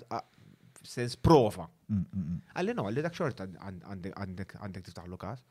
sens 0.87 1.15
profa. 1.19 1.65
Mm, 1.91 2.01
mm, 2.01 2.25
mm. 2.25 2.41
Għalli 2.61 2.75
no, 2.79 2.85
għalli 2.91 3.05
dak 3.07 3.15
xorta 3.17 3.47
għandek 3.47 4.87
tiftaħ 4.89 5.09
lukas. 5.13 5.45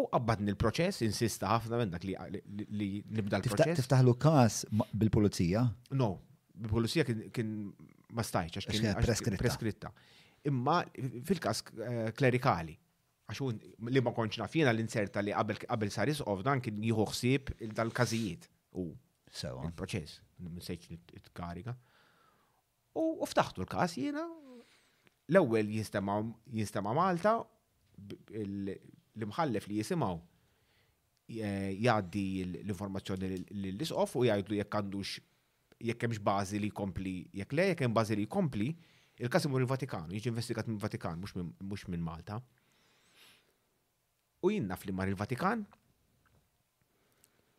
U 0.00 0.04
għabbadni 0.08 0.52
il-proċess, 0.54 1.02
insista 1.04 1.52
ħafna 1.54 1.80
dak 1.96 2.04
li 2.06 2.90
nibda 3.00 3.40
l-proċess. 3.40 3.80
Tiftaħ 3.82 4.04
lukas 4.06 4.62
bil 4.92 5.10
polizija 5.12 5.64
No, 5.96 6.12
bil-pulizija 6.56 7.08
kien 7.08 7.56
ma 8.12 8.24
stajċ, 8.24 8.60
għax 8.60 9.24
kien 9.28 9.40
preskritta. 9.40 9.92
Imma 10.50 10.80
fil-każ 11.24 11.64
eh, 11.72 12.08
klerikali 12.18 12.76
għaxun 13.30 13.60
li 13.92 14.02
ma 14.02 14.12
konċna 14.14 14.46
nafjena 14.46 14.72
l-inserta 14.74 15.22
li 15.22 15.32
qabel 15.36 15.90
sar 15.94 16.10
jisqof 16.10 16.42
dan 16.46 16.60
kien 16.64 16.80
jieħu 16.82 17.06
ħsieb 17.12 17.52
dal-każijiet 17.78 18.48
u 18.80 18.88
il-proċess, 19.32 20.18
msejċ 20.58 20.98
it-kariga. 21.18 21.74
U 23.00 23.24
ftaħtu 23.28 23.62
l-każ 23.62 23.96
jiena 24.02 24.26
l-ewwel 25.30 25.70
jinstema' 25.72 26.92
Malta 26.92 27.36
l-imħallef 28.36 29.70
li 29.70 29.78
jisimaw 29.78 30.18
e, 30.18 31.50
jgħaddi 31.78 32.24
l-informazzjoni 32.44 33.30
l-isqof 33.70 34.16
u 34.20 34.26
jgħidlu 34.28 34.60
jekk 34.60 34.78
għandux 34.82 35.14
jekk 35.82 36.04
hemmx 36.06 36.20
bażi 36.22 36.58
li 36.62 36.68
jkompli, 36.70 37.12
jekk 37.40 37.54
le 37.58 37.70
jekk 37.70 37.82
hemm 37.84 37.94
bażi 37.96 38.14
li 38.18 38.22
jkompli, 38.28 38.68
il-każ 39.18 39.48
imur 39.48 39.64
il-Vatikan, 39.64 40.12
jiġi 40.14 40.30
investigat 40.30 40.68
mill-Vatikan 40.70 41.18
mhux 41.22 41.86
minn 41.90 42.04
Malta. 42.06 42.36
U 44.42 44.50
jinnna 44.50 44.76
li 44.86 44.92
mar 44.92 45.10
il-Vatikan 45.10 45.62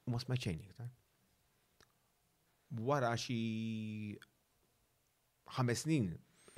u 0.06 0.12
ma 0.12 0.20
smajċejn 0.20 0.62
iktar. 0.68 0.90
Wara 2.90 3.14
xi 3.20 3.38
ħames 5.58 5.84
snin 5.86 6.10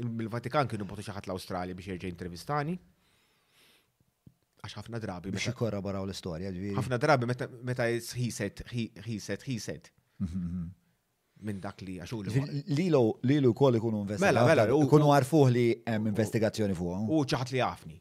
il-Vatikan 0.01 0.69
kienu 0.71 0.87
botu 0.89 1.05
xaħat 1.05 1.29
l 1.29 1.35
australia 1.35 1.77
biex 1.77 1.93
jirġi 1.93 2.09
intervistani. 2.09 2.75
Għax 4.65 4.79
ħafna 4.79 5.01
drabi. 5.03 5.29
Biex 5.35 5.51
jikorra 5.51 5.83
baraw 5.85 6.07
l-istoria. 6.07 6.49
ħafna 6.79 6.97
drabi 7.01 7.29
meta 7.29 7.85
jisħiset, 7.93 8.63
jisħiset, 8.71 9.45
jisħiset. 9.45 9.91
Minn 11.45 11.61
dak 11.61 11.85
li 11.85 11.99
għaxu 12.01 12.23
li. 12.25 12.47
Lilo, 12.73 13.03
lilo 13.29 13.53
kol 13.53 13.77
ikunu 13.77 14.01
investigazzjoni. 14.07 14.49
Mela, 14.49 14.65
mela. 14.65 14.83
Ikunu 14.87 15.13
għarfuħ 15.19 15.53
li 15.53 15.67
investigazzjoni 15.93 16.79
fuq. 16.81 17.05
U 17.13 17.21
ċaħat 17.29 17.53
li 17.53 17.63
għafni. 17.67 17.97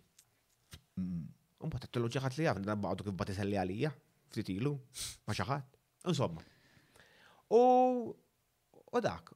Umba 1.64 1.80
t-tollu 1.82 2.10
ċaħat 2.12 2.36
li 2.38 2.46
għaf, 2.50 2.58
nabbaqdu 2.68 3.04
kif 3.06 3.14
bat 3.20 3.30
iselli 3.32 3.56
għalija, 3.60 3.90
ftitilu, 4.32 4.72
ma 5.26 5.36
ċaħat. 5.38 5.78
Insomma. 6.12 6.42
U, 7.58 7.60
u 8.10 9.02
dak. 9.06 9.32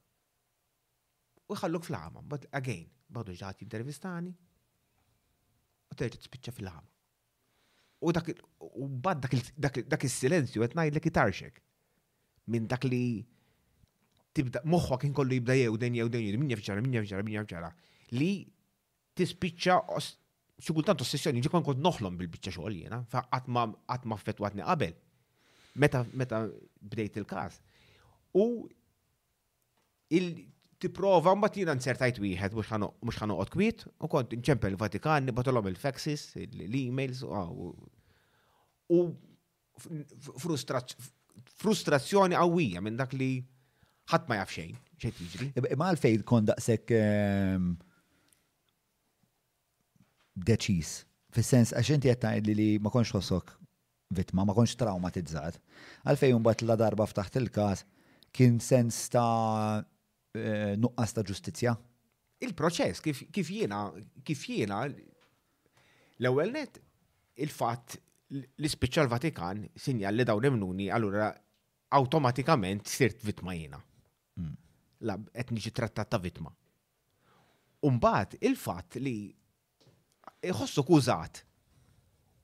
U 1.48 1.56
jħalluk 1.56 1.88
fl-ħama, 1.88 2.24
but 2.28 2.44
again, 2.60 2.84
badu 3.08 3.36
ġaħat 3.40 3.64
jintervistani, 3.64 4.34
u 5.88 5.96
terġa 5.96 6.20
t-spicċa 6.20 6.54
fil-ħama. 6.58 6.90
U 8.06 8.12
dak, 8.14 8.28
u 8.68 8.90
bad 9.08 9.24
dak 9.26 10.04
il-silenzju, 10.04 10.62
għet 10.66 10.76
najdlek 10.82 11.08
itarxek. 11.10 11.62
Minn 12.52 12.68
dak 12.70 12.84
li 12.88 13.00
tibda, 14.36 14.60
moħħa 14.76 15.00
kien 15.02 15.16
kollu 15.16 15.38
jibda 15.40 15.56
jew 15.56 15.72
den 15.80 15.96
jew 15.96 16.12
den 16.12 16.26
jew 16.28 16.38
min 16.44 16.52
jafċara, 16.52 16.84
min 16.84 17.00
jafċara, 17.00 17.24
min 17.26 17.40
jafċara. 17.40 17.72
Li 18.20 18.30
tispiċċa 19.18 19.80
xikultant 20.62 21.00
ossessjoni 21.02 21.42
ġikon 21.44 21.64
kont 21.66 21.82
noħlom 21.84 22.16
bil-bicċa 22.18 22.52
xogħol 22.56 22.78
jiena, 22.82 23.02
fa' 23.10 23.22
għatma 23.30 23.68
għatni 23.94 24.62
qabel. 24.66 24.96
Meta, 25.78 26.04
meta 26.12 26.40
bdejt 26.82 27.18
il-kas. 27.20 27.60
U 28.34 28.46
il-tiprova 30.10 31.36
mbagħad 31.38 31.60
jiena 31.60 31.76
nsertajt 31.78 32.18
wieħed 32.24 32.56
mhux 32.56 33.20
ħanoqgħod 33.20 33.52
kwit 33.54 33.84
u 34.02 34.10
kont 34.10 34.34
nċempel 34.40 34.74
il-Vatikan, 34.74 35.26
nibatolom 35.30 35.68
il-faxes, 35.72 36.26
l-emails 36.42 37.22
u 38.88 39.04
frustrazzjoni 41.62 42.34
qawwija 42.34 42.82
minn 42.82 42.98
dak 42.98 43.12
li 43.14 43.30
ħadd 44.10 44.26
ma 44.32 44.40
jaf 44.40 44.56
xejn, 44.56 44.76
xejn 45.04 45.20
jiġri. 45.34 45.46
Imma 45.60 45.70
e, 45.70 45.76
e, 45.76 45.84
għalfejn 45.84 46.22
kon 46.26 47.78
deċis. 50.44 50.92
Fis-sens, 51.34 51.74
għax 51.76 51.90
inti 51.96 52.12
qed 52.14 52.48
li 52.56 52.68
ma 52.80 52.90
konx 52.90 53.12
ħossok 53.12 53.52
vittma, 54.16 54.44
ma 54.48 54.54
konx 54.56 54.76
traumatizzat. 54.80 55.58
Għalfejn 56.08 56.38
mbagħad 56.40 56.68
la 56.70 56.76
darba 56.80 57.06
ftaħt 57.06 57.40
il-każ 57.42 57.84
kien 58.34 58.58
sens 58.62 58.96
ta' 59.12 59.82
eh, 60.36 60.74
nuqqas 60.80 61.14
ta' 61.18 61.24
ġustizzja. 61.28 61.74
Il-proċess 62.44 63.02
kif, 63.04 63.24
kif 63.34 63.50
jiena 63.50 63.82
kif 64.24 64.44
jiena 64.46 64.82
l-ewwel 64.86 66.52
net 66.54 66.78
il-fatt 67.42 67.98
li 68.32 68.68
spiċċa 68.70 69.04
l-Vatikan 69.06 69.64
sinjal 69.80 70.14
li 70.20 70.26
dawn 70.28 70.44
imnuni 70.46 70.88
allura 70.92 71.28
awtomatikament 71.98 72.88
sirt 72.88 73.22
vittma 73.24 73.54
jiena. 73.56 73.80
Mm. 74.38 74.56
La 75.08 75.18
qed 75.20 75.52
niġi 75.54 75.74
trattat 75.76 76.08
ta' 76.14 76.20
vittma. 76.22 76.50
Umbat 77.86 78.38
il-fatt 78.44 78.96
li 79.02 79.16
iħossu 80.42 80.84
kużat. 80.86 81.40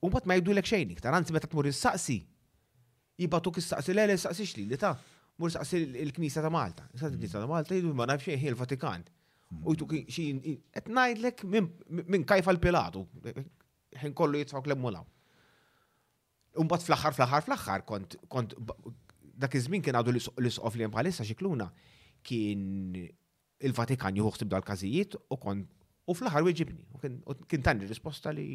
U 0.02 0.08
mbagħad 0.10 0.26
ma 0.28 0.34
jgħidulek 0.38 0.68
xejn 0.68 0.92
iktar, 0.96 1.14
anzi 1.16 1.32
meta 1.32 1.48
tmur 1.48 1.68
il 1.70 1.74
saqsi 1.74 2.18
jibbatu 3.18 3.52
k 3.54 3.62
saqsi 3.62 3.94
le 3.94 4.06
le 4.10 4.16
saqsix 4.18 4.52
xli, 4.54 4.64
li 4.68 4.76
ta' 4.76 4.92
mur 5.38 5.50
saqsi 5.54 5.80
l-Knisa 6.02 6.42
ta' 6.42 6.50
Malta. 6.52 6.84
Il-Knisa 6.98 7.38
ta' 7.40 7.48
Malta 7.48 7.74
jgħidu 7.74 7.94
ma 7.96 8.06
nafxie 8.10 8.36
xejn 8.36 8.52
il-Vatikan. 8.52 9.06
U 9.64 9.76
xin, 9.78 10.40
xi 10.42 10.58
qed 10.74 10.90
ngħidlek 10.90 11.44
minn 11.46 12.26
kajfa 12.26 12.50
l-Pilatu. 12.52 13.04
Ħin 14.00 14.14
kollu 14.18 14.40
jitfgħu 14.42 14.64
klemmulaw. 14.66 15.04
Umbat 16.58 16.82
fl-axar, 16.86 17.14
fl-axar, 17.14 17.42
fl-axar, 17.48 17.82
kont, 17.86 18.14
kont, 18.30 18.54
dak 19.38 19.54
iż-żmien 19.58 19.82
kien 19.82 19.94
għadu 19.98 20.12
l-isqof 20.14 20.76
li 20.78 20.86
bħalissa 20.90 21.24
xikluna 21.28 21.66
kien 22.26 22.96
il-Vatikan 23.64 24.14
tibda 24.38 24.58
l 24.60 24.66
kazijiet 24.66 25.14
u 25.14 25.36
kont 25.38 25.66
U 26.04 26.12
fl-aħħar 26.14 26.44
weġibni, 26.44 26.82
U 27.30 27.34
kien 27.48 27.62
tani 27.64 27.86
risposta 27.88 28.32
li 28.34 28.46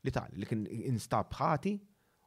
li 0.00 0.12
tali, 0.14 0.38
li 0.40 0.46
kien 0.48 0.62
instab 0.94 1.32
ħati, 1.36 1.72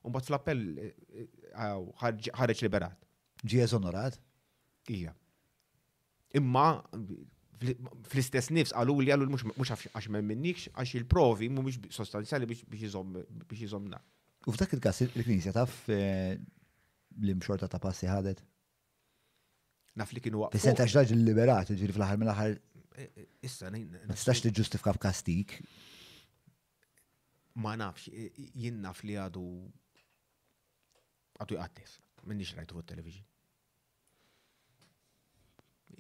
u 0.03 0.11
mbagħad 0.11 0.29
fl-appell 0.29 0.81
eh, 0.83 0.91
eh, 1.23 2.33
ħareġ 2.37 2.63
liberat. 2.65 2.97
Ġiez 3.43 3.73
onorat? 3.77 4.19
Ija. 4.91 5.13
Imma 6.37 6.65
fl-istess 7.63 8.51
nifs 8.53 8.73
għalu 8.75 8.97
li 9.05 9.13
għalu 9.15 9.29
mux 9.31 9.69
għax 9.77 10.09
men 10.11 10.25
minnikx 10.27 10.67
għax 10.73 10.97
il-provi 10.99 11.47
mu 11.53 11.63
mux 11.63 11.79
sostanzjali 11.95 12.47
biex 12.49 13.61
jizomna. 13.63 14.01
U 14.43 14.51
f'dak 14.51 14.73
il-kas 14.75 15.05
il-knisja 15.05 15.53
taf 15.55 15.77
eh, 15.87 16.35
l-imxorta 17.21 17.71
ta' 17.71 17.79
passi 17.79 18.11
ħadet? 18.11 18.43
Naf 19.97 20.11
li 20.17 20.21
kienu 20.25 20.43
għu. 20.47 20.51
Fissentax 20.57 20.99
il 21.15 21.23
liberat, 21.23 21.71
ġiri 21.77 21.95
fl-ħar 21.95 22.17
mill-ħar 22.19 22.57
issa 23.43 23.71
nistax 23.71 24.41
tiġġustifika 24.43 24.93
f'kastik. 24.95 25.57
Ma 27.63 27.75
nafx, 27.77 28.07
jien 28.57 28.79
naf 28.81 29.03
li 29.05 29.15
għadu 29.21 29.43
għadu 31.43 31.57
jqattis, 31.57 31.97
minnix 32.29 32.53
rajtu 32.57 32.77
fuq 32.77 32.87
television. 32.89 33.27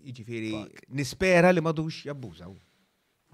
Iġifiri, 0.03 0.53
nispera 0.97 1.51
li 1.53 1.61
madux 1.63 2.01
jabbużaw. 2.07 2.55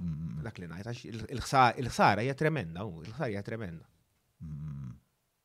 Mm. 0.03 0.41
Dak 0.45 0.59
li 0.61 0.67
najt, 0.69 0.89
il-ħsara 1.31 2.23
hija 2.25 2.35
tremenda, 2.39 2.83
il-ħsara 3.03 3.31
hija 3.33 3.43
tremenda. 3.47 3.87
Mm. 4.43 4.93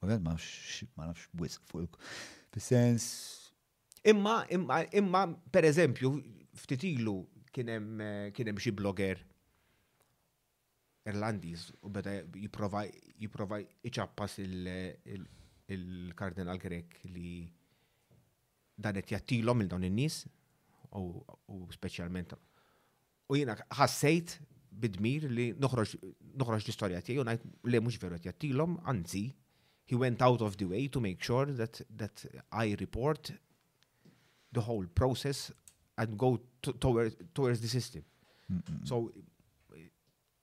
Ovvijament 0.04 0.26
ma 0.26 0.34
nafx 0.36 0.88
ma 0.98 1.06
nafx 1.10 1.30
wisq 1.40 1.62
fuq 1.70 1.98
fis-sens. 2.54 3.06
Imma, 4.04 4.42
imma, 4.52 4.82
imma, 5.00 5.24
per 5.50 5.64
eżempju, 5.70 6.10
ftitilu 6.60 7.16
kienem 7.54 8.00
eh, 8.32 8.34
xi 8.64 8.72
blogger 8.74 9.20
Irlandiż 11.08 11.68
u 11.84 11.88
beda 11.92 12.10
jiprova 12.40 12.84
jiprova 13.20 13.58
iċappas 13.86 14.38
il-kardinal 14.44 16.58
Grek 16.60 16.96
li 17.12 17.34
danet 18.76 19.04
qed 19.06 19.12
jattilhom 19.18 19.60
il 19.62 19.68
dawn 19.70 19.84
in-nies 19.86 20.22
u 20.96 21.24
speċjalment 21.74 22.34
u 22.34 22.36
jiena 23.38 23.54
ħassejt 23.78 24.28
bidmir 24.84 25.20
li 25.30 25.48
noħroġ 25.54 25.94
l-istorja 26.00 27.00
tiegħi 27.04 27.20
u 27.22 27.24
ngħid 27.28 27.42
le 27.72 27.80
mhux 27.82 27.96
veru 28.02 28.14
qed 28.18 28.26
jattilhom, 28.30 28.72
anzi 28.90 29.24
he 29.90 29.96
went 30.00 30.20
out 30.24 30.40
of 30.42 30.56
the 30.58 30.66
way 30.70 30.88
to 30.88 31.00
make 31.04 31.20
sure 31.22 31.46
that 31.54 31.74
that 32.00 32.24
I 32.50 32.74
report 32.80 33.30
the 34.54 34.62
whole 34.66 34.88
process 34.88 35.50
and 35.98 36.16
go 36.18 36.40
towards 36.80 37.16
towards 37.34 37.60
the 37.60 37.68
system. 37.68 38.02
Mm 38.48 38.58
-mm. 38.64 38.80
So 38.84 39.10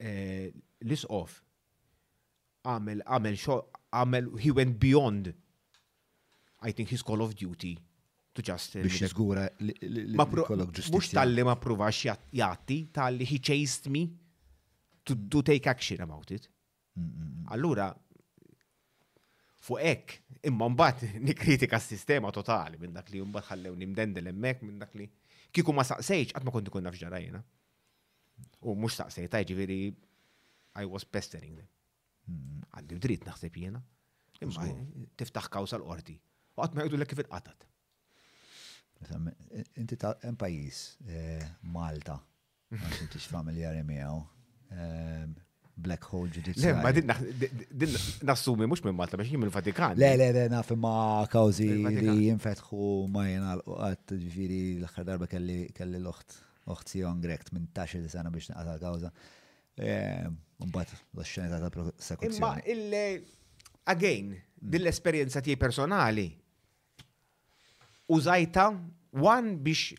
uh, 0.07 0.47
list 0.89 1.05
off 1.09 1.43
Amel 2.63 3.01
Amel 3.05 3.35
show 3.43 3.59
Amel 4.01 4.25
he 4.43 4.49
went 4.51 4.73
beyond 4.87 5.23
I 6.67 6.69
think 6.75 6.87
his 6.93 7.01
call 7.07 7.21
of 7.25 7.31
duty 7.43 7.75
to 8.33 8.39
just 8.41 8.69
eh, 8.75 8.81
biex 8.83 8.97
jizgura 9.01 9.43
ma 10.19 10.25
mux 10.93 11.05
tal-li 11.17 11.43
ma 11.49 11.55
provax 11.63 11.99
jatti 12.39 12.77
tal-li 12.95 13.23
he 13.31 13.37
chased 13.49 13.85
me 13.95 14.01
to, 15.05 15.11
to 15.31 15.37
take 15.49 15.65
action 15.75 15.97
about 16.07 16.31
it 16.31 16.43
allura 17.53 17.85
fu 19.65 19.73
ek 19.93 20.05
imma 20.49 20.69
mbagħad 20.73 21.15
nikkritika 21.29 21.77
s-sistema 21.79 22.27
totali 22.39 22.77
minn 22.81 22.93
dak 22.97 23.09
li 23.13 23.21
mbagħad 23.31 23.49
xallew 23.51 23.73
nimdendel 23.83 24.25
hemmhekk 24.31 24.59
minn 24.69 24.77
dak 24.85 24.93
li 24.99 25.07
kiku 25.55 25.73
ma 25.75 25.83
saqsejċ, 25.87 26.35
ma 26.45 26.51
konti 26.53 26.71
kunna 26.73 26.91
fġara 26.93 27.19
jena. 27.21 27.41
U 28.65 28.75
mux 28.77 28.95
saqsejta, 28.99 29.41
ġiviri, 29.47 29.79
I 30.81 30.85
was 30.87 31.03
pestering 31.05 31.57
them. 31.59 31.69
Mm. 32.29 32.61
Għalli 32.77 32.99
dritt 33.03 33.25
naħseb 33.27 33.57
jena. 33.59 33.81
Imma 34.41 34.65
tiftaħ 35.19 35.49
kawsa 35.53 35.77
l 35.79 35.85
orti 35.93 36.15
U 36.55 36.63
għat 36.63 36.73
ma 36.77 36.85
jgħidu 36.85 36.97
l-kif 36.99 37.21
il 37.25 37.29
għatat. 37.33 37.67
Inti 39.81 39.97
ta' 39.97 40.13
pajis, 40.39 40.81
eh, 41.09 41.45
Malta, 41.73 42.17
għan 42.75 42.97
inti 43.05 43.21
familjari 43.27 43.83
miegħu 43.85 44.17
eh, 44.73 45.31
black 45.81 46.03
hole 46.11 46.29
ġudizzjarju. 46.31 46.77
Le, 46.77 47.03
ma 47.07 47.17
din 47.81 47.97
nassumi 48.27 48.67
mux 48.69 48.83
minn 48.85 48.95
Malta 48.97 49.17
biex 49.19 49.33
jim 49.33 49.45
il-Vatikan. 49.47 49.97
Le, 49.99 50.11
le, 50.19 50.27
le, 50.35 50.45
nafim 50.51 50.79
ma 50.85 50.93
kawzi 51.31 51.67
li 51.81 52.15
jinfetħu 52.27 52.89
ma 53.13 53.25
jena 53.27 53.55
l-qat 53.57 54.13
ġifiri 54.21 54.59
l-axħar 54.81 55.07
darba 55.09 55.29
kelli 55.31 55.59
l-oħt, 55.85 56.37
oħt 56.73 56.93
Sion 56.93 57.21
Grekt 57.23 57.53
minn 57.55 57.67
taxi 57.75 58.01
li 58.03 58.11
sana 58.13 58.31
biex 58.33 58.51
naqta 58.53 58.77
kawza. 58.83 59.13
E, 59.79 59.95
Mbat, 60.61 60.93
l-xenita 61.17 61.61
ta' 61.63 61.73
prosekuzzjoni. 61.73 62.43
Imma, 62.43 63.41
again, 63.95 64.35
mm. 64.37 64.77
l 64.77 64.91
esperienza 64.93 65.41
tiegħi 65.41 65.57
personali, 65.61 66.29
użajta 68.13 68.69
one 69.23 69.57
biex 69.57 69.95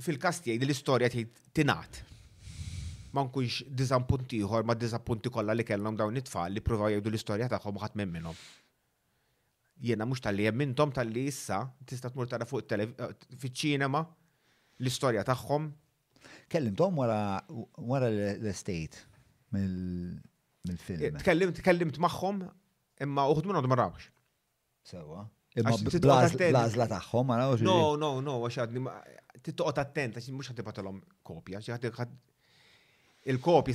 fil 0.00 0.16
kastijaj 0.16 0.56
dil 0.56 0.70
l-istorja 0.70 1.12
tiegħi 1.12 1.52
tingħat 1.54 2.02
ma 3.14 3.22
nkunx 3.28 3.52
dizappunti 3.80 4.40
ieħor 4.42 4.64
ma 4.66 4.74
dizampunti 4.78 5.30
kollha 5.34 5.54
li 5.54 5.64
kellhom 5.66 5.96
dawn 5.98 6.18
it-tfal 6.20 6.52
li 6.56 6.62
provaw 6.68 6.90
jgħidu 6.94 7.12
l-istorja 7.12 7.48
tagħhom 7.52 7.78
ħadd 7.84 7.98
minn 8.00 8.12
minnom. 8.16 8.38
Jiena 9.88 10.06
mhux 10.08 10.22
tal-li 10.24 10.46
hemm 10.48 10.62
minnhom 10.64 10.92
tal-li 10.96 11.24
issa 11.30 11.62
tista' 11.90 12.10
tmur 12.14 12.28
tara 12.30 12.46
fuq 12.50 12.74
eh, 12.74 12.88
fiċ-ċinema 13.44 14.02
l-istorja 14.82 15.22
tagħhom. 15.30 15.70
Kellimtom 16.50 17.00
wara 17.04 17.20
wara 17.92 18.10
l-estate 18.10 19.02
mill-film. 19.54 21.06
Eh, 21.12 21.14
tkellimt 21.22 21.58
tkellimt 21.62 22.00
magħhom 22.02 22.42
imma 23.06 23.28
uħud 23.30 23.50
minnom 23.52 23.68
d 23.70 23.78
rawx. 23.84 24.10
Sewa. 24.90 25.22
Imma 25.54 25.76
blazla 26.02 26.88
tagħhom, 26.90 27.30
ma 27.30 27.38
No, 27.62 27.94
no, 27.94 28.08
no, 28.20 28.40
għax 28.42 28.62
għadni 28.64 28.82
tittoqgħod 29.46 29.82
attent 29.86 30.18
għax 30.18 30.30
mhux 30.34 30.50
ħatibatilhom 30.56 30.98
kopja, 31.30 31.62
xi 31.62 31.76
ħadd 31.78 32.16
il 33.24 33.38
kopi 33.40 33.74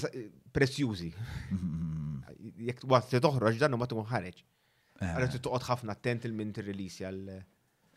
prezzjużi. 0.52 1.12
Mhm. 1.52 2.56
Jek 2.70 2.82
waqt 2.92 3.10
t 3.16 3.20
toħroġ 3.24 3.58
dan 3.62 3.78
ma 3.80 3.88
tkun 3.88 4.06
ħareġ. 4.10 4.42
Eh. 5.02 5.30
t 5.32 5.40
toqgħod 5.40 5.64
ħafna 5.70 5.94
attent 5.96 6.26
il-mint 6.28 6.60
il-release 6.62 7.06
għal. 7.08 7.24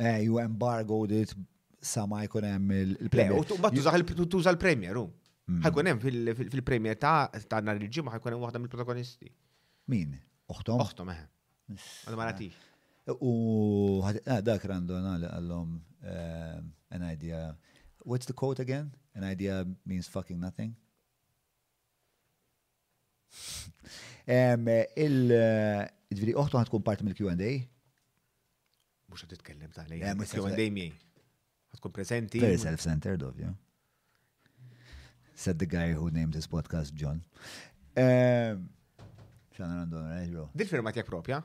Eju 0.03 0.39
eh, 0.39 0.45
embargo 0.47 1.01
dit 1.11 1.35
sama 1.83 2.23
jkun 2.27 2.47
hemm 2.47 2.75
il-premier. 3.03 3.37
U 3.41 3.59
mbagħad 3.59 4.27
tuża 4.31 4.53
l-premier 4.55 4.97
hu. 4.99 5.09
Ħajkun 5.63 5.91
hemm 5.93 6.01
fil-premier 6.03 6.97
ta' 7.01 7.29
nhar 7.61 7.81
il-ġimgħa 7.81 8.15
ħajkun 8.17 8.37
hemm 8.37 8.47
waħda 8.47 8.61
mill-protagonisti. 8.63 9.33
Min? 9.93 10.15
Oħtom? 10.53 10.81
Oħtom 10.87 11.11
eħe. 11.17 11.27
Eh. 11.73 11.91
Għadu 12.07 12.21
ma 12.21 12.31
nagħtix. 12.31 12.69
U 13.19 13.33
ah, 14.07 14.39
dak 14.47 14.65
randon 14.71 15.11
għallhom 15.27 15.77
an 16.95 17.07
idea. 17.11 17.51
What's 18.07 18.27
the 18.27 18.33
quote 18.35 18.63
again? 18.63 18.89
An 19.19 19.25
idea 19.27 19.65
means 19.87 20.09
fucking 20.09 20.39
nothing. 20.41 20.75
Il-ġviri, 24.27 26.35
uħtu 26.39 26.61
ħatkun 26.61 26.85
part 26.87 27.03
mill-Q&A? 27.07 27.55
Mux 29.13 29.25
għad 29.27 29.35
t-tkellem 29.39 29.73
ta' 29.77 29.87
lejn. 29.89 30.25
Q&A 30.29 30.69
mi. 30.73 30.87
Għatkun 31.73 31.95
prezenti. 31.97 32.43
Very 32.43 32.61
self-centered, 32.61 33.23
ovvio. 33.27 33.55
Said 35.35 35.59
the 35.59 35.67
guy 35.67 35.93
who 35.93 36.11
named 36.11 36.37
his 36.37 36.47
podcast 36.49 36.93
John. 36.95 37.23
Xana 37.97 39.83
għandu 39.83 40.01
għandu 40.01 40.45
Dil-firma 40.57 40.93
tijak 40.97 41.09
propja? 41.09 41.43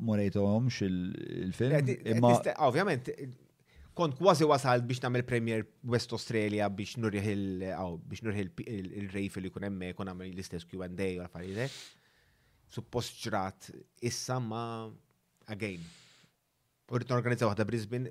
morejtom 0.00 0.68
il-film. 0.80 1.94
Ovvijament, 2.66 3.08
kont 3.94 4.18
kważi 4.18 4.48
wasal 4.48 4.82
biex 4.88 5.02
namel 5.04 5.24
premier 5.24 5.64
West 5.84 6.12
Australia 6.12 6.68
biex 6.68 6.96
nurriħil 6.96 7.64
il-rejf 7.70 9.36
li 9.40 9.50
kun 9.50 9.68
emme, 9.70 9.92
kun 9.94 10.08
għamil 10.12 10.32
l-istess 10.34 10.66
Q&A 10.68 11.10
u 11.20 11.24
għafaride. 11.24 11.68
Suppost 12.72 13.18
ġrat, 13.24 13.68
issa 14.00 14.38
ma, 14.40 14.88
again, 15.46 15.80
Urrit 16.92 17.08
organizzaw 17.08 17.48
għada 17.48 17.64
Brisbane, 17.64 18.10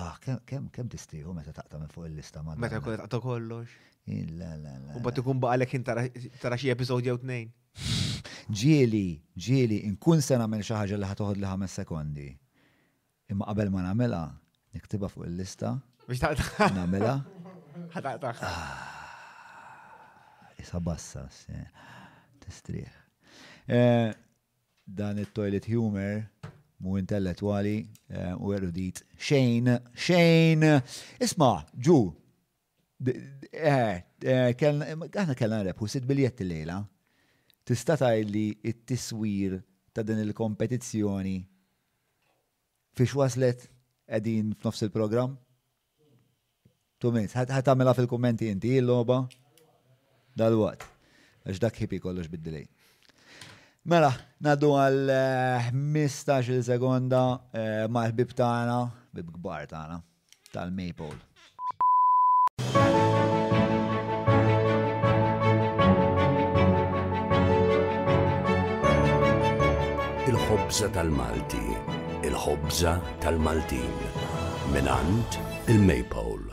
Ah, 0.00 0.14
kem, 0.22 0.68
kem 0.70 0.88
tistiju 0.88 1.32
meta 1.34 1.52
taqta 1.54 1.78
minn 1.80 1.90
fuq 1.90 2.06
il-lista 2.06 2.44
ma. 2.46 2.54
Meta 2.54 2.78
kollet 2.80 3.02
taqta 3.02 3.18
kollox. 3.20 3.74
Eh, 4.06 4.22
la, 4.38 4.54
la, 4.62 4.74
la. 4.86 4.92
U 4.96 5.02
bat 5.04 5.18
ikun 5.20 5.40
baqalek 5.42 5.74
jint 5.76 5.84
tara 5.88 6.56
xi 6.60 6.70
episodju 6.76 7.10
jew 7.10 7.18
tnejn. 7.22 7.50
Ġieli, 8.50 9.04
ġieli, 9.46 9.82
inkun 9.90 10.22
se 10.24 10.38
nagħmel 10.38 10.62
xi 10.66 10.74
ħaġa 10.78 10.96
li 10.98 11.08
ħatoħod 11.10 11.38
li 11.42 11.46
ħames 11.50 11.74
sekondi. 11.82 12.28
Imma 13.30 13.46
qabel 13.46 13.70
ma 13.70 13.84
nagħmilha, 13.90 14.22
Niktiba 14.74 15.08
fuq 15.10 15.24
il-lista. 15.26 15.72
Biex 16.06 16.20
taqtaħ. 16.22 16.74
Namela. 16.76 17.14
Ħataqtaħ. 17.94 18.36
Ah, 18.46 18.78
isa 20.62 20.80
bassa, 20.84 21.22
tistriħ. 22.44 22.92
Eh, 23.70 24.10
dan 24.86 25.18
il-toilet 25.22 25.64
humor 25.72 26.14
mu 26.80 26.96
intellettuali 27.00 27.74
eh, 28.10 28.32
u 28.38 28.46
erudit. 28.56 28.98
shane, 29.20 29.74
shane! 29.94 30.72
Isma, 31.22 31.50
ġu. 31.74 31.98
Għahna 33.50 34.54
eh, 34.54 34.58
kellna 35.38 35.62
rep, 35.66 35.80
u 35.80 35.86
sit 35.88 36.04
biljet 36.04 36.40
lejla 36.44 36.78
Tista 37.64 37.96
li 38.28 38.48
it-tiswir 38.64 39.52
ta' 39.94 40.02
din 40.04 40.20
il-kompetizjoni 40.24 41.38
fiex 42.98 43.12
waslet 43.16 43.58
edin 44.10 44.52
f'nofs 44.60 44.82
il-program? 44.86 45.36
Tu 47.00 47.10
minns, 47.14 47.32
għamela 47.38 47.94
fil-kommenti 47.96 48.50
inti 48.52 48.74
il-loba? 48.80 49.22
Dal-wat. 50.36 50.84
Għax 51.46 51.62
dak 51.62 51.78
kollox 52.02 52.28
bid-delay. 52.28 52.66
Mela, 53.88 54.10
naddu 54.44 54.74
għal 54.76 55.12
15 55.70 56.34
eh, 56.36 56.62
Segonda 56.62 57.20
eh, 57.56 57.86
ma' 57.88 58.04
l-bib 58.10 58.34
tagħna, 58.36 58.76
bib 59.16 59.30
kbar 59.38 59.64
tagħna, 59.70 60.02
tal-Maple. 60.52 61.16
Il-ħobza 70.30 70.92
tal-Malti 70.92 71.98
il-ħobza 72.26 72.90
tal-Maltin 73.22 73.92
minant 74.74 75.38
il-Maypole. 75.72 76.52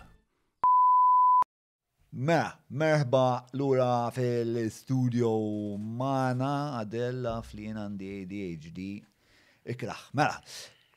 Mela, 2.17 2.53
merħba 2.71 3.23
lura 3.59 3.89
fil-studio 4.15 5.29
mana 5.99 6.79
Adella 6.79 7.41
flien 7.45 7.77
għandi 7.81 8.07
ADHD 8.21 8.81
ikraħ. 9.75 10.05
Mela, 10.17 10.39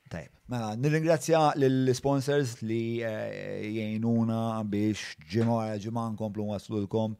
tajb. 0.09 0.31
Mela, 0.53 0.71
nirringrazzja 0.79 1.49
l-sponsors 1.59 2.55
li 2.63 3.01
eh, 3.05 3.59
jgħinuna 3.67 4.39
biex 4.71 5.21
ġimgħa 5.35 5.77
ġimgħa 5.83 6.07
nkomplu 6.15 6.47
waslulkom 6.53 7.17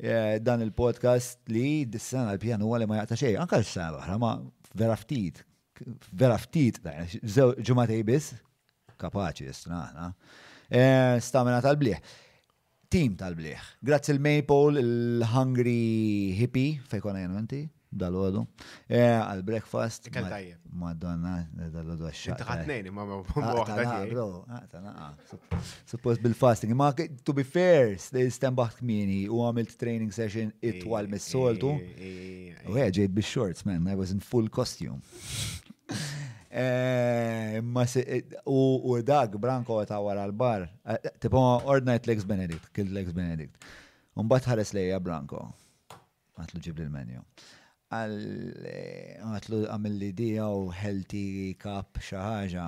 eh, 0.00 0.40
dan 0.40 0.64
il-podcast 0.64 1.44
li 1.52 1.82
dis-sena 1.86 2.32
l-pjanu 2.34 2.72
għalli 2.72 2.88
ma 2.90 3.02
jgħata 3.02 3.20
xej, 3.20 3.36
anka 3.44 3.60
l-sena 3.60 4.00
l 4.08 4.20
ma 4.24 4.38
vera 4.74 4.96
ftit, 4.98 5.44
vera 6.14 6.36
ftit, 6.40 6.78
ġumatej 7.66 8.02
biss, 8.06 8.32
kapaċi 9.00 9.48
jistnaħna. 9.48 10.08
Eh, 10.70 11.16
stamina 11.24 11.60
tal-bliħ. 11.64 12.20
Tim 12.88 13.16
tal-bliħ. 13.18 13.70
Grazzi 13.82 14.14
il-Maple, 14.14 14.84
il-Hungry 14.84 15.78
Hippie, 16.38 16.76
fejkona 16.88 17.24
jenu 17.24 17.40
dal-għodu. 18.00 18.42
Eh, 18.88 19.14
għal-breakfast. 19.14 20.08
Madonna, 20.80 21.34
eh, 21.58 21.70
dal-għodu 21.72 22.08
għaxxa. 22.10 22.36
Tħatnejni, 22.42 22.90
ma 22.94 23.04
ma 23.08 23.20
ah, 23.46 24.50
ah, 24.50 24.88
ah. 24.90 25.62
Suppost 25.90 26.20
bil-fasting. 26.24 26.72
Ma 26.74 26.92
to 27.24 27.32
be 27.32 27.44
fair, 27.44 27.96
stem 27.98 28.54
baħt 28.58 28.82
kmini 28.82 29.22
u 29.30 29.40
għamilt 29.46 29.76
training 29.80 30.12
session 30.12 30.52
itwal 30.62 31.08
eh, 31.08 31.12
mis-soltu. 31.14 31.74
U 32.68 32.76
ġejt 32.76 33.08
bil-shorts, 33.14 33.64
man, 33.68 33.86
I 33.88 33.96
was 33.98 34.12
in 34.14 34.20
full 34.20 34.48
costume. 34.50 35.00
U 38.46 38.96
dak, 39.02 39.32
Branko 39.42 39.80
ta' 39.90 39.98
wara 39.98 40.22
għal 40.22 40.34
bar 40.38 40.68
tipo 41.18 41.40
ordnajt 41.66 42.06
Legs 42.06 42.22
Benedict, 42.26 42.68
Killed 42.74 42.94
Legs 42.94 43.10
Benedict. 43.14 43.66
Un 44.14 44.30
bat 44.30 44.44
ħares 44.46 44.70
lejja 44.76 45.00
Branko. 45.02 45.48
Għatlu 46.38 46.60
ġib 46.62 46.78
l-menju. 46.84 47.22
Eh, 47.94 49.14
għatlu 49.22 49.60
għamil 49.70 49.94
li 50.02 50.08
dija 50.18 50.48
u 50.50 50.66
healthy 50.74 51.54
cup 51.60 52.00
xaħġa 52.02 52.66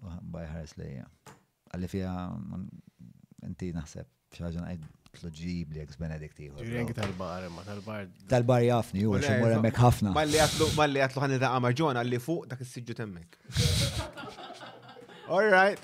u 0.00 0.14
bajħares 0.34 0.76
lejja. 0.80 1.06
Għalli 1.74 1.90
fija 1.92 2.14
inti 3.50 3.70
naħseb 3.74 4.08
xaħġa 4.38 4.66
għed 4.70 4.88
tluġib 5.16 5.74
li 5.74 5.82
ex 5.82 5.98
Benedict 5.98 6.38
iħor. 6.46 6.62
Ġirin 6.62 6.92
tal-bar, 6.94 7.48
ma 7.50 7.64
tal-bar. 7.66 8.06
Tal-bar 8.30 8.66
jafni, 8.68 9.06
u 9.10 9.16
xum 9.18 9.42
għura 9.46 9.60
mek 9.64 9.80
ħafna. 9.82 10.14
Malli 10.16 10.40
għatlu, 10.44 10.70
malli 10.78 11.04
għatlu 11.06 11.24
ħanida 11.26 11.50
għamarġon 11.56 12.02
għalli 12.04 12.22
fuq 12.28 12.46
dak 12.52 12.62
il 12.66 12.70
sġu 12.74 12.98
temmek. 13.02 13.40
All 15.34 15.46
right 15.50 15.82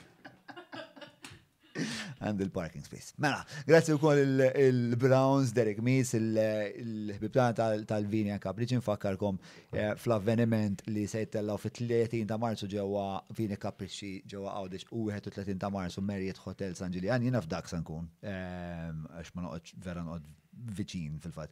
and 2.29 2.41
il-parking 2.45 2.83
space. 2.89 3.09
Mela, 3.25 3.41
grazzi 3.67 3.93
u 3.93 3.99
koll 3.99 4.19
il-Browns, 4.43 5.53
Derek 5.53 5.81
Mees, 5.81 6.13
il 6.13 7.15
bibtana 7.19 7.53
tal 7.87 8.07
vini 8.15 8.35
Cup, 8.45 8.59
li 8.61 8.69
ġinfakkarkom 8.73 9.39
eh, 9.77 9.93
fl-avveniment 10.01 10.85
li 10.95 11.07
se 11.11 11.23
jittellaw 11.25 11.61
fit-30 11.65 12.25
ta' 12.31 12.39
marzu 12.43 12.69
ġewa 12.73 13.07
vini 13.39 13.59
Cup 13.63 13.85
ġewa 13.87 14.57
Għawdix 14.59 14.89
u 14.97 15.09
31 15.13 15.61
ta' 15.63 15.73
marzu 15.73 16.03
Marriott 16.03 16.43
Hotel 16.47 16.75
San 16.79 16.95
Giuliani, 16.95 17.31
jina 17.31 17.43
f'dak 17.45 17.71
san 17.71 17.87
kun, 17.87 18.09
ehm, 18.27 19.07
għax 19.17 19.35
ma 19.37 19.47
noqgħod 19.49 19.85
vera 19.87 20.05
noqgħod 20.07 20.35
viċin 20.77 21.19
fil-fat. 21.21 21.51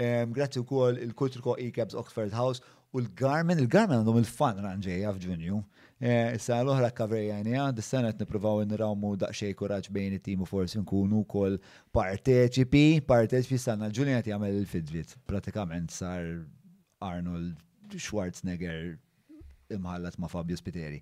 Ehm, 0.00 0.30
grazzi 0.36 0.62
wkoll 0.62 1.02
il-Kulturko 1.06 1.58
e 1.60 1.70
cabs 1.76 1.96
Oxford 2.00 2.32
House 2.34 2.64
u 2.96 3.02
l-Garmin, 3.02 3.60
il-Garmin 3.60 4.00
għandhom 4.00 4.22
il-fan 4.22 4.62
ranġeja 4.64 5.12
f'Ġunju. 5.12 5.58
Eh, 5.96 6.34
issa 6.36 6.58
l-oħra 6.60 6.90
kaverjanija, 6.92 7.60
ah, 7.62 7.72
dis-sena 7.72 8.10
qed 8.12 8.20
nippruvaw 8.26 8.58
nirawmu 8.68 9.14
daqsxejn 9.16 9.54
kuraċ 9.56 9.86
bejn 9.96 10.16
it 10.18 10.24
timu 10.26 10.44
u 10.44 10.48
forsi 10.50 10.76
nkunu 10.76 11.22
wkoll 11.22 11.54
parteċipi, 11.96 12.98
parteċipi 13.08 13.56
sanna 13.56 13.88
Ġulina 13.88 14.18
ti 14.20 14.28
jagħmel 14.34 14.58
il 14.58 14.68
fidvit. 14.68 15.14
Pratikament 15.24 15.94
sar 15.94 16.26
Arnold 17.00 17.96
Schwarzenegger 17.96 18.98
imħallat 19.72 20.18
ma' 20.20 20.28
Fabio 20.28 20.58
Spiteri. 20.60 21.00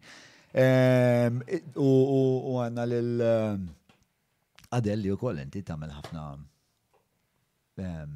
Ehm, 0.55 1.43
u 1.75 2.55
għanna 2.63 2.87
lil 2.93 3.11
eh, 3.19 4.79
Adelli 4.79 5.11
u 5.11 5.19
koll 5.19 5.43
inti 5.43 5.65
tagħmel 5.67 5.91
ħafna 5.99 6.23
ehm, 7.83 8.15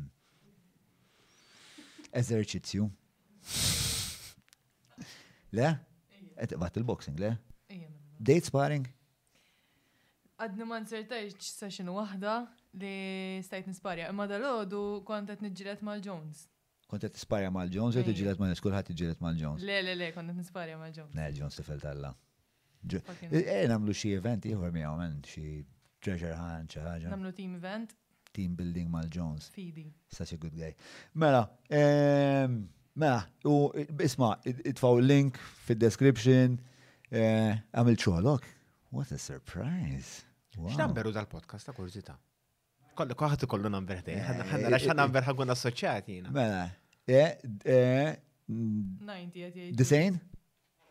eżerċizzju. 2.23 2.87
Le? 5.59 5.75
Għat 6.39 6.79
il-boxing, 6.81 7.19
le? 7.19 7.33
Date 8.19 8.47
sparring? 8.49 8.87
Għadni 10.39 10.67
ma 10.71 10.79
nsertajx 10.85 11.49
session 11.51 11.91
wahda 11.97 12.37
li 12.79 13.41
stajt 13.43 13.67
nisparja. 13.73 14.09
Imma 14.13 14.29
dal-ħodu 14.31 14.83
kontet 15.09 15.43
nġilet 15.43 15.83
mal-Jones. 15.87 16.45
Kontet 16.89 17.19
nisparja 17.19 17.51
mal-Jones 17.55 17.99
u 17.99 18.05
tiġġieled 18.07 18.41
mal-Jones, 18.41 18.63
kulħadd 18.65 18.91
tiġġieled 18.93 19.23
mal-Jones. 19.25 19.67
Le, 19.67 19.81
le, 19.85 19.97
le, 19.99 20.13
kontet 20.15 20.39
nisparja 20.39 20.79
mal-Jones. 20.81 21.17
Ne, 21.19 21.27
Jones 21.37 21.59
tifel 21.59 21.83
talla. 21.83 22.15
Eh, 22.95 23.37
eh, 23.43 23.65
namlu 23.69 23.93
xi 23.93 24.15
event 24.15 24.47
ieħor 24.47 24.71
miegħu 24.77 24.97
men 25.03 25.17
xi 25.27 25.49
treasure 25.99 26.39
hunt 26.39 26.73
xi 26.79 26.85
ħaġa. 26.87 27.11
Namlu 27.13 27.35
team 27.35 27.57
event. 27.59 27.97
Team 28.31 28.55
building 28.55 28.91
mal-Jones. 28.93 29.49
Fidi. 29.51 29.87
Such 30.15 30.37
a 30.37 30.39
good 30.39 30.55
guy. 30.55 30.71
Mela, 31.19 31.41
ehm, 31.73 32.61
Mela, 32.99 33.23
u 33.47 33.71
isma, 34.03 34.33
itfaw 34.45 34.99
link 35.01 35.37
fil-description, 35.67 36.57
eh, 37.15 37.61
għamil 37.71 37.99
ċolok. 38.03 38.49
What 38.91 39.13
a 39.15 39.19
surprise! 39.23 40.25
X'namberu 40.59 41.13
dal 41.15 41.29
podcast 41.31 41.69
ta' 41.71 41.75
kurzita? 41.77 42.17
Kollu 42.99 43.15
kħat 43.15 43.47
kollu 43.51 43.71
namber 43.71 44.01
te, 44.03 44.17
eh, 44.19 44.25
ħanna 44.39 44.65
eh, 44.67 44.71
rax 44.75 44.91
namber 44.99 45.23
ħagun 45.29 45.55
assoċjati 45.55 46.17
jina. 46.19 46.33
Mela, 46.35 46.65
90 48.51 49.71
Disejn? 49.79 50.19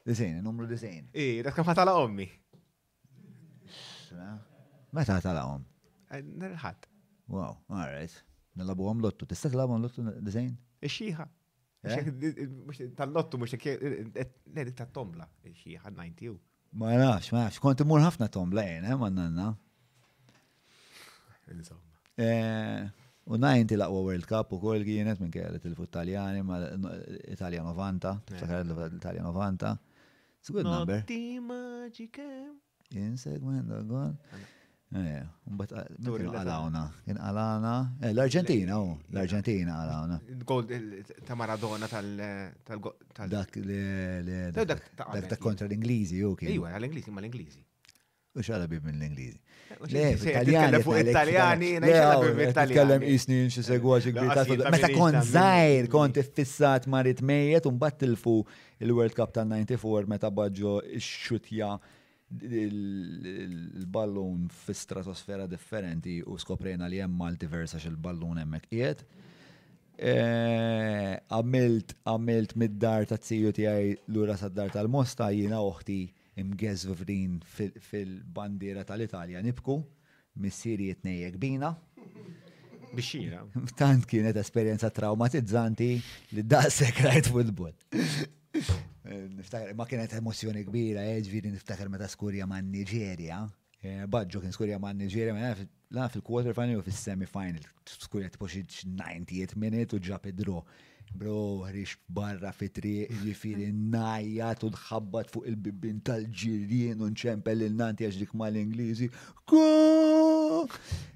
Disejn, 0.08 0.40
numru 0.48 0.70
disejn. 0.70 1.10
I, 1.12 1.42
dak 1.44 1.58
kam 1.60 1.68
ħatala 1.68 1.98
ommi. 2.00 2.30
Meta 4.96 5.18
ħatala 5.18 5.44
om? 5.52 5.68
Nerħat. 6.40 6.88
Wow, 7.28 7.58
all 7.68 7.90
right. 7.98 8.22
Nilabu 8.56 8.88
għom 8.94 9.04
lottu, 9.04 9.28
tista' 9.28 9.52
tilabu 9.52 9.76
għom 9.76 9.90
lottu 9.90 10.08
disejn? 10.24 10.54
Ixxiħa. 10.80 11.28
Eh? 11.92 12.94
Tal-lottu 12.96 13.38
mux 13.38 13.52
eh, 13.54 14.08
eh, 14.14 14.32
nedik 14.56 14.76
ta' 14.78 14.88
tombla, 14.92 15.28
xie 15.56 15.80
ħad 15.82 15.96
90. 15.96 16.34
Ma 16.78 16.94
nafx, 17.00 17.32
ma 17.34 17.46
nafx, 17.46 17.62
konti 17.64 17.86
mur 17.88 18.02
ħafna 18.04 18.28
tombla 18.34 18.64
jena, 18.68 18.98
ma 19.00 19.10
nanna. 19.10 19.50
U 23.28 23.36
90 23.38 23.78
laqwa 23.80 24.02
World 24.04 24.28
Cup 24.28 24.54
u 24.56 24.60
kol 24.60 24.84
għienet 24.84 25.22
minn 25.22 25.32
kħedet 25.34 25.66
il 25.68 25.76
italjani 25.84 26.42
ma 26.48 26.58
Italia 27.34 27.64
90, 27.64 28.22
sakar 28.40 28.66
l-Italia 28.66 29.24
90. 29.24 29.80
It's 30.40 30.50
a 30.50 30.54
good 30.54 30.64
number. 30.68 31.02
Notti 31.02 31.40
maġike. 31.44 32.30
Insegment, 33.04 33.72
għon. 33.74 34.16
Mbat, 34.88 35.72
eh, 35.76 35.88
għalawna, 36.00 36.80
ah, 36.88 36.94
kien 37.04 37.18
għalawna, 37.20 37.72
eh, 38.00 38.14
l-Argentina, 38.16 38.78
u, 38.80 38.94
oh, 38.94 39.00
l-Argentina 39.12 39.82
għalawna. 39.82 40.20
Gold 40.48 40.72
ta' 41.26 41.36
Maradona 41.36 41.88
tal- 41.90 42.08
Dak 42.18 43.56
dak 43.68 45.28
ta' 45.30 45.36
kontra 45.38 45.68
l-Ingliżi, 45.68 46.22
u 46.24 46.32
oh, 46.32 46.36
kien. 46.36 46.54
Iwa, 46.56 46.72
għal-Ingliżi, 46.72 47.12
ma 47.12 47.20
l-Ingliżi. 47.22 47.64
U 48.38 48.42
bib 48.70 48.84
minn 48.86 49.00
l-Ingliżi. 49.02 49.40
Eh, 49.72 49.76
le, 49.90 50.14
italjani. 50.14 50.82
fuq 50.82 51.04
italjani, 51.08 51.72
xalabib 51.82 52.38
italjani. 52.38 52.72
Tkellem 52.74 53.02
isnin 53.14 53.48
xie 53.50 53.64
segwaċi 53.64 54.14
gbir. 54.14 54.68
Meta 54.72 54.90
kont 54.94 55.24
zaħir, 55.34 55.88
kont 55.90 56.22
fissat 56.34 56.88
marit 56.88 57.20
mejet, 57.22 57.66
un 57.66 57.78
il-World 58.80 59.14
Cup 59.16 59.34
tal-94, 59.34 60.08
meta 60.08 60.30
bħadġo 60.30 60.82
xutja 61.00 61.78
il-ballun 62.42 64.48
fi 64.50 64.74
stratosfera 64.74 65.48
differenti 65.48 66.22
u 66.26 66.36
skoprejna 66.38 66.88
li 66.92 66.98
hemm 67.00 67.16
multiverse 67.24 67.78
għax 67.78 67.88
il-ballun 67.88 68.38
hemmhekk 68.42 68.68
qiegħed. 68.74 69.00
E, 69.98 70.14
għamilt 71.34 71.96
għamilt 72.06 72.52
mid-dar 72.62 73.04
ta' 73.10 73.18
tziju 73.22 73.50
tiegħi 73.58 73.88
lura 74.14 74.36
sad-dar 74.38 74.70
tal-Mosta 74.76 75.26
jiena 75.34 75.58
oħti 75.64 76.00
imgeżvrin 76.38 77.32
fil-bandiera 77.48 78.82
tal-Italja 78.86 79.38
nibku 79.42 79.76
missiri 80.44 80.86
jitnejek 80.92 81.36
bina. 81.42 81.72
Bixxira. 82.98 83.40
Tant 83.80 84.04
kienet 84.08 84.36
esperjenza 84.40 84.88
traumatizzanti 84.94 85.90
li 86.36 86.44
daqsek 86.56 86.96
rajt 87.08 87.26
futbol 87.34 87.74
niftakar, 89.48 89.74
ma 89.78 89.86
kienet 89.86 90.14
emozjoni 90.14 90.64
kbira, 90.68 91.02
eh, 91.04 91.20
ġviri 91.26 91.52
niftakar 91.52 91.90
meta 91.90 92.08
skurja 92.08 92.46
ma' 92.48 92.62
Nigeria. 92.62 93.48
Eh, 93.82 94.06
Badġu 94.08 94.42
kien 94.42 94.52
skurja 94.52 94.80
ma' 94.80 94.92
Nigeria, 94.94 95.34
ma' 95.34 95.56
la' 95.92 96.08
fil-quarter 96.10 96.54
final 96.54 96.78
u 96.78 96.82
fil-semifinal, 96.84 97.64
skurja 97.86 98.30
tipo 98.30 98.46
xi 98.48 98.64
98 98.86 99.56
minute 99.56 99.96
u 99.96 100.00
ġab 100.00 100.28
id 100.28 100.44
Bro, 101.16 101.64
rix 101.72 101.94
barra 102.12 102.52
fitri, 102.52 103.08
ġifiri 103.24 103.70
najjat 103.72 104.66
u 104.68 104.70
dħabbat 104.76 105.30
fuq 105.32 105.46
il-bibin 105.48 106.02
tal-ġirien 106.04 107.00
u 107.00 107.08
nċempel 107.08 107.62
il-nanti 107.64 108.04
għax 108.04 108.18
dik 108.20 108.34
mal-Ingliżi. 108.36 109.08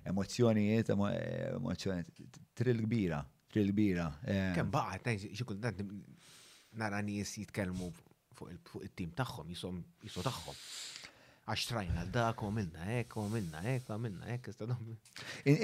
Emozjoni, 0.08 0.80
emozjoni, 1.60 2.06
tril 2.56 2.80
kbira, 2.86 3.20
tril 3.52 3.74
kbira. 3.76 4.08
Eh. 4.24 4.53
Kem 4.56 4.72
baqgħet, 4.72 5.28
xi 5.36 5.91
nara 6.80 7.02
nies 7.03 7.36
jitkellmu 7.38 7.91
fuq 8.69 8.84
il-tim 8.85 9.11
tagħhom, 9.19 9.51
jisom 9.53 9.81
jisu 10.05 10.23
tagħhom. 10.26 10.61
Għax 11.51 11.65
trajna 11.72 12.03
l-dak, 12.05 12.43
minna 12.53 12.85
ek, 13.01 13.15
minna 13.30 13.61
ek, 13.73 13.89
minna 13.99 14.27
ek, 14.35 14.51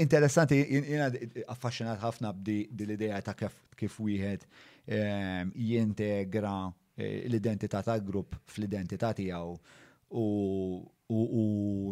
Interessanti, 0.04 0.58
jena 0.80 1.12
affaxxinat 1.54 2.02
ħafna 2.02 2.32
b'dil-ideja 2.36 3.20
ta' 3.30 3.36
kif 3.78 4.00
wieħed 4.02 4.44
ehm, 4.86 5.54
jintegra 5.54 6.56
eh, 6.98 7.28
l-identità 7.30 7.84
ta' 7.86 8.00
grupp 8.04 8.36
fl-identità 8.56 9.14
tiegħu 9.18 10.18
u 10.18 11.44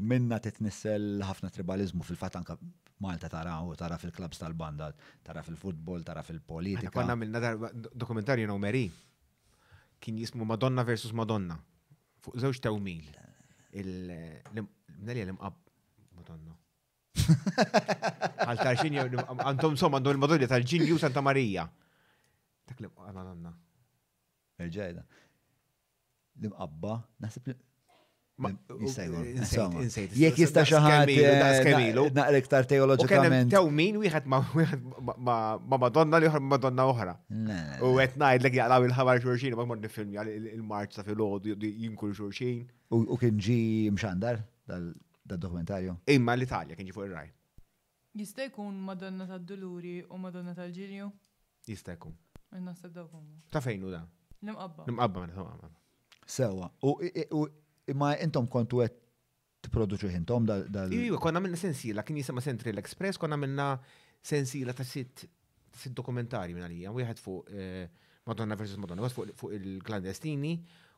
minna 0.01 0.41
titnissel 0.43 1.21
ħafna 1.23 1.49
tribalizmu 1.53 2.03
fil-fat 2.03 2.41
anka 2.41 2.59
Malta 3.03 3.27
tara 3.27 3.57
u 3.59 3.73
tara 3.75 3.97
fil-klabs 3.99 4.39
tal 4.39 4.53
bandat 4.55 4.95
tara 5.23 5.41
fil-futbol, 5.43 5.99
tara 6.07 6.21
fil-politika. 6.23 6.95
Għanna 7.01 7.15
minna 7.19 7.55
dokumentarju 7.91 8.47
nomeri 8.47 8.85
kien 10.05 10.21
jismu 10.21 10.45
Madonna 10.45 10.85
versus 10.85 11.09
Madonna. 11.17 11.57
Fuq 12.21 12.37
zewġ 12.37 12.59
tawmil. 12.61 13.09
Mnelja 13.73 15.25
l-imqab 15.25 15.55
Madonna. 16.13 16.53
Għal 18.45 18.59
tarxin 18.61 18.99
jew 18.99 19.05
għandhom 19.23 19.73
som 19.81 19.97
għandhom 19.97 20.13
il-Madonna 20.17 20.49
tal-ġin 20.51 20.85
jew 20.85 20.99
Santa 21.01 21.25
Maria. 21.25 21.65
Dak 22.69 22.83
l-imqab 22.83 23.17
Madonna. 23.17 23.55
Irġajda. 24.61 25.01
L-imqabba, 26.37 26.99
nasib 27.25 27.49
Jek 28.35 30.35
jista 30.35 30.63
xaħat 30.67 31.07
naqrek 31.07 32.51
tar 32.51 32.67
teologikament. 32.67 33.47
Taw 33.53 33.69
min 33.71 33.95
wieħed 34.01 34.25
ma 34.27 34.43
Madonna 35.79 36.19
li 36.19 36.27
Madonna 36.43 36.83
oħra. 36.91 37.13
U 37.79 37.95
qed 38.03 38.19
ngħidlek 38.19 38.53
jaqlaw 38.59 38.83
il-ħabar 38.89 39.23
xurxin 39.23 39.55
ma 39.55 39.63
mod 39.71 39.79
nifilmja 39.85 40.25
il-marċ 40.51 40.91
fil 40.97 41.05
filgħodu 41.13 41.55
jinkul 41.85 42.11
xurxin. 42.19 42.59
U 42.91 43.15
kien 43.23 43.39
ġi 43.39 43.87
mxandar 43.95 44.43
dal-dokumentarju. 44.67 45.95
Imma 46.11 46.35
l-Italja 46.35 46.75
kien 46.75 46.91
ġi 46.91 46.93
fuq 46.97 47.07
ir-raj. 47.07 47.31
Jista' 48.19 48.49
jkun 48.51 48.75
Madonna 48.83 49.29
tad-Duluri 49.31 49.97
u 50.11 50.15
Madonna 50.19 50.51
tal 50.57 50.71
ġirju 50.75 51.07
Jista' 51.71 51.95
jkun. 51.95 52.11
Naħseb 52.59 52.91
Ta' 53.51 53.61
fejn 53.63 53.79
u 53.83 53.89
da? 53.95 54.01
Nimqabba. 54.43 54.81
Nimqabba 54.91 55.17
ma' 55.23 55.71
Sewa. 56.25 56.67
Imma 57.93 58.15
intom 58.23 58.47
kontu 58.49 58.79
għed 58.81 58.95
t-produċu 59.67 60.09
jintom 60.13 60.45
dal. 60.47 60.93
Iju, 60.93 61.19
konna 61.21 61.41
minna 61.41 61.57
sensila, 61.59 62.03
kien 62.05 62.17
jisema 62.17 62.41
Central 62.41 62.81
Express, 62.81 63.19
konna 63.21 63.37
minna 63.37 63.73
sensila 64.25 64.73
ta' 64.73 64.85
sitt 64.85 65.25
sit 65.75 65.91
dokumentari 65.93 66.53
minna 66.55 66.69
li, 66.71 66.81
għu 66.87 67.03
jħed 67.03 67.21
fuq 67.21 67.51
Madonna 68.25 68.55
vs. 68.57 68.79
Madonna, 68.81 69.05
għu 69.05 69.35
fuq 69.37 69.53
il-klandestini, 69.59 70.55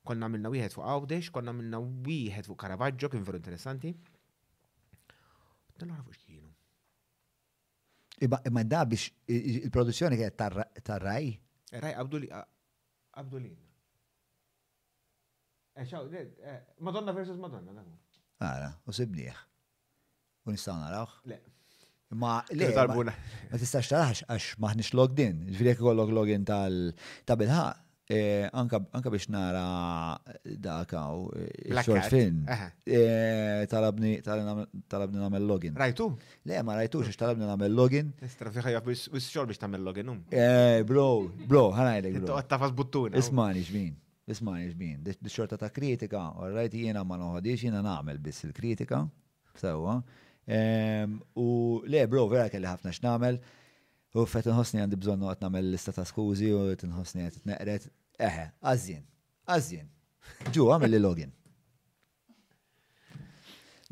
konna 0.07 0.30
minna 0.31 0.47
wieħed 0.53 0.76
fuq 0.77 0.85
Għawdex, 0.88 1.26
eh, 1.27 1.34
konna 1.35 1.51
minna 1.55 1.81
wieħed 1.81 2.47
fuq 2.47 2.59
Caravaggio, 2.61 3.09
kien 3.11 3.26
veru 3.27 3.41
interessanti. 3.41 3.91
Dan 5.77 5.91
għara 5.95 6.07
fuq 6.07 6.30
Iba, 8.26 8.38
Imma 8.49 8.64
da 8.65 8.80
biex 8.81 9.11
il-produzzjoni 9.30 10.18
kienet 10.18 10.39
tar-raj? 10.39 11.27
Raj 11.84 11.97
Abdulin. 12.01 13.51
Eh, 15.78 16.28
eh, 16.44 16.62
Madonna 16.82 17.12
versus 17.14 17.38
Madonna, 17.38 17.70
naħu. 17.72 17.94
Ara, 18.41 18.72
u 18.90 18.94
sibniħ. 18.94 19.34
U 20.49 20.54
nistaw 20.54 20.80
narawħ? 20.82 21.12
Le. 21.30 21.38
Ma 22.18 22.32
le, 22.49 22.72
ma 22.72 23.60
tistax 23.60 23.90
tarax 23.91 24.24
għax 24.32 24.56
maħnix 24.64 24.94
logdin. 24.98 25.41
ġviri 25.52 25.74
jek 25.76 25.82
kollok 25.84 26.14
login 26.16 26.45
tal 26.48 26.78
tabilħa, 27.30 27.66
eh, 28.10 28.48
anka 28.58 28.80
biex 29.12 29.28
nara 29.34 30.18
dakaw 30.45 31.18
short 31.86 32.10
film 32.10 32.41
talabni 33.70 34.16
talabni 34.24 35.20
namel 35.22 35.45
login. 35.52 35.78
Rajtu? 35.78 36.10
Le, 36.48 36.64
ma 36.64 36.80
rajtu 36.80 37.04
xiex 37.06 37.22
talabni 37.22 37.45
namel 37.52 37.78
login. 37.82 38.16
Estra, 38.26 38.49
fiħaj, 38.49 38.80
jaf 38.80 38.90
biex 38.90 39.30
xor 39.30 39.45
biex 39.52 39.62
tamel 39.66 39.86
login 39.91 40.10
um. 40.10 40.20
Bro, 40.90 41.08
bro, 41.45 41.68
ħanajdek 41.78 42.24
bro. 42.24 42.41
Tafas 42.49 42.74
buttuna. 42.82 43.14
Um. 43.14 43.22
Ismani 43.22 43.62
xmin. 43.70 43.95
Ismani 44.28 44.68
xbin, 44.72 45.04
xorta 45.30 45.56
ta' 45.58 45.70
kritika, 45.72 46.20
orrajt 46.44 46.74
jiena 46.76 47.04
ma 47.08 47.16
noħodix, 47.18 47.62
jiena 47.64 47.80
namel 47.84 48.18
biss 48.20 48.44
il-kritika, 48.49 48.99
sewa. 49.56 49.94
U 51.40 51.45
le, 51.88 52.02
bro, 52.12 52.26
vera 52.34 52.49
kelli 52.52 52.68
ħafna 52.68 52.91
x'namel, 52.91 53.40
u 54.20 54.26
fet 54.28 54.49
nħosni 54.52 54.82
għandi 54.84 54.99
bżon 54.99 55.22
noqgħod 55.24 55.45
nagħmel 55.45 55.70
lista 55.72 55.95
ta' 55.95 56.04
skużi 56.10 56.52
u 56.58 56.66
tinħosni 56.82 57.24
qed 57.30 57.40
tneqret. 57.45 57.88
Eħe, 58.20 58.49
għażin, 58.68 59.08
għażin. 59.48 59.88
Ġu, 60.52 60.68
għamel 60.76 60.95
li 60.98 61.02
login. 61.06 61.32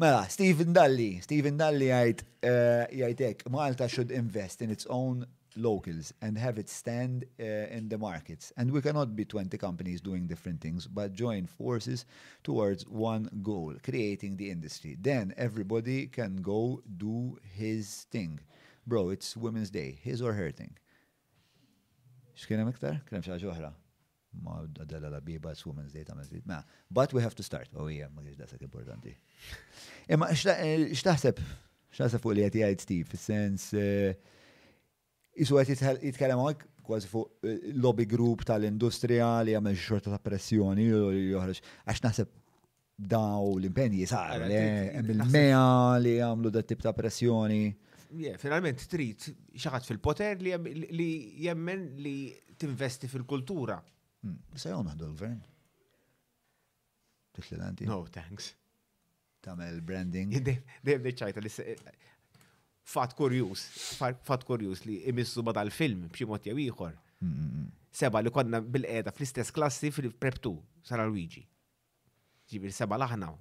Mela, 0.04 0.26
Steven 0.28 0.76
Dalli, 0.76 1.12
Steven 1.24 1.56
Dalli 1.64 1.88
jgħid 1.94 2.26
eh, 2.44 2.84
jgħidek, 2.92 3.48
Malta 3.56 3.88
should 3.88 4.12
invest 4.12 4.68
in 4.68 4.76
its 4.76 4.88
own 4.92 5.24
locals 5.58 6.14
and 6.22 6.38
have 6.38 6.58
it 6.58 6.70
stand 6.70 7.26
uh, 7.40 7.44
in 7.44 7.90
the 7.90 7.98
markets. 7.98 8.52
And 8.58 8.72
we 8.72 8.82
cannot 8.82 9.16
be 9.16 9.26
20 9.26 9.58
companies 9.58 10.02
doing 10.02 10.28
different 10.28 10.62
things, 10.62 10.88
but 10.88 11.14
join 11.14 11.46
forces 11.48 12.06
towards 12.44 12.88
one 12.88 13.30
goal, 13.42 13.74
creating 13.84 14.38
the 14.38 14.50
industry. 14.52 14.98
Then 15.00 15.34
everybody 15.38 16.08
can 16.08 16.38
go 16.38 16.82
do 16.98 17.38
his 17.56 18.06
thing. 18.12 18.40
Bro, 18.88 19.10
it's 19.10 19.36
Women's 19.36 19.72
Day, 19.72 19.98
his 20.02 20.22
or 20.22 20.34
her 20.34 20.52
thing. 20.52 20.78
X'kien 22.38 22.60
it's 25.48 25.66
Women's 25.66 25.90
Day 25.94 26.04
ta' 26.04 26.64
but 26.92 27.14
we 27.14 27.22
have 27.22 27.34
to 27.36 27.44
start. 27.44 27.70
Oh 27.74 27.88
yeah, 27.88 28.08
ma 28.14 28.22
kienx 28.22 28.36
dasek 28.44 28.60
importanti. 28.68 29.14
Imma 30.10 30.28
fuq 30.36 32.34
li 32.36 32.44
qed 32.44 32.58
jgħid 32.60 32.82
Steve, 32.84 33.08
fis-sens 33.14 33.70
uh, 33.80 34.12
Isu 35.36 35.58
għet 35.60 36.00
jitkellem 36.08 36.40
għak 36.48 36.62
kważi 36.86 37.10
fuq 37.12 37.46
eh, 37.46 37.72
lobby 37.84 38.06
group 38.08 38.44
tal-industrija 38.48 39.28
li 39.44 39.56
għamil 39.58 39.78
xorta 39.80 40.14
ta' 40.14 40.20
pressjoni 40.24 40.86
u 40.96 41.10
joħroġ. 41.12 41.62
Għax 41.92 42.04
naħseb 42.06 42.30
daw 43.14 43.50
l-impenji 43.58 44.06
sar, 44.08 44.46
il-mea 44.48 45.66
li 46.00 46.14
għamlu 46.24 46.52
da' 46.56 46.64
tip 46.64 46.86
ta' 46.86 46.94
pressjoni. 46.96 47.66
Finalment 48.40 48.86
trid 48.88 49.26
xaħat 49.60 49.90
fil-poter 49.90 50.40
li 50.40 51.10
jemmen 51.44 51.88
li 52.00 52.16
tinvesti 52.62 53.10
fil-kultura. 53.12 53.76
Hmm, 54.24 54.38
Sa' 54.56 54.72
jgħu 54.72 54.86
għadu 54.94 55.10
l-gvern. 55.10 55.40
Tifli 57.36 57.88
No, 57.90 58.06
thanks. 58.08 58.54
Tamel 59.44 59.82
branding. 59.84 60.32
Dejjem 60.40 61.04
deċajta 61.04 61.44
li 61.44 61.52
fat 62.86 63.16
kurjus, 63.18 63.64
fat 63.98 64.44
kurjus 64.46 64.84
li 64.86 65.00
imissu 65.10 65.42
ma 65.44 65.54
tal-film 65.58 66.06
b'xi 66.14 66.28
mod 66.30 66.46
jew 66.46 66.58
ieħor. 66.62 66.94
Mm, 67.26 67.32
mm, 67.32 67.50
mm. 67.50 67.72
Seba 67.98 68.22
li 68.22 68.32
konna 68.36 68.60
bil-qeda 68.62 69.14
fl-istess 69.16 69.54
klassi 69.56 69.90
fil-prep 69.96 70.38
2, 70.46 70.52
Sara 70.86 71.08
Luigi. 71.10 71.42
Ġibir 72.52 72.76
seba 72.78 73.00
laħna, 73.02 73.32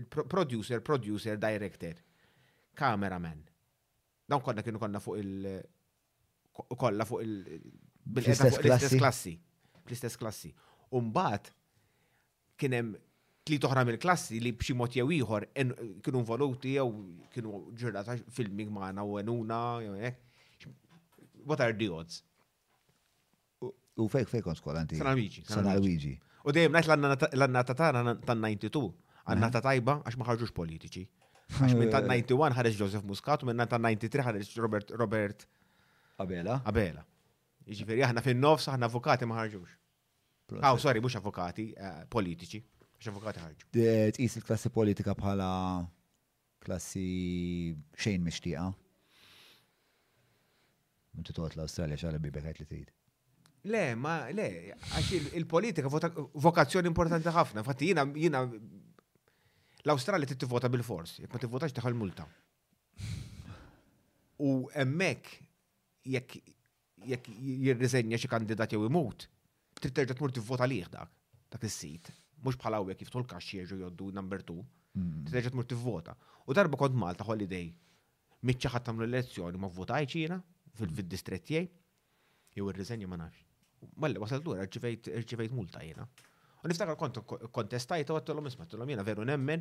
il-producer, 0.00 0.80
producer, 0.82 1.36
director, 1.38 2.00
cameraman. 2.74 3.44
Dawn 4.26 4.42
konna 4.42 4.64
kienu 4.66 4.82
konna 4.82 4.98
fuq 5.04 5.18
il- 5.22 5.62
kolla 6.74 7.06
fuq 7.06 7.22
il- 7.22 7.60
l-istess 8.18 8.58
klassi. 8.98 9.38
fl 9.84 9.92
istess 9.92 10.16
klassi. 10.16 10.48
Umbat 10.96 11.50
kienem 12.56 12.94
tli 13.44 13.58
toħra 13.60 13.82
mill-klassi 13.84 14.38
li 14.40 14.52
b'xi 14.56 14.74
mod 14.78 14.94
jew 14.96 15.10
ieħor 15.18 15.46
kienu 15.54 16.20
involuti 16.22 16.74
jew 16.76 16.86
kienu 17.34 17.58
ġurnata 17.80 18.14
filming 18.32 18.70
magħna 18.72 19.04
u 19.04 19.18
enuna 19.20 19.58
jew 19.84 19.96
hekk. 20.08 20.72
What 21.44 21.60
are 21.60 21.76
the 21.76 21.90
odds? 21.92 22.22
U 24.00 24.08
fejk 24.10 24.30
fejk 24.32 24.46
kon 24.48 24.56
skola 24.58 24.80
anti. 24.82 24.96
Sanarwiġi. 24.98 25.44
Sanarwiġi. 25.50 26.14
U 26.48 26.52
dejjem 26.52 26.72
ngħid 26.78 27.28
l-annata 27.36 27.76
tagħna 27.78 28.16
tan-92. 28.24 28.88
Annata 29.32 29.60
tajba 29.64 29.98
għax 30.08 30.18
ma 30.20 30.26
ħarġux 30.30 30.54
politiċi. 30.56 31.04
Għax 31.58 31.76
minn 31.76 31.92
tan-91 31.92 32.52
ħareġ 32.58 32.78
Joseph 32.80 33.06
Muscat 33.08 33.44
u 33.44 33.50
minn 33.50 33.60
tan-93 33.68 34.24
ħareġ 34.24 34.56
Robert 34.64 34.92
Robert 35.00 35.46
Abela. 36.20 36.62
Abela. 36.68 37.04
Jiġifieri 37.68 38.04
aħna 38.08 38.24
fin-nofs 38.24 38.72
aħna 38.72 38.88
avukati 38.88 39.28
ma 39.28 39.38
ħarġux. 39.42 39.80
Ah, 40.60 40.76
sorry, 40.76 41.00
mhux 41.00 41.16
avukati, 41.20 41.70
eh, 41.74 42.02
politiċi 42.12 42.60
ċavukati 43.08 43.40
ħarġu. 43.42 43.68
Tqis 43.74 44.38
il-klassi 44.40 44.70
politika 44.72 45.14
bħala 45.18 45.48
klassi 46.64 47.74
xejn 48.00 48.24
mixtieqa. 48.24 48.66
Inti 51.20 51.34
toqgħod 51.36 51.58
l-Awstralja 51.60 51.98
xara 52.00 52.18
bibek 52.22 52.46
qed 52.48 52.60
li 52.60 52.68
tgħid. 52.72 52.94
Le, 53.70 53.82
ma 53.96 54.14
le, 54.36 54.46
għax 54.96 55.34
il-politika 55.38 55.88
vokazzjoni 56.46 56.90
importanti 56.90 57.32
ħafna. 57.32 57.62
Fatti 57.66 57.92
jina 57.92 58.04
jina 58.14 58.42
l-Awstralja 58.48 60.30
trid 60.30 60.42
tivvota 60.44 60.72
bil-fors, 60.72 61.18
jekk 61.22 61.36
ma 61.36 61.42
tivvotax 61.44 61.76
taħal 61.78 61.96
multa. 62.00 62.26
U 64.44 64.52
hemmhekk 64.74 65.38
jekk 66.16 66.42
jekk 67.04 67.32
jirriżenja 67.66 68.16
xi 68.16 68.30
kandidat 68.32 68.72
jew 68.72 68.86
imut, 68.88 69.26
trid 69.78 69.94
terġa' 69.98 70.16
tmur 70.16 70.32
tivvota 70.32 70.66
lih 70.68 70.88
dak 70.92 71.12
dak 71.52 71.66
is-sit 71.68 72.08
mux 72.44 72.58
bħala 72.60 72.76
u 72.82 72.84
kif 72.98 73.10
tol 73.12 73.24
kaxxieġu 73.28 73.74
joddu 73.82 74.04
number 74.14 74.40
2, 74.50 74.54
hmm. 74.96 75.20
t-teġa 75.30 75.48
t-mur 75.54 75.66
t-vota. 75.70 76.12
U 76.46 76.48
darba 76.56 76.76
kont 76.80 76.96
Malta 77.00 77.24
holiday, 77.26 77.66
mitċa 78.44 78.68
ħattam 78.74 78.96
l-elezzjoni 79.00 79.56
ma 79.60 79.68
votaj 79.80 80.04
ċina, 80.16 80.36
fil 80.76 80.88
distretti 81.08 81.52
jgħaj, 81.58 81.66
jew 82.58 82.66
il-riżenja 82.70 83.06
ma 83.10 83.16
nafx. 83.20 83.38
Malli, 84.00 84.18
wasal 84.22 84.38
d-dur, 84.42 84.56
rċivejt 84.64 85.52
multa 85.56 85.80
jena. 85.84 86.04
U 86.62 86.64
niftakar 86.70 86.96
kont 87.00 87.16
kontestajt 87.52 88.10
u 88.10 88.12
għattolom 88.18 88.44
ismattolom 88.48 88.88
jena 88.94 89.04
veru 89.06 89.22
nemmen 89.28 89.60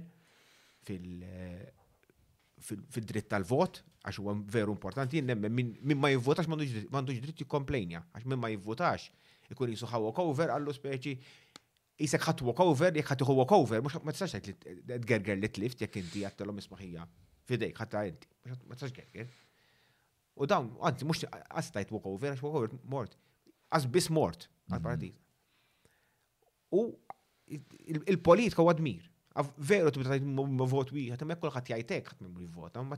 fil-dritt 0.88 3.28
tal-vot, 3.32 3.74
għax 4.08 4.16
huwa 4.22 4.34
veru 4.52 4.72
importanti, 4.76 5.16
nemmen 5.24 5.52
minn 5.58 6.00
ma 6.00 6.10
jivvotax 6.14 6.46
m'għandux 6.52 7.18
dritt 7.24 7.42
jikomplejnja, 7.44 8.00
għax 8.16 8.24
minn 8.30 8.40
ma 8.42 8.50
jivvotax 8.54 9.02
ikun 9.52 9.74
jisuħaw 9.74 10.02
u 10.08 10.10
cover 10.18 10.48
għallu 10.54 10.74
speċi 10.74 11.14
jisek 12.04 12.26
ħat 12.28 12.44
over 12.68 12.98
jek 12.98 13.08
ħat 13.08 13.22
over, 13.56 13.80
mux 13.82 13.94
ma 14.04 14.12
tistax 14.16 14.32
li 14.34 14.44
t-gerger 14.56 15.38
li 15.42 15.50
t-lift 15.56 15.80
jek 15.86 15.96
inti 16.02 16.22
għattalom 16.28 16.58
ismaħija 16.62 17.04
fidejk 17.48 17.78
ħatta 17.82 18.00
inti, 18.12 18.28
ma 18.68 18.74
tistax 18.76 18.92
gerger. 19.00 19.28
U 20.36 20.42
dawn, 20.50 20.68
għanti, 20.82 21.04
mux 21.08 21.18
għastajt 21.30 21.90
over, 21.96 22.30
għax 22.34 22.44
over, 22.50 22.70
mort, 22.92 23.14
bis 23.96 24.08
mort 24.14 24.50
għal-paradiz. 24.74 25.16
Mhm. 25.16 25.22
U 26.74 26.82
il-politika 28.12 28.62
u 28.64 28.66
għadmir. 28.72 29.04
Veru 29.66 29.90
t-għajt 29.92 30.10
tajt 30.22 30.38
vot 30.74 30.90
wieħed, 30.94 31.20
imma 31.26 31.36
kulħadd 31.42 31.68
jgħidlek 31.74 32.06
ħadd 32.10 32.20
għam 32.24 32.38
u 32.38 32.40
ma 32.86 32.98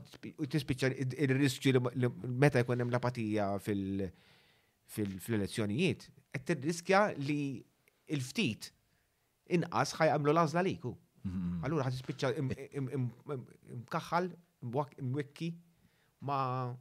tispiċċa 0.54 0.86
ir-riskju 1.24 1.70
li 1.78 2.10
meta 2.44 2.56
jkun 2.60 2.80
hemm 2.84 2.92
l-apatija 2.92 3.44
fil-elezzjonijiet, 3.64 6.00
qed 6.36 6.44
tirriskja 6.50 7.00
li 7.26 7.40
l-ftit 8.18 8.62
inqas 9.54 9.92
ħajqamlu 9.94 10.30
għamlu 10.30 10.34
lażla 10.36 10.62
liku. 10.66 10.94
Allura 11.66 11.86
ħad 11.88 11.96
ispiċċa 11.96 12.34
imkaħħal, 13.74 14.28
imwekki 15.02 15.48
ma' 16.22 16.74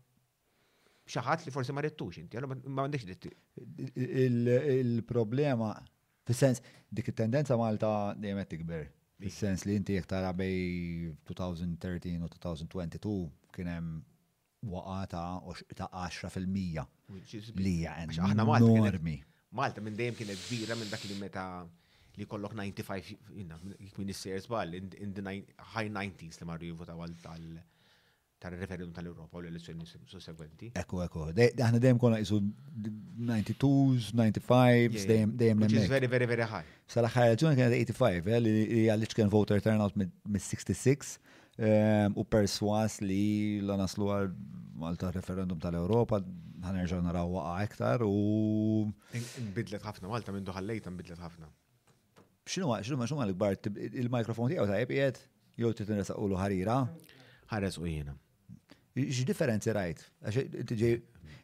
xaħat 1.10 1.46
li 1.48 1.54
forse 1.54 1.74
ma 1.74 1.82
rettux 1.86 2.20
inti, 2.22 2.38
għallu 2.38 2.70
ma 2.76 2.86
għandix 2.86 3.08
ditti. 3.10 3.32
Il-problema, 4.26 5.74
fil-sens, 6.30 6.62
dik 6.90 7.10
il-tendenza 7.14 7.58
Malta 7.58 7.94
dejjem 8.22 8.46
tikber. 8.52 8.86
Fil-sens 9.20 9.64
li 9.66 9.78
inti 9.80 9.96
jek 9.98 10.10
tara 10.12 10.34
bej 10.36 11.14
2013 11.30 12.22
u 12.22 12.30
2022 12.34 13.24
kien 13.56 13.70
hemm 13.72 14.04
u 14.66 14.80
ta' 15.08 15.40
10% 15.46 16.44
li 17.62 17.82
hija 17.82 17.98
enormi. 18.10 19.20
Malta 19.56 19.80
minn 19.82 19.96
dejjem 19.96 20.18
kienet 20.20 20.46
kbira 20.48 20.76
minn 20.78 20.90
dak 20.92 21.04
li 21.10 21.18
meta 21.22 21.46
li 22.20 22.26
kollok 22.32 22.54
95, 22.56 23.14
jina, 23.36 23.58
min 24.00 24.14
s-sejers 24.14 24.50
bħal, 24.52 24.76
in 25.04 25.14
the 25.18 25.24
high 25.74 25.88
90s 25.88 26.42
li 26.44 26.50
marri 26.50 26.72
jivvotaw 26.72 27.04
għal 27.06 27.18
tal-referendum 28.46 28.92
tal 28.94 29.00
tal-Europa 29.02 29.40
u 29.40 29.44
l-elezzjoni 29.46 29.86
sussegwenti. 30.12 30.70
Ekku, 30.82 31.00
ekku. 31.06 31.28
daħna 31.36 31.80
dejjem 31.82 32.02
konna 32.02 32.20
jizu 32.20 32.42
92s, 32.46 34.10
95s, 34.20 35.06
dejjem 35.12 35.34
dejjem 35.42 35.62
nemmek. 35.64 35.74
Which 35.78 35.88
is 35.88 35.94
very, 35.94 36.10
very, 36.12 36.28
very 36.32 36.44
high. 36.52 36.66
Sala 36.88 37.10
sal 37.14 37.24
l 37.26 37.34
elezzjoni 37.34 37.60
kena 37.60 37.72
85, 37.74 38.30
eh, 38.30 38.42
li 38.44 38.84
għalli 38.92 39.10
ċken 39.14 39.32
voter 39.34 39.64
turnout 39.64 39.96
mid-66 39.98 41.16
ehm, 41.58 42.18
u 42.20 42.24
perswas 42.28 43.00
li 43.04 43.60
l 43.64 43.78
naslu 43.82 44.12
għal 44.18 44.30
Malta 44.84 45.08
referendum 45.16 45.56
tal-Europa 45.64 46.18
ħanerġa 46.66 46.98
naraw 47.06 47.30
waqa' 47.38 47.70
iktar 47.70 48.04
u. 48.04 48.90
Nbidlet 49.46 49.84
ħafna 49.88 50.10
Malta 50.12 50.36
minn 50.36 50.44
duħallejta 50.48 50.92
bidlet 50.92 51.22
ħafna 51.24 51.48
xinu 52.50 52.68
ma, 52.70 52.82
xinu 52.84 52.98
ma, 53.00 53.08
xinu 53.10 53.22
l-gbar, 53.26 53.58
il-mikrofon 54.02 54.54
tiegħu 54.54 54.66
ta' 54.70 54.80
jibiet, 54.82 55.20
jow 55.60 55.74
titin 55.74 56.00
resa 56.02 56.18
u 56.22 56.28
ħarira? 56.38 56.80
Ħares 57.52 57.80
u 57.82 57.88
jena. 57.90 58.16
x 58.98 59.74
rajt? 59.80 60.06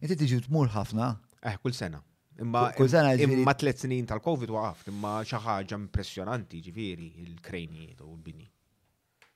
Inti 0.01 0.15
tiġi 0.17 0.39
tmur 0.47 0.69
ħafna? 0.73 1.11
Eh, 1.45 1.55
kull 1.61 1.73
sena. 1.77 2.01
Imma 2.41 2.69
imma 2.73 3.53
tlet 3.53 3.81
snin 3.83 4.05
tal-Covid 4.09 4.49
waqaft, 4.53 4.87
imma 4.89 5.19
xi 5.27 5.37
ħaġa 5.43 5.77
impressjonanti 5.83 6.61
ġifieri 6.65 7.09
il-krejnijiet 7.25 8.01
u 8.01 8.09
l-bini. 8.15 8.47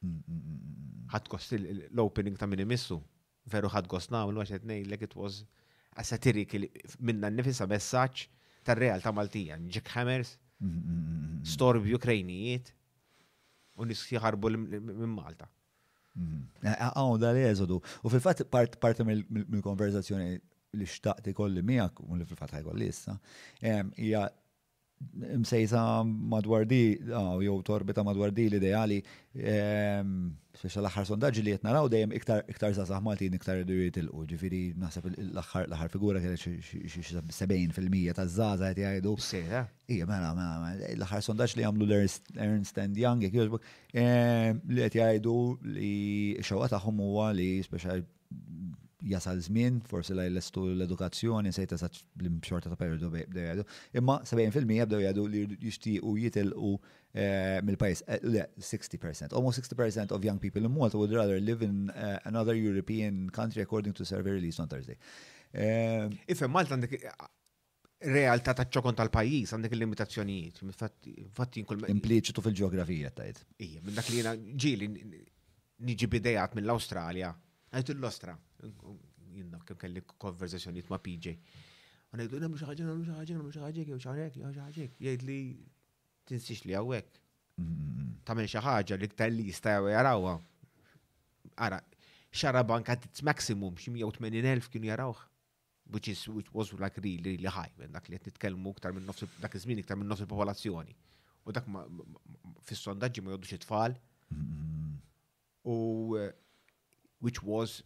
Mm, 0.05 0.15
mm, 0.15 0.23
mm, 0.25 1.03
ħad 1.13 1.27
kost 1.29 1.53
l-opening 1.91 2.37
ta' 2.39 2.47
minimissu, 2.49 2.97
veru 3.51 3.69
ħad 3.69 3.87
kost 3.91 4.13
namlu 4.13 4.41
għaxet 4.41 4.65
nejlek 4.65 5.05
it 5.09 5.13
was 5.17 5.43
a 5.97 6.03
satiric 6.05 6.55
minna 6.99 7.29
nifisa 7.29 7.67
messaġġ 7.69 8.25
tar-realtà 8.65 9.13
Maltija, 9.13 9.59
Jack 9.69 9.93
Hammers, 9.93 10.33
storbi 11.45 11.93
Ukrainijiet 11.97 12.73
u 13.81 13.85
nis 13.85 14.01
jħarbu 14.11 14.51
minn 14.55 15.13
Malta. 15.13 15.47
Għaw, 16.63 17.17
da 17.19 17.33
li 17.35 17.43
eżodu. 17.49 17.77
U 18.07 18.11
fil-fat 18.13 18.45
part 18.49 19.01
mill-konverzazzjoni 19.07 20.37
li 20.79 20.87
xtaqti 20.91 21.33
kolli 21.35 21.63
miak, 21.65 21.99
u 22.03 22.15
li 22.15 22.23
fil-fat 22.27 22.53
ħajkolli 22.55 22.89
issa, 22.91 23.17
msejsa 25.13 26.03
madwar 26.03 26.63
di, 26.69 26.97
ah, 27.13 27.37
jow 27.41 27.61
torbita 27.67 28.03
madwar 28.03 28.31
di 28.31 28.45
l-ideali, 28.49 28.97
speċa 29.35 30.79
ehm, 30.79 30.83
l-axar 30.83 31.05
sondagġi 31.09 31.43
li 31.45 31.53
jtnaraw 31.57 31.87
dejjem 31.91 32.13
iktar 32.19 32.73
zazah 32.77 33.01
Maltin 33.03 33.35
iktar 33.37 33.57
idu 33.63 33.77
jitilqu, 33.81 34.23
ġifiri 34.31 34.61
nasab 34.79 35.09
l-axar 35.21 35.91
figura 35.93 36.21
kħedħi 36.23 36.53
xie 36.61 37.19
70% 37.39 38.17
ta' 38.17 38.27
zaza 38.27 38.71
jt 38.73 38.85
jgħidu. 38.85 39.15
Sejra? 39.21 39.63
Eh. 39.63 39.97
Ija, 39.97 40.07
mela, 40.09 40.33
mela, 40.33 40.73
l-axar 40.95 41.21
mela, 41.21 41.27
sondaġ 41.29 41.57
li 41.59 41.67
għamlu 41.67 41.89
Ernst 41.99 42.81
and 42.85 42.97
Young, 43.03 43.27
jek 43.27 43.37
jużbuk, 43.39 43.67
ehm, 43.93 44.61
li 44.71 44.87
jt 44.87 44.99
jgħidu 45.03 45.37
li 45.77 45.93
xawata 46.41 46.79
taħħum 46.79 47.05
għali, 47.27 47.51
speċa 47.69 48.01
jasal 49.05 49.41
żmien, 49.41 49.79
forsi 49.81 50.13
la 50.13 50.23
jlestu 50.25 50.63
l-edukazzjoni, 50.71 51.51
sejta 51.53 51.77
sa' 51.77 51.89
l-imxorta 52.21 52.71
ta' 52.71 52.77
periodu 52.79 53.09
bdew 53.13 53.43
jgħidu. 53.43 53.65
Imma 54.01 54.15
70% 54.25 54.87
bdew 54.89 55.01
jgħidu 55.03 55.25
li 55.29 55.43
jixtiequ 55.61 56.17
jitilqu 56.23 56.71
eh, 56.73 57.61
mill-pajis. 57.67 58.01
Eh, 58.17 58.25
le, 58.25 58.45
60%. 58.57 59.35
Almost 59.37 59.61
60% 59.61 60.15
of 60.15 60.25
young 60.25 60.39
people 60.41 60.65
in 60.65 60.73
Malta 60.73 60.97
would 60.97 61.13
rather 61.13 61.39
live 61.39 61.63
in 61.65 61.91
uh, 61.93 62.17
another 62.25 62.55
European 62.57 63.29
country 63.29 63.61
according 63.65 63.93
to 63.95 64.05
survey 64.05 64.31
released 64.35 64.59
on 64.63 64.67
Thursday. 64.71 64.97
Ifem 65.55 66.51
Malta 66.51 66.75
għandek 66.75 66.97
realtà 68.11 68.55
ta' 68.57 68.65
ċokon 68.69 68.97
tal-pajis, 68.99 69.53
għandek 69.55 69.77
il-limitazzjonijiet. 69.77 70.63
Infatti, 70.65 71.63
kull. 71.63 71.85
Impliċitu 71.93 72.41
fil-ġeografija 72.43 73.13
tajt. 73.21 73.45
Ija, 73.63 73.85
minn 73.85 74.01
dak 74.01 74.09
li 74.11 74.19
jena 74.23 74.35
ġili 74.37 74.89
niġi 75.85 76.07
bidejat 76.09 76.53
mill 76.57 76.71
australia 76.73 77.29
għajtu 77.75 77.93
l-Ostra 77.99 78.33
jinna 79.35 79.59
kem 79.65 79.77
kelli 79.77 80.03
konverzazzjoniet 80.19 80.89
ma' 80.91 80.99
PJ. 81.03 81.35
Għana 82.11 82.25
jgħidu, 82.25 82.39
namlu 82.45 82.59
xaħġek, 82.59 82.87
namlu 82.87 83.05
xaħġek, 83.05 83.37
namlu 83.37 83.53
xaħġek, 83.53 83.89
jgħu 83.89 83.99
xaħġek, 83.99 84.39
jgħu 84.39 84.55
xaħġek. 84.57 84.97
Jgħid 85.05 85.25
li 85.27 85.39
tinsix 86.29 86.65
li 86.69 86.75
għawek. 86.79 87.17
Tamen 88.29 88.47
xaħġa 88.51 88.99
li 89.01 89.09
ktar 89.13 89.33
li 89.33 89.45
jistajaw 89.49 89.89
jarawa. 89.91 90.35
Ara, 91.67 91.81
xara 92.35 92.63
banka 92.67 92.95
tits 93.03 93.23
maximum 93.27 93.75
xi 93.81 93.91
180,000 93.97 94.69
kienu 94.75 94.91
jarawħ. 94.93 95.23
Which 95.85 96.07
is, 96.09 96.23
which 96.29 96.47
was 96.49 96.71
like 96.81 96.97
really, 96.97 97.21
really 97.21 97.45
high. 97.45 97.69
Dak 97.93 98.07
li 98.09 98.17
nitkellmu 98.17 98.71
ktar 98.79 98.93
minn 98.95 99.05
nofs, 99.09 99.27
dak 99.43 99.53
iż-żmien 99.59 99.83
iktar 99.83 99.99
minn 99.99 100.09
nofs 100.09 100.23
il-popolazzjoni. 100.23 100.95
U 101.45 101.53
dak 101.53 101.67
ma, 101.69 101.83
fis-sondaġġi 102.65 103.21
ma 103.25 103.35
jgħodux 103.35 103.57
it-tfal. 103.59 103.93
U 105.75 105.75
eh, 106.23 106.31
which 107.21 107.43
was 107.45 107.81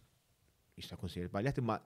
ixta 0.82 0.98
kunsir 1.00 1.30
baljat 1.36 1.60
imma 1.62 1.78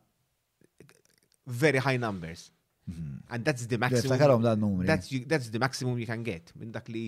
very 1.64 1.80
high 1.86 1.96
numbers. 2.06 2.46
Mhm. 2.90 3.12
And 3.32 3.44
that's 3.46 3.66
the 3.72 3.78
maximum. 3.84 4.84
That's, 4.92 5.10
you, 5.14 5.20
that's 5.32 5.50
the 5.54 5.60
maximum 5.66 5.98
you 6.02 6.06
can 6.12 6.22
get. 6.30 6.52
Min 6.60 6.72
dak 6.74 6.88
li 6.94 7.04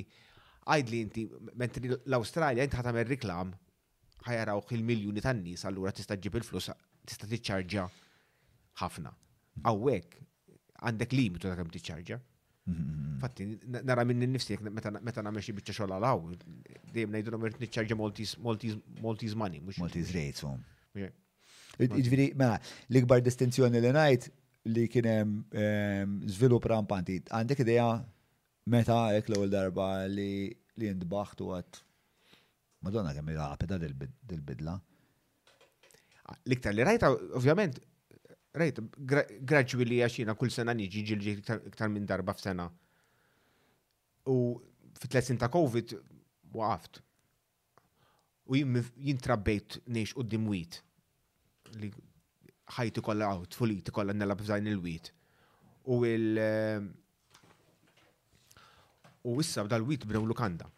għajdli 0.72 1.00
inti, 1.06 1.24
mentri 1.62 1.92
l-Australia 1.94 2.64
inti 2.66 2.78
ħatam 2.80 2.98
il 3.02 3.06
reklam 3.14 3.52
ħajaraw 4.28 4.62
il-miljoni 4.76 5.22
tanni, 5.26 5.56
sallura 5.62 5.92
tista' 5.96 6.16
ġib 6.18 6.40
il-flus 6.40 6.70
tista' 7.10 7.28
tiċċarġa 7.32 7.84
ħafna. 8.82 9.12
Mhm. 9.12 9.68
Awwek 9.72 10.16
għandek 10.86 11.14
limitu 11.20 11.50
ta' 11.50 11.58
kemm 11.60 11.70
tiċċarġa. 11.76 12.18
Mhm. 12.72 13.18
Fatti, 13.22 13.44
nara 13.88 14.02
minn 14.04 14.24
nifsi, 14.32 14.56
meta 14.62 14.90
nagħmel 14.96 15.42
xi 15.44 15.52
biċċa 15.60 15.76
xogħol 15.76 15.94
għalaw, 15.96 16.24
dejjem 16.92 17.12
ngħidulhom 17.14 17.46
irid 17.46 17.62
niċċarġa 17.62 18.00
Maltese 19.04 19.36
money. 19.42 19.62
Maltese 19.78 20.14
rates, 20.16 20.42
Ġviri, 21.78 22.30
mela, 22.40 22.56
l-ikbar 22.88 23.20
distinzjoni 23.24 23.80
li 23.82 23.90
najt 23.92 24.30
li 24.72 24.86
kienem 24.90 25.34
zvilup 26.26 26.64
ehm, 26.64 26.70
rampanti. 26.72 27.18
Għandek 27.28 27.60
ideja 27.64 27.88
meta 28.72 29.00
ek 29.18 29.28
l 29.30 29.36
għol 29.36 29.52
darba 29.52 29.88
li 30.08 30.48
li 30.76 30.90
ndbaħt 30.94 31.42
u 31.44 31.50
għat. 31.56 31.82
Madonna 32.84 33.12
kemm 33.16 33.32
għapeda 33.34 33.78
dil-bidla. 33.82 34.76
L-iktar 36.46 36.74
li 36.74 36.84
rajta, 36.86 37.10
ovvjament, 37.38 37.78
rajt, 38.60 38.80
graġwili 39.48 40.00
għaxina 40.04 40.34
kull 40.36 40.52
sena 40.52 40.74
niġi 40.76 41.04
ġilġi 41.12 41.36
iktar 41.72 41.92
minn 41.92 42.08
darba 42.08 42.34
f'sena. 42.36 42.66
U 44.28 44.36
fit-tlesin 45.00 45.38
ta' 45.40 45.48
Covid 45.52 45.94
waqaft. 46.56 47.00
U 48.46 48.56
jintrabbejt 48.60 49.80
nex 49.96 50.16
u 50.18 50.24
dimwit 50.26 50.80
li 51.78 51.90
ħajti 52.76 53.00
kolla 53.02 53.28
għaw, 53.30 53.44
tfuliti 53.52 53.90
kolla 53.94 54.12
nella 54.14 54.34
bżajn 54.38 54.66
il-wit. 54.70 55.12
U 55.86 56.00
il- 56.06 56.38
eh, 56.40 56.80
U 59.26 59.40
issa 59.40 59.62
l 59.64 59.82
wit 59.82 60.04
b'dew 60.06 60.22
lukanda. 60.24 60.68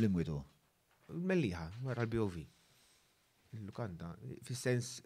L-imwitu? 0.00 0.38
Melliħa, 1.12 1.66
għarra 1.84 2.04
l-BOV. 2.06 2.46
Lukanda, 3.60 4.14
fi 4.40 4.54
sens 4.56 5.02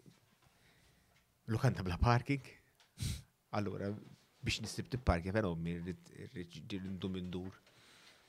lukanda 1.51 1.83
bla 1.83 1.97
parking. 1.97 2.39
Allora, 3.59 3.89
biex 4.39 4.61
nisib 4.61 4.87
tipparkja, 4.87 5.33
pero 5.33 5.51
rrid 5.53 6.71
indum 6.79 7.15
indur. 7.17 7.51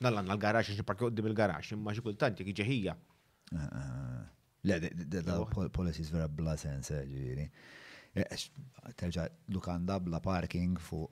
Nallan 0.01 0.27
għal-garax, 0.35 0.75
xie 0.75 0.83
parkja 0.83 1.07
għoddim 1.07 1.27
il-garax, 1.31 1.71
imma 1.79 1.93
xie 1.95 2.03
kultanti 2.03 2.43
kħiġeħija. 2.51 2.97
Le, 4.77 4.91
the 5.09 5.23
policy 5.73 6.03
is 6.03 6.11
vera 6.13 6.29
bla 6.29 6.55
sense, 6.61 6.95
ġiviri. 7.09 7.47
Eh, 8.19 8.25
eh, 8.35 8.91
terġa 8.99 9.25
lukanda 9.55 9.97
bla 10.03 10.21
parking 10.21 10.77
fu 10.81 11.05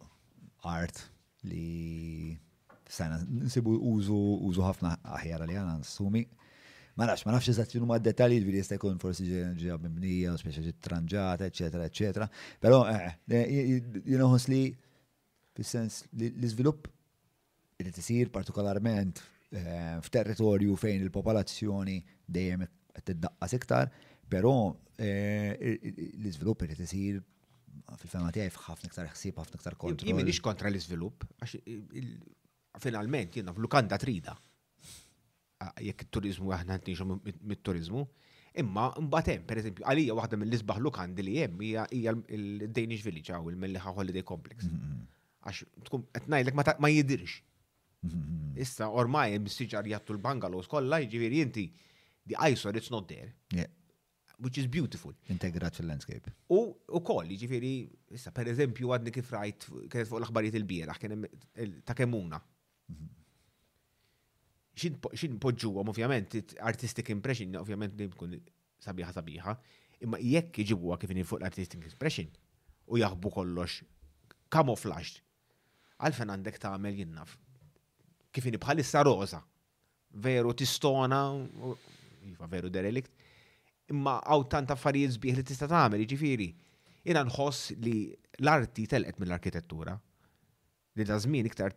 art 0.68 1.00
li 1.46 2.34
sana 2.90 3.16
nsibu 3.24 3.76
użu 3.94 4.16
użu 4.48 4.64
ħafna 4.66 4.92
aħjar 5.16 5.46
li 5.48 5.56
għana 5.56 5.78
nsumi. 5.80 6.24
Ma 6.96 7.08
nafx, 7.08 7.24
ma 7.28 7.34
nafx 7.36 7.52
eżatt 7.54 7.72
xinu 7.76 7.88
ma 7.88 7.98
dettali 8.00 8.38
l-vidi 8.40 8.60
jista' 8.62 8.78
jkun 8.78 9.00
forsi 9.02 9.24
ġeja 9.30 9.76
speċa 9.80 10.36
speċi 10.42 10.76
tranġata, 10.86 11.48
eccetera, 11.50 11.88
eccetera. 11.88 12.28
Pero, 12.60 12.84
eh, 12.88 13.80
jinoħos 14.04 14.48
li 14.52 14.62
fil 15.56 15.64
sens 15.68 16.02
li 16.16 16.30
l 16.32 16.70
li 17.84 17.90
t-sir 17.92 18.30
partikolarment 18.32 19.20
f'territorju 20.04 20.74
fejn 20.80 21.02
il-popolazzjoni 21.06 21.94
dejjem 22.26 22.64
t 23.02 23.12
tiddaqqas 23.12 23.52
iktar, 23.59 23.90
però 24.32 24.52
eh, 24.98 25.56
l-iżvilupp 26.23 26.64
irid 26.66 26.81
isir 26.86 27.20
fil-fema 28.02 28.31
tijaj 28.35 28.52
fħaf 28.56 28.85
niktar 28.86 29.10
ħsieb 29.12 29.40
ħafna 29.40 29.59
niktar 29.59 29.77
kontrol. 29.81 30.06
Jimmi 30.10 30.24
nix 30.27 30.40
kontra 30.44 30.70
l-iżvilupp 30.73 31.27
għax 31.39 31.56
finalment 32.82 33.36
jiena 33.36 33.55
f'lukanda 33.56 33.98
trida. 34.01 34.35
Jekk 35.81 36.06
it-turizmu 36.06 36.51
aħna 36.52 36.77
ntixu 36.82 37.06
mit-turizmu, 37.09 38.02
imma 38.62 38.89
mbagħad 39.05 39.32
hemm 39.35 39.47
pereżempju 39.51 39.86
għalija 39.89 40.16
waħda 40.16 40.39
mill-isbaħ 40.40 40.81
lukandi 40.85 41.24
li 41.24 41.39
hemm 41.43 41.62
hija 41.66 42.12
l-Danish 42.14 43.05
Village 43.05 43.32
għaw 43.32 43.51
il-Melliħa 43.52 43.93
Holiday 43.97 44.24
Complex. 44.24 44.68
Mm-hmm, 44.68 44.89
mm-hmm. 44.93 45.12
Għax 45.44 45.89
tkun 45.89 46.06
qed 46.12 46.28
ngħidlek 46.32 46.82
ma 46.82 46.93
jidirx. 46.93 47.39
Mm-hmm, 48.05 48.56
Issa 48.64 48.89
ormaj, 48.93 49.35
hemm 49.36 49.51
siġar 49.52 49.89
jattu 49.90 50.14
l-bangalows 50.16 50.68
kollha 50.73 51.01
jiġifieri 51.05 51.43
inti 51.47 51.66
the 52.26 52.36
eyesore, 52.38 52.76
it's 52.76 52.90
not 52.90 53.08
there. 53.08 53.32
Yeah. 53.52 53.66
Which 54.38 54.58
is 54.58 54.66
beautiful. 54.66 55.12
Integrat 55.30 55.74
fil-landscape. 55.76 56.28
U 56.52 56.58
u 56.92 57.00
koll, 57.06 57.30
ġifiri, 57.40 57.70
issa 58.18 58.32
per 58.36 58.50
eżempju 58.52 58.90
għadni 58.92 59.14
kif 59.14 59.30
rajt, 59.32 59.64
kienet 59.88 60.10
fuq 60.10 60.20
l-aħbarijiet 60.20 60.58
il-bieraħ, 60.60 61.00
kien 61.00 61.24
ta' 61.88 61.96
kemuna. 61.96 62.42
Mhm. 62.92 63.14
Xin 65.16 65.38
poġġuhom, 65.40 65.88
ovvjament, 65.88 66.34
artistic 66.72 67.08
impression, 67.14 67.54
ovvjament, 67.62 67.96
tkun 68.12 68.36
sabiħa 68.84 69.14
sabiħa, 69.16 69.54
imma 70.04 70.18
jekk 70.20 70.60
iġibuha 70.66 70.98
kif 71.00 71.14
fuq 71.24 71.40
l-artistic 71.40 71.88
impression 71.88 72.28
u 72.92 73.00
jaħbu 73.00 73.32
kollox 73.40 73.80
camouflaged. 74.52 75.22
Għalfen 75.96 76.28
għandek 76.34 76.60
ta' 76.60 76.74
għamel 76.76 76.98
jinnaf. 77.00 77.38
Kifini 78.30 78.58
bħalissa 78.60 79.00
rosa. 79.08 79.40
Veru 80.20 80.52
tistona 80.52 81.22
jifa 82.30 82.48
veru 82.50 82.70
derelikt, 82.74 83.12
imma 83.92 84.16
għaw 84.24 84.46
tant 84.52 84.72
affarijiet 84.74 85.14
zbieħ 85.16 85.38
li 85.40 85.46
tista' 85.50 85.68
tagħmel, 85.70 86.02
jiġifieri. 86.04 86.48
Jiena 87.06 87.22
nħoss 87.28 87.76
li 87.86 87.96
l-arti 88.42 88.86
telqet 88.90 89.20
mill-arkitettura 89.22 89.94
li 90.98 91.06
da 91.06 91.18
żmien 91.22 91.46
iktar 91.46 91.74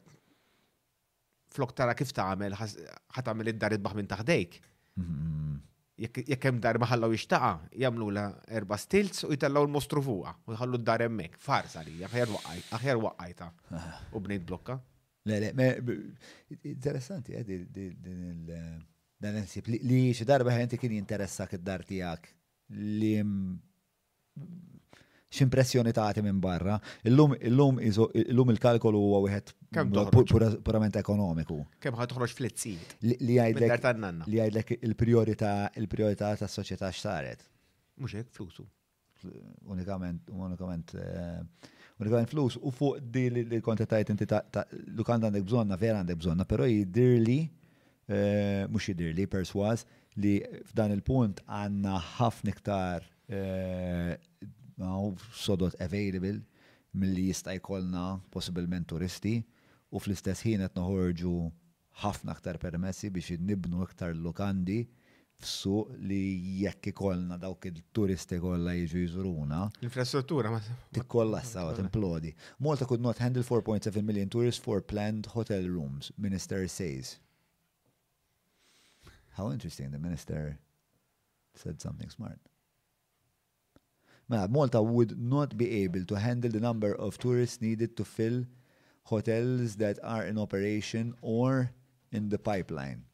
flok 1.54 1.74
tara 1.78 1.94
kif 1.98 2.14
tagħmel 2.18 2.56
ħatamel 2.58 3.54
id-dar 3.54 3.78
idbaħ 3.78 3.98
minn 4.00 4.10
taħdejk. 4.12 4.60
Mm-hmm. 5.00 5.58
Jekk 6.00 6.46
hemm 6.48 6.62
dar 6.64 6.78
maħallaw 6.80 7.10
jixtaqa, 7.12 7.50
la 8.16 8.26
erba 8.56 8.78
stilts 8.80 9.26
u 9.28 9.34
jtellgħu 9.36 9.66
l-mostru 9.66 10.02
fuqha 10.04 10.34
u 10.48 10.54
jħallu 10.56 10.80
d-dar 10.80 11.04
hemmhekk. 11.06 11.36
Farsa 11.44 11.84
li, 11.86 11.98
aħjar 12.08 13.02
waqqajta 13.04 13.52
ah. 13.72 14.00
u 14.16 14.20
bnejt 14.24 14.46
blokka. 14.48 14.80
Le, 15.30 15.52
le, 15.54 15.68
interessanti, 16.72 17.34
eh, 17.36 17.44
din 17.44 17.68
il- 17.76 18.88
dan 19.20 19.36
insib 19.42 19.68
li 19.70 20.00
xi 20.16 20.24
darba 20.28 20.54
ħenti 20.56 20.78
kien 20.80 20.94
jinteressak 20.96 21.58
id-dar 21.58 21.82
tiegħek 21.84 22.28
li 23.00 23.10
x'impressjoni 25.36 25.92
tagħti 25.94 26.24
minn 26.26 26.40
barra. 26.42 26.78
Illum 27.06 27.36
illum 27.38 27.78
illum 27.84 28.54
il-kalkolu 28.54 29.02
huwa 29.10 29.20
wieħed 29.28 30.62
purament 30.66 30.96
ekonomiku. 31.02 31.58
Kemm 31.84 32.00
ħad 32.00 32.14
toħroġ 32.16 32.34
flizzit. 32.40 32.96
Li 33.10 33.36
jgħidlek 33.36 34.26
li 34.26 34.40
jgħidlek 34.40 34.74
il-priorità 34.88 35.52
il-priorità 35.82 36.32
tas-soċjetà 36.40 36.90
x'saret. 36.96 37.44
Mhux 38.00 38.22
hekk 38.24 38.34
flusu. 38.40 38.66
Unikament 39.68 40.32
unikament 40.32 40.96
eh, 40.96 41.38
unikament 42.00 42.32
flus 42.32 42.56
u 42.62 42.72
fuq 42.72 43.04
di 43.04 43.28
li 43.52 43.60
kontetajt 43.62 44.16
inti 44.16 44.32
lukanda 44.96 45.28
għandek 45.28 45.44
bżonna 45.52 45.76
vera 45.78 46.00
għandek 46.00 46.24
bżonna, 46.24 46.48
però 46.48 46.64
jidirli 46.72 47.42
Eh, 48.10 48.66
mux 48.74 48.82
jidir 48.90 49.12
li 49.14 49.28
perswas 49.30 49.84
li 50.18 50.40
f'dan 50.72 50.96
il-punt 50.96 51.44
għanna 51.46 51.98
ħafna 52.18 52.54
iktar 52.56 53.04
eh, 53.30 54.16
sodot 55.38 55.78
available 55.84 56.40
mill-li 56.98 57.28
jista' 57.28 57.54
jkollna 57.60 58.08
possibilment 58.34 58.88
turisti 58.90 59.36
u 59.94 60.02
fl-istess 60.02 60.42
ħin 60.48 60.66
qed 60.66 60.82
noħorġu 60.82 61.36
ħafna 62.02 62.34
aktar 62.34 62.58
permessi 62.64 63.12
biex 63.14 63.38
nibnu 63.46 63.86
iktar 63.86 64.18
lokandi 64.26 64.80
f'suq 65.44 65.94
li 66.10 66.20
jekk 66.64 66.90
ikollna 66.96 67.38
dawk 67.38 67.70
il-turisti 67.70 68.42
kollha 68.42 68.74
jiġu 68.76 69.04
jżuruna. 69.06 69.62
L-infrastruttura 69.84 70.50
ma 70.56 70.64
tikkolla 70.98 71.44
sawa 71.46 71.78
timplodi. 71.78 72.34
Malta 72.58 72.90
could 72.90 73.06
not 73.06 73.22
handle 73.22 73.46
4.7 73.46 74.02
million 74.02 74.28
tourists 74.34 74.60
for 74.66 74.82
planned 74.82 75.30
hotel 75.38 75.70
rooms, 75.70 76.10
Minister 76.18 76.68
says. 76.68 77.20
How 79.40 79.52
interesting, 79.54 79.90
the 79.92 80.00
minister 80.00 80.60
said 81.56 81.80
something 81.80 82.10
smart. 82.10 82.38
Malta 84.28 84.82
would 84.84 85.18
not 85.18 85.56
be 85.56 85.82
able 85.84 86.04
to 86.04 86.16
handle 86.20 86.52
the 86.52 86.60
number 86.60 86.94
of 86.94 87.18
tourists 87.18 87.62
needed 87.62 87.96
to 87.96 88.04
fill 88.04 88.44
hotels 89.06 89.78
that 89.78 89.98
are 90.04 90.26
in 90.26 90.38
operation 90.38 91.14
or 91.22 91.72
in 92.12 92.28
the 92.28 92.38
pipeline. 92.38 93.06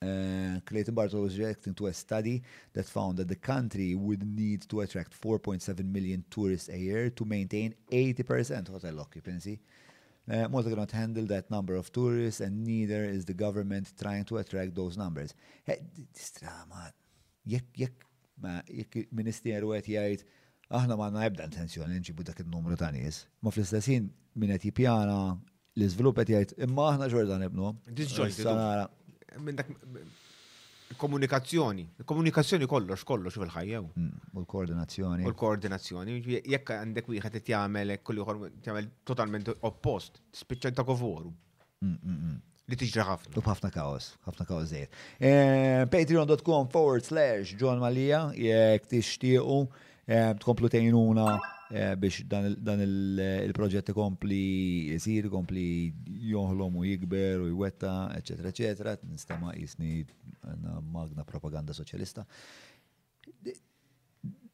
Uh, 0.00 0.60
Clayton 0.64 0.94
Bartle 0.94 1.20
was 1.20 1.38
reacting 1.38 1.74
to 1.74 1.88
a 1.88 1.92
study 1.92 2.42
that 2.72 2.86
found 2.86 3.18
that 3.18 3.28
the 3.28 3.36
country 3.36 3.94
would 3.94 4.26
need 4.26 4.66
to 4.70 4.80
attract 4.80 5.12
4.7 5.20 5.84
million 5.92 6.24
tourists 6.30 6.70
a 6.70 6.78
year 6.78 7.10
to 7.10 7.24
maintain 7.26 7.74
80% 7.92 8.68
hotel 8.68 8.98
occupancy 9.00 9.60
Uh, 10.30 10.34
eh, 10.34 10.46
Malta 10.48 10.68
cannot 10.68 10.90
handle 10.90 11.24
that 11.26 11.50
number 11.50 11.74
of 11.74 11.90
tourists, 11.92 12.40
and 12.40 12.62
neither 12.64 13.04
is 13.04 13.24
the 13.24 13.32
government 13.34 13.92
trying 14.00 14.24
to 14.24 14.36
attract 14.38 14.74
those 14.74 14.96
numbers. 14.98 15.32
This 15.66 15.78
eh, 15.78 16.40
drama. 16.40 16.92
Jek, 17.46 17.64
jek, 17.72 17.92
ma 18.42 18.60
jek 18.68 19.08
ministeru 19.14 19.72
qed 19.76 19.86
jajt, 19.88 20.24
aħna 20.68 20.98
ma 21.00 21.10
ebda 21.24 21.46
intenzjoni 21.48 21.96
nġibu 22.02 22.26
dak 22.28 22.42
il-numru 22.44 22.76
ta' 22.76 22.90
nis. 22.92 23.22
Ma 23.40 23.50
fl 23.54 23.64
istessin 23.64 24.10
ħin 24.10 24.42
min 24.42 24.52
qed 24.56 24.84
l-iżvilupp 25.78 26.16
qed 26.18 26.32
jgħid 26.34 26.54
imma 26.66 26.88
aħna 26.92 27.08
ġordan 27.14 27.44
ibnu. 27.48 27.72
Disjoint 27.96 28.34
komunikazzjoni, 30.96 31.84
komunikazzjoni 32.08 32.66
kollox, 32.70 33.04
kollox 33.06 33.36
fil-ħajja. 33.40 33.80
Mm, 33.96 34.12
u 34.32 34.40
l-koordinazzjoni. 34.42 35.24
U 35.26 35.30
l-koordinazzjoni, 35.34 36.18
jekk 36.48 36.72
għandek 36.78 37.10
wieħed 37.12 37.38
qed 37.40 37.50
jagħmel 37.52 37.96
kull 38.04 38.22
jagħmel 38.22 38.88
totalment 39.08 39.50
oppost, 39.62 40.22
spiċċa 40.32 40.72
ta' 40.80 40.86
kovoru. 40.88 41.32
Mm, 41.82 41.98
mm, 42.02 42.38
Li 42.68 42.76
tiġra 42.76 43.04
ħafna. 43.08 43.32
U 43.32 43.42
ħafna 43.46 43.70
kaos, 43.72 44.10
ħafna 44.26 44.44
kaos 44.44 44.66
zejt. 44.68 44.96
Eh, 45.24 45.86
Patreon.com 45.88 46.66
forward 46.68 47.06
slash 47.06 47.54
John 47.56 47.80
Malija, 47.80 48.26
jekk 48.36 48.90
tixtiequ 48.92 49.62
eh, 50.04 50.34
tkomplu 50.42 50.68
tgħinuna. 50.74 51.38
Eh, 51.68 51.94
biex 52.00 52.22
dan 52.24 52.80
il-proġett 52.80 53.90
kompli 53.92 54.36
jisir, 54.94 55.26
kompli 55.28 55.92
joħlom 56.32 56.78
u 56.80 56.84
jikber 56.86 57.42
u 57.44 57.50
jwetta, 57.50 57.90
eccetera, 58.16 58.48
eccetera, 58.54 58.94
nistama 59.04 59.52
jisni 59.52 59.98
magna 60.96 61.26
propaganda 61.28 61.76
soċjalista. 61.76 62.24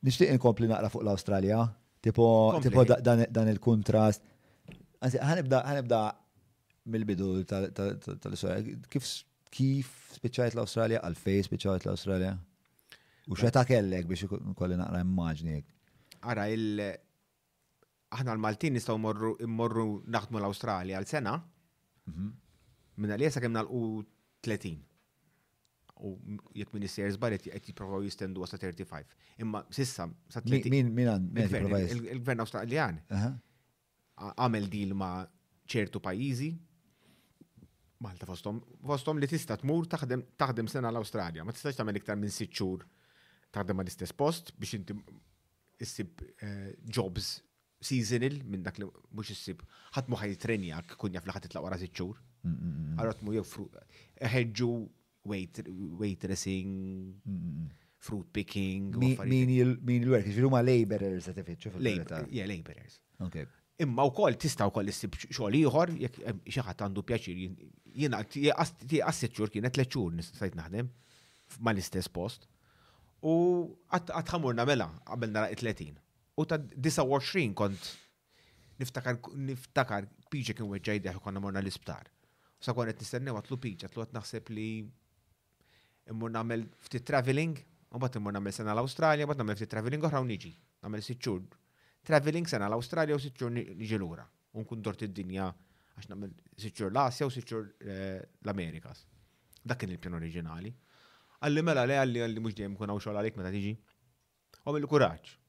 Nishtiq 0.05 0.33
inkompli 0.35 0.67
naqra 0.69 0.91
fuq 0.93 1.05
l 1.07 1.13
australia 1.15 1.61
tipo 2.03 2.27
dan 3.07 3.53
il-kontrast. 3.55 4.27
Għanibda 5.05 6.03
mill-bidu 6.85 7.45
tal-Australja, 7.47 8.59
kif 8.91 9.93
spiċċajt 10.19 10.59
l 10.59 10.65
għal 10.67 10.99
għalfej 11.07 11.47
spiċajt 11.47 11.87
l 11.87 11.95
australia 11.95 12.35
U 13.25 13.39
xeta 13.41 13.63
kellek 13.65 14.05
biex 14.11 14.27
kolli 14.59 14.77
naqra 14.77 14.99
immaġnik? 15.01 15.65
Ara, 16.29 16.45
aħna 18.15 18.35
l-Maltin 18.37 18.77
nistaw 18.77 18.99
morru 19.03 19.33
immorru 19.45 19.85
naħdmu 20.15 20.41
l-Awstralja 20.41 20.99
għal 21.01 21.09
sena 21.11 21.35
minna 22.07 23.15
mhm. 23.15 23.15
li 23.21 23.29
jesa 23.29 23.43
l 23.49 23.65
u 23.79 23.83
30. 24.45 24.81
U 26.05 26.11
jekk 26.59 26.75
minn 26.75 26.85
is 26.85 27.17
barret 27.19 27.43
qed 27.47 27.71
jipprovaw 27.71 28.03
jistendu 28.05 28.43
għasta 28.45 28.59
35. 28.61 29.15
Imma 29.41 29.63
sissa 29.73 30.07
sa 30.29 30.43
30. 30.43 30.69
Min 30.75 30.91
min 30.93 31.35
il-Gvern 31.39 32.43
Awstraljan 32.45 32.99
għamel 34.15 34.69
dil 34.73 34.93
ma' 35.01 35.27
ċertu 35.71 36.03
pajjiżi 36.05 36.53
Malta 38.05 38.27
fostom, 38.29 38.59
fostom 38.85 39.17
li 39.19 39.25
tista' 39.31 39.57
tmur 39.59 39.87
taħdem 39.91 40.23
taħdem 40.39 40.67
sena 40.71 40.91
l 40.93 40.99
australia 41.01 41.45
ma 41.47 41.55
tistax 41.55 41.79
tagħmel 41.79 41.99
iktar 42.03 42.19
minn 42.21 42.33
sitt 42.37 42.53
xhur 42.53 42.83
taħdem 43.55 43.81
għal 43.81 43.91
istess 43.93 44.13
post 44.19 44.53
biex 44.61 44.77
inti 44.77 44.97
issib 45.83 46.21
eh, 46.27 46.75
jobs 46.85 47.39
seasonal 47.87 48.37
minn 48.49 48.65
dak 48.67 48.79
li 48.81 48.89
mhux 49.15 49.31
issib 49.35 49.63
ħadd 49.95 50.11
mu 50.11 50.19
ħajtrenja 50.21 50.81
kun 50.99 51.15
jaf 51.17 51.27
li 51.29 51.37
ħadd 51.37 51.49
itlaq 51.51 51.65
wara 51.67 51.79
sitt 51.81 51.95
xhur. 51.99 52.19
Mm, 52.45 52.55
mm, 52.55 52.93
mm, 52.97 53.25
mu 53.25 53.35
jew 53.37 53.45
ħeġġu 54.35 54.71
waitressing, 56.01 56.73
fruit 58.05 58.29
picking. 58.37 58.91
Min 59.01 59.53
il-work, 59.55 59.81
ġiru 59.89 60.17
jiġifieri 60.19 60.51
ma 60.57 60.63
laborers 60.69 61.31
għet 61.33 61.43
ifitxu 61.45 61.75
fil 61.77 61.91
Yeah, 61.91 62.49
laborers. 62.51 62.99
Imma 63.85 64.05
u 64.07 64.13
koll 64.15 64.37
tista 64.39 64.69
u 64.69 64.75
koll 64.75 64.91
issib 64.93 65.17
xogħol 65.27 65.59
ieħor 65.63 65.95
jekk 66.05 66.35
xaħat 66.57 66.85
għandu 66.87 67.03
pjaċir 67.09 67.41
jiena 68.01 68.21
tieqassit 68.35 69.33
xhur 69.35 69.51
kienet 69.51 69.75
tliet 69.75 69.91
xhur 69.91 70.15
nistajt 70.19 70.55
naħdem 70.59 70.93
mal-istess 71.67 72.11
post. 72.13 72.47
U 73.25 73.35
għat 73.95 74.17
ħamurna 74.31 74.67
mela 74.69 74.89
qabel 75.09 75.33
nara 75.35 75.51
30. 75.55 76.04
U 76.37 76.45
ta' 76.47 76.59
29 76.59 77.55
kont 77.55 77.85
niftakar, 78.83 79.21
niftakar 79.51 80.07
piġa 80.33 80.57
kien 80.59 80.67
weġġaj 80.71 81.03
deħu 81.07 81.21
konna 81.23 81.39
morna 81.43 81.61
l-isptar. 81.63 82.09
Sa 82.59 82.75
kon 82.75 82.91
nistenni 82.91 83.31
għu 83.31 83.39
għatlu 83.39 83.59
piġa, 83.67 83.87
għatlu 83.89 84.03
għat 84.03 84.17
naħseb 84.17 84.51
li 84.57 84.65
immur 86.11 86.33
nagħmel 86.35 86.65
ftit 86.89 87.07
traveling, 87.07 87.61
u 87.95 88.01
bat 88.03 88.19
immur 88.19 88.35
nagħmel 88.35 88.57
sena 88.57 88.75
l-Awstralja, 88.75 89.29
bat 89.31 89.39
nagħmel 89.45 89.61
ftit 89.61 89.71
traveling 89.77 90.09
oħra 90.09 90.23
u 90.25 90.27
niġi. 90.33 90.51
Nagħmel 90.83 91.05
sitxur 91.07 91.45
traveling 92.09 92.51
sena 92.51 92.67
l-Awstralja 92.73 93.15
u 93.17 93.23
sitxur 93.29 93.55
niġi 93.55 94.01
lura. 94.03 94.27
Unkun 94.59 94.83
dort 94.83 95.07
id-dinja 95.07 95.47
għax 96.01 96.11
nagħmel 96.11 96.35
sitxur 96.67 96.91
l-Asja 96.91 97.31
u 97.31 97.33
sitxur 97.37 97.63
eh, 97.87 98.19
l-Amerikas. 98.43 99.05
Dak 99.63 99.85
kien 99.85 99.95
il-pjan 99.95 100.19
oriġinali. 100.19 100.75
Għalli 101.47 101.63
mela 101.67 101.87
le 101.87 102.03
għalli 102.03 102.27
għalli 102.27 102.43
muġdijem 102.43 102.75
dejjem 102.75 102.77
kun 102.83 102.91
għaw 102.91 103.01
xogħol 103.07 103.23
għalik 103.23 103.39
meta 103.41 103.53
tiġi. 103.55 103.73
Għamil 104.65 104.91
kuraċ. 104.91 105.25
kuraġġ 105.25 105.41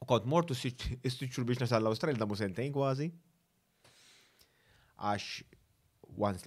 U 0.00 0.06
kont 0.08 0.24
mortu 0.32 0.54
istiċur 0.56 1.44
biex 1.44 1.60
nasal 1.60 1.82
l-Australia 1.84 2.22
da 2.22 2.28
musentejn 2.28 2.72
kważi. 2.72 3.08
Għax 5.08 5.32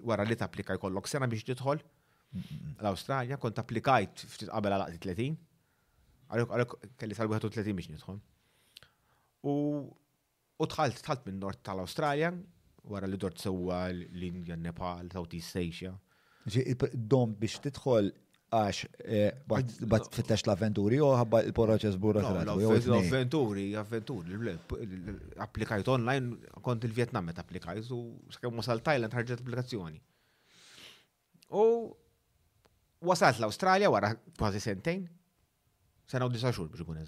wara 0.10 0.26
li 0.28 0.38
t-applikaj 0.40 0.80
kollok 0.82 1.08
sena 1.10 1.30
biex 1.30 1.46
tidħol 1.52 1.82
l-Australia, 2.82 3.38
kont 3.38 3.62
applikajt 3.62 4.26
ftit 4.34 4.50
qabel 4.50 4.74
għal 4.78 4.98
30. 5.06 5.38
Għalek 6.34 6.74
kelli 6.98 7.18
sal 7.20 7.30
għu 7.30 7.44
30 7.54 7.78
biex 7.78 7.92
nidħol. 7.94 8.18
U 9.54 10.70
tħalt, 10.72 11.04
tħalt 11.06 11.30
minn 11.30 11.38
nord 11.46 11.62
tal-Australia, 11.68 12.34
wara 12.90 13.06
li 13.10 13.20
dort 13.22 13.38
sewa 13.42 13.84
l-Indja, 13.92 14.58
Nepal, 14.58 15.14
Southeast 15.14 15.60
Asia. 15.62 15.94
Dom 16.98 17.38
biex 17.38 17.62
tidħol 17.68 18.10
għax, 18.54 19.00
eh, 19.06 19.32
bat 19.50 20.08
fittax 20.14 20.44
l-avventuri 20.46 21.00
u 21.02 21.10
għabba 21.18 21.40
il-proċess 21.48 21.98
burokratiku. 22.02 22.74
L-avventuri, 22.78 23.66
avventuri, 23.80 24.38
applikajt 25.46 25.90
online, 25.94 26.38
kont 26.66 26.86
il-Vietnam 26.88 27.28
met 27.32 27.40
applikajt 27.42 27.90
u 27.96 28.00
sakemm 28.36 28.62
sal 28.66 28.84
Thailand 28.86 29.16
ħarġet 29.18 29.42
applikazzjoni. 29.44 30.00
U 31.54 31.66
wasalt 33.04 33.42
l 33.42 33.50
australia 33.50 33.90
wara 33.92 34.14
kważi 34.18 34.62
sentejn, 34.64 35.08
sena 36.08 36.28
u 36.30 36.34
disa 36.34 36.52
xhur 36.54 36.70
biex 36.72 36.82
ikun 36.86 37.00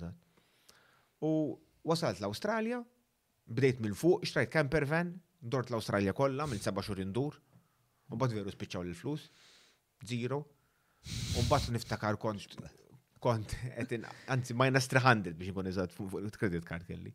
U 1.26 1.34
wasalt 1.84 2.20
l 2.22 2.26
australia 2.28 2.82
bdejt 3.46 3.80
mill-fuq, 3.80 4.26
xtrajt 4.26 4.52
camper 4.54 4.86
van, 4.90 5.16
dort 5.42 5.70
l 5.72 5.76
australia 5.78 6.14
kollha 6.14 6.46
mill 6.50 6.62
seba' 6.62 6.82
xhur 6.84 7.00
indur, 7.00 7.38
u 8.10 8.16
bat 8.18 8.32
veru 8.34 8.50
spiċċaw 8.52 8.84
l-flus, 8.90 9.30
zero, 10.06 10.44
Un 11.40 11.48
bat 11.50 11.68
niftakar 11.74 12.16
kont 12.20 12.56
kont 13.26 13.54
etin, 13.82 14.04
anzi 14.34 14.54
minus 14.58 14.86
300 14.92 15.34
biex 15.40 15.52
ikun 15.52 15.70
eżat 15.70 15.94
fuq 15.98 16.18
il 16.20 16.30
credit 16.42 16.66
card 16.68 16.86
kelli. 16.90 17.12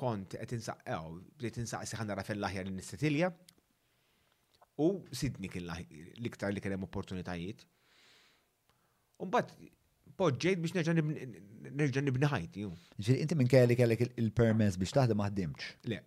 Kont 0.00 0.34
qed 0.38 0.54
insaqqew, 0.56 1.10
bdejt 1.38 1.60
insaqsi 1.62 1.98
ħanna 2.00 2.16
rafel 2.18 2.40
l-aħjar 2.40 2.66
l-Nistetilja 2.66 3.28
u 4.82 4.88
Sidni 5.20 5.50
kien 5.52 5.68
l-iktar 5.70 6.54
li 6.54 6.62
kellem 6.64 6.86
opportunitajiet. 6.88 7.62
Un 9.22 9.30
bat 9.34 9.54
poġġejt 10.18 10.62
biex 10.64 10.76
nerġa' 10.80 10.96
nerġa' 11.78 12.04
nibni 12.08 12.30
ħajt 12.32 12.58
ju. 12.64 12.72
Ġiri, 12.98 13.18
inti 13.22 13.38
minn 13.38 13.50
kelli 13.54 13.78
kellek 13.78 14.06
il-permess 14.10 14.78
biex 14.82 14.94
taħdem 14.98 15.18
maħdimx. 15.22 15.72
Le. 15.94 16.02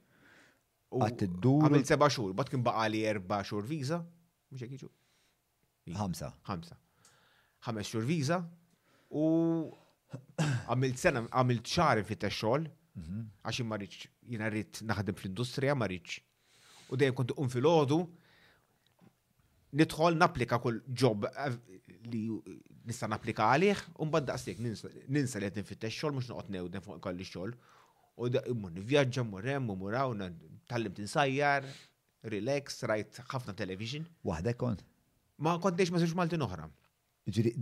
Għat 0.99 1.27
id-dur. 1.29 1.67
Għamil 1.69 1.87
seba' 1.87 2.11
xhur, 2.11 2.35
bat 2.41 2.51
kien 2.51 2.63
baqali 2.63 3.03
erba' 3.13 3.43
xhur 3.47 3.67
viża, 3.75 4.03
mhux 4.51 4.67
hekk 4.67 4.79
jiġu. 4.79 4.91
Ħamsa. 5.95 6.31
Ħamsa. 6.47 6.77
Ħames 7.67 7.87
xur 7.87 8.05
viża 8.09 8.41
u 9.11 9.23
għamilt 10.71 10.97
sena 11.01 11.23
għamilt 11.31 11.65
ċari 11.71 12.03
fit 12.07 12.25
xol, 12.31 12.67
mhm. 12.99 13.23
għax 13.47 13.61
ma 13.67 13.77
jina 13.79 14.49
jiena 14.49 14.65
naħdem 14.91 15.15
fl-industrija 15.21 15.75
ma 15.77 15.87
U 16.89 16.95
dejjem 16.95 17.15
kontu 17.17 17.33
un 17.43 17.49
filgħodu 17.51 17.95
nidħol 19.75 20.15
napplika 20.15 20.57
kull 20.63 20.77
job 20.97 21.25
eh, 21.27 21.51
li 22.07 22.21
nista' 22.87 23.07
napplika 23.11 23.43
għalih 23.51 23.77
u 23.99 24.05
mbagħad 24.07 24.27
daqslik 24.29 24.59
ninsa 24.63 25.39
li 25.43 25.51
fit 25.51 25.65
nfittex 25.65 25.97
xogħol 25.97 26.13
mhux 26.15 26.29
noqgħod 26.31 26.49
newdem 26.55 26.81
fuq 26.85 27.01
kolli 27.03 27.25
xogħol. 27.27 27.53
U 28.15 28.53
mmur 28.55 28.71
nivvjaġġa 28.77 29.23
mmur 29.27 29.49
u 29.55 29.59
mmur 29.75 29.97
hawn 29.99 30.29
tallim 30.71 30.93
tinsajjar, 31.01 31.67
relax, 32.31 32.83
rajt 32.87 33.19
ħafna 33.33 33.53
television. 33.53 34.07
Wahda 34.23 34.53
kont? 34.57 34.85
ma 35.39 35.57
kontiex 35.61 35.91
ma 35.93 35.99
sirx 36.01 36.15
Maltin 36.17 36.41
noħra. 36.41 36.65
Ġiri, 37.27 37.53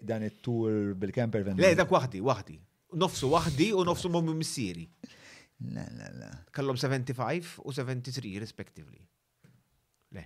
dan 0.00 0.24
it-tur 0.24 0.94
bil-camper 0.96 1.44
Le, 1.52 1.74
dak 1.76 1.90
wahdi, 1.92 2.22
wahdi. 2.24 2.54
Nofsu 2.96 3.28
wahdi 3.30 3.66
u 3.76 3.82
nofsu 3.84 4.08
mommi 4.08 4.32
missieri. 4.34 4.86
La, 5.76 5.84
la, 5.98 6.06
la. 6.16 6.28
Kallom 6.56 6.76
75 6.80 7.58
u 7.68 7.72
73, 7.76 8.38
respectively. 8.40 8.96
Le, 10.16 10.22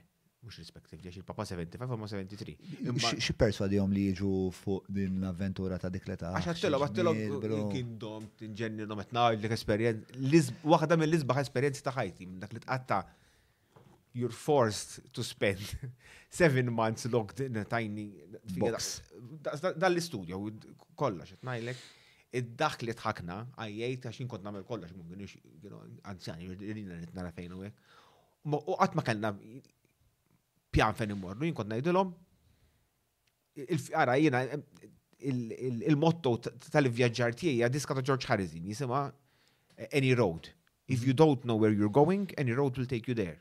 mux 0.47 0.59
respectively, 0.63 1.11
għax 1.11 1.19
il-papa 1.25 1.45
75 1.45 1.97
u 1.97 1.99
ma 2.01 2.07
73. 2.13 2.55
Xie 3.19 3.35
perswadijom 3.41 3.91
li 3.93 4.07
jġu 4.13 4.33
fuq 4.63 4.87
din 5.01 5.19
l-avventura 5.25 5.81
ta' 5.83 5.91
dikleta? 5.93 6.31
Għax 6.39 6.55
għattilom, 6.55 6.87
għattilom, 6.87 7.65
kindom, 7.75 8.31
tinġenni, 8.41 8.87
nomet 8.89 9.11
naħġ 9.17 9.43
l-esperienz, 9.51 10.53
wahda 10.63 10.97
mill-lisbaħ 11.03 11.43
esperienz 11.43 11.83
ta' 11.83 11.93
ħajti, 11.99 12.31
minn 12.31 12.47
dak 12.47 12.55
li 12.55 12.63
tqatta' 12.65 13.03
you're 14.15 14.31
forced 14.49 15.01
to 15.13 15.23
spend 15.23 15.59
seven 16.31 16.73
months 16.73 17.07
locked 17.07 17.41
in 17.41 17.57
a 17.57 17.65
tiny 17.65 18.13
box. 18.57 19.03
Dal-istudio, 19.85 20.39
kollax, 20.97 21.35
najlek, 21.43 21.79
id-dak 22.41 22.83
li 22.87 22.95
tħakna, 22.99 23.41
għajjajt 23.63 24.09
għaxin 24.11 24.31
kont 24.31 24.47
namel 24.47 24.65
kollax, 24.67 24.95
mungin 24.99 25.27
ix, 25.27 25.37
għanzjani, 26.07 26.51
rrina 26.59 26.99
li 26.99 27.11
t-nara 27.11 27.35
fejn 27.35 27.57
u 27.59 27.63
għek. 27.67 27.81
U 28.55 28.77
għatma 28.85 29.05
kellna 29.07 29.33
pjan 30.75 30.95
fejn 30.99 31.15
immorru, 31.17 31.49
jinkont 31.49 31.73
najdilom, 31.75 32.13
għara 33.99 34.15
jina, 34.23 34.45
il-motto 35.27 36.37
tal-vjaġġar 36.71 37.35
tiegħi 37.43 37.71
diska 37.77 37.99
ta' 37.99 38.03
George 38.07 38.31
Harrison, 38.31 38.67
jisima 38.71 39.05
Any 39.91 40.15
Road. 40.19 40.53
If 40.87 41.03
you 41.07 41.15
don't 41.15 41.43
know 41.45 41.57
where 41.57 41.73
you're 41.73 41.89
going, 41.89 42.29
any 42.39 42.53
road 42.53 42.77
will 42.77 42.87
take 42.87 43.09
you 43.09 43.15
there. 43.15 43.39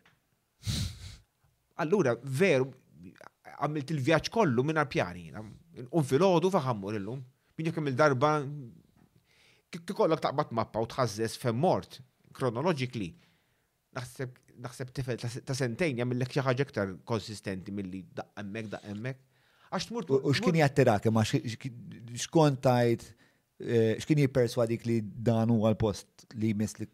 Allura, 1.84 2.14
veru, 2.40 2.70
għamilt 3.64 3.92
il-vjaċ 3.96 4.30
kollu 4.34 4.64
minn 4.66 4.80
pjani. 4.92 5.32
Un 5.34 6.06
fil-ħodu 6.08 6.52
faħammur 6.54 7.00
illum. 7.00 7.24
Minn 7.58 7.70
jek 7.72 7.82
il-darba 7.82 8.34
kikollok 9.74 10.22
taqbat 10.22 10.52
mappa 10.58 10.84
u 10.84 10.88
tħazzes 10.94 11.40
fe 11.44 11.52
mort, 11.54 12.00
kronologikli 12.38 13.12
Naħseb 13.94 14.90
tifel 14.94 15.18
ta' 15.18 15.56
sentejn 15.58 16.00
jagħmellek 16.02 16.32
xi 16.34 16.42
ħaġa 16.46 16.66
aktar 16.66 16.90
konsistenti 17.10 17.74
milli 17.74 18.00
da' 18.14 18.26
emmek, 18.42 18.68
da' 18.70 18.80
emmek. 18.90 19.20
Għax 19.70 19.88
t-murt. 19.92 20.12
U 20.18 20.32
x'kien 20.34 20.58
jattirak 20.60 21.06
ma 21.14 21.22
xkontajt, 21.26 23.04
xkini 23.04 23.78
eh, 23.82 23.94
x'kien 24.02 24.22
jipperswadik 24.24 24.86
li 24.90 24.98
dan 25.04 25.50
huwa 25.54 25.74
l-post 25.76 26.26
li 26.42 26.54
mislik 26.58 26.90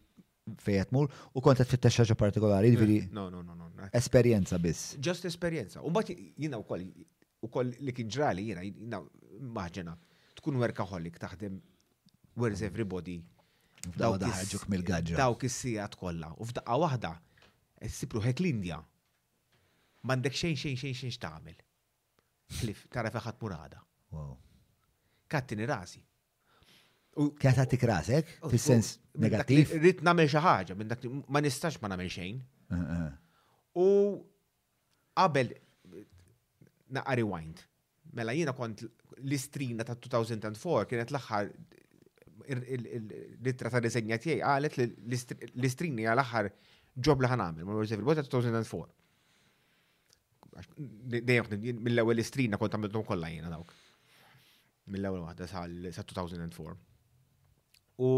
fejet 0.57 0.91
mur 0.93 1.09
u 1.35 1.41
kont 1.43 1.57
qed 1.59 1.67
fittex 1.69 1.99
ħaġa 2.01 2.15
partikolari, 2.17 2.71
eh, 2.71 2.76
ġifieri. 2.77 2.97
No, 3.13 3.30
no, 3.30 3.41
no, 3.41 3.55
no. 3.55 3.88
Esperjenza 3.93 4.57
biss. 4.59 4.95
Just 4.97 5.26
esperjenza. 5.30 5.81
U 5.84 5.89
mbagħad 5.93 6.21
jiena 6.39 6.59
wkoll 6.61 6.85
ukoll 7.47 7.69
li 7.80 7.93
kien 7.95 8.09
ġrali 8.11 8.49
jiena 8.49 8.65
jiena 8.65 9.01
maħġena 9.55 9.93
tkun 10.39 10.57
workaholic 10.63 11.19
taħdem 11.21 11.59
where's 12.35 12.61
everybody. 12.65 13.19
Daw 13.95 14.17
daħġuk 14.19 14.65
mill-gaġġa. 14.71 15.17
Daw 15.21 15.38
is-sijat 15.47 15.95
kollha 15.99 16.34
u 16.35 16.47
f'daqqa 16.49 16.80
waħda 16.84 17.11
issibru 17.88 18.19
hekk 18.26 18.43
l-Indja. 18.43 18.81
M'għandek 20.03 20.35
xejn 20.41 20.57
xejn 20.65 20.80
xejn 20.84 20.97
xejn 21.03 21.15
x'tagħmel. 21.15 21.65
tara 22.91 23.13
feħat 23.13 23.39
murada. 23.41 23.80
Wow. 24.11 24.35
Kattini 25.30 25.65
rasi. 25.69 26.03
Kja 27.19 27.51
ta' 27.65 27.77
rasek, 27.89 28.29
fil-sens 28.49 28.93
negativ. 29.19 29.71
Rrit 29.75 30.03
namel 30.07 30.29
xaħġa, 30.31 30.75
minn 30.79 30.87
dak 30.91 31.03
ma 31.35 31.41
nistax 31.43 31.77
ma 31.83 31.89
namel 31.91 32.07
xejn. 32.13 32.37
U 33.81 33.87
qabel 35.19 35.51
naqqa 36.97 37.17
rewind. 37.19 37.59
Mela 38.17 38.33
jina 38.33 38.53
kont 38.57 38.85
l-istrina 38.85 39.83
ta' 39.85 39.97
2004 39.99 40.85
kienet 40.89 41.11
l-axħar 41.13 41.51
l-ittra 42.49 43.69
ta' 43.73 43.81
disenja 43.83 44.17
tiegħi 44.21 44.39
għalet 44.53 44.79
l-istrina 44.87 46.05
jgħal 46.05 46.15
l-aħħar 46.15 46.49
ġob 46.95 47.21
li 47.25 47.29
ħanamel, 47.35 47.67
ma' 47.67 47.75
Roseville 47.77 48.07
Bota 48.07 48.23
2004. 48.23 48.87
Dejjem 51.19 51.79
mill-ewwel 51.85 52.23
istrina 52.23 52.57
kont 52.57 52.79
għamiltom 52.79 53.05
kollha 53.11 53.35
jiena 53.35 53.51
dawk. 53.57 53.75
mill 54.89 55.05
ewel 55.05 55.27
waħda 55.27 55.45
sa' 55.51 55.67
2004. 55.69 56.79
U 57.99 58.09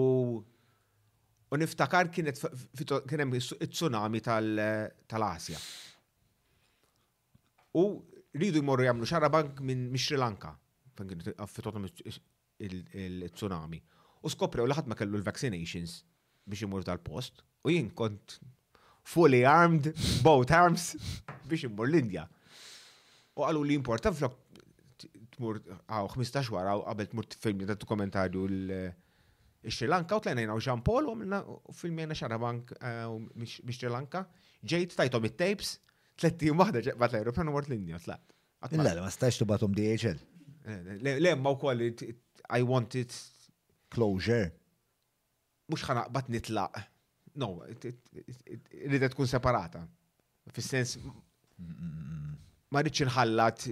U 1.52 1.58
niftakar 1.60 2.08
kienet 2.14 2.38
kienem 3.10 3.34
il-tsunami 3.36 4.22
tal-Asja. 4.24 5.58
U 7.82 7.84
rridu 8.40 8.62
jmorru 8.62 8.86
jamlu 8.86 9.08
xarabank 9.10 9.60
minn 9.68 9.90
Sri 10.00 10.20
Lanka, 10.20 10.54
fan 10.96 11.12
il-tsunami. 12.62 13.82
U 14.22 14.30
skoprew 14.32 14.70
laħat 14.70 14.88
ma 14.88 14.96
kellu 14.96 15.18
l-vaccinations 15.20 15.98
biex 16.46 16.64
jmur 16.68 16.86
tal-post. 16.88 17.42
U 17.66 17.74
jien 17.74 17.90
kont 17.92 18.38
fully 19.04 19.42
armed, 19.44 19.90
both 20.24 20.54
arms, 20.56 20.92
biex 21.50 21.66
jmur 21.68 21.90
l-Indja. 21.90 22.28
U 23.36 23.44
għallu 23.48 23.66
li 23.68 23.80
importa 23.82 24.14
flok 24.14 24.38
tmur 25.36 25.58
għaw 25.66 26.14
15 26.16 26.54
wara 26.54 26.78
għabel 26.86 27.12
tmur 27.12 27.28
t-film 27.34 27.66
dokumentarju 27.74 28.48
l- 28.48 29.01
Sri 29.70 29.88
Lanka 29.88 30.18
u 30.18 30.20
tlenajna 30.20 30.56
u 30.56 30.60
Jean 30.66 30.82
Paul 30.84 31.08
u 31.12 31.16
minna 31.16 31.44
filmjena 31.74 32.14
xarabank 32.16 32.72
eh, 32.72 32.88
mi 33.64 33.74
Sri 33.74 33.90
Lanka. 33.90 34.26
Ġejt 34.66 34.96
tajtom 34.98 35.26
it-tapes, 35.30 35.78
u 36.26 36.54
maħda 36.58 36.94
bat 37.02 37.14
l-aeroplan 37.16 37.50
u 37.50 37.56
għort 37.58 37.70
l 37.72 37.98
t-lat. 38.02 38.34
Illa, 38.72 38.94
ma 39.02 39.10
stajx 39.10 39.46
batom 39.50 39.74
DHL. 39.78 40.18
Eh, 40.18 40.90
eh, 41.02 41.18
Lemma 41.22 41.50
u 41.54 41.58
koll, 41.62 41.82
I 42.50 42.62
want 42.66 42.94
it 42.96 43.14
closure. 43.94 44.52
Mux 45.70 45.82
bat 46.14 46.30
nitlaq. 46.30 46.82
No, 47.42 47.56
rrida 47.62 49.10
tkun 49.14 49.28
separata. 49.30 49.82
Fis-sens, 50.54 50.98
ma 52.74 52.82
rridx 52.84 53.06
inħallat 53.08 53.70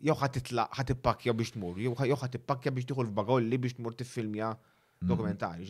jew 0.00 0.14
ħat 0.16 0.36
titlaq, 0.38 0.74
ħat 0.78 0.92
ippakja 0.96 1.34
biex 1.36 1.54
tmur, 1.56 1.78
jew 1.82 1.94
ħat 2.22 2.36
ippakja 2.40 2.72
biex 2.74 2.90
tieħu 2.90 3.06
l-bagolli 3.08 3.58
biex 3.62 3.78
tmur 3.80 3.96
tiffilmja 3.98 4.50
Mm. 5.00 5.08
dokumentari, 5.08 5.64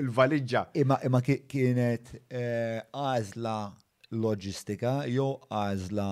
il-valigġa. 0.00 0.62
Imma 0.80 0.96
imma 1.04 1.18
kienet 1.26 2.12
eh, 2.32 2.78
għazla 2.96 3.56
loġistika 4.16 4.94
jo 5.12 5.26
għazla 5.52 6.06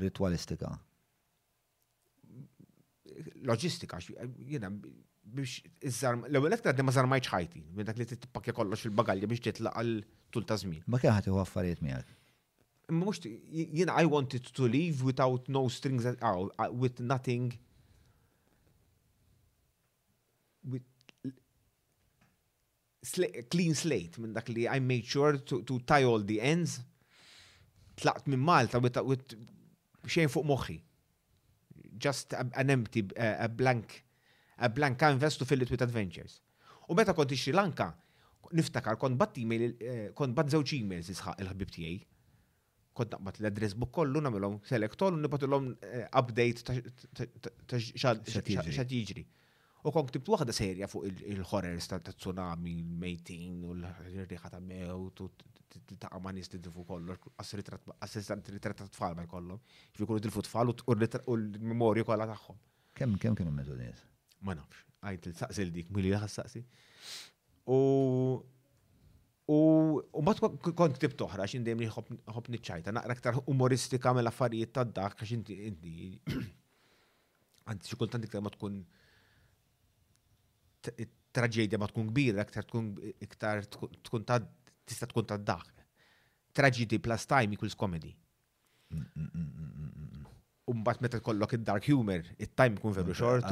ritualistika? 0.00 0.70
Loġistika, 3.44 3.98
eh, 4.00 4.30
jena, 4.54 4.70
biex 5.22 5.58
iż-żarm, 5.90 6.22
l-ewwel 6.30 6.56
ektar 6.56 6.80
ma 6.82 6.94
żarmajtx 6.96 7.28
ħajti, 7.34 7.60
minn 7.76 7.84
dak 7.90 8.00
li 8.00 8.06
titpakja 8.08 8.54
kollox 8.56 8.88
il-bagalja 8.88 9.28
biex 9.30 9.44
titlaq 9.50 9.76
għal 9.82 9.92
tul 10.32 10.46
ta' 10.48 10.56
żmien. 10.62 10.80
Ma 10.86 10.98
kien 11.02 11.12
ħadd 11.12 11.28
ħati 11.28 11.42
affarijiet 11.44 11.84
miegħek? 11.84 12.14
Imma 12.90 13.04
mhux 13.04 13.20
jien 13.50 13.92
I 13.92 14.08
wanted 14.08 14.48
to 14.48 14.64
leave 14.66 15.04
without 15.06 15.52
no 15.52 15.66
strings 15.70 16.08
at 16.08 16.22
all, 16.24 16.48
oh, 16.48 16.56
uh, 16.56 16.72
with 16.72 17.00
nothing 17.04 17.52
with 20.62 20.82
clean 23.50 23.74
slate 23.74 24.18
minn 24.22 24.32
dak 24.36 24.48
li 24.48 24.68
I 24.70 24.78
made 24.80 25.04
sure 25.04 25.36
to, 25.38 25.62
to 25.62 25.78
tie 25.80 26.04
all 26.04 26.20
the 26.20 26.40
ends. 26.40 26.80
Tlaqt 27.96 28.26
minn 28.28 28.40
Malta 28.40 28.78
with, 28.80 28.96
with 29.04 29.34
xejn 30.08 30.30
fuq 30.30 30.46
moħħi. 30.48 30.76
Just 32.02 32.32
a, 32.34 32.46
an 32.62 32.70
empty, 32.70 33.02
a, 33.18 33.44
a 33.44 33.48
blank, 33.48 33.98
a 34.58 34.68
blank 34.70 34.98
canvas 34.98 35.36
to 35.38 35.44
fill 35.46 35.62
it 35.62 35.70
with 35.70 35.82
adventures. 35.84 36.38
U 36.88 36.94
meta 36.98 37.14
konti 37.14 37.36
Sri 37.38 37.52
Lanka, 37.54 37.90
niftakar 38.58 38.96
kont 38.98 39.18
bat 39.18 39.36
email, 39.38 39.74
eh, 39.80 40.08
kont 40.18 40.34
bat 40.34 40.48
zewċ 40.50 40.78
emails 40.80 41.10
isħaq 41.14 41.42
il 41.42 41.52
ħbib 41.52 41.74
tijaj. 41.76 42.00
Kont 42.92 43.14
naqbat 43.16 43.38
l 43.42 43.46
adress 43.50 43.74
book 43.78 43.92
kollu 43.98 44.20
nagħmilhom 44.22 44.58
select 44.68 45.02
all 45.02 45.14
u 45.16 45.54
om 45.58 45.70
eh, 45.90 46.06
update 46.06 46.66
ta' 46.68 47.80
x'għad 47.82 48.98
jiġri. 49.00 49.26
U 49.82 49.90
kon 49.90 50.06
ktibt 50.06 50.28
waħda 50.30 50.54
serja 50.54 50.86
fuq 50.86 51.08
il-horrors 51.34 51.88
ta' 51.90 52.12
tsunami, 52.14 52.70
il-mejtin, 52.78 53.64
u 53.66 53.72
l-riħa 53.74 54.50
ta' 54.52 54.60
mewt, 54.62 55.22
u 55.24 55.96
ta' 55.96 56.12
li 56.12 56.18
amanisti 56.18 56.60
fuq 56.68 56.84
kollox, 56.92 57.32
assistant 57.42 58.50
ritrat 58.54 58.78
t 58.84 58.86
tfal 58.94 59.16
ma' 59.18 59.26
jkollhom. 59.26 59.58
t 59.90 60.06
kullu 60.06 60.22
t 60.22 60.30
tfal 60.46 60.70
u 60.70 61.34
l-memorju 61.34 62.06
kollha 62.06 62.28
tagħhom. 62.30 62.60
Kem, 62.94 63.16
kem, 63.18 63.34
kienu 63.34 63.50
metu 63.56 63.74
nies? 63.74 64.06
Ma 64.46 64.54
nafx, 64.54 64.84
għajt 65.02 65.28
il-saqsil 65.32 65.74
dik, 65.74 65.90
mili 65.98 66.14
għas 66.14 66.38
saqsi. 66.38 66.62
U 67.66 67.78
U 69.52 69.56
U 70.14 70.22
bat 70.22 70.38
kont 70.38 70.98
tib 71.02 71.16
toħra, 71.18 71.48
xin 71.50 71.66
dejjem 71.66 71.88
ħob 71.90 72.54
niċċajta, 72.54 72.94
naqra 72.94 73.16
aktar 73.18 73.40
umoristika 73.50 74.14
mill 74.14 74.30
affarijiet 74.30 74.70
ta' 74.78 74.84
dak, 74.86 75.18
għax 75.18 75.34
inti, 75.40 75.58
inti, 75.74 76.42
għanti 77.66 77.88
xikultant 77.96 78.28
iktar 78.30 78.40
ma 78.46 78.54
tkun 78.54 78.84
traġedja 81.32 81.78
ma 81.78 81.86
tkun 81.90 82.10
kbira, 82.10 82.44
iktar 82.44 82.66
tkun 82.68 82.88
iktar 83.24 83.62
tkun 83.68 84.26
ta' 84.26 84.40
tista' 84.88 85.08
tkun 85.10 85.28
ta' 85.30 85.38
daħ. 85.38 85.68
Traġedi 86.56 86.98
plus 87.02 87.24
time 87.30 87.56
equals 87.56 87.76
comedy. 87.78 88.12
Mm, 88.92 89.06
mm, 89.14 89.28
mm, 89.34 89.78
Umbat 90.72 91.00
meta 91.02 91.18
kollok 91.20 91.56
id-dark 91.56 91.86
humor, 91.90 92.22
it-time 92.38 92.78
kun 92.80 92.94
veru 92.94 93.14
short. 93.16 93.48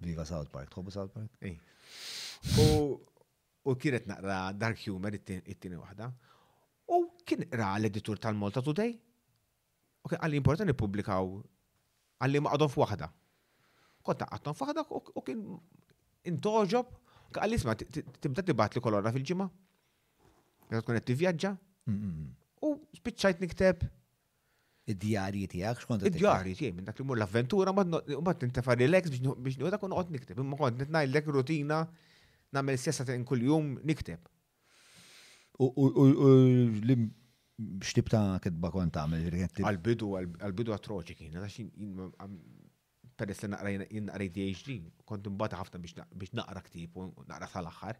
Viva 0.00 0.24
South 0.24 0.48
Park, 0.52 0.70
tħobu 0.72 0.92
South 0.94 1.10
Park. 1.14 2.60
U 2.60 3.76
kienet 3.76 4.06
naqra 4.08 4.42
dark 4.56 4.78
humor 4.86 5.16
it 5.18 5.24
tieni 5.60 5.76
waħda. 5.76 6.08
U 6.94 7.00
kien 7.24 7.42
ra 7.50 7.72
l-editur 7.78 8.20
tal-Malta 8.22 8.62
Today. 8.64 8.94
U 10.04 10.08
kien 10.08 10.20
għalli 10.22 10.38
importanti 10.40 10.74
publikaw 10.76 11.34
għalli 12.22 12.40
maqdon 12.46 12.68
f'wahda. 12.72 13.10
Konta 14.04 14.24
għatton 14.30 14.86
u 14.88 15.24
kien 15.26 15.42
intoġob, 16.28 16.88
għalli 17.36 17.58
isma, 17.60 17.76
tibda 17.78 18.42
tibat 18.44 18.74
li 18.76 18.82
kolonna 18.82 19.12
fil 19.14 19.24
ġima 19.32 19.46
Għad 20.70 20.84
tkun 20.86 20.96
qed 21.00 21.06
tivvjaġġa? 21.08 21.50
U 22.62 22.68
spiċċajt 22.94 23.40
nikteb. 23.42 23.80
Id-djarji 24.92 25.48
tijak, 25.50 25.80
xkont. 25.82 26.04
Id-djarji 26.06 26.52
tijak, 26.54 26.76
minn 26.76 26.86
dak 26.86 26.98
li 27.02 27.06
mur 27.08 27.18
l-avventura 27.18 27.72
mbagħad 27.74 28.44
nintefa' 28.44 28.76
relax 28.78 29.10
biex 29.10 29.58
nieħu 29.58 29.72
dak 29.74 29.82
noqgħod 29.90 30.12
nikteb. 30.14 30.38
Imma 30.44 30.60
kont 30.60 30.78
nitnajlek 30.84 31.30
rutina 31.34 31.80
nagħmel 32.54 32.78
sessa 32.78 33.02
tin 33.08 33.26
kuljum 33.26 33.80
nikteb. 33.82 34.22
U 35.58 35.88
xtib 37.90 38.14
ta' 38.14 38.38
kitba 38.46 38.70
kont 38.70 38.94
tagħmel? 38.94 39.26
Għal-bidu, 39.64 40.12
għal-bidu 40.22 40.76
atroċi 40.78 41.18
kien, 41.18 41.40
għax 41.42 42.28
peress 43.20 43.42
li 43.44 43.48
naqra 43.54 43.72
jinqra 43.96 44.26
DHD, 44.36 44.76
kont 45.08 45.28
mbata 45.34 45.58
ħafna 45.60 45.80
biex 46.22 46.36
naqra 46.40 46.62
ktib 46.68 46.96
u 46.96 47.06
naqra 47.28 47.48
tal-aħħar. 47.54 47.98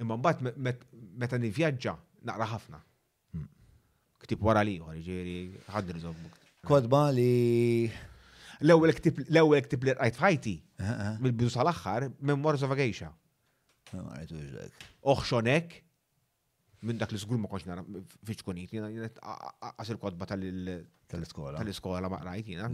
Imma 0.00 0.16
mbata 0.20 0.54
meta 1.24 1.40
nivvjaġġa 1.42 1.94
naqra 2.30 2.46
ħafna. 2.54 2.80
Hmm. 3.34 3.48
Ktib 4.24 4.46
wara 4.48 4.62
jiġifieri 4.68 4.94
li, 4.94 5.04
ġieri, 5.08 5.66
ħadd 5.74 5.92
nirżob. 5.92 6.32
Kodba 6.70 7.02
li 7.16 7.90
l-ewwel 8.60 8.94
ktib 8.96 9.20
l-ewwel 9.28 9.64
ktib 9.66 9.86
li 9.90 9.94
rajt 10.00 10.18
f'ħajti 10.20 10.54
eh, 10.78 10.88
eh, 10.88 11.04
eh. 11.06 11.20
mil 11.24 11.32
bidu 11.36 11.48
tal 11.52 11.70
aħħar 11.72 12.08
minn 12.30 12.40
Morris 12.40 12.64
of 12.66 12.74
Ageisha. 12.76 13.12
Oħxonek 15.08 15.80
minn 16.88 17.00
dak 17.02 17.10
l 17.12 17.20
żgur 17.20 17.40
ma 17.42 17.48
konx 17.52 17.66
nara 17.68 17.82
fiċ 18.30 18.44
kunit, 18.46 18.70
jiena 18.72 18.88
għasir 18.88 19.98
kodba 20.00 20.28
tal-iskola. 20.32 21.58
Tal-iskola 21.60 22.08
ma 22.08 22.20
qrajt 22.24 22.48
jiena. 22.54 22.70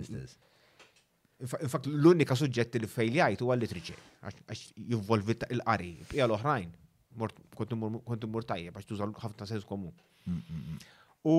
Infakt, 1.36 1.84
l-unika 1.90 2.32
suġġetti 2.36 2.80
li 2.80 2.88
fejljajt 2.88 3.42
huwa 3.44 3.54
l-litriċi, 3.58 3.94
għax 4.48 4.60
jivvolvi 4.92 5.34
il-qari, 5.56 5.88
bqija 6.08 6.24
l-oħrajn, 6.30 6.70
kont 7.58 8.24
mur 8.32 8.44
tajjeb, 8.48 8.72
għax 8.80 8.88
tużal 8.88 9.10
ħafna 9.20 9.48
sens 9.50 9.66
komu. 9.68 9.90
Mm, 10.24 10.40
mm, 10.40 10.62
mm. 10.64 10.92
U 11.28 11.36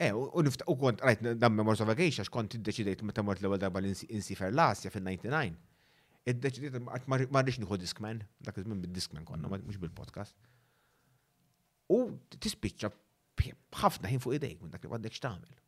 E, 0.00 0.06
u 0.16 0.40
nifta 0.46 0.64
u 0.72 0.76
kont, 0.80 1.02
rajt, 1.04 1.26
dam 1.36 1.58
Memories 1.58 1.82
of 1.84 1.90
għax 1.90 2.20
kont 2.20 2.28
xkont 2.30 2.54
id-deċidejt 2.60 3.02
meta 3.08 3.20
mort 3.26 3.42
l-ewel 3.42 3.58
darba 3.60 3.82
l-insifer 3.82 4.48
l-Asja 4.52 4.88
fil-99. 4.94 5.58
Id-deċidejt 6.30 7.10
marriċ 7.34 7.58
nħu 7.64 7.78
diskmen, 7.82 8.22
dak 8.46 8.54
iż-żmien 8.62 8.80
bid-Discman 8.86 9.26
konna, 9.28 9.50
mux 9.52 9.76
bil-podcast. 9.82 10.38
U 11.92 12.00
tispicċa 12.38 12.94
ħafna 13.82 14.14
ħin 14.14 14.22
fuq 14.24 14.38
idejk 14.38 14.62
minn 14.64 14.70
dak 14.78 14.86
li 14.88 14.94
għandek 14.96 15.18
x'tagħmel. 15.18 15.58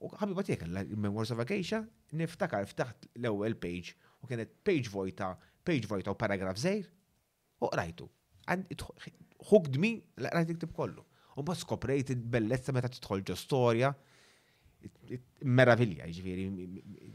U 0.00 0.08
ħabiba 0.16 0.42
tiegħek 0.46 0.64
il-Memoirs 0.64 1.30
of 1.34 1.42
a 1.42 1.44
Geisha, 1.44 1.82
niftakar 2.16 2.64
ftaħt 2.70 3.10
l-ewwel 3.20 3.56
page 3.60 3.92
u 4.24 4.28
kienet 4.30 4.54
page 4.64 4.88
vojta, 4.92 5.32
page 5.62 5.90
vojta 5.90 6.14
u 6.14 6.16
paragraf 6.16 6.56
zejr, 6.60 6.86
u 7.60 7.68
qrajtu. 7.68 8.06
Hooked 9.50 9.76
me, 9.80 9.90
rajt 10.24 10.52
niktib 10.54 10.72
kollu. 10.78 11.04
U 11.36 11.44
ma 11.44 11.54
skoprejt 11.56 12.14
il-bellezza 12.14 12.72
meta 12.72 12.88
t-tħol 12.94 13.22
ġo 13.28 13.36
storja, 13.36 13.92
meravilja, 15.44 16.08
ġviri, 16.16 16.48
jiġifieri, 16.62 17.12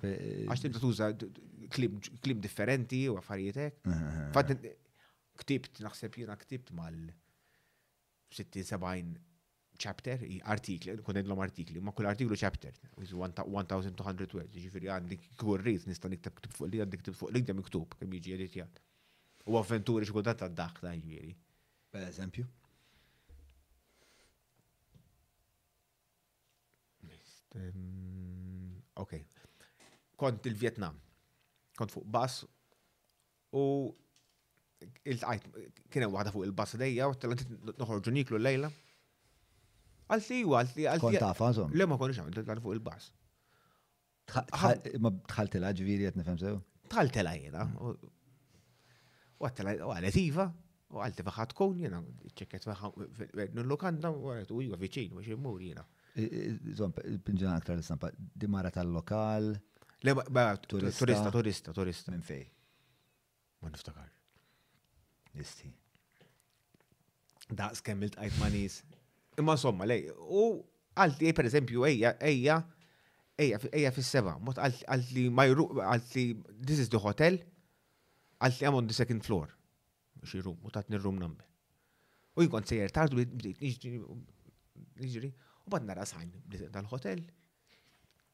Għax 0.51 0.65
tibda 0.67 0.83
tuża 0.83 1.13
klim 1.71 2.41
differenti 2.43 3.05
u 3.11 3.17
għaffarietek. 3.21 3.89
Fatt 4.35 4.67
ktibt, 5.41 5.81
naħseb 5.85 6.19
jina 6.21 6.37
ktibt 6.41 6.73
mal 6.77 6.97
60-70 8.37 9.19
chapter, 9.81 10.21
artikli, 10.53 10.99
kun 11.05 11.17
edlom 11.17 11.41
artikli, 11.41 11.81
ma 11.81 11.95
kull 11.97 12.11
artiklu 12.11 12.37
chapter, 12.37 12.75
1200 13.01 13.47
words, 14.37 14.53
ġifiri 14.59 14.91
għandik 14.93 15.31
kur 15.41 15.63
rrit, 15.63 15.87
nista 15.89 16.11
niktab 16.13 16.37
ktib 16.37 16.53
fuq 16.59 16.69
li 16.69 16.83
għandik 16.85 17.01
ktib 17.01 17.17
fuq 17.17 17.33
li 17.33 17.41
għandi 17.41 17.65
ktub, 17.71 17.97
kem 17.97 18.13
jiġi 18.19 18.35
editjat. 18.37 18.81
U 19.49 19.57
avventuri 19.57 20.05
xkultat 20.11 20.43
ta' 20.43 20.51
dak 20.53 20.83
ta' 20.85 20.93
ġifiri. 20.99 21.33
Per 21.95 22.05
eżempju? 22.11 22.49
Mm, 27.57 28.77
ok. 29.03 29.17
Kont 30.21 30.45
il-Vietnam 30.47 31.01
kont 31.81 31.95
fuq 31.97 32.07
bas 32.17 32.35
u 33.61 33.65
il-tajt, 35.13 35.49
kienem 35.93 36.13
wahda 36.15 36.33
fuq 36.35 36.45
il-bass 36.49 36.77
dejja, 36.81 37.09
u 37.13 37.17
t-talent 37.17 37.81
noħorġu 37.81 38.13
niklu 38.15 38.39
l-lejla. 38.41 38.71
Għalti 40.11 40.39
u 40.49 40.55
għalti 40.59 40.87
għalti. 40.91 41.07
Kont 41.07 41.21
tafa, 41.23 41.51
zon. 41.59 41.75
Le 41.79 41.87
ma 41.89 41.99
konix 42.01 42.19
għamil, 42.21 42.37
t-talent 42.39 42.65
fuq 42.65 42.77
il-bass. 42.79 43.11
Ma 45.05 45.13
tħaltela 45.33 45.73
ġviri 45.77 46.09
għet 46.09 46.19
nifem 46.21 46.39
sew? 46.41 46.59
Tħaltela 46.91 47.35
jena. 47.39 47.67
U 47.81 49.47
għattela, 49.49 49.77
u 49.89 49.93
għalet 49.95 50.19
iva, 50.25 50.49
u 50.95 51.01
għalti 51.05 51.25
faħat 51.29 51.55
kun 51.59 51.81
jena, 51.85 52.01
ċekket 52.41 52.69
l-lokanda, 52.73 54.11
u 54.13 54.33
għalet 54.35 54.51
u 54.53 54.61
jgħu 54.63 54.69
iva 54.71 54.79
viċin, 54.85 55.17
u 55.19 55.23
xie 55.27 55.39
mur 55.41 55.61
jena. 55.65 55.85
Zon, 56.77 56.93
pinġan 56.95 57.55
aktar 57.55 57.79
l-istampa, 57.79 58.11
dimara 58.19 58.73
tal-lokal, 58.75 59.53
Le, 60.03 60.15
ba, 60.15 60.57
turista, 60.57 61.31
turista, 61.31 61.73
turista. 61.75 62.11
Minn 62.13 62.25
fej? 62.25 62.47
Ma 63.61 63.69
niftakar. 63.69 64.07
Nisti. 65.37 65.69
Daqs 67.57 67.83
kemmilt 67.85 68.17
għajt 68.17 68.39
manis. 68.41 68.79
Imma 69.39 69.59
somma, 69.61 69.87
lej, 69.91 70.07
u 70.17 70.45
għalti, 71.01 71.35
per 71.37 71.49
eżempju, 71.51 71.85
eja, 71.91 72.15
eja, 72.31 72.57
eja, 73.41 73.59
eja 73.77 73.93
fil 73.97 74.07
seba 74.07 74.39
mot 74.41 74.59
għalti, 74.61 75.27
majru, 75.37 75.69
għalti, 75.85 76.25
this 76.61 76.81
is 76.81 76.89
the 76.93 77.01
hotel, 77.05 77.37
għalti 78.41 78.69
għamon 78.69 78.89
the 78.91 78.97
second 78.97 79.27
floor. 79.27 79.53
Xi 80.25 80.41
rum, 80.45 80.57
u 80.65 80.73
tatni 80.73 81.01
room 81.01 81.21
number. 81.21 81.45
U 82.39 82.47
jkun 82.47 82.65
sejjer 82.69 82.93
tardu, 82.97 83.27
niġri, 84.97 85.31
u 85.61 85.75
bad 85.75 85.85
nara 85.87 86.07
sajn 86.09 86.33
tal-hotel, 86.73 87.21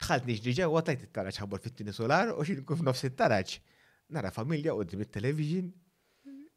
Dħalt 0.04 0.26
nixġi 0.28 0.64
u 0.66 0.74
għatajt 0.76 1.04
it-taraċ 1.08 1.38
ħabbor 1.40 1.62
fit-tini 1.64 1.92
solar 1.96 2.32
u 2.36 2.42
xin 2.44 2.62
kuf 2.68 2.82
nofs 2.84 3.06
it-taraċ. 3.08 3.58
Nara 4.16 4.30
familja 4.34 4.74
u 4.76 4.84
dim 4.84 5.00
il-television, 5.06 5.70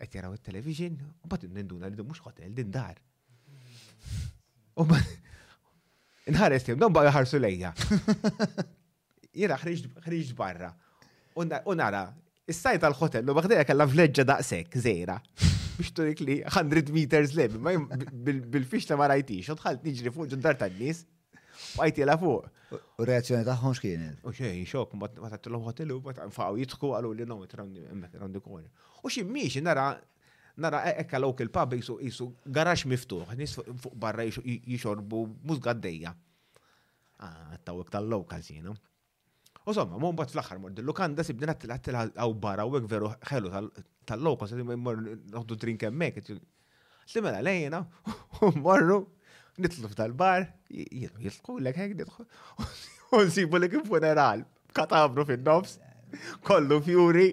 għet 0.01 0.15
jaraw 0.17 0.35
il-television, 0.35 0.97
u 1.23 1.27
bat 1.31 1.45
ninduna 1.47 1.87
li 1.87 1.95
d 1.95 2.03
mux 2.05 2.19
hotel, 2.25 2.51
din 2.53 2.71
dar. 2.75 2.99
U 4.79 4.85
bat 4.89 5.07
nħares 6.29 6.65
tim, 6.67 6.77
don 6.79 6.93
baga 6.93 7.13
ħarsu 7.15 7.39
lejja. 7.39 7.71
Jira 9.33 9.57
ħriġ 9.61 10.33
barra. 10.37 10.73
U 11.39 11.45
nara, 11.79 12.03
il 12.45 12.55
sajt 12.57 12.83
għal 12.89 12.97
hotel 12.99 13.31
u 13.33 13.37
baħdija 13.39 13.65
kalla 13.69 13.87
vleġġa 13.87 14.25
daqsek, 14.33 14.75
zera. 14.83 15.15
Bix 15.79 15.93
turik 15.95 16.19
li 16.27 16.41
100 16.43 16.91
meters 16.91 17.37
lebi, 17.39 17.55
ma 17.55 17.71
bil-fix 18.19 18.83
ta' 18.91 18.99
ma 18.99 19.07
rajtix, 19.13 19.47
u 19.47 19.55
tħalt 19.63 19.87
niġri 19.87 20.11
fuq 20.11 20.33
ġundar 20.35 20.59
tan-nis 20.59 21.05
bajt 21.77 21.97
jela 22.01 22.15
fuq. 22.17 22.47
U 23.01 23.05
reazzjoni 23.07 23.45
taħħom 23.45 23.73
xkienet? 23.77 24.19
U 24.25 24.31
xej, 24.35 24.61
xok, 24.69 24.93
ma 24.99 25.07
t-tillom 25.09 25.65
għatilu, 25.71 25.97
ma 26.05 26.13
t-għanfaw 26.15 26.57
jitku 26.61 26.91
għallu 26.95 27.13
li 27.17 27.25
nomi 27.29 27.47
t-għandu 27.49 28.41
kone. 28.45 28.67
U 29.01 29.09
xie 29.09 29.25
miex, 29.25 29.57
nara, 29.65 29.87
nara 30.61 30.83
e, 30.91 30.97
ekka 31.03 31.17
l-ok 31.19 31.41
il 31.47 31.51
pub 31.53 31.73
jisu, 31.77 31.97
jisu 32.05 32.27
garax 32.45 32.85
miftuħ, 32.91 33.33
nis 33.39 33.55
fuq 33.57 33.97
barra 34.05 34.25
jixorbu 34.31 35.23
mużga 35.49 35.73
d-dejja. 35.79 36.13
u 37.19 37.57
tawek 37.65 37.89
l-ok 38.01 38.33
għazinu. 38.37 38.75
U 39.69 39.73
somma, 39.75 39.97
mu 40.01 40.13
mbat 40.15 40.31
fl-axar 40.33 40.61
mord, 40.61 40.77
l-lukanda 40.79 41.25
sibdina 41.25 41.53
t-tilat 41.57 41.89
għaw 42.15 42.37
barra 42.41 42.67
u 42.69 42.77
għek 42.77 42.87
veru 42.89 43.09
ħelu 43.31 43.51
tal-local, 44.09 44.47
s-sibdina 44.47 44.77
mor 44.77 45.45
drink 45.57 45.87
emmek. 45.89 46.21
Slimela 47.09 47.41
lejna, 47.41 47.83
morru, 48.61 49.01
nitlu 49.59 49.89
f'dal-bar, 49.91 50.45
jitlu 50.71 51.57
l 51.61 51.69
hekk 51.75 51.97
nitħu. 51.99 52.25
Unsibu 53.19 53.59
l 53.59 53.69
funeral, 53.87 54.45
katabru 54.77 55.25
fin-nofs, 55.27 55.77
kollu 56.47 56.77
fjuri. 56.85 57.27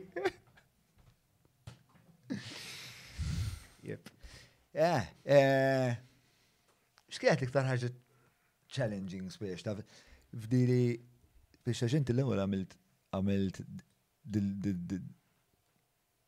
Jep. 3.87 4.11
Eh, 4.75 5.05
eh, 5.37 5.93
xkienet 7.13 7.45
iktar 7.47 7.69
ħagġa 7.71 7.93
challenging 8.77 9.31
spiex, 9.33 9.63
ta' 9.65 9.77
f'dili 10.37 10.81
biex 11.67 11.89
ġenti 11.93 12.13
l-ewel 12.15 12.43
għamilt 12.43 12.75
għamilt 13.17 13.61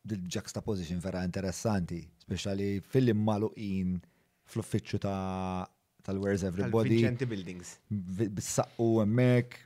dil-juxtaposition 0.09 1.03
vera 1.05 1.25
interessanti, 1.27 1.99
speċali 2.25 2.71
fil-immaluqin 2.87 3.99
fl-uffiċċju 4.49 5.01
ta' 5.05 5.19
tal-Where's 6.09 6.43
Everybody. 6.51 6.89
Vincenti 6.97 7.27
Buildings. 7.33 7.77
Bissaqqu 8.37 8.89
emmek, 9.05 9.59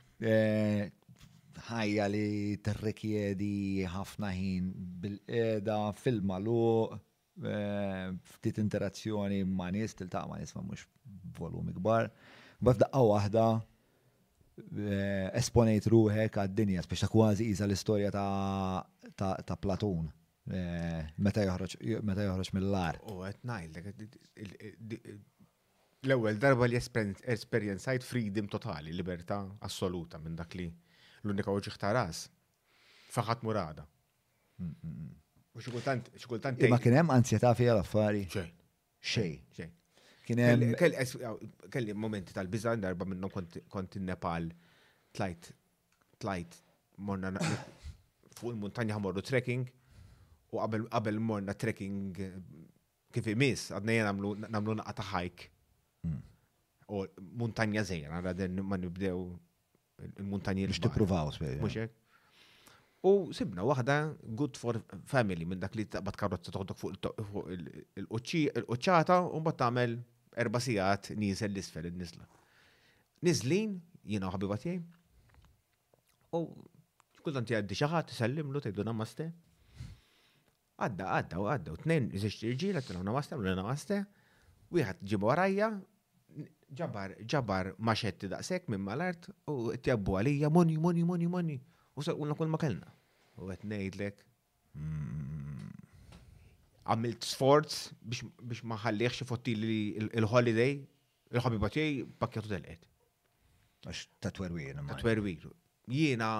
ħajja 1.69 2.07
li 2.11 2.27
t-rekjedi 2.65 3.51
ħafna 3.87 4.31
ħin 4.35 4.67
bil 5.03 5.15
eda 5.41 5.77
fil-maluq, 6.03 6.97
ftit 8.35 8.59
interazzjoni 8.61 9.39
ma' 9.47 9.69
nis, 9.77 9.95
til-taq 10.01 10.27
ma' 10.33 10.41
nis 10.43 10.51
ma' 10.59 10.65
mux 10.67 10.83
volumi 11.39 11.75
kbar. 11.77 12.09
Bafdaqqa 12.63 13.05
wahda, 13.07 13.45
esponejt 15.39 15.87
ruħek 15.93 16.41
għad-dinja, 16.43 16.83
speċa 16.85 17.07
kważi 17.13 17.47
iza 17.53 17.69
l-istoria 17.69 18.11
ta' 18.11 19.55
Platon. 19.63 20.11
Meta 20.51 21.45
joħroġ 21.47 22.49
mill-lar. 22.57 22.97
U 23.15 23.21
għetnajl, 23.23 23.79
l-ewwel 26.03 26.37
darba 26.39 26.67
li 26.67 26.75
esperjenzajt 26.77 28.03
freedom 28.03 28.47
totali, 28.51 28.91
libertà 28.91 29.37
assoluta 29.67 30.19
minn 30.19 30.35
dak 30.35 30.55
li 30.59 30.65
l-unika 31.23 31.51
u 31.55 31.59
ħtaras 31.63 32.25
faħat 33.13 33.43
murada. 33.47 33.85
Mm, 34.59 34.71
mm, 34.71 34.97
mm. 34.99 35.13
U 35.53 35.61
xikultant, 35.61 36.07
xikultant. 36.17 36.63
Ma 36.71 36.79
kienem 36.81 37.11
ansjeta 37.13 37.51
fija 37.55 37.75
l-affari. 37.77 38.25
xejn. 38.31 39.31
Xej. 39.53 39.69
Kienem. 40.25 40.73
Kelli 41.71 41.93
momenti 41.95 42.33
tal-bizan 42.35 42.81
darba 42.83 43.05
minn 43.07 43.27
kont 43.29 43.95
in-Nepal 43.99 44.49
tlajt, 45.15 45.51
tlajt, 46.19 46.59
morna 46.97 47.31
fuq 48.37 48.51
il 48.53 48.59
muntanja 48.59 48.99
morru 49.03 49.21
trekking 49.21 49.65
u 50.51 50.59
qabel 50.89 51.19
morna 51.19 51.53
trekking 51.53 52.09
eh, 52.19 52.31
kif 53.13 53.27
imis, 53.33 53.69
għadna 53.75 53.97
jena 53.99 54.13
namlu 54.47 54.79
naqta 54.79 55.03
hike 55.13 55.52
Mm. 56.07 56.19
U 56.93 57.01
muntanja 57.43 57.83
zejja, 57.87 58.11
għara 58.11 58.47
ma 58.69 58.77
nibdew 58.79 59.21
il-muntanji 60.03 60.67
li 60.67 60.75
xtipruvaw. 60.77 61.31
U 63.03 63.13
sibna 63.35 63.65
wahda, 63.67 63.95
good 64.39 64.57
for 64.59 64.79
family 65.09 65.45
minn 65.45 65.59
dak 65.63 65.75
li 65.75 65.85
taqbad 65.91 66.17
karozza 66.19 66.53
toħdok 66.55 66.79
fuq 66.79 66.99
il-qoċċata 67.99 69.17
u 69.27 69.41
mbagħad 69.43 69.59
tagħmel 69.61 69.95
erba' 70.43 70.61
sigħat 70.67 71.11
niżel 71.19 71.51
l-isfel 71.51 71.89
in-nisla. 71.89 72.27
jina 73.23 73.79
jiena 74.03 74.31
ħabiba 74.33 74.59
U 76.33 76.39
kultant 77.23 77.47
jgħaddi 77.47 77.75
xi 77.77 77.87
ħadd 77.91 78.09
isellimlu 78.13 78.59
tgħidu 78.63 78.83
namaste. 78.87 79.27
Għadda 80.83 81.09
għadda 81.17 81.39
u 81.43 81.43
għadda 81.51 81.75
u 81.75 81.77
tnejn 81.83 82.07
iżix 82.17 82.39
tirġiela 82.43 82.81
tnejn 82.81 83.03
namaste 83.07 83.37
u 83.37 83.43
namaste. 83.45 83.99
Wieħed 84.73 85.03
ġib 85.11 85.27
warajja 85.27 85.69
ġabar, 86.77 87.11
ġabar 87.31 87.69
maċetti 87.79 88.29
daqsek 88.31 88.67
minn 88.71 88.83
mal-art 88.85 89.27
u 89.49 89.73
t-jabbu 89.75 90.15
għalija 90.19 90.49
moni, 90.53 90.77
moni, 90.81 91.03
moni, 91.05 91.27
moni. 91.29 91.57
U 91.95 92.05
saqunna 92.05 92.35
kull 92.37 92.49
ma 92.51 92.59
kellna. 92.61 92.89
U 93.37 93.49
għet 93.53 93.65
nejdlek. 93.69 94.23
Mm. 94.79 95.69
Għamilt 96.93 97.27
sforz 97.29 97.77
biex 98.03 98.63
maħalliex 98.69 99.25
fotti 99.29 99.53
li 99.55 99.75
il-holiday, 100.09 100.77
il-ħabiba 101.31 101.69
tiegħi 101.73 102.01
pakkjatu 102.21 102.51
telqet. 102.51 102.89
Għax 103.87 104.03
Ta' 104.19 104.31
Tatwerwir. 104.31 105.49
Jiena. 105.91 106.33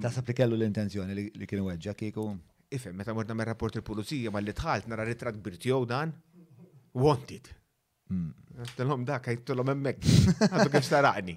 Ta' 0.00 0.12
li 0.16 0.36
kellu 0.36 0.58
l-intenzjoni 0.58 1.22
li 1.22 1.48
kienu 1.48 1.66
weġġa 1.70 1.94
kieku. 2.00 2.30
Ife, 2.76 2.90
meta 2.92 3.14
morna 3.14 3.34
me 3.38 3.44
rapport 3.46 3.76
il-pulizija, 3.78 4.32
ma 4.34 4.40
li 4.42 4.52
tħalt 4.56 4.88
nara 4.90 5.04
ritrat 5.06 5.36
kbir 5.38 5.58
dan, 5.86 6.12
wanted. 6.94 7.48
Mm. 8.10 8.28
Għattilhom 8.62 9.04
dak, 9.06 9.28
għajttilhom 9.32 9.72
emmek. 9.74 10.04
Għadu 10.50 10.72
kif 10.74 10.86
staraqni. 10.86 11.34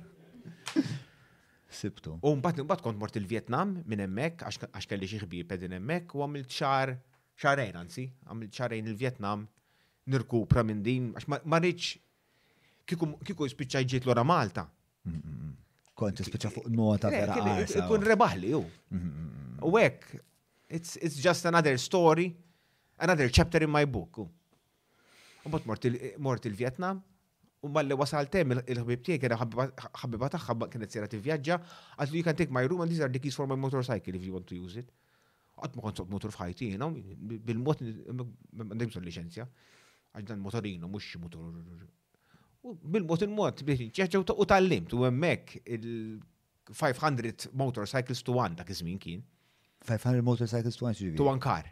Sibtu. 1.80 2.16
U 2.26 2.34
mbagħad 2.40 2.66
mbat 2.66 2.82
kont 2.84 2.98
mort 3.00 3.16
il-Vjetnam 3.20 3.76
minn 3.88 4.04
emmek, 4.08 4.44
għax 4.50 4.90
kelli 4.90 5.08
xi 5.10 5.22
ħbieb 5.24 5.52
emmek, 5.56 5.72
hemmhekk 5.78 6.16
u 6.18 6.24
għamilt 6.26 6.50
ċar 6.54 6.92
ċarajn 7.40 7.76
anzi, 7.80 8.06
għamilt 8.28 8.54
ċarajn 8.58 8.88
il-Vjetnam 8.92 9.44
nirkupra 10.10 10.64
minn 10.66 10.82
din 10.84 11.12
għax 11.14 11.30
ma 11.30 11.60
kiku 12.90 13.06
kieku 13.24 13.46
jispiċċa 13.46 13.84
l-ora 14.04 14.24
Malta. 14.26 14.66
Mm, 15.06 15.20
mm, 15.24 15.54
kont 16.00 16.20
jispicċa 16.24 16.50
fuq 16.52 16.70
nota 16.74 17.12
eh, 17.14 17.22
vera. 17.22 17.86
Kun 17.88 18.04
rebaħli 18.06 18.54
u. 18.58 18.64
U 19.70 19.76
hekk, 19.78 20.22
it's 20.74 21.20
just 21.22 21.46
another 21.46 21.78
story, 21.78 22.32
another 22.98 23.30
chapter 23.30 23.62
in 23.66 23.70
my 23.70 23.86
book. 23.86 24.26
U 25.54 25.60
mort 26.22 26.46
il-Vietnam, 26.46 27.02
u 27.62 27.68
malli 27.70 27.98
wasal 28.00 28.30
tem 28.32 28.54
il-ħbib 28.54 29.02
tiegħek 29.06 29.22
kien 29.26 29.72
ħabbiba 30.04 30.30
tagħha 30.36 30.56
kienet 30.74 30.94
sejra 30.96 31.10
tivvjaġġa, 31.12 31.58
għad 32.00 32.14
you 32.18 32.24
can 32.26 32.38
take 32.40 32.54
my 32.56 32.64
room 32.68 32.82
and 32.82 32.92
these 32.92 33.02
are 33.04 33.12
the 33.12 33.20
keys 33.20 33.36
for 33.36 33.48
my 33.48 33.56
motorcycle 33.58 34.16
if 34.16 34.24
you 34.26 34.34
want 34.36 34.48
to 34.48 34.56
use 34.60 34.78
it. 34.80 34.92
Għad 35.60 35.76
ma 35.76 35.84
kont 35.90 36.04
motor 36.10 36.32
f'ħajti, 36.32 36.70
you 36.78 37.40
bil-mod 37.48 37.82
għandek 37.82 38.92
bżonn 38.94 39.08
liċenzja. 39.10 39.48
Għax 40.14 40.30
dan 40.30 40.40
motorino 40.42 40.88
mhux 40.90 41.18
motor. 41.20 41.52
Bil-mod 42.96 43.26
il-mod, 43.28 43.66
ċeċċew 43.66 44.24
u 44.40 44.46
tallimt 44.50 44.94
u 44.96 45.04
hemmhekk 45.04 45.66
il-500 45.66 47.50
motorcycles 47.60 48.24
to 48.24 48.38
one 48.40 48.56
dak 48.56 48.70
iż-żmien 48.74 49.02
kien. 49.04 49.26
500 49.88 50.24
motorcycles 50.28 50.76
to 50.80 50.86
one, 50.88 51.14
to 51.18 51.28
one 51.34 51.40
car. 51.40 51.68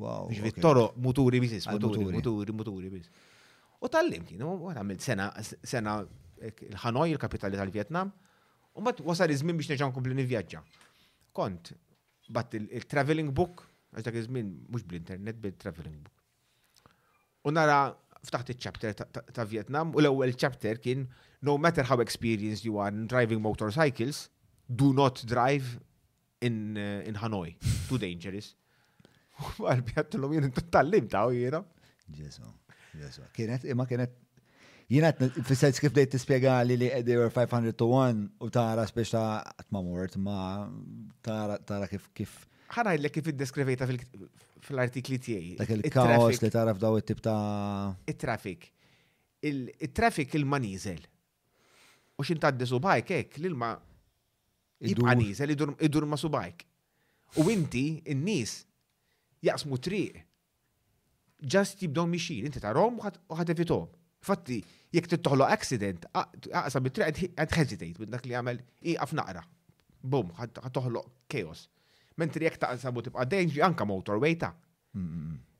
Ġivi 0.00 0.50
toro 0.62 0.92
muturi 0.96 1.40
bis, 1.42 1.66
muturi, 1.68 2.06
muturi, 2.12 2.52
muturi 2.56 2.90
bis. 2.92 3.08
U 3.84 3.88
tal-limti, 3.88 4.36
għan 4.38 4.78
għamilt 4.80 5.04
sena, 5.04 5.26
sena 5.62 5.98
il-Hanoi, 6.68 7.10
il-kapitali 7.14 7.58
tal-Vietnam, 7.60 8.10
u 8.78 8.84
bat 8.86 9.00
wasar 9.04 9.32
izmin 9.32 9.58
biex 9.58 9.72
neġan 9.74 9.92
kumpli 9.92 10.16
nivjaġġa. 10.16 10.62
Kont, 11.36 11.72
bat 12.34 12.56
il-traveling 12.60 13.32
book, 13.36 13.64
għax 13.94 14.06
dak 14.08 14.20
iż-żmien 14.20 14.50
bl-internet 14.72 15.40
bil-traveling 15.42 16.00
book. 16.04 17.16
U 17.48 17.52
nara 17.52 17.80
ftaħt 18.20 18.54
il-chapter 18.54 18.96
ta' 19.36 19.48
Vietnam 19.48 19.94
u 19.96 20.00
l 20.02 20.08
ewel 20.10 20.34
chapter 20.36 20.76
kien 20.80 21.06
no 21.48 21.54
matter 21.58 21.86
how 21.88 21.96
experienced 22.04 22.66
you 22.68 22.76
are 22.78 22.92
in 22.92 23.06
driving 23.08 23.40
motorcycles, 23.40 24.28
do 24.68 24.92
not 24.92 25.24
drive 25.24 25.78
in, 26.40 26.76
eh, 26.76 27.02
in 27.08 27.16
Hanoi. 27.16 27.56
Too 27.88 27.96
dangerous 27.98 28.54
l 29.64 29.84
għattillum 29.96 30.34
jien 30.36 30.50
t-tallim 30.56 31.06
ta' 31.10 31.26
u 31.30 31.34
jena. 31.36 31.62
Ġesu, 32.16 32.44
ġesu. 32.98 33.24
Kienet, 33.36 33.64
imma 33.70 33.86
kienet 33.90 34.16
Jina 34.90 35.12
fissajt 35.46 35.76
skif 35.78 35.92
dejt 35.94 36.16
t-spiega 36.16 36.56
li 36.66 36.74
li 36.74 36.86
they 37.06 37.14
were 37.14 37.30
500 37.30 37.76
to 37.78 37.86
1 37.94 38.24
u 38.42 38.48
tara 38.50 38.82
spiex 38.90 39.12
ta' 39.14 39.68
ma 39.70 39.82
mort 39.86 40.16
ma 40.18 40.64
tara 41.22 41.86
kif 41.86 42.08
kif. 42.12 42.32
ħana 42.74 42.92
il 42.96 43.06
kif 43.14 43.26
id-deskrivejta 43.32 43.86
fil-artikli 43.90 45.16
tiegħi. 45.22 45.52
Dak 45.60 45.70
il-kaos 45.76 46.38
li 46.42 46.50
tara 46.54 46.70
f'daw 46.74 46.98
it-tip 47.00 47.22
ta' 47.22 47.94
il 48.10 48.16
trafik 48.18 48.66
Il-trafik 49.46 50.34
il 50.38 50.44
manizel 50.44 51.00
U 52.20 52.26
xin 52.26 52.38
ta' 52.42 52.50
taddi 52.50 52.66
subajk 52.66 53.14
hekk 53.16 53.38
l-ilma 53.44 53.70
jibqa' 54.84 55.14
id 55.22 55.64
idur 55.86 56.06
ma 56.10 56.18
subajk. 56.20 56.66
U 57.40 57.46
inti 57.54 58.02
in 58.10 58.20
nis 58.26 58.58
jaqsmu 59.46 59.78
triq. 59.84 60.20
Just 61.54 61.80
jibdom 61.80 62.10
mixin, 62.12 62.46
inti 62.48 62.60
rom 62.68 62.98
u 63.32 63.38
evitom. 63.40 63.86
Fatti, 64.20 64.58
jek 64.92 65.06
tittoħlo 65.08 65.46
accident, 65.48 66.02
għasa 66.12 66.80
bit-triq 66.84 67.20
għed 67.40 67.52
hesitate 67.56 68.02
minn 68.02 68.12
dak 68.12 68.26
li 68.28 68.34
għamel 68.36 68.58
i 68.92 68.96
naqra. 69.16 69.40
Bum, 70.04 70.28
ħattoħlo 70.36 71.00
chaos. 71.32 71.66
Mentri 72.20 72.44
jek 72.44 72.58
taqsam 72.60 72.96
u 72.96 73.02
tibqa 73.06 73.24
danger, 73.24 73.64
anka 73.64 73.86
motorway 73.88 74.36
ta' 74.36 74.52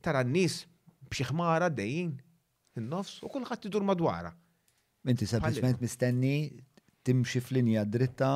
tara 0.04 0.20
n-nis 0.24 0.66
bxieħmara 1.08 1.70
dejjin, 1.72 2.12
n-nofs, 2.76 3.22
u 3.24 3.28
t 3.32 3.58
tidur 3.64 3.82
madwara. 3.84 4.34
Inti 5.08 5.24
sempliciment 5.26 5.80
mistenni 5.80 6.50
timxi 7.02 7.40
fl-linja 7.40 7.86
dritta 7.88 8.32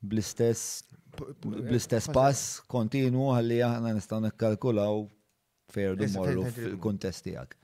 bl-istess 0.00 0.84
bl-istess 1.18 2.10
pass 2.14 2.42
kontinu 2.70 3.28
għalli 3.34 3.58
aħna 3.66 3.94
nistgħu 3.96 4.20
nikkalkulaw 4.28 5.02
fejn 5.72 6.12
morru 6.14 6.44
fil-kuntest 6.54 7.26
tiegħek. 7.28 7.56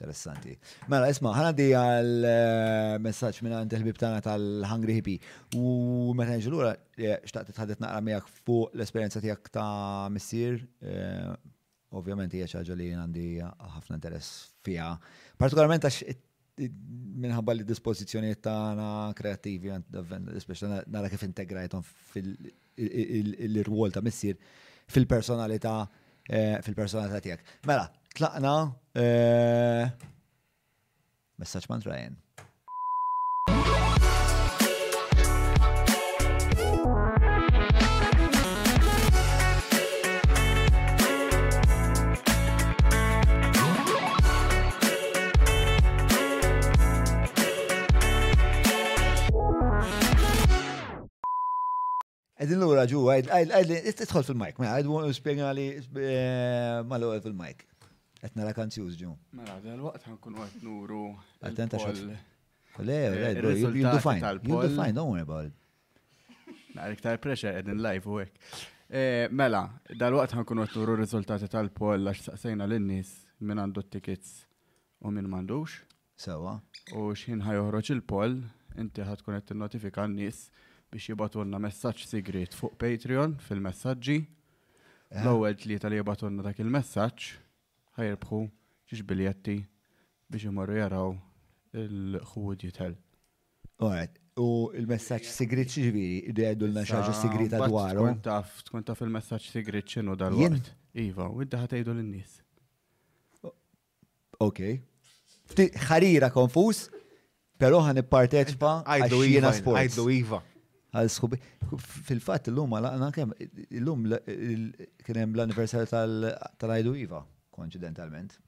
Interessanti. 0.00 0.54
Mela, 0.88 1.10
isma, 1.12 1.34
ħana 1.36 1.50
di 1.52 1.66
għal 1.76 2.24
eh, 2.24 2.94
messaċ 3.04 3.42
minna 3.44 3.58
għand 3.60 3.74
il-bib 3.76 3.98
tana 4.00 4.22
tal-Hungry 4.24 4.94
Hippie. 4.96 5.18
U 5.60 6.14
meta 6.16 6.38
nġilura, 6.40 6.70
eh, 6.96 7.18
xtaqt 7.28 7.52
t-ħadet 7.52 7.82
naqra 7.84 8.00
miegħek 8.06 8.32
fuq 8.38 8.70
l-esperienza 8.78 9.20
tiegħek 9.20 9.52
ta' 9.58 10.08
missier. 10.14 10.56
Eh, 10.80 11.28
ovvjament 12.00 12.32
hija 12.38 12.48
ċaġa 12.54 12.78
li 12.78 12.88
għandi 12.96 13.26
ħafna 13.42 14.00
interess 14.00 14.54
fiha. 14.64 14.94
Partikolarment 15.36 15.84
għax 15.90 16.02
minħabba 16.68 17.54
li 17.54 17.64
dispozizjoniet 17.68 18.40
tagħna 18.44 18.88
kreativi, 19.18 19.70
speċi 20.44 20.68
nara 20.90 21.08
kif 21.12 21.22
integrajthom 21.26 21.84
fil-rwol 22.12 23.94
ta' 23.94 24.02
missier 24.04 24.36
fil-personalità 24.90 25.76
eh, 26.28 26.58
fil-personalità 26.66 27.22
tiegħek. 27.22 27.56
Mela, 27.70 27.86
tlaqna 28.16 28.54
eh, 28.98 29.92
messaġġ 31.40 31.70
man 31.72 31.86
Ryan. 31.88 32.18
Edin 52.50 52.62
l-ura 52.66 52.82
ġu, 52.90 53.00
għajd, 53.12 53.28
fil-mike, 54.26 54.58
ma 54.58 54.70
għajd, 54.72 54.88
għu 55.06 55.12
spiega 55.14 55.50
eh, 55.54 56.82
ma 56.90 56.98
l 56.98 57.10
fil-mike. 57.22 57.62
Etna 58.26 58.44
la 58.48 58.50
kanzjuż 58.52 58.96
ġu. 59.00 59.10
Mela, 59.38 59.54
dal-waqt 59.62 60.08
għankun 60.08 60.34
għed 60.42 60.64
nuru. 60.66 61.02
Attenta 61.46 61.78
xol. 61.80 62.00
Le, 62.80 62.82
le, 63.14 63.28
bro, 63.38 63.52
you'll 63.54 63.70
do 63.70 63.98
fine. 64.02 64.20
You'll 64.42 64.66
do 64.66 64.74
fine, 64.74 64.92
don't 64.98 65.12
worry 65.14 65.22
about 65.24 65.46
it. 65.46 65.54
Għarik 66.74 67.00
tar 67.04 67.20
pressure 67.22 67.54
edin 67.60 67.78
live 67.84 68.10
u 68.10 68.18
għek. 68.24 68.42
Eh, 68.90 69.28
mela, 69.30 69.62
dal-waqt 70.00 70.34
għankun 70.36 70.64
għed 70.64 70.74
nuru 70.80 70.96
rizultati 71.04 71.48
tal-poll 71.54 72.10
għax 72.10 72.32
saqsajna 72.32 72.66
l-nis 72.66 73.12
minn 73.46 73.62
għandu 73.62 73.84
t-tickets 73.86 74.34
u 75.06 75.14
minn 75.14 75.30
mandux. 75.32 75.78
Sewa. 76.20 76.58
U 76.98 77.06
xħin 77.14 77.46
ħajoħroċ 77.46 77.94
il-poll, 77.94 78.40
inti 78.82 79.06
ħatkun 79.06 79.38
għed 79.38 79.52
t-notifika 79.52 80.08
n-nis 80.10 80.42
biex 80.90 81.06
jibatunna 81.06 81.58
messaġġ 81.62 82.00
sigrit 82.08 82.54
fuq 82.58 82.74
Patreon 82.80 83.36
fil-messaġġi. 83.46 84.16
Eh? 85.10 85.22
L-ewwel 85.22 85.58
li 85.66 85.78
li 85.78 86.00
jibatunna 86.00 86.42
dak 86.46 86.58
il-messaġġ 86.62 87.28
ħajrbħu 87.98 88.40
xiex 88.90 89.06
biljetti 89.06 89.54
biex 90.30 90.50
imorru 90.50 90.76
jaraw 90.80 91.14
il-ħud 91.84 92.66
jitel. 92.66 92.96
Alright, 93.80 94.18
u 94.42 94.68
il-messaġġ 94.74 95.30
sigrit 95.30 95.70
ġifieri, 95.76 96.20
id 96.34 96.44
xi 96.58 96.96
ħaġa 96.96 97.14
sigrit 97.20 97.54
dwaru. 97.54 98.08
Tkun 98.10 98.20
taf, 98.26 98.58
tkun 98.66 98.84
taf 98.90 99.02
il-messaġġ 99.06 99.48
sigrit 99.54 99.92
x'inhu 99.94 100.18
dal-waqt. 100.20 100.74
Iva, 101.06 101.28
u 101.30 101.42
idda 101.46 101.62
ħatejdu 101.64 101.94
lin-nies. 102.00 102.38
Ok. 104.42 104.62
Ftit 105.52 105.76
ħarira 105.86 106.30
konfus, 106.34 106.86
però 107.60 107.80
ħan 107.86 108.00
ipparteċipa 108.04 108.74
għajdu 108.86 109.22
jiena 109.28 109.50
sport. 109.54 109.78
Għajdu 109.84 110.06
Iva 110.18 110.42
għal 110.96 111.10
sħubi. 111.14 111.38
Fil-fat, 112.08 112.50
l-lum, 112.50 112.74
għana 112.78 113.10
kem, 113.14 113.34
l-lum 113.80 114.06
kienem 115.06 115.34
l-anniversarju 115.36 116.30
tal-għajdu 116.60 116.94
Iva, 117.04 117.22
konċidentalment, 117.54 118.38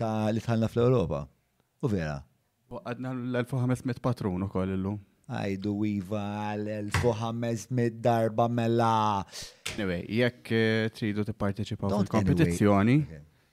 ta' 0.00 0.28
li 0.34 0.42
tħalna 0.44 0.68
fl-Europa. 0.72 1.22
U 1.86 1.90
vera. 1.92 2.16
Għadna 2.74 3.14
l-1500 3.30 4.02
patrun 4.04 4.44
u 4.44 4.50
koll 4.52 4.74
l-lum. 4.74 4.98
Għajdu 5.28 5.72
Iva 5.88 6.24
l-1500 6.58 7.98
darba 8.04 8.46
mela. 8.48 9.22
Anyway, 9.76 10.04
jekk 10.20 10.52
eh, 10.52 10.84
tridu 10.96 11.24
ti 11.28 11.34
parteċipaw 11.36 11.92
fil-kompetizjoni, 11.94 12.98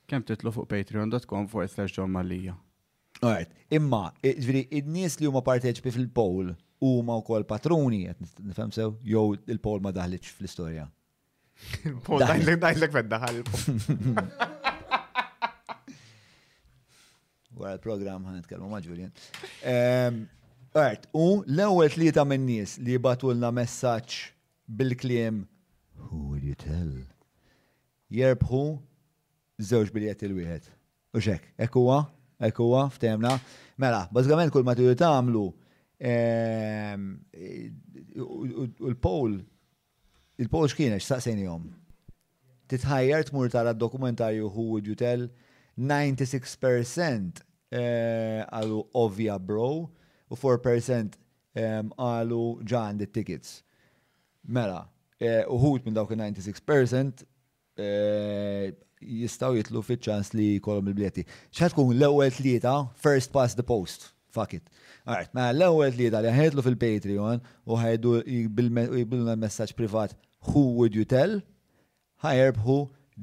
kem 0.10 0.24
titlu 0.28 0.52
fuq 0.56 0.70
patreon.com 0.72 1.50
fuq 1.52 1.68
s 1.68 1.76
slash 1.78 2.04
mallija. 2.12 2.56
Alright, 3.24 3.52
imma, 3.74 4.10
id-nies 4.28 5.20
li 5.22 5.28
huma 5.30 5.40
parteċipi 5.46 5.94
fil-poll, 5.96 6.52
huma 6.86 7.16
wkoll 7.22 7.46
patruni 7.50 8.00
qed 8.06 8.22
nifhem 8.50 8.72
sew 8.76 8.90
jew 9.14 9.24
il 9.56 9.60
pol 9.66 9.80
ma 9.84 9.92
daħlitx 9.96 10.28
fl-istorja. 10.38 10.86
Il-Paul 11.88 12.20
daħlek 12.22 12.58
daħlek 12.66 12.92
fed 13.00 13.08
daħal 13.14 13.36
Wara 17.56 17.72
l-programm 17.78 18.22
ħan 18.28 18.36
nitkellmu 18.42 18.68
ma' 18.68 18.82
Julian. 18.84 19.12
Art, 19.64 21.02
ehm, 21.06 21.14
u 21.16 21.28
l-ewwel 21.46 21.90
tlieta 21.94 22.24
min-nies 22.28 22.72
li 22.84 22.96
batulna 23.00 23.50
messaġġ 23.56 24.12
bil-kliem 24.76 25.38
Who 26.10 26.20
will 26.34 26.44
you 26.46 26.58
tell? 26.60 26.92
Jerbħu 28.12 28.60
żewġ 29.70 29.88
biljet 29.96 30.20
il-wieħed. 30.28 30.66
U 31.16 31.18
xek, 31.24 31.42
ekk 31.64 31.74
huwa, 31.80 32.02
huwa, 32.60 32.84
ftemna. 32.94 33.38
Mela, 33.80 34.04
bażgament 34.14 34.52
kull 34.54 34.68
ma 34.68 34.76
tagħmlu 34.76 35.46
Ehm, 35.98 37.20
il 37.34 38.98
pol 39.00 39.38
il-Pol 40.36 40.68
x'kienet 40.68 41.00
x'saqsejni 41.00 41.46
jom. 41.48 41.70
Titħajjar 42.72 43.30
tmur 43.30 43.52
tara 43.54 43.72
dokumentarju 43.74 44.50
Who 44.52 44.66
Would 44.74 44.88
You 44.92 44.96
Tell 45.00 45.24
96% 45.80 47.40
eh, 47.72 48.42
għalu 48.44 48.80
ovvja 49.00 49.38
bro 49.40 49.70
u 50.28 50.36
4% 50.42 51.16
ehm, 51.56 51.94
għalu 51.96 52.42
ġan 52.68 53.00
the 53.00 53.08
tickets. 53.08 53.62
Mela, 54.44 54.82
eh, 55.24 55.46
uħut 55.48 55.88
minn 55.88 55.96
dawk 55.96 56.12
96% 56.20 57.24
eh, 57.80 58.76
jistaw 59.24 59.54
jitlu 59.56 59.84
fit 59.86 60.04
ċans 60.04 60.34
li 60.36 60.58
kolom 60.60 60.92
il-biljetti. 60.92 61.24
ċatkun 61.56 61.96
l-ewel 61.96 62.36
tlieta, 62.36 62.82
first 63.00 63.32
past 63.32 63.56
the 63.56 63.64
post 63.64 64.12
fuck 64.40 64.52
it. 64.54 64.64
Alright, 65.08 65.30
ma 65.32 65.48
mela, 65.52 65.64
l-ewwel 65.68 65.96
li 66.00 66.10
dal 66.14 66.28
ħedlu 66.34 66.64
fil-Patreon 66.66 67.42
u 67.72 67.78
ħajdu 67.80 68.16
jibbilna 68.26 68.90
messaċ 68.90 69.38
messaġġ 69.46 69.78
privat 69.80 70.16
who 70.50 70.66
would 70.80 70.98
you 70.98 71.06
tell? 71.16 71.38
ħajerbħu 72.26 72.76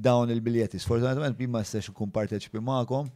dawn 0.06 0.32
il 0.32 0.40
biljeti 0.44 0.80
Sfortunatament 0.80 1.36
bimma 1.36 1.60
s-sex 1.66 1.92
ikun 1.92 2.12
parteċipi 2.14 2.62
magħkom. 2.64 3.10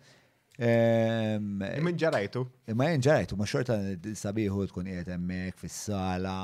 Min 1.87 1.99
ġarajtu. 2.03 2.43
Ma 2.77 2.87
jen 2.91 3.03
ġarajtu, 3.07 3.37
ma 3.39 3.49
xorta 3.49 3.77
sabiħu 4.23 4.67
tkun 4.71 4.89
qiegħed 4.93 5.11
hemmhekk 5.15 5.63
fil 5.63 5.73
sala 5.73 6.35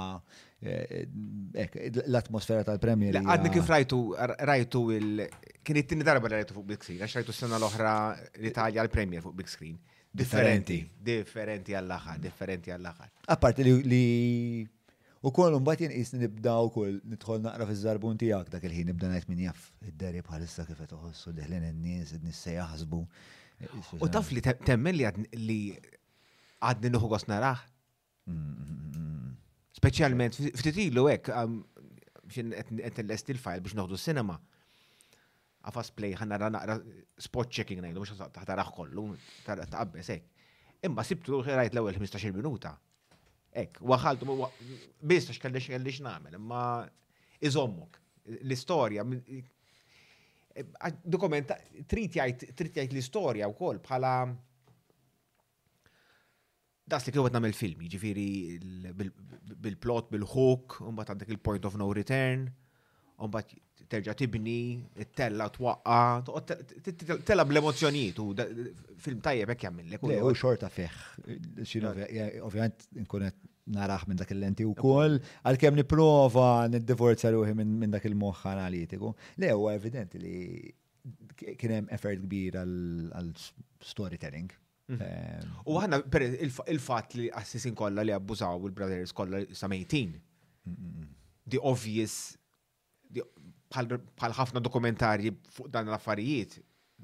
e, 0.61 1.05
e, 1.05 1.89
L-atmosfera 2.09 2.65
tal-Premier. 2.69 3.21
Għadni 3.23 3.53
kif 3.55 3.73
rajtu, 3.73 4.01
rajtu 4.53 4.85
il- 4.99 5.27
kien 5.65 5.81
it-tini 5.83 6.05
darba 6.07 6.29
li 6.33 6.41
rajtu 6.41 6.57
fuq 6.59 6.69
big 6.75 6.85
screen, 6.85 7.01
għax 7.05 7.19
rajtu 7.21 7.35
s-sena 7.37 7.59
l-oħra 7.61 7.95
l-Italja 8.43 8.85
l-Premier 8.87 9.25
fuq 9.25 9.39
big 9.41 9.49
screen. 9.53 9.81
Differenti. 10.13 10.79
Differenti 11.05 11.73
għall-axar, 11.73 12.19
differenti 12.21 12.73
għall-axar. 12.75 13.11
Apparti 13.33 13.65
li 13.65 14.01
u 15.23 15.31
koll 15.33 15.57
batjen 15.65 15.95
jinqis 15.95 16.13
nibda 16.21 16.59
wkoll 16.67 16.99
nidħol 17.15 17.41
naqra 17.47 17.65
fi 17.71 17.77
żarbun 17.81 18.19
tijak, 18.21 18.51
dak 18.53 18.67
il-ħin 18.69 18.91
nibda 18.93 19.09
najt 19.09 19.31
min 19.33 19.41
jaff 19.47 19.71
id 19.89 19.97
dari 20.03 20.21
bħalissa 20.27 20.67
kifet 20.69 20.91
qed 20.91 20.97
uħossu 20.99 21.33
deħlen 21.39 21.65
in-nies 21.71 22.13
id-nissej 22.19 22.59
jahzbu. 22.59 23.01
U 24.03 24.11
taf 24.13 24.29
li 24.37 24.45
temmen 24.45 24.99
li 25.01 25.09
li 25.47 25.61
għadni 26.61 26.93
nuhu 26.93 27.09
għos 27.17 27.29
naraħ. 27.33 27.65
Speċjalment, 29.81 30.37
ftitilu 30.61 31.09
hekk, 31.15 31.41
xin 32.37 32.53
qed 32.53 33.01
il-file 33.33 33.65
biex 33.65 33.79
noħdu 33.81 33.97
s-sinema 33.97 34.37
għafas 35.69 35.91
play 35.95 36.15
għanna 36.17 36.39
għanna 36.51 36.77
spot 37.27 37.51
checking 37.55 37.83
ngħidu 37.83 38.03
mhux 38.03 38.45
għanna 38.45 38.67
kollu, 38.75 39.05
għanna 39.47 39.87
hekk. 40.03 40.31
Imma 40.87 41.05
sibtu 41.07 41.43
rajt 41.47 41.75
l-ewwel 41.77 41.99
15 42.03 42.35
minuta. 42.35 42.73
Ek, 43.55 43.77
waħaltu, 43.85 44.27
bistax 45.05 45.39
kellix 45.45 45.69
kellix 45.71 46.01
namel, 46.03 46.35
imma 46.39 46.61
iżommok. 47.47 47.99
L-istorja, 48.43 49.03
dokumenta, 51.07 51.57
trit 51.91 52.17
jgħid 52.21 52.93
l-istorja 52.95 53.49
u 53.51 53.55
koll 53.59 53.83
bħala 53.87 54.15
Das 56.93 57.07
li 57.07 57.13
kħu 57.15 57.23
għetnam 57.29 57.45
film 57.55 57.85
ġifiri 57.89 58.29
bil-plot, 58.93 60.09
bil-hook, 60.11 60.81
un-bat 60.85 61.13
għandek 61.13 61.31
il-point 61.31 61.65
of 61.65 61.77
no 61.79 61.87
return, 61.95 62.43
un-bat 63.23 63.53
terġa' 63.93 64.15
tibni, 64.17 64.59
tella 65.17 65.49
twaqqa, 65.53 67.21
tella 67.29 67.45
bl-emozjonijiet 67.49 68.21
u 68.25 68.31
film 69.05 69.21
tajjeb 69.25 69.53
hekk 69.53 69.67
jagħmilek. 69.69 70.05
Le, 70.11 70.19
u 70.27 70.33
xorta 70.41 70.71
fih. 70.73 70.93
Ovvjament 72.47 72.87
nkun 73.05 73.27
qed 73.29 73.51
naraħ 73.77 74.07
minn 74.11 74.19
dak 74.19 74.33
il-lenti 74.35 74.65
wkoll, 74.67 75.19
għalkemm 75.47 75.79
nipprova 75.83 76.49
niddivorzja 76.73 77.33
ruħi 77.37 77.53
minn 77.61 77.93
dak 77.95 78.09
il 78.09 78.17
moħħa 78.19 78.55
analitiku. 78.57 79.13
Le, 79.43 79.53
huwa 79.55 79.77
evidenti 79.79 80.23
li 80.23 80.39
kien 81.59 81.77
hemm 81.81 81.93
effort 81.95 82.21
kbir 82.25 82.59
għal 82.63 83.29
storytelling. 83.93 84.51
Mhm. 84.91 85.01
Ehm, 85.01 85.59
u 85.71 85.77
għanna 85.79 86.01
il-fat 86.73 87.15
li 87.21 87.29
għassisin 87.31 87.75
kolla 87.79 88.03
li 88.07 88.15
abbużaw 88.17 88.63
il-brothers 88.69 89.13
kolla 89.15 89.45
samejtin. 89.55 90.17
Mm, 90.67 90.73
mm, 90.73 90.95
mm. 90.99 91.21
The 91.55 91.59
obvious 91.61 92.21
bħal 93.73 94.35
ħafna 94.37 94.61
dokumentarji 94.63 95.33
fuq 95.57 95.69
dan 95.73 95.87
l-affarijiet, 95.89 96.59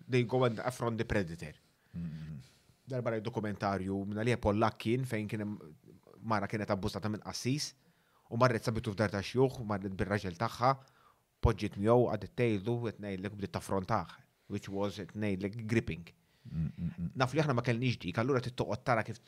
they 0.08 0.24
go 0.24 0.42
and 0.44 0.58
affront 0.68 0.98
the 1.00 1.04
predator. 1.08 1.54
Mm-hmm. 1.94 2.42
Darba 2.88 3.10
rajt 3.16 3.24
dokumentarju 3.24 4.02
minna 4.10 4.22
li 4.26 4.36
Pollak 4.40 4.76
kien 4.84 5.04
fejn 5.08 5.28
kien 5.28 5.44
mara 6.28 6.46
kienet 6.48 6.70
abbużata 6.72 7.08
minn 7.12 7.22
assis, 7.30 7.70
u 8.30 8.36
marret 8.36 8.64
sabitu 8.68 8.92
f'dar 8.92 9.10
ta' 9.12 9.22
xjuħ, 9.24 9.62
marret 9.64 9.94
bil 9.96 10.08
raġel 10.10 10.36
tagħha, 10.36 10.74
podġit 11.42 11.76
mjow 11.80 12.10
għad 12.12 12.28
tejlu 12.36 12.74
qed 12.84 13.00
ngħidlek 13.00 13.36
bdiet 13.38 13.54
taffrontaħ, 13.56 14.12
which 14.52 14.68
was 14.68 14.98
qed 15.00 15.14
ngħidlek 15.16 15.62
gripping. 15.70 16.04
Naf 17.20 17.34
li 17.36 17.42
aħna 17.42 17.54
ma 17.56 17.64
kellniex 17.64 17.98
dik, 18.04 18.18
allura 18.20 18.40
toqot 18.44 18.84
tara 18.88 19.02
kif 19.04 19.20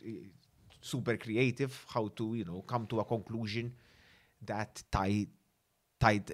super 0.80 1.16
creative 1.20 1.72
how 1.94 2.06
to, 2.08 2.30
you 2.34 2.44
know, 2.48 2.62
come 2.66 2.86
to 2.88 3.00
a 3.00 3.04
conclusion 3.04 3.72
that 4.48 4.80
tajt. 6.00 6.32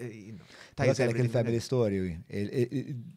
Tajt 0.78 0.95
għalek 1.01 1.19
il-family 1.25 1.59
story. 1.62 1.99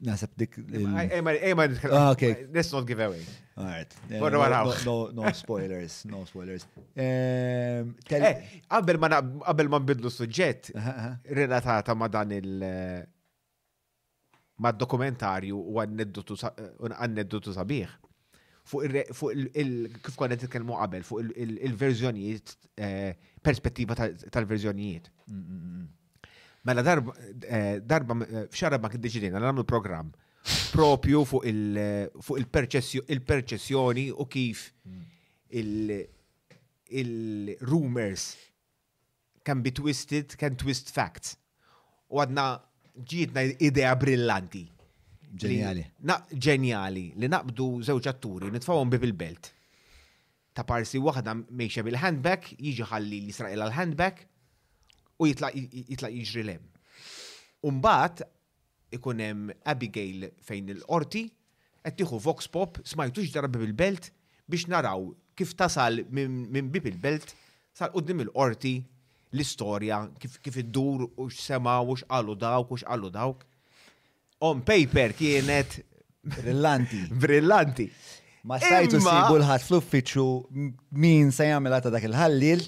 Nasab 0.08 0.34
dik. 0.40 0.58
Ah, 0.80 2.12
okay. 2.12 2.48
Let's 2.54 2.72
not 2.74 2.88
give 2.90 3.00
away. 3.06 3.22
Alright. 3.58 3.94
No 4.10 5.32
spoilers, 5.34 6.06
no 6.08 6.24
spoilers. 6.26 6.66
Ehm, 6.96 7.94
eh, 8.10 8.44
qabel 8.72 9.00
ma 9.04 9.12
qabel 9.22 9.70
ma 9.72 9.82
nbidlu 9.84 10.10
suġġett, 10.14 10.72
uh-huh, 10.74 10.94
uh-huh. 10.94 11.34
relatata 11.40 11.96
ma 11.96 12.08
dan 12.12 12.32
il- 12.38 12.68
ma 14.60 14.74
dokumentarju 14.76 15.56
u 15.60 15.82
għanneddutu 15.82 17.54
sabiħ. 17.58 17.98
Fuq 18.70 18.82
il-kif 18.84 20.18
nitkellmu 20.30 20.76
qabel, 20.80 21.06
fuq 21.08 21.32
il-verżjonijiet, 21.68 22.58
eh, 22.78 23.16
perspettiva 23.42 23.96
tal-verżjonijiet. 23.98 25.08
Mm, 25.28 25.40
mm, 25.40 25.72
mm. 25.76 25.88
Mela 26.62 26.82
darba, 26.82 27.14
eh, 27.48 27.82
darba 27.86 28.18
eh, 28.28 28.48
f'xarab 28.52 28.84
ma 28.84 28.90
kiddeċidina 28.92 29.40
l-għamlu 29.40 29.64
program 29.70 30.10
propju 30.74 31.22
fuq 31.28 31.48
il-perċessjoni 32.36 34.06
eh, 34.10 34.16
u 34.20 34.26
kif 34.28 34.66
il-rumors 37.00 38.26
can 39.48 39.62
be 39.64 39.72
twisted, 39.72 40.36
can 40.36 40.58
twist 40.60 40.92
facts. 40.94 41.38
U 42.12 42.20
għadna 42.22 42.50
ġietna 43.08 43.44
idea 43.64 43.94
brillanti. 43.98 44.66
Ġenjali. 45.40 45.84
Ġenjali 46.42 47.06
li 47.22 47.30
naqbdu 47.32 47.70
zewġ 47.88 48.10
atturi, 48.12 48.52
nitfawhom 48.54 48.92
bi 48.92 49.00
bil-belt. 49.06 49.54
Ta' 50.58 50.68
parsi 50.68 51.00
waħda 51.00 51.38
meċa 51.64 51.86
bil-handback, 51.88 52.52
jiġi 52.60 52.88
ħalli 52.92 53.22
l-Israel 53.24 53.64
għal-handback, 53.66 54.29
u 55.20 55.28
jitlaq 55.28 56.14
jiġri 56.14 56.44
lem. 56.48 56.62
Umbat 57.68 58.22
ikunem 58.96 59.50
Abigail 59.68 60.28
fejn 60.48 60.72
il-qorti, 60.74 61.26
għettiħu 61.86 62.20
Vox 62.26 62.48
Pop, 62.52 62.80
smajtux 62.88 63.32
darbi 63.36 63.62
bil-belt 63.62 64.10
biex 64.50 64.68
naraw 64.72 65.10
kif 65.40 65.52
tasal 65.58 66.02
minn 66.12 66.70
bib 66.74 66.88
il-belt 66.90 67.32
sal 67.78 67.92
qoddim 67.94 68.24
il-qorti 68.26 68.74
l-istorja, 69.36 70.00
kif, 70.22 70.40
kif 70.44 70.58
id-dur 70.64 71.06
u 71.12 71.28
x-sema 71.30 71.78
u 71.86 71.96
x-għallu 72.00 72.36
dawk 72.42 72.72
u 72.76 72.80
x-għallu 72.82 73.12
dawk. 73.16 73.46
On 74.50 74.64
paper 74.66 75.14
kienet. 75.20 75.82
Brillanti. 76.40 77.02
Brillanti. 77.22 77.90
Ma 78.48 78.56
stajtu 78.60 79.02
sibu 79.04 79.38
l-ħat 79.40 79.66
fl 79.68 80.28
min 81.04 81.32
se 81.36 81.48
jagħmel 81.52 81.78
ta' 81.84 81.92
dak 81.94 82.08
il-ħallil. 82.10 82.68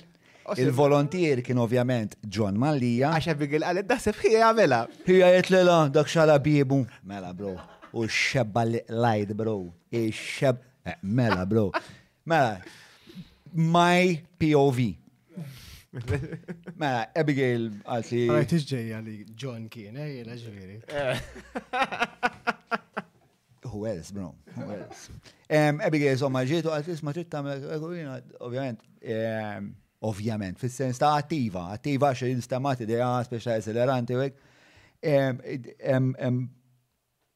Il-volontier 0.58 1.42
kien 1.46 1.60
ovvjament 1.62 2.16
John 2.36 2.58
Mallija. 2.62 3.12
Għaxa 3.16 3.36
bigil 3.38 3.64
għalet 3.66 3.88
daħseb 3.90 4.22
hija 4.24 4.48
għamela. 4.50 4.80
Hija 5.06 5.28
l 5.38 5.74
dak 5.94 6.10
xala 6.10 6.38
bibu. 6.42 6.82
Mela 7.08 7.30
bro. 7.38 7.54
U 7.94 8.08
xebba 8.10 8.64
li 8.66 8.82
lajd 8.90 9.36
bro. 9.38 9.58
xeb. 9.94 10.64
Eh, 10.86 10.98
mela 11.04 11.46
bro. 11.46 11.68
Mela. 12.26 12.58
My 13.54 14.18
POV. 14.42 14.80
Mela, 16.80 17.02
Abigail 17.20 17.68
għalt 17.84 18.10
Għajt 18.32 18.54
iġġeja 18.58 19.02
li 19.06 19.16
John 19.38 19.66
kien, 19.70 19.98
eh, 20.00 20.18
jena 20.18 20.40
ġviri. 20.42 20.80
Who 23.70 23.86
else, 23.88 24.10
bro? 24.16 24.34
Who 24.58 24.74
else? 24.74 25.12
Abigail 25.84 26.18
somma 26.18 26.44
ġietu 26.50 26.72
għalt 26.74 26.90
li 26.90 26.96
sma 26.98 27.14
ġitta, 27.20 27.44
ovvjament, 28.42 28.82
ovvjament, 30.08 30.58
fil-sens 30.62 30.98
ta' 31.02 31.14
attiva, 31.20 31.68
attiva 31.70 32.12
xe 32.18 32.30
instamati 32.34 32.86
di 32.90 32.98
għas 32.98 33.30
biex 33.32 34.40
ta' 35.02 36.00
u 36.00 36.42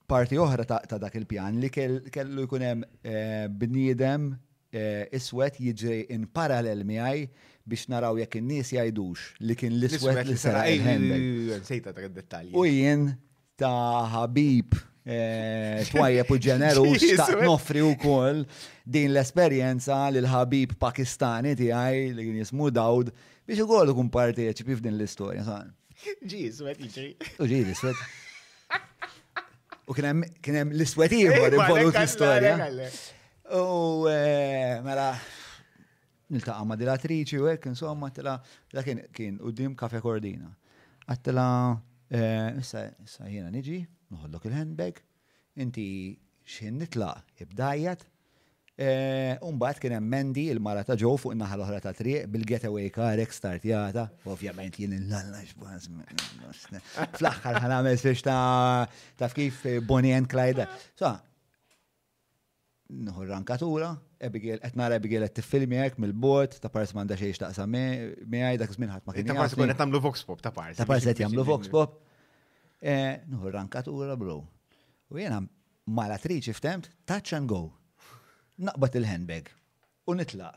Parti 0.06 0.38
oħra 0.38 0.62
ta' 0.70 1.00
dak 1.02 1.16
il-pjan 1.18 1.56
li 1.64 1.70
kellu 1.74 2.44
jkunem 2.46 2.84
eh, 3.02 3.48
bniedem 3.50 4.28
eh, 4.70 5.08
iswet 5.18 5.58
jiġri 5.58 6.12
in 6.14 6.28
parallel 6.30 6.84
miħaj 6.86 7.24
biex 7.66 7.88
naraw 7.90 8.14
jekk 8.22 8.38
in-nies 8.38 8.70
jgħidux 8.70 9.24
li 9.42 9.58
kien 9.58 9.74
l-iswet 9.80 10.26
li 10.30 10.38
sara 10.38 10.68
il-ħendek. 10.70 12.54
U 12.54 12.66
jien 12.70 13.08
ta' 13.58 14.06
ħabib 14.14 14.78
Eh, 15.06 15.84
twajjeb 15.94 16.32
u 16.34 16.36
ġeneru 16.42 16.84
ta' 17.20 17.28
nofri 17.46 17.82
u 17.86 17.92
koll 18.02 18.40
din 18.90 19.12
l-esperienza 19.14 19.94
l-ħabib 20.10 20.74
pakistani 20.82 21.52
ti 21.60 21.68
għaj 21.70 22.00
li 22.18 22.26
kien 22.26 22.40
jismu 22.42 22.72
Dawd 22.74 23.12
biex 23.46 23.62
u 23.62 23.68
koll 23.70 23.92
kun 23.94 24.10
parteċipi 24.10 24.80
f'din 24.80 24.98
l-istoria. 24.98 25.46
Ġi, 26.26 26.42
s 26.50 26.66
iġri. 26.66 27.10
U 27.38 27.50
swet. 27.78 28.02
U 29.86 29.94
kienem 29.94 30.74
l-iswet 30.74 31.14
iħor 31.14 31.54
involut 31.60 32.00
l-istoria. 32.02 32.58
U 33.54 34.10
eh, 34.10 34.72
mela, 34.88 35.12
nil-taqqa 36.34 36.64
ma 36.66 36.80
dilatriċi 36.82 37.44
u 37.44 37.52
għek, 37.52 37.70
insomma, 37.76 38.10
tela, 38.10 38.40
kien 39.14 39.38
u 39.38 39.54
dim 39.54 39.78
kafe 39.78 40.02
kordina. 40.02 40.50
Għattela, 41.06 41.46
eh, 42.10 42.56
issa 42.58 42.88
jena 43.30 43.54
niġi, 43.54 43.84
noħollok 44.14 44.50
il-handbag, 44.50 45.00
inti 45.62 45.88
xin 46.46 46.78
nitlaq 46.82 47.44
ibdajjat, 47.46 48.04
e, 48.78 48.90
Umbat 49.48 49.80
kien 49.82 49.96
hemm 49.96 50.10
Mendi 50.14 50.48
il-mara 50.54 50.84
ta' 50.86 50.98
ġew 51.00 51.16
fuq 51.22 51.36
in-naħa 51.36 51.58
l-oħra 51.58 51.80
ta' 51.88 51.94
triq 51.98 52.28
bil-getaway 52.36 52.92
karek 52.94 53.34
jata, 53.66 54.08
Ovvjament 54.30 54.78
jien 54.80 54.94
il-lalla 55.00 55.42
x'baż. 55.46 55.90
Fl-aħħar 57.20 57.62
ħana 57.64 57.80
għamel 57.80 58.20
ta' 58.22 58.92
taf 59.22 59.34
kif 59.34 59.66
Bonnie 59.88 60.14
and 60.18 60.28
Clyde. 60.28 60.68
So, 60.96 61.16
nħu 62.90 63.26
rankatura, 63.26 63.94
Abigail, 64.22 64.60
qed 64.62 64.76
nara 64.78 64.96
Abigail 65.00 65.26
qed 65.26 65.40
tiffilmi 65.40 65.80
hekk 65.82 65.98
mill-bord, 66.04 66.60
ta' 66.62 66.70
pars 66.70 66.94
m'għandha 66.94 67.18
xejn 67.20 67.34
x'taqsam 67.40 67.74
miegħi 67.80 68.60
dak 68.62 68.76
zmin 68.76 68.94
ħat 68.94 69.08
ma 69.08 69.16
kien. 69.18 69.32
Ta' 69.32 69.40
parsi 69.40 69.58
kien 69.60 69.74
qed 69.74 70.04
vox 70.06 70.28
pop 70.30 70.44
ta' 70.46 70.52
parsi. 70.54 70.78
Ta' 70.84 70.90
parsi 70.92 71.10
qed 71.14 71.26
jagħmlu 71.26 71.48
vox 71.48 71.72
pop. 71.74 72.02
E, 72.82 73.22
Nuhu 73.30 73.50
rankatura, 73.52 74.16
bro. 74.16 74.42
U 75.10 75.20
jena 75.20 75.40
malatriċi 75.86 76.54
f'temt, 76.56 76.88
touch 77.06 77.34
and 77.36 77.48
go. 77.50 77.70
Naqbat 78.58 78.96
il-handbag. 79.00 79.50
U 80.08 80.16
nitla, 80.16 80.52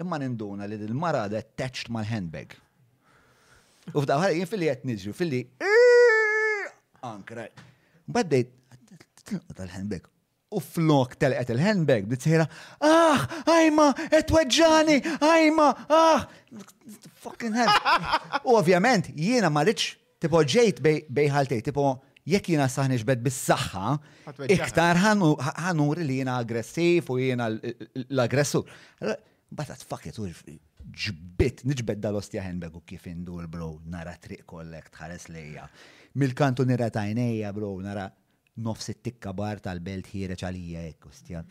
Imma 0.00 0.16
ninduna 0.18 0.64
li 0.66 0.74
l-mara 0.88 1.26
da 1.30 1.38
attached 1.42 1.86
mal-handbag. 1.92 2.54
U 3.92 4.00
f'daħħal 4.02 4.34
jien 4.38 4.48
fil-li 4.50 4.68
jett 4.70 5.12
fil-li 5.14 5.40
ankra. 7.06 7.44
Baddejt, 8.06 8.50
tilqot 9.28 9.56
tal-handbag. 9.60 10.06
U 10.52 10.58
flok 10.60 11.14
telqet 11.22 11.48
il-handbag, 11.54 12.04
bdiet 12.08 12.24
sejra, 12.26 12.44
ah, 12.84 13.22
ajma, 13.58 13.86
etweġġani, 14.18 14.98
ajma, 15.24 15.68
ah, 15.88 16.26
fucking 17.24 17.54
hell. 17.56 17.72
U 18.46 18.58
ovvjament, 18.60 19.08
jiena 19.16 19.48
ma 19.54 19.62
rridx 19.64 19.94
tipo 20.22 20.42
ġejt 20.54 20.78
bej 20.86 21.30
ħaltej, 21.34 21.62
tipo 21.66 21.86
jekk 22.30 22.52
jina 22.54 22.68
saħni 22.70 23.00
bed 23.06 23.22
bis-saħħa, 23.24 23.96
iktar 24.54 25.00
ħanur 25.02 26.02
li 26.04 26.20
jina 26.20 26.36
aggressiv 26.44 27.10
u 27.10 27.18
jina 27.24 27.48
l-aggressur. 27.50 28.68
Bata 29.52 29.74
t-fakket 29.80 30.20
u 30.22 30.28
ġbit, 30.82 31.62
nġbed 31.66 32.00
dal-ostja 32.06 32.44
ħenbegu 32.46 32.82
kif 32.88 33.04
indur, 33.10 33.48
bro, 33.50 33.72
nara 33.90 34.14
triq 34.20 34.46
kollek 34.54 34.90
tħares 34.94 35.26
lejja. 35.34 35.66
Mil-kantu 36.22 36.66
nira 36.68 36.86
tajnejja, 36.92 37.50
bro, 37.56 37.72
nara 37.84 38.06
nofs 38.62 38.90
it-tikka 38.94 39.32
bar 39.36 39.58
tal-belt 39.64 40.10
ħireċ 40.12 40.46
għalija, 40.48 40.84
ekk, 40.92 41.06
ostja. 41.10 41.42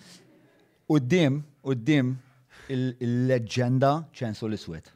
U 0.91 0.99
d-dim, 0.99 1.39
u 1.67 1.75
d-dim, 1.77 2.15
il-leġenda 2.71 3.93
ċensu 4.15 4.47
l-iswet. 4.49 4.91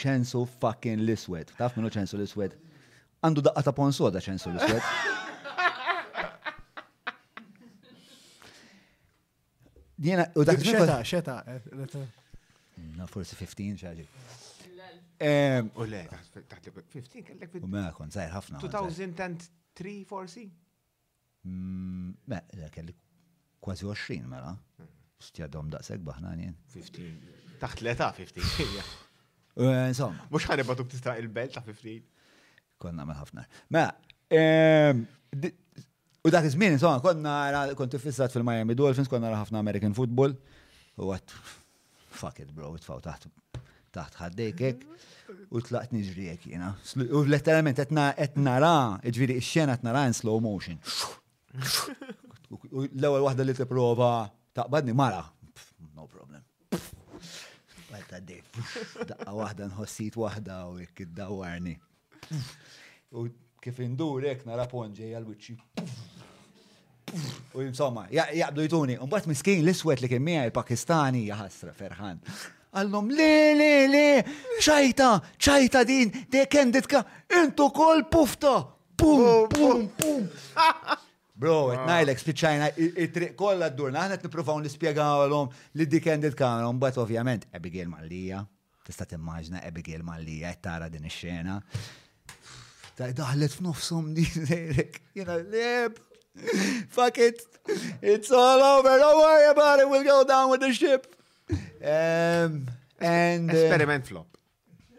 ċensu 0.00 0.44
fucking 0.62 1.02
l-iswet. 1.04 1.50
Taf 1.58 1.74
minu 1.76 1.90
ċensu 1.92 2.16
l-iswet? 2.16 2.54
għandu 3.24 3.42
daqqa 3.44 3.62
ta' 3.66 3.74
pon 3.76 3.92
soda 3.92 4.20
ċensu 4.24 4.52
l-iswed. 4.54 4.86
Jena, 10.00 10.24
u 10.32 10.44
dak 10.48 10.62
xeta, 10.64 11.00
xeta. 11.04 11.40
Na, 12.96 13.04
forsi 13.10 13.36
15 13.36 13.82
ċaġi. 13.84 14.06
U 15.76 15.84
le, 15.88 16.04
15 16.32 17.26
kellek 17.28 17.58
U 17.60 17.66
ma, 17.66 17.74
mela, 17.74 17.90
kon 17.92 18.08
zaħir 18.14 18.32
ħafna. 18.32 18.62
2003 18.62 19.92
forsi? 20.08 20.46
Mm, 21.44 22.14
me, 22.32 22.38
kellek 22.72 22.96
kważi 23.64 23.84
20 23.90 24.24
mela. 24.32 24.54
Mhm. 24.56 24.96
Stja 25.20 25.50
dom 25.52 25.68
da' 25.68 25.82
seg 25.84 26.00
baħna 26.00 26.32
jien. 26.40 26.56
15. 26.72 27.36
Taħt 27.60 27.84
leta 27.84 28.06
15. 28.16 28.80
Eh, 29.60 29.88
insomma. 29.92 30.24
Mux 30.32 30.48
ħanibatu 30.48 30.88
btista 30.88 31.18
il-belt 31.20 31.58
ta' 31.58 31.64
15 31.68 32.08
konna 32.80 33.04
me 33.04 33.14
ħafna. 33.16 33.44
Ma, 33.70 33.82
mela, 33.82 34.16
ehm, 34.40 35.04
u 36.28 36.32
dak 36.32 36.48
iż-żmien 36.50 36.74
insomma 36.76 37.00
konna 37.04 37.36
kontu 37.78 38.00
fissat 38.02 38.32
fil-Miami 38.34 38.74
Dolphins, 38.78 39.08
konna 39.10 39.30
ħafna 39.36 39.60
American 39.62 39.94
football. 39.98 40.34
U 41.00 41.12
għat, 41.14 41.36
fuck 42.22 42.40
it 42.42 42.52
bro, 42.56 42.72
faw 42.84 43.02
taħt 43.04 43.28
taħt 43.94 44.16
ħaddejkek 44.20 44.84
u 45.50 45.60
tlaqt 45.66 45.94
nġrijek 45.94 46.44
jena. 46.52 46.70
U 47.10 47.24
letteralment 47.26 47.80
etna 47.82 48.10
etnara, 48.24 48.72
ġviri 49.02 49.40
xena 49.42 49.74
etnara 49.78 50.04
in 50.06 50.14
slow 50.14 50.38
motion. 50.44 50.78
U 52.70 52.84
l-ewel 52.86 53.26
wahda 53.26 53.42
li 53.46 53.54
t-prova 53.58 54.12
taqbadni 54.54 54.94
mara. 54.94 55.24
No 55.98 56.06
problem. 56.06 56.38
Għalta 57.90 58.22
dej. 58.30 58.44
Daqqa 59.10 59.34
wahda 59.42 59.66
nħossit 59.72 60.18
wahda 60.22 60.62
u 60.70 60.78
jek 60.84 61.08
id-dawarni. 61.08 61.74
U 63.10 63.26
kif 63.64 63.80
indur 63.84 64.24
ek 64.30 64.46
nara 64.48 64.68
ponġe 64.70 65.08
għal-wiċċi. 65.08 65.56
U 67.58 67.64
insomma, 67.66 68.04
jgħabdu 68.14 68.64
jtuni, 68.68 68.94
un 69.02 69.10
bat 69.10 69.26
miskin 69.26 69.64
l-iswet 69.64 70.02
li 70.04 70.08
kien 70.12 70.22
miegħi 70.22 70.52
Pakistani 70.54 71.24
jgħasra 71.26 71.72
ferħan. 71.74 72.20
Għallum, 72.78 73.08
le, 73.18 73.30
le, 73.58 73.70
le, 73.90 74.04
ċajta, 74.62 75.08
ċajta 75.42 75.82
din, 75.88 76.12
de 76.30 76.44
kenditka, 76.46 77.00
intu 77.40 77.66
kol 77.74 78.04
pufta, 78.06 78.52
pum, 78.94 79.48
pum, 79.50 79.88
pum. 79.98 80.28
Bro, 81.40 81.56
et 81.74 81.80
ah. 81.82 81.88
najlek 81.88 82.20
spiċajna, 82.20 82.68
it-triq 82.78 83.34
kolla 83.40 83.72
d-durna, 83.72 84.04
t 84.12 84.28
niprofaw 84.28 84.60
nispiegaw 84.62 85.24
l-om 85.32 85.48
li 85.80 85.88
di 85.90 85.98
kendit 86.04 86.38
un 86.44 86.78
bat 86.78 87.00
ovvjament, 87.00 87.48
Abigail 87.56 87.88
Mallija, 87.90 88.44
tista 88.86 89.08
timmaġna 89.08 89.64
Abigail 89.66 90.04
Mallija, 90.06 90.54
tara 90.62 90.88
din 90.92 91.10
ix-xena 91.10 91.58
ta' 93.00 93.10
daħlet 93.16 93.54
f'nofsom 93.56 94.10
di 94.16 94.26
lejrek, 94.44 94.98
jena 95.16 95.38
leb, 95.40 95.96
fuck 96.92 97.16
it, 97.18 97.40
it's 98.04 98.28
all 98.30 98.60
over, 98.76 98.96
don't 99.00 99.16
worry 99.20 99.48
about 99.48 99.80
it, 99.80 99.88
we'll 99.88 100.04
go 100.04 100.22
down 100.24 100.50
with 100.52 100.60
the 100.60 100.72
ship. 100.72 101.06
Um, 101.80 102.66
and, 103.00 103.48
uh, 103.50 103.56
Experiment 103.56 104.06
flop. 104.06 104.26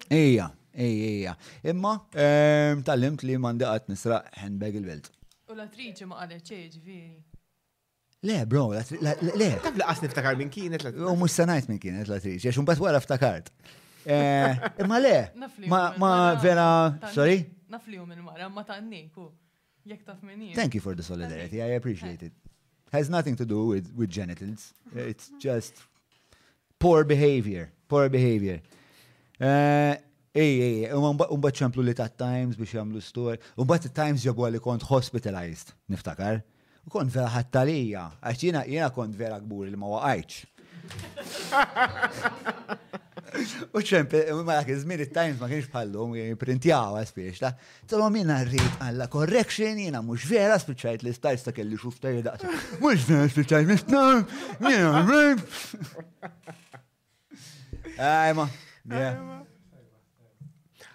Ija, 0.10 0.50
ija, 0.76 1.12
ija. 1.18 1.36
Imma, 1.72 1.94
um, 2.16 2.82
tal-limt 2.86 3.22
li 3.28 3.38
mandi 3.40 3.70
għat 3.70 3.92
nisra 3.94 4.24
handbag 4.42 4.80
il-belt. 4.82 5.12
U 5.52 5.56
la 5.58 5.68
attriċi 5.70 6.10
ma 6.10 6.24
għalet 6.26 6.50
ċeġ, 6.50 6.82
vini. 6.84 7.20
Le, 8.22 8.36
bro, 8.46 8.66
la 8.76 9.14
le. 9.14 9.54
Taf 9.64 9.78
li 9.78 9.82
għasni 9.86 10.10
ftakar 10.12 10.36
minn 10.40 10.52
kienet. 10.54 10.84
U 11.06 11.16
mux 11.20 11.34
sanajt 11.34 11.70
minn 11.72 11.80
kienet 11.82 12.10
la 12.12 12.18
attriċi 12.20 12.50
għax 12.52 12.60
un 12.62 12.68
bat 12.68 12.82
wara 12.84 13.00
ftakart. 13.04 13.48
Eh, 14.02 14.64
imma 14.84 14.98
le, 15.02 15.16
ma 15.70 16.12
vera, 16.42 16.68
sorry? 17.16 17.40
naf 17.72 17.88
li 17.88 17.98
il-mara, 17.98 18.50
ma 18.52 18.64
tanniku. 18.68 19.32
Jek 19.88 20.04
taf 20.06 20.22
minni. 20.24 20.52
Thank 20.54 20.76
you 20.76 20.82
for 20.82 20.94
the 20.94 21.02
solidarity, 21.04 21.62
I 21.62 21.72
appreciate 21.80 22.22
it. 22.22 22.34
Has 22.92 23.10
nothing 23.10 23.36
to 23.38 23.46
do 23.46 23.60
with, 23.72 23.92
with 23.96 24.10
genitals. 24.10 24.74
It's 24.94 25.32
just 25.40 25.74
poor 26.78 27.04
behavior, 27.06 27.72
poor 27.88 28.10
behavior. 28.10 28.62
Uh, 29.40 29.96
Ej, 30.34 30.62
ej, 30.64 30.84
unbat 31.34 31.58
ċemplu 31.60 31.84
li 31.84 31.92
ta' 31.92 32.06
Times 32.08 32.56
biex 32.56 32.72
jamlu 32.78 33.02
stor, 33.04 33.34
unbat 33.60 33.90
Times 33.92 34.24
ġabu 34.24 34.46
għalli 34.48 34.62
kont 34.64 34.86
hospitalized, 34.88 35.74
niftakar. 35.92 36.38
U 36.88 36.94
kont 36.94 37.12
vera 37.12 37.28
ħattalija, 37.34 38.06
għax 38.30 38.46
jena 38.48 38.88
kont 38.96 39.18
vera 39.20 39.42
gbur 39.44 39.66
il-mawa 39.68 40.00
waqajċ. 40.06 40.38
U 43.72 43.80
ċempe, 43.86 44.22
ma 44.44 44.58
dak 44.58 44.70
iż-żmien 44.74 45.02
it-Times 45.06 45.38
ma 45.40 45.48
kienx 45.48 45.70
bħallum 45.72 46.16
jipprintjaw 46.18 46.98
għaspiex 47.00 47.38
ta' 47.40 47.52
Tolma 47.88 48.10
minna 48.12 48.40
rrid 48.44 48.82
għalla 48.84 49.08
correction 49.14 49.80
jiena 49.80 50.02
mhux 50.04 50.26
vera 50.28 50.58
spiċċajt 50.60 51.06
li 51.08 51.14
stajs 51.16 51.46
ta' 51.46 51.54
kelli 51.56 51.80
xuf 51.80 52.02
tajja 52.04 52.26
daqs. 52.26 52.44
Mhux 52.82 53.06
vera 53.08 53.30
spiċċajt 53.32 53.72
nistan, 53.72 54.26
jiena 54.66 55.06
rrid. 55.06 55.46
Ajma. 58.10 58.48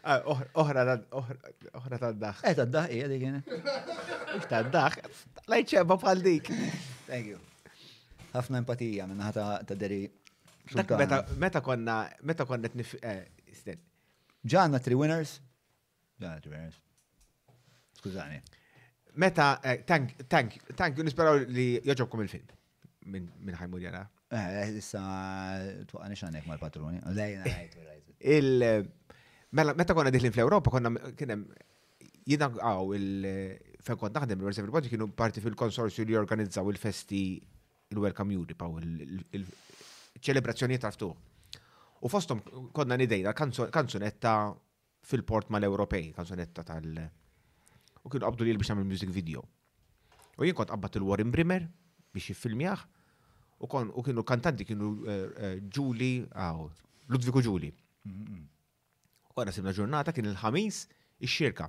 Ah, 0.07 0.29
oħra 0.61 0.85
oħra 1.17 2.01
ta' 2.05 2.13
daħ. 2.21 2.45
Eh 2.53 2.57
ta' 2.61 2.69
daħ 2.77 2.93
hija 2.99 3.09
dik 3.15 3.25
jiena. 3.31 3.43
Mhux 3.47 4.53
ta' 4.53 4.61
daħ, 4.77 5.01
lajċeba 5.55 6.01
bħal 6.05 6.23
dik. 6.29 6.53
Thank 7.09 7.33
you. 7.33 7.41
Ħafna 8.37 8.61
empatija 8.61 9.09
minna 9.09 9.33
ta' 9.33 9.51
deri 9.81 10.05
meta 10.75 11.61
konna, 11.61 12.07
meta 12.23 12.45
konna 12.45 12.69
t-nif. 12.69 12.95
Ġanna 14.47 14.79
eh, 14.79 14.83
tri 14.83 14.97
winners? 14.99 15.37
Ġanna 16.21 16.43
tri 16.43 16.53
winners. 16.53 16.81
Skużani. 18.01 18.41
Meta, 19.17 19.57
eh, 19.65 19.85
tank, 19.89 20.17
tank, 20.29 20.59
tank, 20.77 20.99
nisperaw 21.07 21.39
li 21.49 21.81
joġobkom 21.87 22.25
il-film 22.27 22.51
minn 23.07 23.55
ħajmur 23.55 23.81
jara. 23.81 24.03
Eh, 24.35 24.73
issa, 24.81 25.01
tuqqa 25.89 26.09
nixanek 26.11 26.47
mal-patruni. 26.51 26.99
Il- 28.21 28.91
Mela, 29.57 29.73
meta 29.75 29.95
konna 29.95 30.11
diħlin 30.11 30.33
fl-Europa, 30.35 30.71
konna 30.71 30.91
kienem 31.17 31.45
jina 32.27 32.49
għaw 32.51 32.91
il-fen 32.97 33.97
kont 33.97 34.13
naħdem 34.19 34.41
il-Reserve 34.43 34.73
Body 34.75 34.91
kienu 34.91 35.07
parti 35.15 35.41
fil-konsorzju 35.41 36.05
li 36.05 36.13
jorganizzaw 36.17 36.67
il-festi 36.69 37.41
il-Welcome 37.93 38.33
Europe, 38.33 38.61
ċelebrazzjoni 40.21 40.79
tal-ftuħ. 40.79 41.13
U 42.01 42.09
fostom 42.13 42.41
konna 42.77 42.97
nidejna 43.01 43.33
kanzunetta 43.35 44.33
fil-port 45.07 45.49
mal-Ewropej, 45.55 46.13
kanzunetta 46.17 46.63
tal- 46.65 47.09
u 48.05 48.09
kienu 48.11 48.25
qabdu 48.25 48.45
li 48.47 48.55
biex 48.57 48.71
nagħmel 48.73 48.87
music 48.87 49.11
video. 49.11 49.43
U 50.39 50.45
jien 50.45 50.55
kont 50.55 50.71
qabbat 50.71 50.97
il-Warren 51.01 51.31
Brimmer 51.33 51.65
biex 52.15 52.29
jiffilmjaħ 52.31 52.83
u, 53.65 53.67
u 53.69 54.03
kienu 54.05 54.23
kantanti 54.25 54.65
kienu 54.69 54.93
eh, 55.07 55.31
eh, 55.37 55.59
Julie, 55.71 56.27
aw, 56.35 56.69
Ludviku 57.09 57.41
Julie. 57.43 57.73
U 58.07 59.41
għana 59.41 59.53
simna 59.53 59.73
ġurnata 59.75 60.13
kien 60.15 60.29
il-ħamis 60.33 60.85
ix-xirka. 61.21 61.69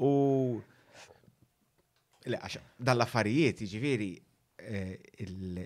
U 0.00 0.62
Le, 2.24 2.38
għaxa, 2.40 2.60
dall-affarijiet, 2.80 3.58
ġiviri, 3.68 4.06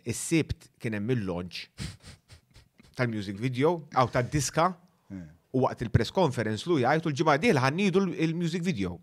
il-sibt 0.05 0.71
kien 0.81 0.93
hemm 0.95 1.11
il-launch 1.13 1.61
tal-music 2.99 3.39
video, 3.41 3.85
għaw 3.95 4.11
tad-diska, 4.15 4.65
u 5.55 5.63
waqt 5.65 5.85
il-press 5.87 6.11
conference 6.15 6.67
lu 6.69 6.81
u 6.81 6.83
l-ġimgħa 6.83 7.37
dieħla 7.45 7.63
ħannidu 7.65 8.03
il-music 8.27 8.65
video. 8.67 8.97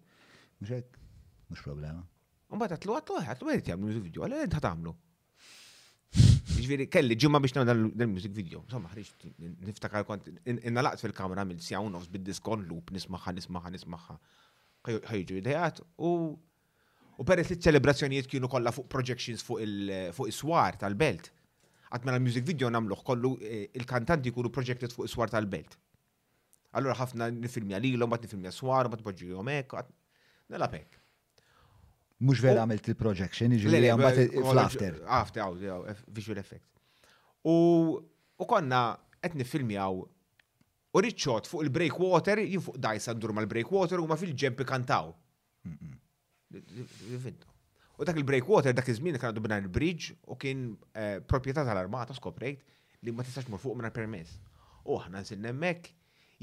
Mhux 0.60 0.76
hekk, 0.78 1.00
mhux 1.50 1.64
problema. 1.66 2.04
U 2.52 2.60
mbagħad 2.60 2.76
għatlu 2.78 2.96
għatlu 3.00 3.16
għatlu 3.24 3.50
għatlu 3.52 3.74
għatlu 3.74 3.86
music 3.88 4.04
video, 4.08 4.26
għalli 4.28 4.42
għent 4.46 4.58
ħatamlu. 4.60 4.94
Ġviri, 6.56 6.88
kelli 6.90 7.18
ġimma 7.20 7.42
biex 7.44 7.56
nagħmel 7.58 7.88
dan 8.00 8.12
music 8.14 8.34
video. 8.38 8.62
Somma 8.72 8.92
ħriġ 8.94 9.28
niftakar 9.68 10.06
kont 10.08 10.28
innalaqt 10.56 11.02
fil-kamera 11.04 11.46
mill 11.50 11.64
sjaw 11.66 11.88
nofs 11.92 12.12
bid-diskon 12.14 12.66
loop 12.70 12.92
nismaħħa 12.96 13.36
nismaħħa 13.40 13.74
nismaħħa. 13.80 14.18
Ħajġu 15.10 15.40
idejat 15.42 15.82
u 16.06 16.12
U 17.16 17.24
peress 17.24 17.50
li 17.54 17.58
ċelebrazzjonijiet 17.64 18.28
kienu 18.32 18.50
kollha 18.52 18.72
fuq 18.76 18.90
projections 18.92 19.44
fuq 19.46 20.26
is-swar 20.28 20.76
tal-belt. 20.80 21.30
Għat 21.96 22.04
mela 22.08 22.20
music 22.20 22.44
video 22.48 22.68
namluħ 22.74 23.04
kollu 23.08 23.30
eh, 23.46 23.70
il-kantanti 23.80 24.34
jkunu 24.34 24.52
projected 24.52 24.92
fuq 24.92 25.08
is-swar 25.08 25.32
tal-belt. 25.32 25.78
Allura 26.76 26.98
ħafna 27.00 27.30
nifilmja 27.32 27.80
lilhom, 27.80 28.12
bat 28.12 28.26
nifilmja 28.28 28.52
swar, 28.52 28.90
bat 28.92 29.04
poġġi 29.06 29.30
jomek, 29.30 29.78
nela 30.52 30.68
pek. 30.72 30.98
Mux 32.28 32.40
vera 32.44 32.66
għamilt 32.66 32.90
il-projection, 32.92 33.56
iġili 33.62 33.92
għambat 33.94 34.20
fl-after. 34.50 35.00
Eh, 35.00 35.08
after, 35.22 35.46
għaw, 35.46 35.86
eh, 35.94 36.04
visual 36.20 36.42
effect. 36.44 36.68
U 37.48 37.56
konna 38.50 38.84
qed 39.24 39.40
għaw, 39.48 40.04
u 40.96 41.02
riċċot 41.08 41.48
fuq 41.48 41.64
il-breakwater, 41.64 42.44
jien 42.44 42.62
fuq 42.64 42.76
dajsa 42.80 43.16
ndur 43.16 43.32
mal-breakwater 43.40 44.04
u 44.04 44.08
ma 44.10 44.20
fil-ġempi 44.20 44.68
kantaw. 44.68 45.16
U 47.98 48.04
dak 48.06 48.18
il-breakwater 48.20 48.74
dak 48.76 48.90
iż-żmien 48.92 49.16
kien 49.20 49.30
għandu 49.30 49.44
il-bridge 49.48 50.16
u 50.32 50.36
kien 50.40 50.64
eh, 50.94 51.20
proprjetà 51.28 51.64
tal-armata 51.68 52.16
skoprejt 52.18 52.64
li 53.06 53.14
ma 53.16 53.24
tistax 53.24 53.48
mur 53.50 53.62
fuq 53.62 53.78
minn 53.80 53.92
permess. 53.96 54.36
U 54.84 54.98
aħna 55.00 55.22
nsin 55.24 55.46
hemmhekk 55.48 55.94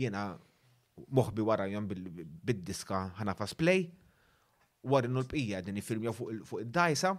jiena 0.00 0.22
moħbi 1.18 1.44
wara 1.48 1.66
jom 1.70 1.88
bid-diska 1.90 3.02
ħanafas 3.20 3.56
play 3.56 3.84
wara 4.94 5.10
n 5.10 5.18
l-bqija 5.20 5.60
din 5.66 5.80
ifilmja 5.80 6.14
fuq 6.16 6.62
id-dajsa 6.64 7.12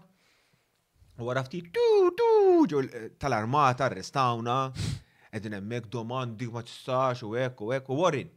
u 1.21 1.29
wara 1.29 1.43
ftit 1.45 1.69
tu 1.73 2.09
tu 2.17 2.81
eh, 2.81 3.07
tal-armata 3.21 3.85
arrestawna 3.91 4.57
edin 5.33 5.59
hemmhekk 5.59 5.91
domandi 5.93 6.49
ma 6.53 6.65
tistax 6.65 7.21
u 7.29 7.35
hekk 7.37 7.61
u 7.61 7.69
hekk 7.75 7.93
u 7.93 8.01
warin. 8.01 8.33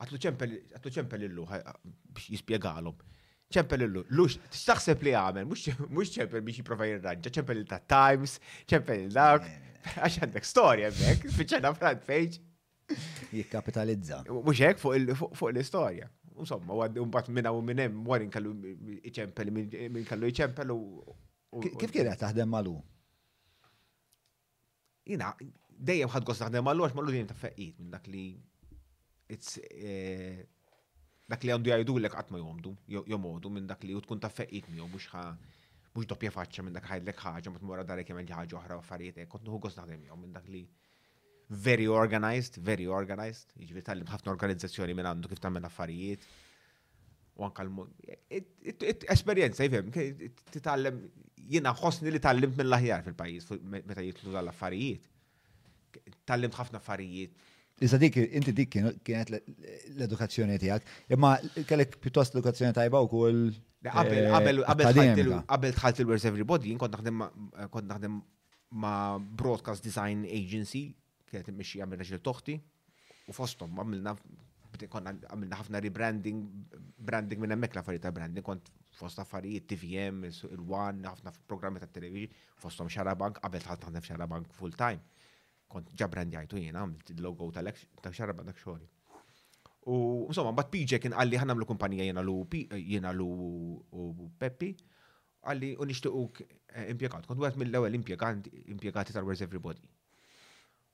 Għatlu 0.00 0.88
ċempel 0.90 1.26
illu 1.28 1.44
biex 1.44 2.30
jispjegalhom 2.32 2.96
ċempel 3.54 3.82
illu, 3.86 4.02
lux, 4.14 4.36
t-taxseb 4.54 5.02
li 5.06 5.12
għamel, 5.18 5.48
mux 5.50 6.12
ċempel 6.14 6.42
biex 6.46 6.62
jiprofa 6.62 6.86
jirranġa, 6.86 7.30
ċempel 7.38 7.58
il 7.60 7.66
ta' 7.70 7.80
Times, 7.90 8.36
ċempel 8.70 9.06
il-dak, 9.08 9.48
eh, 9.48 9.72
għax 10.06 10.18
għandek 10.24 10.46
storja 10.46 10.92
mek, 11.00 11.26
fiċċana 11.38 11.72
front 11.78 12.04
page. 12.06 12.38
Jikkapitalizza. 13.34 14.20
Mux 14.30 14.58
ek 14.66 14.80
fuq 14.82 15.46
l 15.52 15.60
istoria 15.62 16.08
Insomma, 16.40 16.72
għad 16.86 16.96
un-bat 17.02 17.26
minna 17.28 17.50
u 17.52 17.58
minnem, 17.64 17.98
warin 18.06 18.30
kallu 18.32 18.54
iċempel, 19.10 19.50
minn 19.56 20.06
kallu 20.08 20.30
iċempel 20.30 20.70
u. 20.72 20.78
Kif 21.76 21.92
kiena 21.92 22.14
taħdem 22.16 22.48
malu? 22.48 22.76
Jina, 25.10 25.34
dejjem 25.90 26.08
ħad 26.12 26.24
għos 26.30 26.40
taħdem 26.46 26.64
malu, 26.70 26.86
għax 26.86 26.96
malu 26.96 27.12
din 27.16 27.28
ta' 27.28 27.36
feqqit 27.36 27.82
minn 27.82 27.92
dak 27.92 28.08
li. 28.08 28.24
It's. 29.28 29.58
Eh, 29.68 30.46
dak 31.30 31.44
li 31.46 31.52
għandu 31.54 31.70
jajdu 31.70 31.94
l-ek 32.00 32.16
għatma 32.18 32.40
jomdu, 32.42 32.72
jomodu 33.12 33.52
minn 33.54 33.68
dak 33.70 33.84
li 33.86 33.92
u 33.96 34.00
tkun 34.02 34.18
ta' 34.20 34.30
feqqit 34.34 34.66
miju, 34.74 34.86
mux 34.90 35.04
ħa, 35.12 35.22
mux 35.94 36.04
doppja 36.10 36.30
faċċa 36.34 36.62
minn 36.66 36.76
dak 36.76 36.86
l 36.88 36.90
ħajdlek 36.94 37.18
ħagġa, 37.26 37.48
mut 37.54 37.62
mura 37.70 37.82
darek 37.86 38.08
jemel 38.10 38.26
ħagġa 38.32 38.54
uħra 38.64 38.74
u 38.80 38.82
farijiet, 38.88 39.16
kont 39.30 39.44
nħu 39.46 39.58
għos 39.62 39.76
naħdem 39.78 40.02
jom 40.10 40.18
minn 40.24 40.34
dak 40.40 40.46
li 40.50 40.62
very 41.70 41.88
organized, 41.90 42.54
very 42.70 42.86
organized, 43.00 43.48
jġvi 43.54 43.62
jiġifieri 43.68 43.86
tal-lim 43.90 44.08
ħafna 44.10 44.28
organizzazzjoni 44.34 44.92
minn 44.98 45.08
għandu 45.12 45.26
kif 45.32 45.40
tamen 45.44 45.64
affarijiet, 45.70 46.22
u 47.38 47.40
anka 47.46 47.60
l-esperienza, 47.66 49.60
jifem, 49.66 49.86
t 49.94 49.96
titallem, 50.56 50.96
jina 51.54 51.70
ħosni 51.78 52.08
li 52.14 52.20
tallimt 52.22 52.56
mill-laħjar 52.58 53.00
fil-pajis, 53.06 53.44
meta 53.74 54.02
jitlu 54.10 54.28
dal 54.34 54.50
affarijiet 54.50 55.04
Tallimt 56.30 56.54
ħafna 56.54 56.76
affarijiet 56.78 57.32
Iżda 57.80 57.98
dik, 58.00 58.16
inti 58.36 58.52
dik 58.52 58.68
kienet 58.76 59.30
l-edukazzjoni 59.40 60.58
tijak, 60.60 60.84
imma 61.16 61.30
kellek 61.68 61.94
piuttost 62.04 62.34
l 62.36 62.40
edukazzjoni 62.40 62.76
tajba 62.76 63.00
u 63.00 63.06
kol. 63.08 63.38
Għabel 63.80 64.66
tħalt 64.66 66.02
il-Where's 66.02 66.26
Everybody, 66.30 66.74
kont 66.76 67.88
naħdem 67.94 68.18
ma' 68.84 69.14
Broadcast 69.42 69.86
Design 69.86 70.26
Agency, 70.40 70.82
kienet 71.30 71.48
imxi 71.54 71.80
għamilna 71.80 72.04
xil 72.04 72.20
toħti, 72.26 72.58
u 73.32 73.36
fostom 73.38 73.72
għamilna 73.80 74.12
konna 74.92 75.14
għamilna 75.30 75.60
ħafna 75.62 75.80
rebranding, 75.84 76.44
branding 77.00 77.40
minn 77.40 77.56
emmek 77.56 77.78
l-affarijiet 77.78 78.04
ta' 78.04 78.12
branding, 78.16 78.44
kont 78.44 78.68
fost 79.00 79.22
affarijiet 79.24 79.64
TVM, 79.72 80.26
il-One, 80.52 81.08
ħafna 81.16 81.32
programmi 81.48 81.80
ta' 81.80 81.88
television, 81.88 82.36
fostom 82.60 82.92
Xarabank, 82.92 83.40
għabel 83.48 83.64
tħalt 83.64 83.88
naħdem 83.88 84.04
Xarabank 84.10 84.52
full 84.60 84.76
time 84.76 85.00
kont 85.70 85.90
ġabrandjajtu 86.00 86.58
jena, 86.64 86.82
għamilt 86.84 87.12
il-logo 87.14 87.48
ta' 87.54 88.12
xarba 88.16 88.44
dak 88.48 88.58
xoħli. 88.60 88.88
U 89.90 89.94
insomma, 90.28 90.52
bat 90.56 90.68
PJ 90.74 90.98
kien 91.02 91.14
għalli 91.16 91.38
l 91.42 91.68
kumpanija 91.68 92.04
jena 92.08 92.22
lu 92.26 92.36
jena 92.94 93.12
lu 93.12 93.28
Peppi, 94.42 94.72
għalli 95.48 95.70
u 95.80 95.86
nishtiquk 95.88 96.42
eh, 96.46 96.90
impiegat. 96.92 97.24
Kont 97.26 97.40
għat 97.40 97.56
mill-ewel 97.62 97.96
impiegat 97.96 99.14
tal-Where's 99.14 99.40
Everybody. 99.46 99.88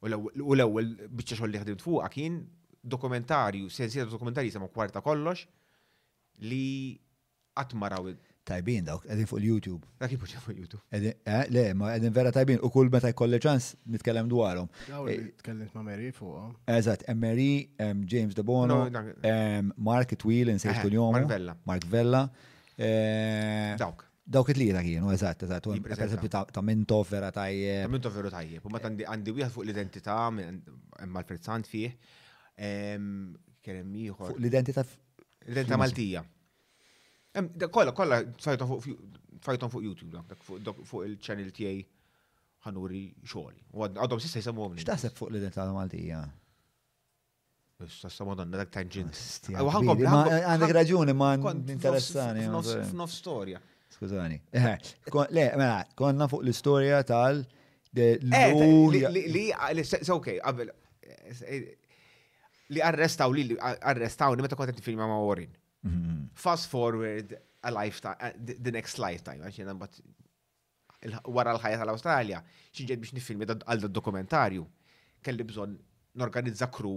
U 0.07 0.53
l-ewel 0.55 0.93
bieċa 1.11 1.41
xoħli 1.41 1.57
li 1.57 1.63
ħdimt 1.65 1.83
fuqa 1.83 2.13
kien 2.15 2.39
dokumentarju, 2.85 3.67
sensieta 3.73 4.07
dokumentarju 4.13 4.53
jisema 4.53 4.69
kwarta 4.71 5.01
kollox 5.03 5.49
li 6.47 6.65
għatmaraw 7.59 8.11
tajbin 8.47 8.85
dawk, 8.87 9.05
edin 9.11 9.27
fuq 9.29 9.41
YouTube. 9.45 9.85
Dak 10.01 10.13
jipoġġa 10.15 10.41
fuq 10.45 10.59
YouTube. 10.63 10.81
Eh, 10.95 11.37
le, 11.53 11.65
ma 11.79 11.91
edin 11.99 12.15
vera 12.15 12.31
tajbin, 12.35 12.59
u 12.65 12.71
kull 12.73 12.89
meta 12.95 13.11
jkolli 13.11 13.41
ċans 13.43 13.73
nitkellem 13.95 14.29
dwarhom. 14.31 14.69
Eh, 15.11 15.31
tkellimt 15.41 15.75
ma' 15.77 15.83
Mary 15.89 16.13
fuq. 16.15 16.53
Eżatt, 16.77 17.05
Mary, 17.19 17.51
James 17.83 18.37
De 18.39 18.45
Bono, 18.47 18.85
Mark 19.91 20.17
Twill, 20.23 20.53
insejtu 20.55 20.77
eh, 20.79 20.83
kull 20.87 20.97
jom 20.99 21.15
Mark 21.19 21.31
Vella. 21.33 21.57
Mark 21.73 21.89
Vella. 21.95 22.25
Dawk. 23.83 24.05
Dawk 24.37 24.49
it 24.51 24.59
li 24.59 24.69
ta' 24.75 24.83
kienu, 24.87 25.11
eżatt, 25.15 25.45
eżatt. 25.49 25.69
Per 25.89 25.93
esempio, 26.09 26.27
ta' 26.55 26.63
Mintof 26.67 27.11
vera 27.15 27.31
tajjeb. 27.35 27.85
Ta' 27.87 27.93
Mintof 27.97 28.15
vera 28.21 28.31
tajjeb. 28.39 28.63
U 28.67 28.73
ma' 28.75 28.83
għandi 28.83 29.37
wieħed 29.41 29.55
fuq 29.55 29.67
l-identità, 29.67 30.23
imma 30.31 31.25
l-prezzant 31.25 31.69
fih. 31.73 31.93
Kerem 32.57 33.93
Fuq 34.15 34.37
l-identità. 34.39 34.87
L-identità 35.47 35.77
Maltija. 35.81 36.23
Kolla, 37.71 37.93
kolla, 37.93 38.23
fajton 38.39 39.71
fuq 39.71 39.83
YouTube, 39.85 40.17
fuq 40.47 41.03
il-channel 41.11 41.53
tijaj 41.53 41.83
ħanuri 42.67 43.01
xoħli. 43.29 43.61
Għadhom 44.01 44.23
sissa 44.25 44.41
jisamu 44.41 44.65
għomni. 44.65 44.81
Xtaħseb 44.81 45.19
fuq 45.19 45.31
l-identità 45.31 45.67
Maltija? 45.75 46.23
Issa 47.85 48.09
s-sama 48.09 48.37
dak 48.41 48.73
tangent. 48.73 49.21
Għandek 49.53 50.73
raġuni 50.79 51.13
ma 51.15 51.35
interessani. 51.37 52.47
F'nof 52.49 53.13
storja. 53.13 53.61
Skużani. 53.97 54.41
Eh, 54.57 55.19
le, 55.33 55.45
mela, 55.57 55.85
konna 55.97 56.27
fuq 56.31 56.43
l 56.47 56.53
istoria 56.53 56.99
tal- 57.07 57.45
Li, 57.97 59.05
li 62.69 62.81
arrestaw 62.83 63.33
li, 63.33 63.55
arrestaw 63.63 64.35
li 64.37 64.45
meta 64.45 64.59
kontet 64.59 64.83
film 64.85 65.01
ma' 65.01 65.17
warin. 65.25 65.49
Mhm. 65.87 66.29
Fast 66.35 66.67
forward 66.75 67.29
a 67.69 67.71
lifetime, 67.71 68.17
eh, 68.21 68.33
the 68.65 68.73
next 68.79 68.99
lifetime, 69.05 69.43
għax 69.47 69.59
jena 69.63 69.75
mbatt 69.77 70.01
wara 71.31 71.53
l-ħajja 71.55 71.79
tal 71.83 71.93
australia 71.93 72.39
xinġed 72.75 73.03
biex 73.03 73.13
nifilmi 73.15 73.47
għal 73.53 73.85
dokumentarju 73.99 74.63
kelli 75.23 75.45
bżon 75.47 75.75
norganizza 76.19 76.67
kru 76.73 76.95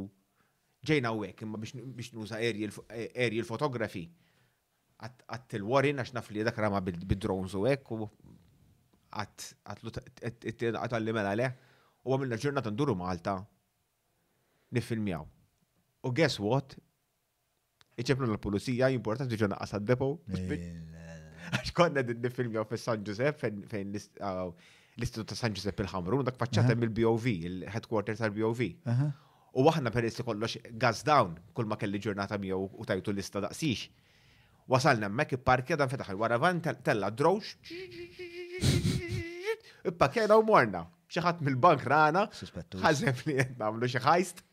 ġejna 0.90 1.12
u 1.14 1.26
imma 1.28 1.60
biex 1.62 2.14
nuża 2.16 2.40
aerial 2.40 3.46
fotografi 3.50 4.06
eh, 4.08 5.12
għat 5.36 5.58
il-warin 5.60 6.02
għax 6.02 6.16
naf 6.18 6.32
li 6.34 6.46
dak 6.48 6.58
rama 6.64 6.82
bid-drones 6.90 7.54
u 7.60 7.66
għek 7.70 7.92
u 7.98 8.10
għat 9.14 10.68
għalli 10.86 11.18
mela 11.20 11.36
le 11.38 11.52
u 12.08 12.16
għamilna 12.16 12.40
ġurnata 12.42 12.72
nduru 12.74 12.96
Malta 12.98 13.38
nifilmjaw. 14.78 15.26
U 16.08 16.12
guess 16.14 16.40
what? 16.40 16.78
iċeplu 18.04 18.28
l-pulizija, 18.34 18.90
importanti 18.96 19.38
ġo 19.40 19.50
naqqas 19.52 19.76
għad-depo. 19.78 20.08
Għax 21.50 21.72
konna 21.78 22.04
din 22.06 22.20
nifilmjaw 22.24 22.66
fil 22.70 22.82
San 22.82 23.04
Giuseppe 23.06 23.50
fejn 23.72 23.94
l-istitut 23.96 25.32
ta' 25.32 25.38
San 25.40 25.56
Giuseppe 25.56 25.86
il-ħamru, 25.86 26.20
dak 26.28 26.38
faċċata 26.40 26.76
mill-BOV, 26.80 27.32
il-headquarter 27.50 28.20
tal-BOV. 28.20 28.62
U 29.60 29.66
għahna 29.72 29.90
per 29.94 30.06
li 30.06 30.14
kollox 30.26 30.60
gas 30.82 31.02
down, 31.08 31.34
kull 31.58 31.68
ma 31.72 31.80
kelli 31.82 32.02
ġurnata 32.04 32.38
miegħu 32.42 32.68
u 32.80 32.86
tajtu 32.90 33.14
l-ista 33.16 33.42
daqsix. 33.48 33.88
Wasalna 34.70 35.10
hemmhekk 35.10 35.40
il-parkja 35.40 35.80
dan 35.82 35.90
fetaħ 35.90 36.14
il-wara 36.14 36.38
van 36.44 36.60
tella 36.64 37.10
drowx. 37.10 37.56
Ippakjena 39.90 40.38
u 40.38 40.46
morna. 40.46 40.86
Xi 41.10 41.24
ħadd 41.26 41.42
mill-bank 41.42 41.88
rana. 41.90 42.28
Suspettu. 42.38 42.78
Ħażef 42.84 43.26
li 43.26 43.40
qed 43.40 43.56
nagħmlu 43.58 43.90
xi 43.90 44.04
ħajst 44.06 44.46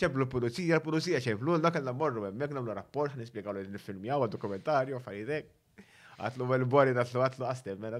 ċeblu 0.00 0.26
l-pulizija, 0.26 0.78
l-pulizija 0.80 1.20
ċeblu 1.22 1.58
l-dak 1.58 1.78
għanna 1.80 1.94
morru 1.96 2.24
għemmek 2.28 2.54
namlu 2.56 2.74
rapport, 2.76 3.14
nispiegaw 3.18 3.54
l-filmjaw 3.60 4.28
dokumentarju 4.32 5.02
faridek. 5.04 5.52
Għatlu 6.14 6.46
għal-bori, 6.46 6.92
għatlu 6.94 7.22
għatlu 7.26 7.46
għastem, 7.50 7.78
mela. 7.82 7.98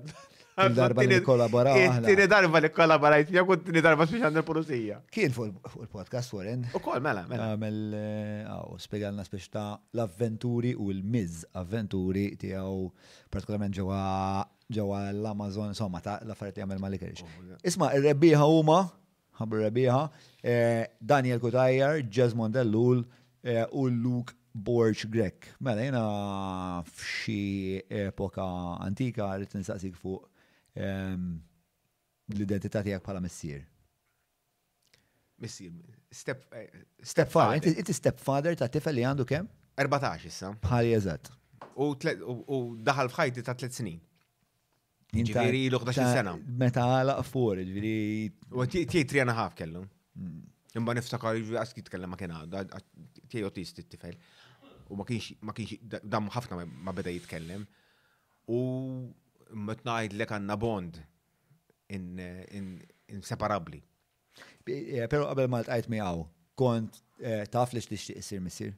Darba 0.70 1.02
li 1.02 1.16
kollaboraw. 1.26 1.80
Tini 2.06 2.28
darba 2.30 2.60
li 2.62 2.68
kollaborajt, 2.70 3.32
jgħu 3.34 3.48
kont 3.50 3.64
tini 3.66 3.82
darba 3.82 4.06
spiex 4.06 4.28
għandil 4.28 4.44
pulizija. 4.46 5.00
Kien 5.10 5.34
fuq 5.34 5.72
il-podcast 5.82 6.30
Warren. 6.36 6.62
U 6.70 6.82
kol, 6.84 7.00
mela, 7.02 7.24
mela. 7.26 7.48
Għamil, 7.56 7.80
eh, 7.90 8.46
għaw, 8.46 8.78
spiegalna 8.86 9.26
spiex 9.26 9.50
l-avventuri 9.58 10.76
u 10.78 10.92
l-miz 10.94 11.42
avventuri 11.58 12.28
tijaw, 12.38 12.86
partikolarment 13.34 13.74
ġewa 13.82 15.00
l-Amazon, 15.10 15.74
insomma, 15.74 15.98
ta' 16.02 16.20
l-affariet 16.22 16.62
jgħamil 16.62 16.80
ma' 16.80 16.94
oh, 16.94 17.56
Isma, 17.66 17.90
il-rebbieħa 17.98 18.46
huma 18.46 18.78
ħabra 19.40 19.70
biħa, 19.74 19.98
eh, 20.42 20.82
Daniel 21.00 21.40
Kutajjar, 21.42 22.02
Jazz 22.08 22.34
Mondellul 22.38 23.02
eh, 23.42 23.64
u 23.72 23.86
Luke 23.90 24.34
Borg 24.54 25.06
Grek. 25.10 25.54
Mela, 25.60 25.82
jena 25.82 26.04
f'xi 26.84 27.80
epoka 28.04 28.44
antika 28.86 29.32
rrit 29.34 29.50
t-nisaqsik 29.54 29.96
fuq 29.98 30.28
ehm, 30.78 31.26
l-identità 32.36 32.84
tijak 32.86 33.02
bħala 33.04 33.22
messir. 33.24 33.64
Messir, 35.42 35.74
step, 36.14 36.44
eh, 36.54 36.70
step 37.04 37.30
father. 37.34 37.72
Inti 37.74 37.92
step 37.96 38.22
father 38.22 38.54
ta' 38.56 38.70
tifel 38.70 38.94
li 39.00 39.06
għandu 39.08 39.26
kem? 39.26 39.50
14 39.74 40.28
issa. 40.30 40.52
Bħal 40.62 40.92
jeżat. 40.92 41.32
U 41.74 41.88
daħal 42.78 43.10
fħajti 43.10 43.42
ta' 43.44 43.58
3 43.58 43.74
snin. 43.82 43.98
Ġifiri 45.14 45.60
l 45.70 45.78
11 45.78 46.10
sena. 46.12 46.32
Meta 46.60 46.84
għalaq 46.98 47.24
fuori, 47.28 47.64
ġifiri. 47.68 47.92
U 48.58 48.66
tiegħi 48.70 49.04
tri 49.10 49.22
għana 49.22 49.36
ħaf 49.38 49.54
kellu. 49.60 49.82
Imma 50.74 50.94
niftakar 50.98 51.36
ġifiri 51.38 51.58
għaski 51.60 51.84
tkellem 51.86 52.10
ma 52.14 52.18
kien 52.18 52.34
għadda, 52.34 52.80
tiegħi 53.30 53.46
otisti 53.50 53.84
t-tifel. 53.86 54.16
U 54.90 54.98
ma 54.98 55.06
kienx, 55.08 55.36
ma 55.46 55.54
kienx, 55.56 55.78
dam 56.02 56.30
ħafna 56.34 56.60
ma 56.66 56.94
beda 56.98 57.14
jitkellem. 57.14 57.66
U 58.52 58.60
mmetnajd 59.54 60.16
lek 60.18 60.34
għanna 60.34 60.58
bond 60.60 61.00
inseparabli. 61.94 63.80
Eh, 64.66 65.04
Pero 65.10 65.28
qabel 65.30 65.50
ma 65.52 65.60
l-tajt 65.62 65.90
mi 65.92 66.00
għaw, 66.02 66.24
kont 66.58 66.96
eh, 67.20 67.44
taf 67.52 67.76
li 67.76 67.82
xtixtiq 67.84 68.18
isir 68.20 68.40
misir? 68.42 68.72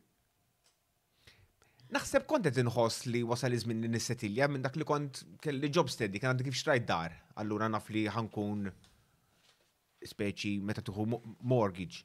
Naħseb 1.95 2.25
kont 2.31 2.43
qed 2.51 2.57
inħoss 2.65 3.05
li 3.13 3.21
wasal 3.31 3.53
iż-żmien 3.55 3.81
li 3.85 3.89
nissetilja 3.95 4.49
minn 4.51 4.63
dak 4.67 4.75
li 4.81 4.85
kont 4.87 5.21
kelli 5.45 5.69
job 5.71 5.89
steady, 5.93 6.19
kien 6.19 6.31
għandi 6.33 6.43
kif 6.49 6.57
xrajt 6.63 6.87
dar. 6.89 7.13
Allura 7.43 7.69
naf 7.71 7.91
li 7.95 8.03
ħankun 8.11 8.73
speċi 10.09 10.57
meta 10.67 10.83
tuħu 10.83 11.05
mortgage 11.53 11.97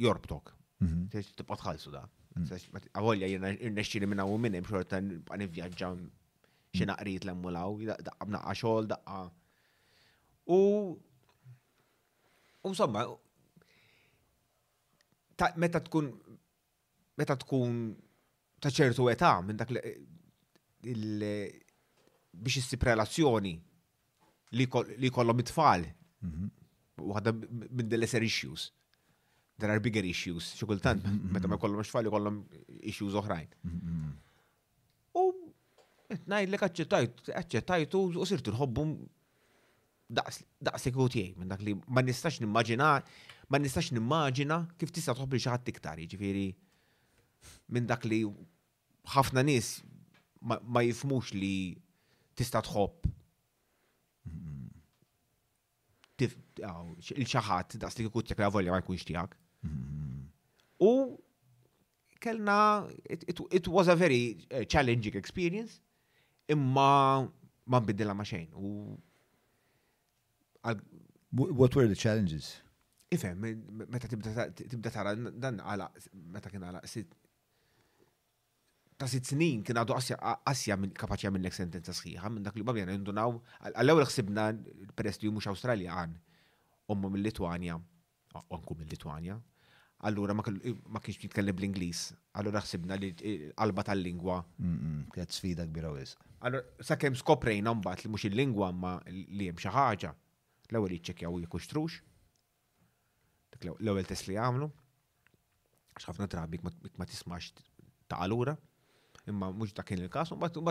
jorbtok. 0.00 0.56
Mhm. 0.80 1.08
Tibqa 1.42 1.56
tħallsu 1.64 1.90
da. 1.98 2.06
Għolja 2.38 2.88
mhm. 2.94 3.22
jiena 3.34 3.48
irnexxini 3.58 4.06
minn 4.08 4.20
hawn 4.24 4.40
minn 4.46 4.56
xorta 4.64 5.00
nivvjaġġa 5.02 5.90
xi 5.92 5.92
mhm. 5.92 6.10
naqrit 6.94 7.24
l-emmulaw, 7.28 7.76
daqqa 7.92 8.24
b'naqqa 8.32 8.54
xogħol, 8.62 8.86
daqqa. 8.96 9.16
U 10.48 10.60
insomma, 12.72 13.00
somma 13.04 15.54
meta 15.60 15.80
tkun 15.84 16.06
meta 17.20 17.34
tkun 17.44 17.72
ta' 18.60 18.72
ċertu 18.74 19.06
età 19.12 19.36
minn 19.44 19.58
dak 19.58 19.70
eh, 19.76 19.94
biex 20.82 22.60
issib 22.62 22.82
relazzjoni 22.86 23.54
li 24.58 24.66
kollhom 25.12 25.42
it-tfal. 25.44 25.84
Mhm. 26.24 26.48
Waħda 26.98 27.32
minn 27.36 27.88
the 27.92 27.98
lesser 27.98 28.22
issues. 28.24 28.70
There 29.58 29.70
are 29.74 29.82
bigger 29.82 30.04
issues, 30.06 30.52
xi 30.56 30.66
kultant 30.70 31.02
mhm, 31.04 31.14
mhm, 31.26 31.34
meta 31.36 31.50
ma 31.50 31.58
jkollhom 31.58 31.82
xfal 31.86 32.08
kollhom 32.14 32.40
issues 32.90 33.14
oħrajn. 33.18 33.48
U 35.18 35.24
eh, 36.10 36.20
ngħidlek 36.24 36.64
aċċettajt, 36.68 37.24
aċċettajtu 37.42 38.02
u 38.22 38.26
sirt 38.26 38.50
inħobbu 38.52 38.86
daqsik 40.18 40.96
u 41.04 41.08
tiegħi 41.12 41.36
minn 41.42 41.52
dak 41.52 41.60
li 41.66 41.74
ma 41.92 42.02
nistax 42.02 42.40
nimmaġina, 42.40 42.90
ma 43.52 43.60
nistax 43.60 43.90
nimmaġina 43.92 44.62
kif 44.80 44.94
tista' 44.94 45.14
toħbi 45.18 45.42
xi 45.42 45.52
ħadd 45.52 45.74
iktar, 45.74 46.00
jiġifieri 46.06 46.48
minn 47.74 47.86
dak 47.90 48.04
li 48.08 48.18
ħafna 49.14 49.44
nis 49.48 49.70
ma 50.42 50.82
jifmux 50.86 51.32
li 51.34 51.52
tista' 52.38 52.62
tħobb 52.66 53.08
il-xaħat 57.14 57.78
daqs 57.82 57.98
li 58.00 58.06
kikut 58.08 58.32
jek 58.34 58.44
volja 58.52 58.74
ma 58.74 58.80
jkunx 58.82 59.06
tijak. 59.06 59.36
U 60.82 60.90
kellna, 62.18 62.56
it 63.06 63.68
was 63.70 63.86
a 63.86 63.94
very 63.94 64.44
eh, 64.50 64.64
challenging 64.66 65.14
experience, 65.14 65.78
imma 66.50 67.22
ma 67.70 67.78
nbiddilla 67.80 68.14
ma 68.18 68.26
xejn. 68.26 68.48
What 71.30 71.76
were 71.76 71.86
the 71.86 71.94
challenges? 71.94 72.56
Ifem, 73.14 73.46
meta 73.88 74.10
tibda 74.10 74.90
tara 74.90 75.14
dan 75.16 75.62
għala, 75.62 75.90
meta 76.34 76.50
kien 76.50 76.66
għala 76.66 76.82
ta' 78.98 79.06
sitt 79.10 79.28
snin 79.30 79.60
kien 79.62 79.78
għadu 79.78 79.94
għasja 79.94 80.76
minn 80.82 80.94
kapaċi 80.98 81.30
l 81.30 81.52
sentenza 81.54 81.92
sħiħa 81.94 82.30
minn 82.34 82.42
dak 82.48 82.56
li 82.58 82.64
babjana 82.66 82.96
jindunaw 82.96 83.36
għallaw 83.74 83.94
ewwel 84.00 84.08
ħsibna 84.10 84.46
peress 84.98 85.20
li 85.22 85.30
mhux 85.30 85.46
Awstralja 85.52 85.94
għan 86.02 86.16
ommu 86.90 87.10
mill-Litwanja, 87.14 87.76
għanku 88.48 88.74
mill 88.80 88.90
litwania 88.90 89.36
allura 90.06 90.34
ma 90.34 90.42
kienx 90.46 91.18
jitkellem 91.22 91.54
bl-Inglis, 91.58 92.08
allura 92.38 92.60
ħsibna 92.62 92.94
li 92.98 93.12
qalba 93.58 93.82
tal-lingwa. 93.82 94.36
Kienet 95.12 95.34
sfida 95.34 95.66
kbira 95.66 95.90
wis. 95.92 96.12
Allora, 96.40 96.62
sakemm 96.86 97.16
skoprejna 97.18 97.72
mbagħad 97.80 98.04
li 98.06 98.10
mhux 98.14 98.28
il-lingwa 98.30 98.68
ma 98.78 98.92
li 99.10 99.48
hemm 99.50 99.58
xi 99.58 99.72
ħaġa, 99.74 100.12
l-ewwel 100.70 100.94
jiċċekkjaw 100.98 101.40
jekux 101.44 101.70
trux. 101.70 101.98
l-ewwel 103.58 104.06
test 104.06 104.28
li 104.30 104.38
għamlu. 104.38 104.70
xafna 105.98 106.26
drabi 106.30 106.60
ma 106.64 107.04
tismax 107.10 107.52
ta' 108.08 108.22
allura 108.22 108.54
imma 109.32 109.50
mhux 109.56 109.74
dak 109.76 109.88
kien 109.88 110.02
il-każ, 110.04 110.32
għaw, 110.32 110.62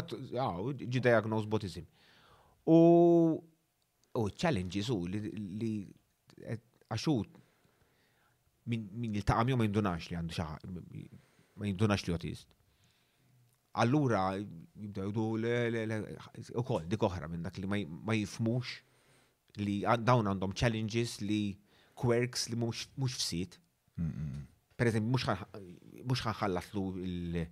ah, 0.41 0.59
ġi 0.73 1.03
diagnoz 1.07 1.45
botizim. 1.51 1.85
U 2.69 2.77
u 4.17 4.23
challenges 4.41 4.87
u 4.93 4.97
li 5.11 5.19
li 5.61 5.71
għaxut 6.89 7.35
min 8.71 9.13
il-taqam 9.15 9.53
ma 9.53 9.67
jindunax 9.69 10.09
li 10.09 10.17
għandu 10.19 10.37
xaħ, 10.39 10.71
ma 11.61 11.69
jindunax 11.69 12.07
li 12.07 12.15
otist. 12.17 12.49
Allura 13.83 14.21
jibda 14.37 15.05
le, 15.45 15.99
u 16.57 16.63
kol, 16.65 16.85
dik 16.89 17.05
oħra 17.07 17.29
minn 17.29 17.45
dak 17.45 17.59
li 17.61 17.69
ma 17.85 18.17
jifmux 18.17 18.73
li 19.61 19.77
dawn 20.01 20.29
għandhom 20.31 20.57
challenges 20.57 21.19
li 21.21 21.41
quirks 21.97 22.49
li 22.49 22.57
mux 22.57 23.17
fsit. 23.21 23.57
Per 24.77 24.85
eżempju, 24.85 25.09
mux 26.09 26.21
ħanħallatlu 26.25 26.83
il- 27.05 27.45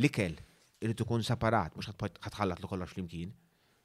l-ikel 0.00 0.34
irrid 0.82 1.00
ikun 1.04 1.22
separat, 1.24 1.74
mhux 1.76 1.90
ħatħallat 2.26 2.60
li 2.62 2.70
kollox 2.70 2.92
flimkien. 2.96 3.32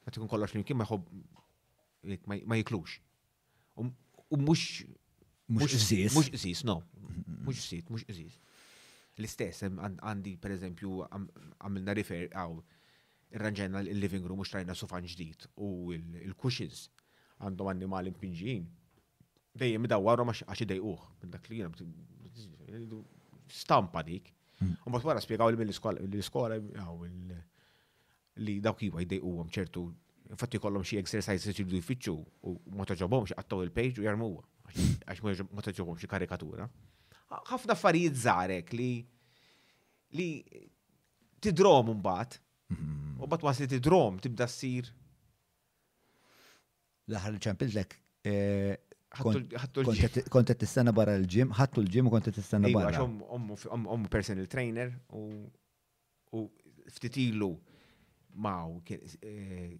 Qed 0.04 0.18
ikun 0.18 0.30
kollox 0.32 0.54
flimkien 0.54 0.78
ma 0.80 0.86
jħobb 0.88 2.46
ma 2.48 2.58
jiklux. 2.58 2.96
U 3.80 3.88
mhux 4.40 4.82
mhux 5.50 5.74
qsis. 5.76 6.14
Mhux 6.14 6.30
qsis, 6.36 6.64
no. 6.68 6.78
Mhux 7.46 7.62
qsit, 7.62 7.88
mhux 7.92 8.04
qsis. 8.08 8.36
L-istess 9.20 9.64
għandi 9.90 10.34
pereżempju 10.42 10.92
għamilna 11.12 11.96
rifer 11.98 12.28
għaw 12.32 12.58
ranġena 13.40 13.84
il-living 13.86 14.24
room 14.26 14.40
u 14.42 14.46
xtrajna 14.46 14.74
sufan 14.74 15.06
ġdid 15.06 15.46
u 15.62 15.70
il-cushions 15.94 16.88
għandhom 17.40 17.70
annimali 17.74 18.12
impinġin. 18.12 18.66
Dejjem 19.60 19.86
idawwaru 19.88 20.26
għax 20.30 20.64
idejquh 20.66 21.08
minn 21.22 21.34
dak 21.34 21.48
li 21.52 21.62
stampa 23.50 24.02
dik. 24.06 24.30
Un 24.60 24.92
bat 24.92 25.04
wara 25.08 25.22
spiegaw 25.24 25.48
li 25.48 25.56
mill-iskola 25.56 26.58
li 28.40 28.54
dawk 28.64 28.82
jiva 28.84 29.02
jdejqu 29.04 29.28
għom 29.36 29.48
ċertu, 29.52 29.82
fatti 30.38 30.60
kollom 30.62 30.84
xie 30.86 31.00
exercises 31.00 31.56
jibdu 31.58 31.78
jfittxu 31.80 32.12
u 32.48 32.52
ma 32.76 32.84
taġobom 32.88 33.24
xie 33.28 33.36
għattaw 33.40 33.64
il-page 33.66 34.00
u 34.00 34.04
jarmu, 34.06 34.28
għax 34.70 35.46
ma 35.50 35.64
taġobom 35.64 35.96
xie 36.00 36.08
karikatura. 36.12 36.66
Għafna 37.32 37.76
affarijiet 37.76 38.20
zarek 38.20 38.72
li 38.76 38.90
li 40.18 40.28
tidrom 41.40 41.92
un 41.96 42.04
bat, 42.04 42.40
U 43.20 43.26
bat 43.28 43.42
wasli 43.42 43.66
tidrom 43.68 44.20
tibda 44.22 44.46
ssir. 44.48 44.86
L-aħħar 47.10 47.32
li 47.34 47.40
ċempiltek 47.42 47.96
Kontet 49.10 50.58
t 50.60 50.66
istana 50.66 50.92
barra 50.94 51.16
l-ġim, 51.18 51.50
ħattu 51.58 51.82
l-ġim 51.82 52.06
u 52.06 52.12
kontet 52.12 52.36
t 52.36 52.42
istana 52.44 52.68
iva, 52.70 52.84
barra. 52.86 53.02
Għax 53.02 54.06
personal 54.12 54.46
trainer 54.52 54.92
u 55.18 56.44
ftitilu 56.94 57.48
maw 58.46 58.76
eh, 58.94 59.74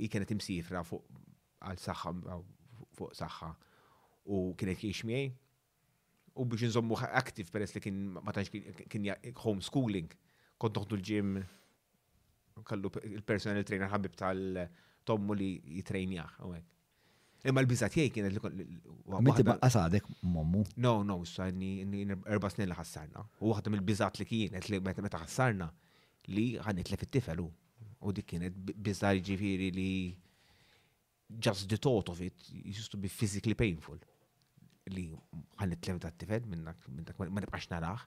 i 0.00 0.08
kienet 0.08 0.32
imsifra 0.38 0.80
fuq 0.88 1.04
għal 1.04 1.82
saħħa 1.82 2.38
fuq 2.96 3.12
saħħa 3.20 3.50
u 4.32 4.40
kienet 4.62 4.86
jiex 4.86 5.04
miej 5.12 5.28
u 6.40 6.48
biex 6.48 6.70
nżommu 6.70 6.96
aktiv 7.20 7.52
peress 7.52 7.76
li 7.76 7.84
kien 7.84 8.00
ma 8.16 8.32
kien 8.32 9.10
homeschooling 9.44 10.08
kont 10.56 10.80
noħdu 10.80 10.96
l-ġim 11.02 11.34
kallu 12.64 12.92
il-personal 13.12 13.60
trainer 13.68 13.92
ħabib 13.92 14.16
tal-tommu 14.24 15.36
li 15.36 15.52
jitrejnjaħ 15.76 16.38
Imma 17.44 17.60
l 17.60 17.68
bizat 17.68 17.92
tiegħi 17.92 18.10
kienet 18.12 18.32
li. 18.32 18.72
Mitti 19.26 19.44
għasadek, 19.52 20.06
mommu. 20.32 20.62
No, 20.80 21.02
no, 21.04 21.18
s 21.28 21.34
sani 21.36 21.72
erba 22.32 22.48
snin 22.48 22.70
li 22.70 22.76
ħassarna. 22.78 23.20
U 23.44 23.50
waħda 23.52 23.72
mill-bizat 23.74 24.20
li 24.22 24.26
kienet 24.30 24.68
li 24.72 24.78
meta 24.80 25.20
ħassarna 25.20 25.66
li 26.34 26.46
għanit 26.62 26.92
li 26.94 27.00
fit-tifelu. 27.04 27.50
u 28.04 28.12
dik 28.12 28.26
kienet 28.28 28.52
bizar 28.84 29.16
ġifiri 29.24 29.70
li 29.72 29.84
just 31.40 31.64
the 31.70 31.78
thought 31.78 32.10
of 32.12 32.18
it 32.20 32.34
used 32.52 32.90
to 32.92 32.98
be 33.00 33.08
physically 33.08 33.54
painful. 33.54 33.96
Li 34.92 35.06
għanit 35.64 35.88
li 35.88 35.94
fit 35.96 36.18
tifel 36.20 36.44
minnak, 36.52 36.80
minnak, 36.88 37.16
ma 37.28 37.40
nibqax 37.44 37.68
naraħ. 37.70 38.04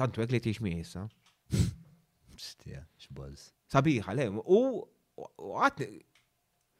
Tantu 0.00 0.20
għek 0.20 0.32
li 0.34 0.40
tix 0.44 0.58
mi 0.60 0.76
Stija, 2.36 2.82
xbolz. 3.00 3.46
Sabiħa, 3.72 4.12
le, 4.12 4.26
u 4.36 4.58
għatni, 5.56 5.86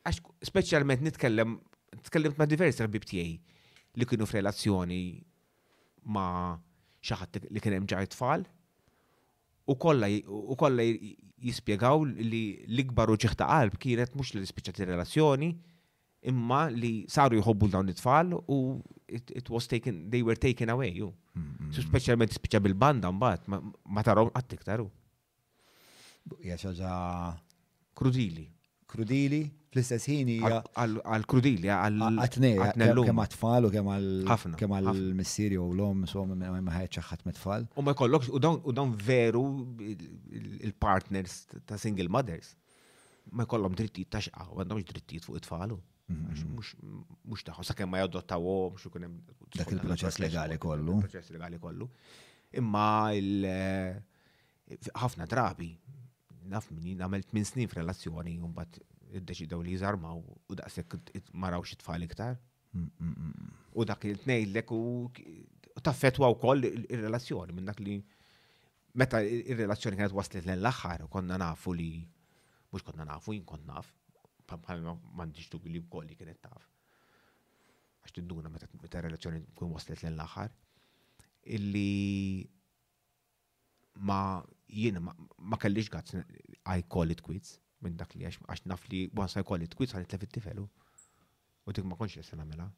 għax 0.05 0.19
specialment 0.45 1.01
nitkellem, 1.01 1.55
nitkellem 1.97 2.35
ma' 2.37 2.49
diversi 2.51 2.85
rabib 2.85 3.07
tiegħi 3.09 3.33
li 3.97 4.09
kienu 4.11 4.27
f'relazzjoni 4.29 4.99
ma' 6.13 6.61
xaħat 7.09 7.41
li 7.49 7.63
kienem 7.65 7.89
ġajt 7.89 8.13
tfal 8.13 8.45
u 9.73 9.79
kolla, 9.81 10.11
u 10.29 10.53
kolla 10.61 10.85
jispiegaw 10.85 12.05
li 12.21 12.43
l-ikbar 12.69 13.15
uġiħta 13.17 13.49
qalb 13.49 13.81
kienet 13.81 14.13
mux 14.21 14.37
li 14.37 14.45
spiċċat 14.45 14.85
relazzjoni 14.93 15.55
imma 16.25 16.69
li 16.73 17.05
saru 17.09 17.39
jħobbu 17.41 17.69
dawn 17.73 17.91
it-tfal 17.93 18.33
u 18.49 18.59
it, 19.09 19.31
it, 19.37 19.51
was 19.51 19.67
taken, 19.67 20.09
they 20.11 20.23
were 20.23 20.37
taken 20.39 20.71
away, 20.71 20.91
ju. 20.99 21.13
So 21.71 21.83
specialment 21.85 22.33
spiċa 22.33 22.61
bil-banda 22.65 23.11
mbaħt, 23.13 23.51
ma 23.53 24.03
tarom 24.03 24.31
għattik 24.37 24.63
taru. 24.65 24.89
ġa. 26.43 26.91
Krudili. 27.97 28.47
Krudili, 28.87 29.43
fl-istess 29.73 30.09
ħini. 30.09 30.37
Għal-krudili, 30.45 31.69
għal-atnej. 31.71 32.57
Kem 33.07 33.21
għatfall 33.23 33.69
u 33.69 33.73
kem 33.73 34.73
għal-missiri 34.77 35.59
u 35.61 35.69
l-om, 35.75 36.07
so 36.09 36.25
ma 36.25 36.79
ħajċaħat 36.79 37.27
met-tfall. 37.29 37.69
U 37.77 37.85
ma 37.85 37.93
jkollok, 37.95 38.31
u 38.37 38.73
dawn 38.73 38.95
veru 38.97 39.45
il-partners 40.63 41.45
ta' 41.67 41.77
single 41.79 42.09
mothers. 42.09 42.55
Ma 43.33 43.45
jkollom 43.45 43.75
drittijiet 43.75 44.09
ta' 44.11 44.23
xaqqa, 44.25 44.49
għandhom 44.65 44.83
drittijiet 44.93 45.27
fuq 45.27 45.41
it-tfallu. 45.43 45.77
Mux 46.09 46.41
mhmm, 46.45 46.59
mhmm, 46.87 47.03
mhmm. 47.25 47.47
taħu, 47.49 47.65
sa' 47.67 47.75
kemm 47.77 47.91
ma 47.91 47.99
jadottaw, 48.05 48.43
mux 48.71 48.85
u 48.87 48.91
kunem. 48.95 49.15
Dak 49.59 49.73
il-proċess 49.75 50.21
legali 50.23 50.59
kollu. 50.63 50.95
Il-proċess 51.01 51.33
legali 51.35 51.59
kollu. 51.59 51.89
Imma 52.61 52.85
il- 53.19 53.47
ħafna 55.03 55.27
drabi, 55.27 55.73
naf 56.53 56.71
minni, 56.71 56.95
namel 57.01 57.25
8 57.33 57.43
snin 57.51 57.73
f'relazzjoni, 57.73 58.37
un-bat 58.39 58.79
id-deċidaw 59.19 59.65
li 59.67 59.75
jizarmaw 59.75 60.23
u 60.23 60.59
daqsek 60.61 60.95
maraw 61.43 61.67
xi 61.67 61.81
tfal 61.83 62.07
iktar. 62.07 62.39
U 63.75 63.85
dak 63.89 64.07
il-tnejlek 64.07 64.71
u 64.79 64.81
taffetwa 65.83 66.31
wkoll 66.39 66.69
ir-relazzjoni 66.71 67.57
minn 67.57 67.67
dak 67.71 67.83
li 67.83 67.99
meta 68.97 69.25
ir-relazzjoni 69.27 69.99
kienet 69.99 70.15
waslet 70.17 70.47
l-aħħar 70.55 71.09
konna 71.11 71.39
nafu 71.43 71.75
li 71.77 71.91
mhux 72.07 72.87
konna 72.91 73.07
nafu 73.11 73.35
jien 73.35 73.45
kont 73.49 73.67
naf 73.69 73.91
bħalma 74.55 74.93
m'għandix 75.17 75.51
dubi 75.51 75.71
li 75.75 75.81
wkoll 75.83 76.07
li 76.07 76.17
kienet 76.19 76.41
taf. 76.45 76.67
Għax 78.05 78.15
tinduna 78.21 78.51
meta 78.53 79.03
relazzjoni 79.03 79.43
kun 79.59 79.75
waslet 79.75 80.05
l 80.07 80.23
aħħar 80.23 80.53
illi 81.57 82.47
ma 84.07 84.21
jiena 84.67 85.01
ma 85.03 85.59
kellix 85.59 85.89
gazz 85.91 86.15
I 86.71 86.83
call 86.87 87.11
it 87.15 87.23
quits 87.27 87.57
minn 87.83 87.97
dak 87.99 88.15
li 88.17 88.27
għax 88.27 88.67
naf 88.71 88.87
li 88.93 89.09
once 89.19 89.39
I 89.39 89.43
call 89.47 89.63
it 89.67 89.75
quits 89.75 89.95
għanet 89.95 90.13
lefit 90.15 90.37
tifelu. 90.39 90.67
U 91.67 91.73
dik 91.75 91.83
ma 91.85 91.97
konx 91.99 92.19
s-sena 92.23 92.45
mela. 92.47 92.69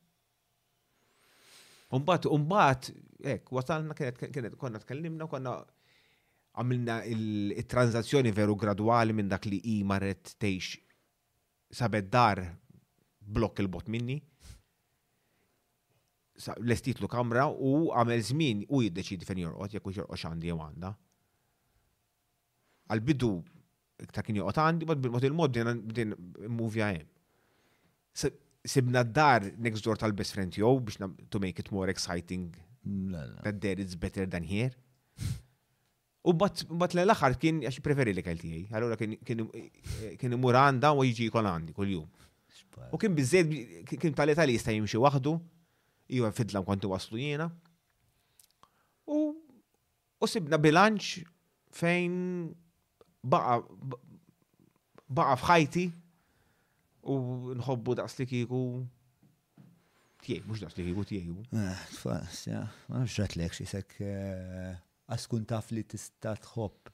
Umbat, 1.96 2.26
umbat, 2.28 2.90
ek, 3.24 3.46
wasalna 3.52 3.94
kienet 3.96 4.56
konna 4.60 4.80
tkellimna, 4.82 5.24
konna 5.28 5.54
għamilna 6.60 6.98
il-transazzjoni 7.12 8.32
veru 8.36 8.56
gradwali 8.60 9.14
minn 9.16 9.28
dak 9.32 9.46
li 9.48 9.60
i 9.74 9.78
marret 9.88 10.34
teħx 10.40 10.87
sabed 11.76 12.08
dar 12.10 12.40
blokk 13.28 13.60
il-bot 13.62 13.88
minni, 13.92 14.18
l-estitlu 16.56 17.08
kamra 17.10 17.48
u 17.50 17.72
għamel 17.98 18.22
zmin 18.28 18.60
u 18.70 18.80
jiddeċidi 18.84 19.26
fejn 19.26 19.42
jorqot, 19.44 19.74
jekk 19.76 19.90
jorqot 20.00 20.24
għandi 20.28 20.50
jew 20.52 20.58
għanda. 20.64 20.92
Għal-bidu 22.94 23.30
ta' 24.14 24.22
kien 24.24 24.38
jorqot 24.40 24.60
għandi, 24.62 24.88
bad 24.88 25.02
bil-mod 25.04 25.26
il-mod 25.28 25.56
din 25.98 26.14
muvja 26.56 26.92
jem. 26.94 27.10
Sibna 28.68 29.02
d-dar 29.06 29.50
next 29.64 29.84
door 29.86 29.96
tal-best 30.00 30.34
friend 30.34 30.56
jow 30.56 30.78
biex 30.80 31.02
to 31.30 31.38
make 31.40 31.60
it 31.62 31.70
more 31.72 31.88
exciting. 31.90 32.50
Mm, 32.84 33.42
That 33.44 33.60
there 33.60 33.80
is 33.82 33.94
better 33.96 34.26
than 34.26 34.42
here. 34.44 34.72
U 36.26 36.34
bat 36.34 36.94
l-axar 36.98 37.36
kien 37.38 37.60
għax 37.62 37.78
preferi 37.84 38.12
li 38.16 38.24
kelti 38.26 38.48
għaj, 38.50 38.64
għallura 38.72 40.14
kien 40.18 40.34
imur 40.34 40.56
għanda 40.58 40.90
u 40.98 41.04
jiġi 41.06 41.28
kol 41.30 41.46
għandi 41.46 41.74
kull-jum. 41.76 42.08
U 42.94 42.98
kien 42.98 43.14
bizzed, 43.14 43.52
kien 43.86 44.14
tal 44.18 44.30
li 44.32 44.54
jista 44.56 44.74
jimxi 44.74 44.98
wahdu, 44.98 45.36
jgħu 46.10 46.30
fidlam 46.34 46.66
kontu 46.66 46.90
waslu 46.90 47.20
jena. 47.22 47.46
U 49.06 49.36
u 50.18 50.26
sibna 50.26 50.58
bilanċ 50.58 51.22
fejn 51.78 52.16
baqa 53.22 53.60
baqa 55.08 55.36
fħajti 55.38 55.84
u 57.14 57.56
nħobbu 57.62 57.94
daqsli 58.02 58.26
kiku 58.26 58.58
tiegħi, 60.26 60.42
mux 60.50 60.64
daqsli 60.66 60.88
kiku 60.90 61.06
tiegħi. 61.12 61.36
Eh, 61.54 61.78
tfas, 61.94 62.42
ja, 62.50 62.64
ma 62.90 63.04
nafx 63.04 63.22
ratlek 63.22 63.54
xisek 63.60 63.94
eh, 64.02 64.74
għaskun 65.12 65.46
taf 65.48 65.70
li 65.72 65.84
tista 65.88 66.34
tħobb 66.36 66.92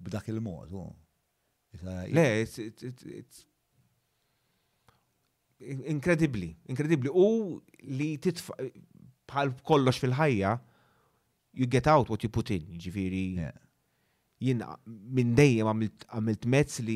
b'dak 0.00 0.28
il-mod. 0.32 0.72
Uh, 0.72 2.02
Le, 2.10 2.26
inkredibli, 5.92 6.48
inkredibli. 6.72 7.10
U 7.12 7.26
li 7.96 8.14
titfa 8.18 8.56
bħal 9.30 9.52
kollox 9.68 10.00
fil-ħajja, 10.02 10.54
you 11.60 11.68
get 11.70 11.86
out 11.86 12.08
what 12.10 12.24
you 12.24 12.32
put 12.32 12.50
in, 12.56 12.78
ġifiri. 12.80 13.24
Jien 14.40 14.62
minn 14.88 15.34
dejjem 15.36 15.68
għamilt 15.68 16.46
mezz 16.48 16.78
li 16.88 16.94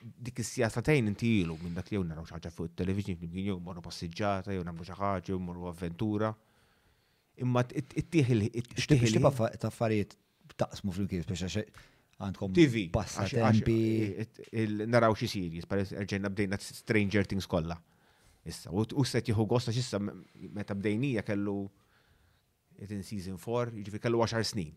dik 0.00 0.40
is-sijasatajn 0.40 1.10
inti 1.10 1.28
ilu 1.42 1.58
minn 1.60 1.76
dak 1.76 1.90
li 1.92 1.98
jew 1.98 2.06
naraw 2.08 2.24
xi 2.24 2.48
fuq 2.54 2.70
it-television 2.70 3.34
jew 3.42 3.58
morru 3.60 3.82
passiġġata 3.84 4.54
jew 4.56 4.62
nagħmlu 4.64 4.86
xi 4.88 4.96
ħaġa 4.96 5.28
jew 5.28 5.36
morru 5.44 5.68
avventura 5.68 6.32
imma 7.36 7.64
it-tieħil. 7.70 8.46
Xtieħil 8.76 9.28
taffariet 9.60 10.16
taqsmu 10.56 10.94
fl-kien, 10.94 11.24
speċa 11.26 11.64
għandkom 12.26 12.54
TV, 12.56 12.84
passatempi. 12.94 13.76
Naraw 14.88 15.16
xi 15.18 15.28
series, 15.28 15.68
per 15.68 15.84
ġenna 16.08 16.30
bdejna 16.32 16.60
Stranger 16.62 17.26
Things 17.28 17.46
kollha. 17.50 17.76
Issa, 18.46 18.70
u 18.70 19.04
set 19.04 19.26
jieħu 19.28 19.42
għosta 19.50 19.74
xissa 19.74 19.98
meta 20.00 20.74
bdejnija 20.78 21.24
kellu 21.26 21.64
it 22.78 22.92
season 23.08 23.38
4, 23.40 23.72
jiġifi 23.80 24.00
kellu 24.04 24.20
10 24.22 24.44
snin. 24.46 24.72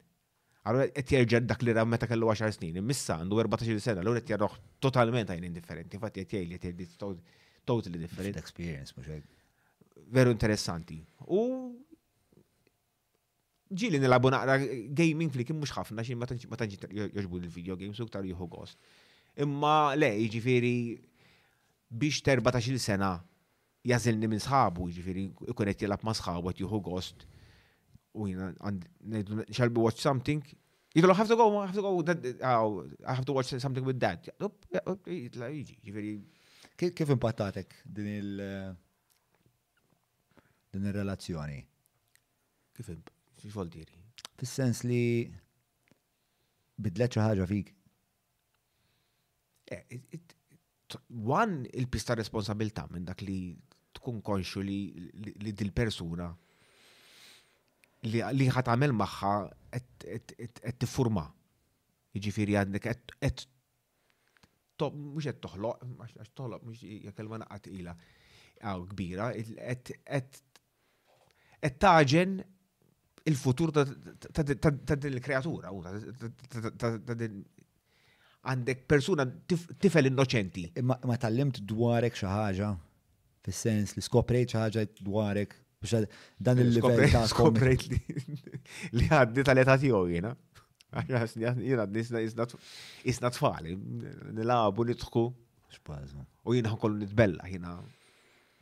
Għarru 0.60 0.90
qed 0.94 1.12
jerġa' 1.16 1.44
dak 1.48 1.62
li 1.64 1.76
meta 1.88 2.08
kellu 2.10 2.30
10 2.34 2.56
snin, 2.58 2.80
imissa 2.82 3.20
għandu 3.22 3.40
14 3.46 3.80
sena, 3.84 4.02
allura 4.04 4.20
qed 4.24 4.34
jarroħ 4.36 4.56
totalment 4.84 5.32
għajn 5.32 5.46
indifferenti, 5.52 6.00
infatti 6.00 6.26
qed 6.26 6.42
jgħid 6.48 6.74
qed 6.74 6.82
jgħid 6.90 7.38
totally 7.70 8.02
different. 8.02 8.36
Experience 8.42 8.96
mhux 8.98 9.22
Veru 10.10 10.32
interessanti. 10.34 10.96
U 11.28 11.70
ġili 13.78 14.00
nilabu 14.02 14.30
naqra 14.34 14.56
gaming 14.98 15.30
flik 15.34 15.52
mux 15.54 15.70
ħafna 15.76 16.02
xin 16.06 16.18
ma 16.18 16.28
tanġi 16.30 16.80
joġbu 16.90 17.42
l 17.42 17.50
video 17.54 17.78
games 17.78 18.00
u 18.02 18.08
ktar 18.10 18.26
juhu 18.26 18.48
gost. 18.50 18.78
Imma 19.38 19.94
le, 19.98 20.10
ġifiri 20.26 20.72
biex 21.90 22.22
terba 22.26 22.52
ta' 22.52 22.62
xil 22.62 22.80
sena 22.82 23.12
jazilni 23.86 24.28
minn 24.30 24.42
sħabu, 24.42 24.88
ġifiri 24.96 25.28
ikonet 25.54 25.86
jilab 25.86 26.04
ma 26.06 26.16
sħabu 26.18 26.50
għat 26.50 26.64
juhu 26.64 26.80
għost, 26.82 27.28
u 28.20 28.28
jina 28.32 28.50
shall 29.54 29.70
we 29.72 29.84
watch 29.86 30.02
something? 30.02 30.44
Jitlu, 30.96 31.12
don't 31.12 31.18
have 31.18 31.30
to 31.30 31.36
go, 31.38 31.60
I 31.62 31.68
have 31.68 31.76
to 31.76 31.82
go, 31.84 32.02
that, 32.02 32.42
oh, 32.58 32.84
I 33.06 33.14
have 33.14 33.26
to 33.26 33.32
watch 33.34 33.54
something 33.62 33.86
with 33.86 34.00
that. 34.00 34.26
Jiġifieri 34.44 36.16
kif 36.80 37.10
impattatek 37.14 37.70
din 37.86 38.08
il- 38.08 38.42
eh, 38.42 38.74
din 40.74 40.86
il-relazzjoni? 40.90 41.62
Kif 42.74 42.90
impattatek? 42.90 43.18
vol 43.48 43.70
diri? 43.72 43.96
Fis-sens 44.40 44.82
li 44.88 45.28
bidlet 46.80 47.16
xi 47.16 47.24
ħaġa 47.24 47.48
fik. 47.48 47.72
Eh, 49.70 49.98
il-pista 51.78 52.16
responsabilta 52.18 52.88
minn 52.90 53.06
dak 53.06 53.22
li 53.22 53.54
tkun 53.94 54.22
konxu 54.26 54.64
li 54.66 55.54
dil-persuna 55.54 56.26
li 58.10 58.48
ħat 58.50 58.72
għamil 58.74 58.96
maħħa 58.98 59.34
għed 59.70 60.82
t-forma. 60.86 61.24
Iġifiri 62.18 62.56
għadnek 62.58 62.86
għed 63.28 63.46
mux 64.80 65.28
għed 65.28 65.42
toħloq, 65.44 65.84
għax 66.00 66.36
toħloq, 66.40 66.64
mux 66.66 66.82
jgħakelma 66.88 67.40
naqqat 67.44 67.68
ila, 67.76 67.94
għaw 68.64 68.86
kbira, 68.94 69.32
għed 71.60 71.82
taġen 71.84 72.38
il-futur 73.30 73.70
ta' 73.72 73.84
din 75.02 75.12
il-kreatura, 75.14 75.70
ta' 76.78 77.16
din 77.22 77.40
għandek 78.50 78.86
persuna 78.90 79.26
tifel 79.54 80.10
innoċenti. 80.10 80.68
Ma 80.82 81.18
tal-limt 81.22 81.62
dwarek 81.70 82.16
xaħġa, 82.20 82.70
fil-sens 83.46 83.98
li 83.98 84.06
skoprejt 84.06 84.54
xaħġa 84.56 84.84
dwarek, 85.04 85.58
biex 85.84 86.08
dan 86.48 86.62
il-level 86.64 87.08
ta' 87.14 87.26
skoprejt 87.32 87.88
li 87.94 89.10
għaddi 89.10 89.46
tal 89.50 89.62
eta 89.64 89.76
tiegħu 89.84 90.02
jiena. 90.16 90.34
Jiena 91.06 91.86
isna 91.92 93.30
tfali, 93.36 93.76
nilabu, 94.40 94.88
nitħku. 94.90 95.28
Xbażu. 95.70 96.20
U 96.50 96.56
jiena 96.58 96.72
kollu 96.82 96.98
nitbella 97.04 97.46
jiena. 97.52 97.76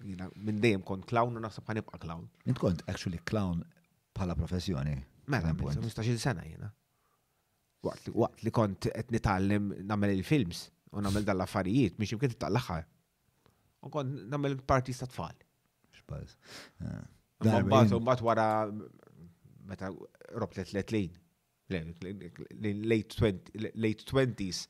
Jiena 0.03 0.27
minn 0.45 0.59
dejjem 0.61 0.83
kont 0.85 1.05
clown 1.09 1.37
u 1.37 1.39
naħseb 1.41 1.69
ħanibqa' 1.71 1.97
clown. 2.01 2.27
Int 2.51 2.59
kont 2.61 2.83
actually 2.91 3.17
clown 3.29 3.63
bħala 4.17 4.35
professjoni. 4.39 4.95
Mela, 5.31 5.53
punt. 5.59 5.81
15 5.85 6.17
sena 6.21 6.43
jena. 6.47 6.71
Waqt 7.85 8.43
li 8.45 8.53
kont 8.55 8.89
qed 8.89 9.11
nitgħallem 9.13 9.67
nagħmel 9.89 10.13
il-films 10.17 10.63
u 10.97 11.03
nagħmel 11.03 11.27
dal-affarijiet 11.27 11.97
biex 11.99 12.15
jimkien 12.15 12.37
tal 12.41 12.55
l-aħħar. 12.55 12.87
U 13.87 13.91
kont 13.93 14.27
nagħmel 14.33 14.55
parti 14.69 14.95
ta' 14.97 15.09
tfal. 15.11 15.35
Xbaż. 15.99 16.33
Ah. 16.83 17.03
Mbagħad 17.45 18.25
wara 18.25 18.47
meta 19.69 19.91
robt 20.41 20.57
let 20.73 20.95
lejn. 20.95 21.13
Late 22.87 23.13
20s 23.19 24.65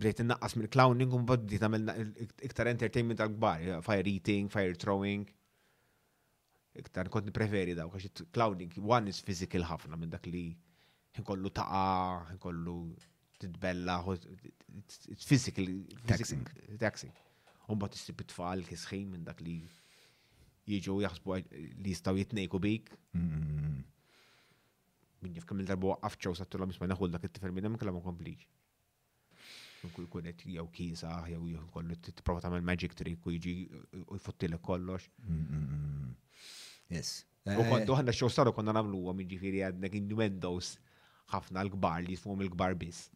bdejt 0.00 0.20
naqqas 0.28 0.56
mill-clowning 0.60 1.12
u 1.16 1.22
mbagħad 1.24 1.48
bdejt 1.48 1.66
nagħmel 1.66 2.32
iktar 2.48 2.70
entertainment 2.70 3.20
għal 3.26 3.34
kbar, 3.36 3.66
fire 3.84 4.06
eating, 4.14 4.52
fire 4.52 4.76
throwing 4.78 5.26
iktar 6.76 7.10
kont 7.10 7.26
preferi 7.34 7.74
daw, 7.74 7.90
għax 7.90 8.26
clowning, 8.34 8.74
one 8.86 9.10
is 9.10 9.18
physical 9.26 9.64
ħafna 9.66 9.98
minn 9.98 10.12
dak 10.12 10.26
li 10.30 10.42
nkollu 11.20 11.50
taqa, 11.54 12.28
nkollu 12.36 12.76
titbella, 13.40 13.96
it's 15.08 15.24
physical, 15.26 15.66
taxing. 16.06 16.46
Taxing. 16.80 17.10
Umba 17.70 17.88
tissib 17.90 18.20
it-tfal 18.22 18.62
kisħin 18.68 19.08
minn 19.16 19.26
dak 19.26 19.42
li 19.42 19.56
jiġu 20.70 21.00
jaħsbu 21.06 21.40
li 21.40 21.94
jistaw 21.94 22.14
jitnejku 22.20 22.60
bik. 22.62 22.94
Minn 25.20 25.36
jifkam 25.36 25.60
il-darbu 25.64 25.96
għafċaw 25.98 26.38
sattu 26.38 26.60
la 26.60 26.70
misma 26.70 26.86
naħu 26.92 27.10
dak 27.16 27.26
it-tifel 27.26 27.54
minn 27.56 27.66
hemm 27.66 27.80
kellha 27.80 27.96
ma 27.96 28.02
kompliċ 28.04 28.46
kuj 29.88 30.06
kunet 30.12 30.42
jew 30.44 30.66
kisa 30.76 31.10
jew 31.30 31.56
kollu 31.74 31.96
t-prova 32.06 32.42
tagħmel 32.44 32.64
magic 32.68 32.92
trick 32.98 33.26
u 33.26 33.32
jiġi 33.32 33.54
u 34.04 34.18
jfottilek 34.18 34.60
kollox. 34.64 35.06
Yes. 36.92 37.12
U 37.48 37.52
eh, 37.54 37.64
kontu 37.70 37.94
eh. 37.96 38.02
għanna 38.02 38.12
xo 38.16 38.28
saru 38.32 38.52
konna 38.56 38.74
namlu 38.76 39.00
għom 39.10 39.22
ġifiri 39.30 39.62
għadnek 39.70 39.96
innuendos 40.02 40.74
ħafna 41.32 41.64
l-gbar 41.66 42.04
li 42.04 42.16
jisfum 42.18 42.42
l 42.44 42.50
gbar 42.52 42.76
bis. 42.76 43.06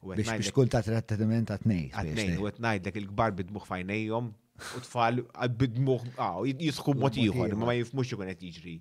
Biex 0.00 0.30
biex 0.30 0.54
kull 0.56 0.70
ta' 0.72 0.82
trattament 0.86 1.50
għatnej. 1.52 1.90
Għatnej, 1.92 2.36
u 2.40 2.46
għatnajd 2.48 2.86
dak 2.86 3.00
il-gbar 3.02 3.34
bidmuħ 3.36 3.66
fajnejom 3.68 4.30
u 4.78 4.82
tfal 4.86 5.20
bidmuħ, 5.60 6.06
għaw, 6.16 6.46
jisħu 6.54 6.94
motiħor, 7.02 7.56
ma 7.58 7.68
ma 7.68 7.74
jifmux 7.80 8.06
xo 8.08 8.20
għanet 8.22 8.46
jġri. 8.48 8.76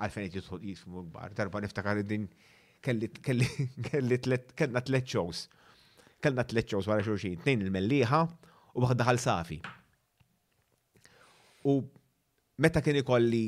Għalfejn 0.00 0.32
jisħu 0.38 0.58
l 0.62 1.10
gbar 1.10 1.36
Darba 1.38 1.62
niftakar 1.62 2.00
id 2.00 2.10
din 2.10 2.26
kelli 2.82 3.10
kelli 3.20 3.46
kelli 3.90 4.20
kellna 4.56 4.80
tlet 4.80 5.06
shows 5.06 5.44
kellna 6.22 6.44
tliet 6.48 6.68
shows 6.72 6.88
wara 6.90 7.02
t-nejn 7.22 7.62
il-melliħa 7.66 8.18
u 8.78 8.84
waħda 8.84 9.04
ħal 9.08 9.20
safi. 9.24 9.58
U 11.68 11.72
meta 12.64 12.82
kien 12.84 12.98
ikolli, 13.00 13.42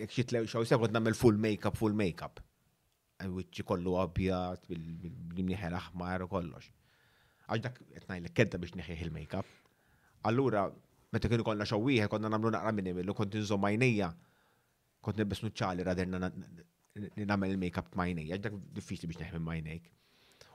jek 0.00 0.14
xi 0.14 0.24
tlew 0.30 0.48
shows, 0.50 0.72
għadna 0.72 0.98
nagħmel 1.02 1.18
full 1.20 1.38
makeup, 1.46 1.78
full 1.80 1.96
makeup. 2.00 2.42
Wiċċi 3.36 3.64
kollu 3.70 3.94
għabjat, 4.02 4.66
bil-mniħel 4.72 5.76
aħmar 5.80 6.26
u 6.26 6.30
kollox. 6.32 6.68
Għax 7.48 7.62
dak 7.64 7.78
qed 7.94 8.12
l 8.16 8.32
kedda 8.40 8.60
biex 8.64 8.76
neħieħ 8.80 9.06
il-makeup. 9.06 9.52
Allura, 10.30 10.66
meta 11.14 11.30
kien 11.30 11.40
ikollna 11.44 11.68
xawwieħ, 11.68 12.08
konna 12.12 12.32
nagħmlu 12.34 12.52
naqra 12.56 12.72
minn 12.80 12.92
imillu, 12.94 13.14
kont 13.20 13.36
inżomm 13.40 13.64
majnejja, 13.68 14.10
kont 15.06 15.20
nibbes 15.22 15.44
nuċċali 15.46 15.86
raderna 15.86 16.20
nagħmel 16.26 17.52
il-makeup 17.54 17.94
majnej, 17.96 18.36
dak 18.40 18.56
diffiċli 18.80 19.08
biex 19.12 19.22
neħmel 19.28 19.46
majnejk. 19.52 19.88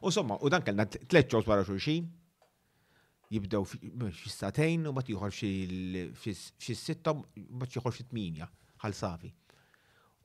U 0.03 0.09
somma, 0.09 0.37
u 0.41 0.49
dan 0.49 0.63
kellna 0.65 0.85
tliet 0.89 1.29
ġos 1.29 1.45
wara 1.45 1.61
xulxin, 1.67 2.07
jibdew 3.33 3.61
xi 4.17 4.31
satejn 4.33 4.87
u 4.89 4.93
mbagħad 4.95 5.11
jieħor 5.13 5.35
xi 6.19 6.75
sitta 6.79 7.13
mbagħad 7.13 7.75
jieħor 7.77 7.93
xi 7.93 8.05
tminja 8.09 8.47
ħal 8.81 8.95
savi. 8.97 9.29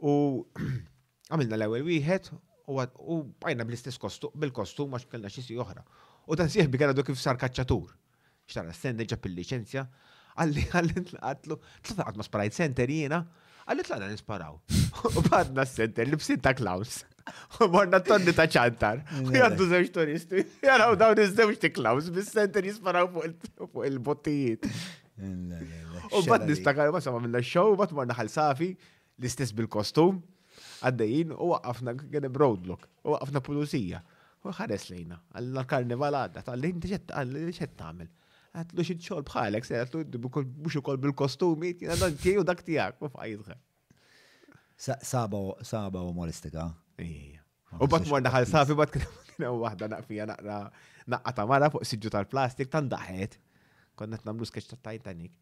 U 0.01 0.13
għamilna 1.31 1.59
l-ewwel 1.59 1.85
wieħed 1.91 2.31
u 2.73 3.19
bajna 3.45 3.67
bl-istess 3.69 4.01
kostum 4.01 4.33
bil-kostum 4.47 4.97
għax 4.97 5.11
kellna 5.13 5.31
xi 5.33 5.59
oħra. 5.61 5.85
U 6.25 6.39
dan 6.41 6.49
sieħ 6.51 6.71
bi 6.73 6.81
kellha 6.81 7.05
kif 7.05 7.21
sar 7.21 7.37
kaċċatur. 7.41 7.91
Xtara 8.49 8.73
stenni 8.73 9.05
ġab 9.13 9.29
il-liċenzja, 9.29 9.83
għalli 10.41 10.65
għalli 10.73 11.05
għatlu, 11.21 11.61
tlaqat 11.91 12.17
ma 12.17 12.25
sparajt 12.25 12.57
center 12.63 12.95
jiena, 12.97 13.21
għalli 13.69 13.85
tlaqat 13.91 14.15
nisparaw. 14.17 14.57
U 15.21 15.25
badna 15.29 15.69
s-center 15.69 16.09
li 16.09 16.17
b'sinta 16.17 16.57
Klaus. 16.57 17.03
Morna 17.73 17.99
t 18.03 18.09
tonni 18.11 18.33
ta' 18.37 18.47
ċantar. 18.51 19.01
Jaddu 19.35 19.65
mm, 19.67 19.71
zewġ 19.73 19.91
turisti. 19.95 20.45
Jaraw 20.67 20.97
daw 20.99 21.15
nizzewġ 21.19 21.57
żewġ 21.59 21.73
klaus, 21.79 22.11
bis-center 22.15 22.67
jisparaw 22.71 23.11
fuq 23.13 23.83
il-bottijiet. 23.91 24.69
Eh, 25.17 26.11
u 26.13 26.21
bat 26.29 26.43
nistakar, 26.45 26.91
ma 26.93 27.01
samma 27.01 27.23
minna 27.25 27.41
xow, 27.41 27.71
bat 27.81 27.89
morna 27.97 28.13
ħal-safi, 28.19 28.67
l-istess 29.17 29.55
bil-kostum, 29.57 30.19
għaddejin, 30.85 31.31
u 31.33 31.47
waqqafna 31.55 31.95
għedem 32.19 32.37
roadlock, 32.37 32.85
u 33.01 33.15
waqqafna 33.15 33.41
pulusija. 33.47 34.03
U 34.45 34.53
ħares 34.61 34.85
lejna, 34.91 35.17
għall-karnival 35.41 36.19
għadda, 36.21 36.45
tal-lejn 36.51 36.85
ġetta 36.85 37.17
għamil. 37.73 38.13
Għatlu 38.61 38.87
xie 38.91 38.99
t-xol 39.01 39.25
bħalek, 39.31 39.65
se 39.65 39.81
għatlu 39.81 40.05
bux 40.21 40.77
ukoll 40.85 41.01
bil-kostumi, 41.07 41.73
jina 41.81 41.97
dan 41.97 42.21
tijaj 42.21 42.43
u 42.45 42.51
dak 42.53 42.61
tijak, 42.69 43.01
u 43.01 43.09
fajtħe. 43.17 43.57
Saba 45.01 46.05
umoristika. 46.13 46.75
U 46.97 47.87
bat 47.93 48.07
morna 48.09 48.31
ħal 48.33 48.47
safi, 48.49 48.77
bat 48.79 48.93
kena 48.95 49.51
wahda 49.63 49.89
naqfija 49.93 50.27
naqra 50.31 50.61
naqqa 51.13 51.33
ta' 51.37 51.45
mara 51.51 51.69
fuq 51.71 51.85
siġu 51.87 52.13
tal-plastik, 52.15 52.71
tan 52.73 52.89
daħet. 52.89 53.37
Konnet 53.97 54.25
namlu 54.29 54.49
skeċ 54.49 54.71
ta' 54.73 54.79
Titanic. 54.89 55.33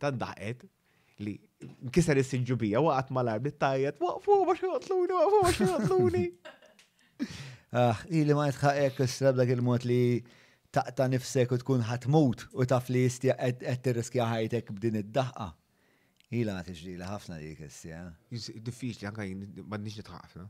Tan 0.00 0.16
daħet 0.18 0.64
li 1.24 1.34
kisar 1.94 2.18
il 2.18 2.26
siġu 2.26 2.56
bija 2.64 2.80
waqt 2.82 3.12
mal-arbit 3.16 3.58
tajet. 3.60 4.00
waqfu, 4.00 4.38
bax 4.48 4.64
joqtluni, 4.64 5.20
waqfu, 5.20 5.42
bax 5.48 5.60
joqtluni. 5.68 6.24
Ah, 7.74 7.96
li 8.06 8.34
ma 8.38 8.44
jitħaqek 8.52 9.00
s-srabdak 9.02 9.48
il-mot 9.56 9.82
li 9.86 10.20
taqta 10.76 11.08
nifsek 11.10 11.56
u 11.56 11.56
tkun 11.58 11.80
ħatmut 11.82 12.44
u 12.54 12.66
taf 12.70 12.86
li 12.90 13.00
jistja 13.02 13.34
t-riski 13.82 14.22
ħajtek 14.22 14.70
b'din 14.76 15.00
id-daħqa. 15.00 15.46
Ila 16.38 16.54
iġdila 16.62 17.08
ħafna 17.16 17.40
dik 17.42 17.64
issija. 17.66 18.04
Diffiċli 18.30 19.10
anke 19.10 19.26
jien 19.26 19.42
m'għandniex 19.64 19.98
nitħaqfna. 20.04 20.46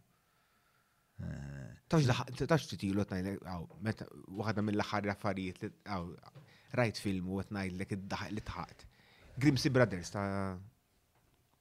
Tax 2.48 2.64
titilu 2.70 3.04
t 3.04 3.18
għaw, 3.20 3.64
għadha 4.48 4.62
mill-axar 4.64 5.04
raffariet, 5.10 5.66
għaw, 5.70 6.08
rajt 6.80 7.00
film 7.04 7.28
u 7.36 7.42
t 7.44 7.54
li 7.54 7.86
id-daħq 7.96 8.32
li 8.34 8.44
tħaqt. 8.48 8.86
Grimsy 9.40 9.70
Brothers 9.70 10.10
ta' 10.14 10.24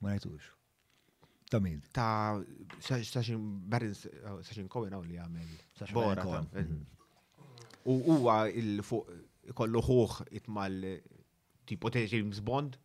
Ma 0.03 0.13
rajtux. 0.13 0.47
Ta' 1.51 1.59
min? 1.63 1.79
Ta' 1.95 2.39
Sashin 2.83 3.43
Barrins, 3.71 4.07
Sashin 4.47 4.67
Cohen 4.71 4.95
għaw 4.97 5.03
li 5.07 5.19
għamil. 5.21 5.51
Bora. 5.95 6.25
Eh, 6.55 6.73
u 7.91 7.97
huwa 8.07 8.39
il-fuq 8.49 9.53
kollu 9.59 9.83
ħuħ 9.85 10.17
itmal 10.39 10.79
tipo 11.67 11.91
ta' 11.91 12.03
James 12.07 12.39
Bond. 12.41 12.79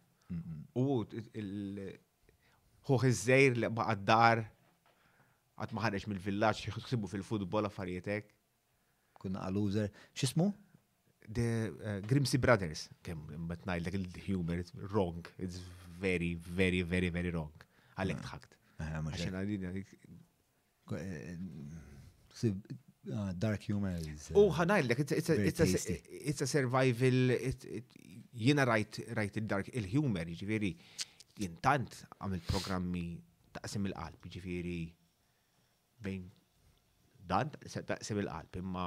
U 0.75 1.03
il-ħuħ 1.15 3.11
iż-żejr 3.15 3.63
li 3.63 3.73
baqad 3.79 4.05
dar 4.13 4.45
Għat 5.59 5.73
maħarġ 5.75 6.07
mill-villaċ 6.13 6.69
jħusibu 6.71 7.09
fil-futbol 7.11 7.67
affarietek. 7.69 8.29
Kunna 9.19 9.43
għal-użer. 9.49 9.89
Xismu? 10.15 10.51
The 11.39 11.47
uh, 11.69 11.95
Grimsey 12.09 12.39
Brothers. 12.41 12.85
Kem, 13.05 13.25
mbatnajlek 13.47 13.97
il-humor, 13.99 14.63
it's 14.63 14.75
wrong. 14.93 15.27
It's 15.37 15.59
very, 16.01 16.35
very, 16.61 16.85
very, 16.87 17.11
very 17.15 17.33
wrong. 17.35 17.51
Għalek 17.99 18.21
ah. 18.23 18.27
tħakt. 18.29 18.57
Ah, 18.79 18.93
Għaxen 19.03 19.35
għadin 19.35 19.65
eh, 19.69 20.95
eh, 20.95 22.53
ah, 23.19 23.33
dark 23.35 23.67
humor 23.73 23.99
is. 24.07 24.29
U 24.31 24.45
oh, 24.45 24.61
dak, 24.71 25.01
it's 25.03 26.45
a 26.45 26.47
survival, 26.47 27.35
jina 28.31 28.65
rajt 28.71 29.01
rajt 29.19 29.41
il-dark, 29.43 29.73
il-humor, 29.81 30.31
ġifiri, 30.39 30.71
jintant 31.43 31.99
għamil 32.21 32.45
programmi 32.47 33.03
taqsim 33.59 33.91
il-qalb, 33.91 34.31
ġifiri, 34.37 34.77
bejn 36.05 36.29
dan 37.31 37.51
taqsim 37.91 38.21
il-qalb 38.23 38.57
imma 38.63 38.85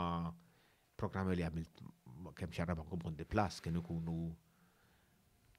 programmi 1.01 1.35
li 1.37 1.45
għamilt 1.45 1.83
kem 2.37 2.53
xarra 2.55 2.75
banku 2.77 2.97
bondi 3.01 3.25
plas, 3.25 3.59
kien 3.63 3.77
ikunu 3.81 4.15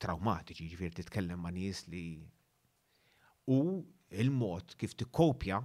traumatiċi, 0.02 0.68
ġifir 0.72 0.94
titkellem 0.96 1.40
ma' 1.42 1.52
nis 1.54 1.84
li 1.92 2.04
u 3.52 3.56
il-mod 4.22 4.74
kif 4.80 4.94
t-kopja 5.02 5.60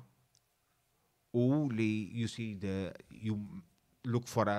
u 1.38 1.45
li 1.74 1.90
you 2.19 2.27
see 2.35 2.53
the 2.56 2.91
you 3.11 3.38
look 4.06 4.27
for 4.32 4.48
a 4.49 4.57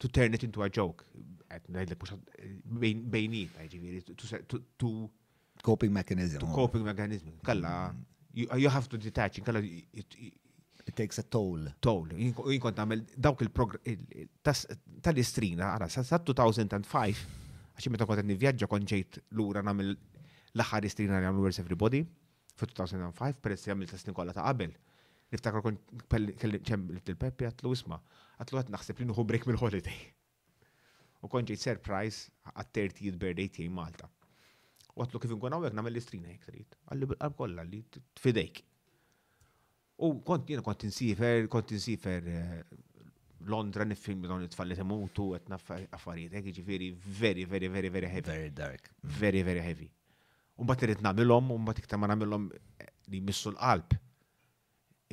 to 0.00 0.08
turn 0.08 0.32
it 0.34 0.42
into 0.44 0.62
a 0.64 0.68
joke. 0.78 1.02
Għet 1.52 1.66
najdlek 1.68 2.00
mux 2.02 2.92
bejnit, 3.12 3.56
eh, 3.60 3.66
ġifiri, 3.68 3.98
to 4.78 5.10
coping 5.62 5.92
mechanism. 5.92 6.38
To 6.40 6.48
coping 6.54 6.84
mechanism. 6.86 7.34
Kalla, 7.44 7.92
mm. 7.92 7.98
you, 8.32 8.46
you 8.56 8.70
have 8.70 8.88
to 8.88 8.96
detach, 8.96 9.36
kalla, 9.44 9.58
it, 9.60 10.16
it, 10.18 10.39
It 10.90 10.94
takes 10.96 11.18
a 11.18 11.22
toll. 11.22 11.68
Toll. 11.80 12.08
Jinkont 12.18 12.76
namel 12.82 13.04
dawk 13.14 13.42
il-tal-istrina, 13.46 15.64
għara, 15.76 15.86
sa' 15.92 16.18
2005, 16.18 17.20
għaxi 17.78 17.92
meta 17.94 18.06
kont 18.10 18.26
nivjaġġa 18.26 18.66
kont 18.72 18.86
ġejt 18.90 19.12
lura 19.38 19.60
namel 19.62 19.86
l 19.94 20.60
ħar 20.70 20.82
istrina 20.88 21.12
li 21.22 21.26
għamlu 21.28 21.42
Where's 21.44 21.60
Everybody, 21.62 22.00
fi 22.58 22.64
2005, 22.72 23.36
peress 23.38 23.60
li 23.64 23.70
għamil 23.76 23.88
tasni 23.92 24.10
kolla 24.16 24.32
ta' 24.34 24.42
qabel. 24.48 24.72
Niftakar 25.30 25.60
kont 25.62 25.80
ċem 26.66 26.88
il-Peppi 27.06 27.44
għatlu 27.52 27.68
isma, 27.78 27.98
għatlu 28.42 28.56
għat 28.64 28.70
naħseb 28.74 28.96
li 28.98 29.06
nħu 29.12 29.22
break 29.30 29.44
mill-holiday. 29.46 29.98
U 31.22 31.24
kont 31.30 31.46
ġejt 31.54 31.62
surprise 31.68 32.18
għat-30th 32.50 33.16
birthday 33.22 33.46
tiegħi 33.46 33.70
Malta. 33.78 34.06
U 34.96 34.98
għatlu 35.06 35.18
kif 35.22 35.32
nkun 35.38 35.52
għawek 35.54 35.74
namel 35.78 35.92
l-istrina 35.94 36.28
jek 36.34 36.42
trid. 36.50 36.70
Għalli 36.90 37.04
bil-qalb 37.14 37.34
kolla 37.44 37.60
li 37.70 37.80
t-fidejk. 37.94 38.56
U 40.00 40.14
kont 40.24 40.48
jena 40.48 40.62
kont 40.64 40.82
insifer, 40.88 41.46
kont 41.52 41.70
insifer 41.76 42.22
eh, 42.32 42.54
Londra 43.52 43.84
nifilm 43.88 44.22
dawn 44.28 44.44
it-tfalli 44.44 44.76
temutu 44.76 45.28
qed 45.34 45.52
affarijiet 45.56 46.36
hekk 46.38 46.46
eh, 46.48 46.54
jiġifieri 46.56 46.88
very 47.20 47.44
very 47.50 47.70
very 47.74 47.92
very 47.96 48.08
heavy. 48.12 48.30
Very 48.34 48.50
dark. 48.60 48.88
Mm. 49.02 49.12
Very 49.20 49.42
very 49.48 49.64
heavy. 49.66 49.90
Un 50.60 50.68
bat 50.68 50.82
irrit 50.84 51.04
namilom, 51.04 51.52
un 51.56 51.64
bat 51.68 51.78
iktar 51.80 52.00
ma 52.00 52.08
nagħmilhom 52.12 52.48
eh, 52.84 52.88
li 53.12 53.20
missu 53.24 53.52
l-qalb 53.52 53.96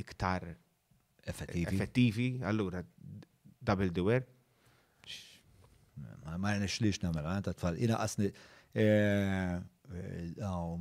iktar 0.03 0.45
effettivi. 1.27 1.67
Effettivi, 1.71 2.27
allura 2.51 2.81
double 3.59 3.91
the 3.95 4.03
wear. 4.09 4.23
Ma 6.37 6.51
nix 6.61 6.79
lix 6.83 6.99
namil, 7.03 7.25
għan 7.27 7.47
ta' 7.47 7.55
tfal. 7.57 7.79
Ina 7.83 7.97
qasni 7.99 8.29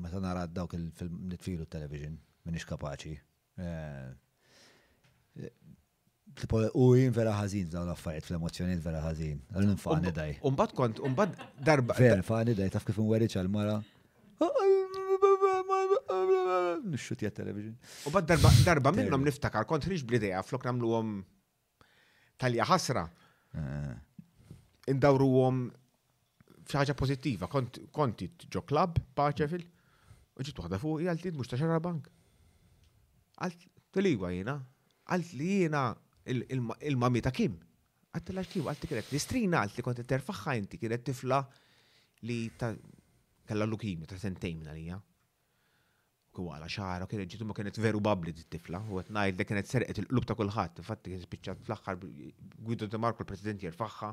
meta 0.02 0.20
nara 0.22 0.46
dawk 0.46 0.74
il-film 0.76 1.24
nitfilu 1.32 1.64
t 1.66 1.74
television 1.78 2.18
minix 2.46 2.66
kapaċi. 2.68 3.16
Eh, 3.56 4.08
tipo, 6.40 6.60
u 6.76 6.88
jien 6.96 7.12
vera 7.16 7.32
ħazin 7.38 7.70
dawn 7.72 7.88
l-affarijiet 7.88 8.28
fl-emozjoniet 8.28 8.82
vera 8.84 9.00
ħazin. 9.04 9.38
Għallin 9.54 9.74
nfaqni 9.78 10.12
um- 10.12 10.16
daj. 10.20 10.32
Umbad 10.50 10.72
kont, 10.76 11.00
umbad 11.00 11.36
darba. 11.68 11.96
Vera, 11.98 12.22
fani 12.26 12.54
daj, 12.58 12.74
taf 12.76 12.86
kif 12.88 12.98
nwerriċ 13.00 13.38
għal-mara. 13.40 13.78
Nixxutja 16.86 17.30
television. 17.32 17.74
U 18.06 18.12
bad 18.12 18.28
darba, 18.68 18.92
minnom 18.92 19.24
niftakar, 19.26 19.64
kont 19.66 19.88
ħriġ 19.88 20.04
blideja, 20.06 20.42
flok 20.46 20.68
namlu 20.68 20.92
għom 21.00 21.14
talja 22.42 22.66
ħasra. 22.68 23.06
Eh. 23.56 23.94
Indawru 24.92 25.26
għom 25.46 25.62
fxaħġa 26.66 26.94
pozittiva, 26.98 27.48
konti 27.48 28.28
ġo 28.52 28.62
klab, 28.68 29.00
paċefil, 29.16 29.64
u 30.36 30.44
ġitu 30.46 30.62
għada 30.66 30.78
fuq, 30.82 31.00
jgħaltid 31.06 31.36
mux 31.38 31.48
taċarra 31.50 31.80
bank. 31.80 32.12
Għalt 33.36 33.66
tuliwa 33.92 34.30
jina, 34.32 34.54
għalt 35.12 35.32
li 35.36 35.48
jina 35.66 35.82
il-mami 36.88 37.20
ta' 37.24 37.32
kim. 37.34 37.58
Għalt 38.16 38.32
l 38.32 38.44
kim, 38.50 38.68
għalt 38.70 38.86
kienet 38.88 39.10
li 39.12 39.20
strina, 39.20 39.60
għalt 39.66 39.76
li 39.76 39.84
kont 39.84 40.00
terfaxħa 40.12 40.54
inti 40.56 40.78
kienet 40.80 41.04
tifla 41.04 41.42
li 42.28 42.38
ta' 42.58 42.72
kalla 43.46 43.68
lukimi 43.68 44.08
ta' 44.08 44.16
sentejn 44.18 44.62
minna 44.62 44.72
lija. 44.76 44.96
Kwa 46.36 46.58
xara, 46.68 47.06
kienet 47.08 47.28
ġitu 47.32 47.46
ma 47.48 47.54
kienet 47.56 47.76
veru 47.80 48.00
babli 48.00 48.32
di 48.36 48.44
tifla, 48.56 48.80
u 48.88 48.98
għet 49.00 49.12
najd 49.16 49.38
li 49.40 49.46
kienet 49.48 49.68
serqet 49.70 50.00
il-qlub 50.04 50.26
ta' 50.28 50.36
kullħat, 50.36 50.80
fatti 50.84 51.12
kienet 51.12 51.28
spiċċat 51.28 51.62
fl-axħar, 51.64 52.00
Guido 52.64 52.86
de 52.92 52.98
Marco 53.00 53.24
l-president 53.24 53.62
jirfaxħa, 53.64 54.10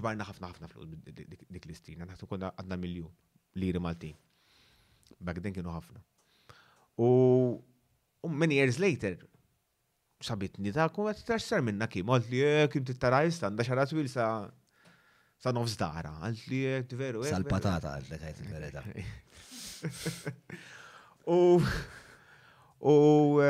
ġbarna 0.00 0.24
ħafna 0.28 0.50
ħafna 0.54 0.68
flus 0.68 0.88
dik 0.88 1.68
l-istrina, 1.68 2.08
naħtu 2.08 2.28
konna 2.28 2.50
għadna 2.60 2.80
miljon 2.80 3.12
liri 3.60 3.80
Maltin. 3.80 4.16
Back 5.20 5.44
then 5.44 5.52
kienu 5.56 5.72
ħafna. 5.76 6.00
U 7.00 7.08
U 8.22 8.28
many 8.28 8.54
years 8.56 8.78
later, 8.82 9.16
sabitni 10.28 10.72
ta' 10.76 10.88
kum 10.92 11.06
għet 11.08 11.22
t 11.22 11.28
tarsar 11.30 11.62
minna 11.64 11.86
kim, 11.88 12.08
għalt 12.12 12.28
li 12.32 12.40
eh, 12.44 12.66
kim 12.72 12.84
t-taraj 12.84 13.30
da 13.56 13.64
xarat 13.64 13.92
wil 13.96 14.10
sa' 14.12 14.48
sa' 15.40 15.52
nofs 15.56 15.76
dara, 15.80 16.12
għalt 16.26 16.48
li 16.52 16.58
eh, 16.68 16.82
t-veru. 16.90 17.22
Eh, 17.24 17.30
sa 17.32 17.38
l 17.40 17.46
patata 17.48 17.94
għalt 17.96 18.10
li 18.12 18.18
għajt 18.20 18.42
l 18.44 18.50
vereda 18.52 18.82
U, 21.30 21.38
u, 22.84 22.90
u 22.90 23.48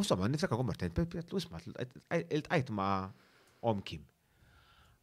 s 0.00 0.08
sabba, 0.08 0.30
nifsaka 0.32 0.56
kum 0.56 0.72
pepi 0.72 1.20
għatlu 1.20 1.42
isma, 1.42 1.60
il-tajt 2.22 2.72
ma' 2.72 3.10
om 3.68 3.82
kim. 3.84 4.06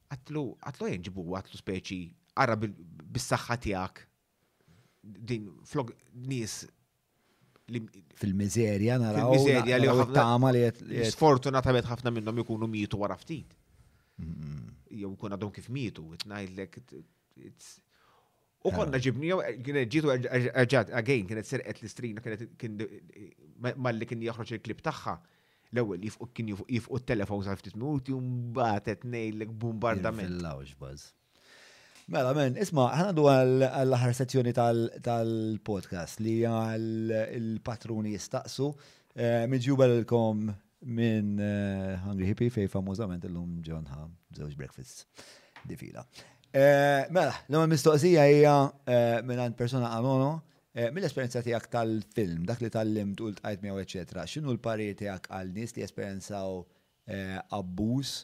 Għatlu, 0.10 0.48
għatlu 0.66 0.90
jenġibu, 0.96 1.28
għatlu 1.38 1.62
speċi, 1.62 2.00
għarra 2.34 2.58
bil 2.64 3.22
saxħatijak 3.22 4.02
din 5.08 5.52
flog 5.70 5.94
nis 6.26 6.64
fil-mizerja 8.20 8.96
naraw. 9.02 9.34
Fil-mizerja 9.34 9.80
li 9.82 9.90
ħafna 9.90 10.52
li 10.56 10.62
Sfortunatament 11.12 11.90
ħafna 11.90 12.14
minnhom 12.16 12.44
ikunu 12.44 12.70
mitu 12.72 13.00
wara 13.04 13.18
ftit. 13.20 13.56
Jew 14.88 15.12
kun 15.20 15.36
għadhom 15.38 15.52
kif 15.58 15.68
mitu, 15.72 16.08
U 18.68 18.72
konna 18.74 18.98
ġibni, 19.00 19.30
ġitu 19.88 20.10
ġad, 20.10 20.90
again, 20.98 21.28
kienet 21.30 21.48
serqet 21.48 21.78
l-istrina, 21.80 22.24
kienet 22.24 23.76
malli 23.80 24.08
kien 24.10 24.24
joħroġ 24.26 24.56
il-klip 24.58 24.82
tagħha. 24.88 25.14
L-ewwel 25.76 26.02
jifqu 26.08 26.28
kien 26.36 26.50
jifqu 26.56 27.00
t-telefon 27.04 27.44
sa 27.46 27.56
ftit 27.60 27.76
minuti 27.78 28.12
u 28.16 28.20
mbagħad 28.24 29.06
ngħidlek 29.06 29.54
bombardament. 29.62 30.32
Fil-lawġ 30.34 30.74
Mela, 32.08 32.30
men, 32.32 32.54
isma, 32.64 32.86
ħana 32.96 33.12
du 33.12 33.26
għall-ħar 33.28 34.14
sezzjoni 34.16 34.54
tal-podcast 34.56 36.22
li 36.24 36.38
għal-patruni 36.48 38.14
jistaqsu. 38.14 38.70
Eh, 39.12 39.42
Minġjuba 39.52 39.90
l-kom 39.90 40.46
minn 40.88 41.34
eh, 41.44 41.98
Hungry 42.06 42.30
Hippie 42.32 42.54
fej 42.54 42.70
famużament 42.72 43.26
l-lum 43.28 43.58
John 43.66 43.90
Ham, 43.92 44.14
zewġ 44.40 44.54
breakfast 44.56 45.04
di 45.68 45.76
fila. 45.76 46.06
Eh, 46.48 47.10
mela, 47.12 47.34
l-għom 47.52 47.76
mistoqsija 47.76 48.24
hija 48.32 48.56
minn 49.28 49.44
għand 49.44 49.58
persona 49.60 49.90
għanono, 49.98 50.30
mill-esperienza 50.96 51.42
tijak 51.44 51.68
tal-film, 51.74 52.46
dak 52.48 52.64
li 52.64 52.70
tal-lim 52.72 53.16
tu 53.20 53.28
l-tajt 53.34 53.64
miegħu, 53.68 53.82
eccetera, 53.84 54.24
xinu 54.30 54.54
l-pari 54.56 54.88
tijak 54.96 55.28
għal-nis 55.28 55.76
li 55.76 55.84
esperjenzaw 55.84 56.56
abbuż 57.60 58.16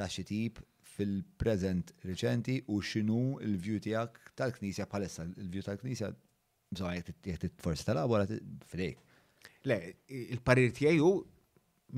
ta' 0.00 0.08
xi 0.16 0.24
tip 0.28 0.62
fil-prezent 0.96 1.92
reċenti 2.08 2.58
u 2.72 2.78
xinu 2.84 3.16
il-vju 3.44 3.80
tijak 3.84 4.16
tal-Knisja 4.38 4.86
palessa, 4.90 5.24
il-vju 5.28 5.64
tal-Knisja 5.66 6.10
bżon 6.74 6.96
jek 6.96 7.10
t-forsi 7.44 7.86
tal-abora 7.86 8.26
fidejk. 8.70 9.02
Le, 9.68 9.76
il-parir 10.34 10.72
tijaju 10.74 11.08
u 11.08 11.16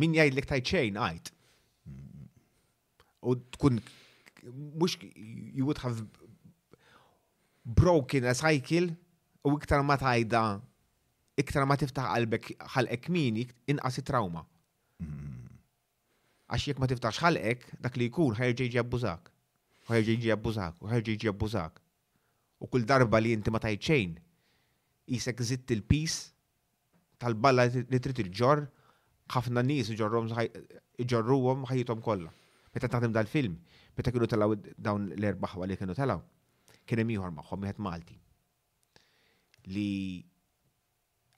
min 0.00 0.16
jgħid 0.18 0.36
l-ek 0.36 0.96
għajt. 1.04 1.32
U 3.30 3.34
tkun, 3.58 3.80
mux, 4.54 4.96
you 5.04 5.64
would 5.66 5.78
have 5.82 6.04
broken 7.64 8.24
a 8.24 8.34
cycle 8.34 8.94
u 9.44 9.56
iktar 9.58 9.82
ma 9.82 9.96
tajda, 9.98 10.44
iktar 11.40 11.66
ma 11.66 11.78
tiftaħ 11.80 12.10
qalbek 12.12 12.52
ħal 12.74 12.92
ekmini 12.94 13.48
inqas 13.72 14.00
trauma. 14.04 14.44
Mm 14.98 15.12
-hmm. 15.12 15.27
Għax 16.48 16.64
jekk 16.68 16.80
ma 16.80 16.86
tiftax 16.88 17.18
ħalqek, 17.20 17.64
dak 17.84 17.96
li 18.00 18.06
jkun 18.08 18.36
ħajġi 18.38 18.66
għabbużak. 18.80 19.20
abbużak. 19.20 19.32
ħajġi 19.90 20.14
ġi 20.22 20.32
abbużak, 20.32 20.74
ħajġi 20.94 21.16
ġi 21.26 21.70
U 22.60 22.66
kull 22.66 22.82
darba 22.84 23.20
li 23.22 23.30
inti 23.32 23.50
ma 23.54 23.60
tajċejn, 23.62 24.14
jisek 25.14 25.42
zitt 25.46 25.70
il-pis 25.70 26.14
tal-balla 27.22 27.68
li 27.70 28.00
trid 28.02 28.18
il-ġor, 28.24 28.64
ħafna 29.30 29.62
nies 29.62 29.92
ġorruhom 29.94 31.62
ħajjitom 31.70 32.02
kollha. 32.02 32.32
Meta 32.74 32.88
taħdem 32.90 33.12
dal-film, 33.14 33.54
meta 33.94 34.10
kienu 34.10 34.26
telaw 34.34 34.56
dawn 34.74 35.06
l-erbaħwa 35.14 35.68
li 35.70 35.76
kienu 35.78 35.94
telaw, 35.94 36.18
kien 36.84 36.98
hemm 37.04 37.12
ieħor 37.14 37.30
magħhom 37.38 37.62
wieħed 37.68 37.78
Malti. 37.86 38.18
Li 39.70 39.88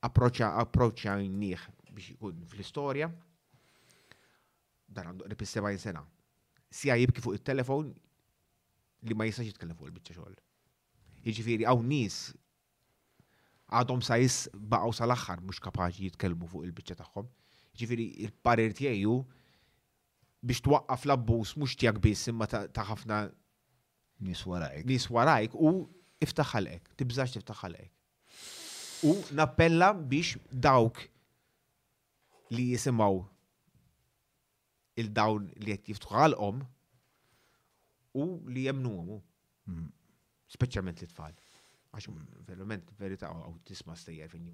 approċċa 0.01 0.55
approċċa 0.65 1.19
biex 1.21 2.15
ikun 2.17 2.41
fl-istorja, 2.49 3.13
dan 4.94 5.10
għandu 5.12 5.27
qrib 5.28 5.43
70 5.47 5.83
sena. 5.83 6.02
Sija 6.70 6.97
jibki 6.99 7.23
fuq 7.23 7.39
it-telefon 7.39 7.91
li 9.09 9.17
ma 9.17 9.27
jistax 9.27 9.49
jitkellem 9.51 9.78
fuq 9.78 9.91
il-biċċa 9.91 10.19
xogħol. 10.19 10.39
Jiġifieri 11.27 11.67
hawn 11.69 11.89
nies 11.91 12.19
għadhom 13.81 14.02
sa 14.07 14.19
jis 14.20 14.41
baqgħu 14.55 14.94
sal-aħħar 15.01 15.44
mhux 15.47 15.62
kapaċi 15.67 16.09
jitkellmu 16.10 16.49
fuq 16.52 16.67
il-biċċa 16.69 16.99
tagħhom. 17.02 17.28
Jiġifieri 17.81 18.09
il-parir 18.27 18.75
tiegħu 18.78 19.15
biex 20.43 20.65
twaqqaf 20.67 21.07
l-abbuż 21.09 21.55
mhux 21.60 21.78
tiegħek 21.83 22.02
biss 22.07 22.31
imma 22.33 22.51
ta' 22.51 22.85
ħafna 22.91 23.23
nies 24.27 24.44
warajk. 24.49 24.86
Nies 24.91 25.09
warajk 25.12 25.57
u 25.59 25.75
iftaħ 26.23 26.57
tibżax 27.02 27.39
tiftaħ 27.39 27.67
U 29.01 29.15
nappella 29.33 29.94
biex 29.97 30.36
dawk 30.52 30.99
li 32.52 32.67
jisimaw 32.75 33.15
il-dawn 34.99 35.44
li 35.65 35.75
qed 35.77 35.91
jiftħalqhom 35.93 36.62
u 38.19 38.25
li 38.55 38.65
jemnuhom. 38.69 39.20
Mm. 39.70 39.86
Speċjalment 40.51 41.02
li 41.05 41.09
tfal. 41.12 41.36
Għax 41.94 42.10
verament 42.49 42.91
verità 42.99 43.31
għaw 43.33 43.59
tisma' 43.67 43.97
stejjer 43.99 44.31
fejn 44.33 44.51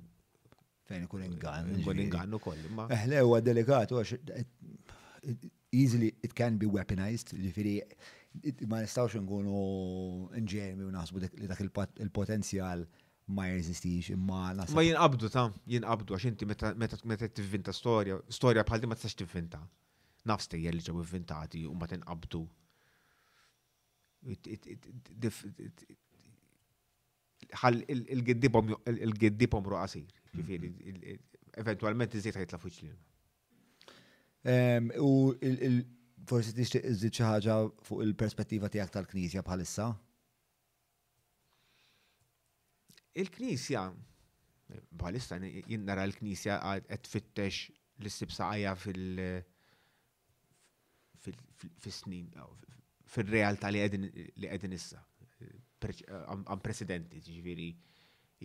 fejn 0.86 1.06
ikun 1.08 1.24
eh, 1.26 1.30
ingann. 1.30 1.72
Ikun 1.80 2.00
ingann 2.04 2.36
ukoll. 2.38 2.60
Eħle 2.94 3.20
eh, 3.20 3.24
huwa 3.26 3.40
delikatu 3.44 3.98
għax 4.02 5.54
easily 5.76 6.12
it 6.24 6.32
can 6.38 6.56
be 6.60 6.68
weaponized, 6.70 7.32
ġifieri 7.42 7.72
ma 8.70 8.82
nistgħux 8.84 9.16
nkunu 9.24 9.62
nġermi 10.44 10.84
u 10.86 10.92
naħsbu 10.94 11.22
li 11.42 11.50
dak 11.50 11.60
il-potenzjal 11.64 12.84
ma 13.34 13.48
jeżistix 13.50 14.12
imma 14.14 14.52
Ma 14.54 14.84
jinqabdu 14.86 15.30
ta' 15.34 15.48
jinqabdu 15.72 16.14
għax 16.14 16.28
inti 16.30 16.46
meta 16.46 17.32
tivvinta 17.34 17.74
storja, 17.74 18.20
storja 18.28 18.64
bħal 18.68 18.86
ma 18.92 19.00
tistax 19.00 19.18
tivvinta. 19.24 19.64
Nafstej 20.26 20.60
stejjer 20.60 20.74
li 20.74 20.82
ġew 20.86 20.98
inventati 21.00 21.64
u 21.70 21.74
ma 21.76 21.86
tinqabdu. 21.88 22.44
il-giddibom 27.96 29.66
ruqasir, 29.70 30.06
ġifieri, 30.34 30.70
mhm. 30.70 31.18
eventualment 31.62 32.14
iżid 32.18 32.38
ħajtla 32.40 32.58
fuċlin. 32.58 32.96
U 35.08 35.12
forsi 36.32 36.56
tixtieq 36.58 36.88
iżid 36.90 37.14
xi 37.20 37.26
ħaġa 37.30 37.56
fuq 37.86 38.02
il-perspettiva 38.08 38.70
tiegħek 38.74 38.96
tal-Knisja 38.96 39.44
bħalissa? 39.46 39.86
Il-Knisja 43.22 43.84
bħalissa 45.02 45.38
jinnara 45.70 46.08
l-Knisja 46.10 46.58
qed 46.90 47.04
tfittex 47.06 47.62
l-istibsaqajja 48.00 48.74
fil- 48.74 49.44
fis-snin, 51.84 52.28
fil-realtà 53.14 53.68
li 53.72 53.80
għedin 53.82 54.70
issa. 54.76 55.00
presidenti, 56.62 57.20
ġifieri 57.22 57.68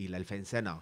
il 0.03 0.11
2000 0.17 0.45
sena 0.45 0.73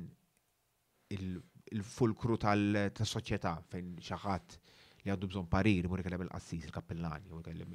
il-fulkru 1.12 2.34
tal 2.40 2.62
soċieta 2.94 3.52
fejn 3.74 3.88
xaħat 3.98 4.46
li 5.04 5.10
għaddu 5.10 5.28
bżon 5.32 5.48
pariri, 5.50 5.88
mur 5.90 6.02
kellem 6.04 6.22
il-qassis, 6.28 6.66
il 6.68 6.72
kappellani 6.74 7.28
jew 7.30 7.40
kellem 7.44 7.72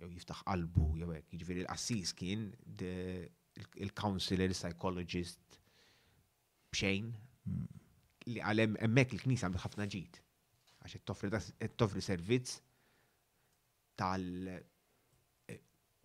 jow 0.00 0.10
jiftaħ 0.10 0.42
qalbu, 0.50 0.86
jow 1.02 1.10
hekk. 1.14 1.28
Jiġifieri 1.32 1.62
il-qassis 1.64 2.12
kien 2.18 2.46
il-counselor, 3.86 4.50
il 4.50 4.56
psychologist 4.58 5.58
bxejn 6.74 7.10
mm. 7.12 7.68
li 8.34 8.40
għalem 8.44 8.74
emmek 8.88 9.14
il 9.16 9.22
knisa 9.22 9.46
għamil 9.48 9.62
ħafna 9.66 9.90
ġit, 9.96 10.22
Għax 10.86 11.02
toffri 11.82 11.98
servizz 12.04 12.60
tal 13.98 14.22
eh, 14.50 14.60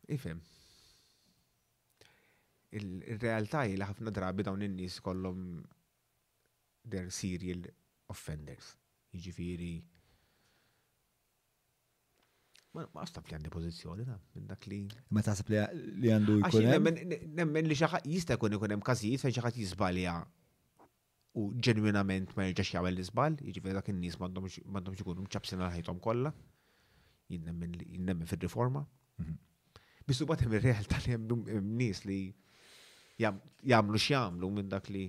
Ifem. 0.09 0.39
Il-realtà 2.73 3.67
il 3.69 3.83
ħafna 3.85 4.13
drabi 4.15 4.45
dawn 4.47 4.63
in-nies 4.65 5.01
kollhom 5.05 5.43
their 6.85 7.11
serial 7.13 7.65
offenders 8.13 8.77
ġifiri. 9.25 9.73
Ma 12.79 13.05
staf 13.09 13.27
li 13.27 13.35
għandi 13.35 13.51
pozizjoni 13.51 14.05
ta' 14.07 14.19
minn 14.37 14.47
dak 14.51 14.67
li. 14.71 14.83
Ma 15.13 15.23
taħseb 15.27 15.51
li 15.53 16.13
għandu 16.15 16.37
jkun. 16.41 16.59
Jiġifieri 16.61 17.31
nemmen 17.41 17.71
li 17.71 17.79
xaħat 17.79 18.07
jista' 18.07 18.37
jkun 18.39 18.55
jkun 18.57 18.77
hemm 18.77 18.85
każijiet 18.89 19.25
fejn 19.25 19.37
xaħat 19.41 19.59
jiżbalja 19.63 20.15
u 21.39 21.49
ġenwinament 21.67 22.33
ma 22.37 22.47
jirġax 22.47 22.77
jagħmel 22.77 22.97
l-iżbal, 22.97 23.37
jiġifieri 23.49 23.79
dak 23.79 23.91
in-nies 23.93 24.19
m'għandhomx 24.21 25.03
ikunu 25.03 25.25
mċabsin 25.27 25.63
għal 25.63 25.75
ħajthom 25.79 26.01
kollha. 26.07 26.35
Jinnemmen 27.33 28.27
fir-riforma. 28.31 28.85
Mhm. 29.19 29.41
Bistu 30.09 30.27
bat 30.31 30.41
hemm 30.47 30.57
ir-realtà 30.61 31.03
li 31.03 31.17
hemm 31.17 31.75
nies 31.83 32.05
li 32.07 32.21
jagħmlu 33.21 33.99
x'jagħmlu 34.03 34.53
minn 34.59 34.71
dak 34.73 34.93
li 34.95 35.07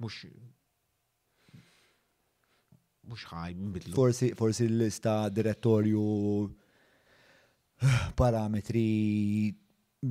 mhux 0.00 0.26
mux 3.10 3.24
ħaj, 3.30 3.56
mbidlu. 3.70 3.94
Forsi, 3.96 4.28
forsi 4.38 4.68
l-lista 4.70 5.14
direttorju 5.28 6.04
parametri 8.22 8.86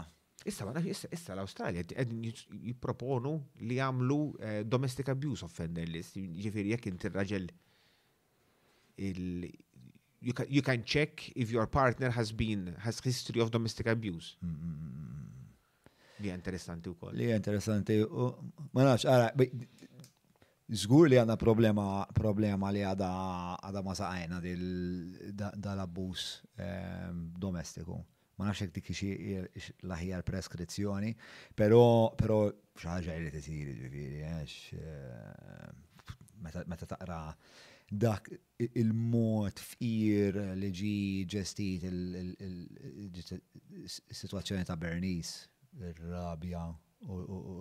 Issa, 0.49 0.65
ma 0.65 0.70
nafx, 0.73 1.02
issa 1.12 1.35
l-Australia 1.35 1.83
jiproponu 1.83 3.33
li 3.68 3.81
għamlu 3.83 4.18
eh, 4.39 4.59
domestic 4.65 5.10
abuse 5.12 5.43
offender 5.44 5.89
list, 5.91 6.15
ġifiri 6.17 6.70
jek 6.77 6.86
inti 6.93 7.10
raġel 7.12 7.49
il 9.09 9.49
you 10.25 10.62
can, 10.67 10.83
check 10.85 11.27
if 11.39 11.51
your 11.51 11.67
partner 11.70 12.10
has 12.15 12.31
been 12.33 12.70
has 12.85 13.01
history 13.05 13.43
of 13.43 13.51
domestic 13.55 13.86
abuse. 13.86 14.36
Mm 14.43 14.55
-hmm. 14.55 15.38
Li 16.21 16.29
interessanti 16.35 16.89
wkoll. 16.91 17.15
Li 17.19 17.29
interessanti. 17.33 17.99
Ma 18.73 18.83
nafx, 18.89 19.05
għara, 19.07 19.33
Zgur 20.69 21.09
li 21.09 21.17
għanna 21.17 21.37
problema, 21.41 21.85
problema 22.13 22.69
li 22.75 22.81
għada 22.85 23.09
għada 23.65 23.81
ma 23.87 23.95
saqajna 23.97 24.37
dal-abbus 25.57 26.25
domestiku. 27.41 27.97
Ma 28.39 28.43
nafx 28.51 28.63
jek 28.67 28.75
dikki 28.75 28.93
laħjar 29.89 30.23
preskrizzjoni, 30.29 31.11
pero, 31.57 31.83
pero 32.21 32.39
xaħġa 32.79 33.13
li 33.25 33.31
t-siri 33.37 33.73
ġifiri, 33.79 34.21
meta 36.45 36.87
taqra 36.93 37.21
dak 37.89 38.29
il-mod 38.61 39.57
fir 39.65 40.37
li 40.61 40.69
ġi 40.83 40.99
ġestit 41.33 41.83
il-situazzjoni 41.89 44.69
ta' 44.69 44.77
Bernice 44.77 45.33
il-rabja 45.87 46.67
u 47.09 47.17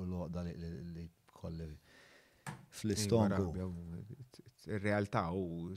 l-oqda 0.09 0.41
li 0.43 1.07
kolli 1.39 1.63
iva, 1.63 2.55
fl-istonku. 2.71 3.49
Il-realtà 4.65 5.29
u 5.35 5.69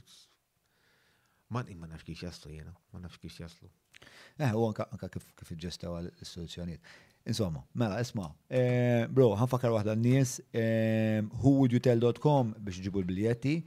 ma 1.51 1.63
nafx 1.65 2.03
kiex 2.07 2.21
jaslu 2.23 2.53
jena, 2.55 2.71
ma 2.93 2.99
nafx 3.03 3.19
kiex 3.19 3.39
jaslu. 3.41 3.67
Eh, 4.37 4.51
u 4.55 4.63
anka 4.69 4.85
kif 5.13 5.51
ġestaw 5.67 5.99
l 6.05 6.25
soluzjoniet 6.25 6.81
Insomma, 7.23 7.59
mela, 7.77 7.99
isma, 8.01 8.31
eh, 8.49 9.05
bro, 9.13 9.27
ħanfakar 9.37 9.69
wahda 9.69 9.93
n-nies, 9.93 10.39
eh, 10.57 11.21
whowouldyoutell.com 11.43 12.55
biex 12.65 12.79
ġibu 12.81 13.03
l-biljetti, 13.03 13.59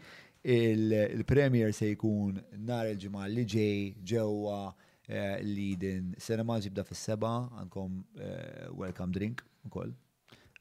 il-premier 0.51 1.71
se 1.71 1.93
jkun 1.93 2.41
nar 2.67 2.91
il-ġimgħa 2.91 3.29
li 3.31 3.45
ġej 3.53 3.77
ġewwa 4.11 4.59
Eh, 5.07 5.37
li 5.45 5.75
din 5.77 6.13
cinema 6.17 6.55
ġibda 6.65 6.81
fis-seba 6.89 7.29
għankom 7.61 7.97
eh, 8.25 8.71
welcome 8.73 9.13
drink 9.13 9.43
ukoll. 9.69 9.91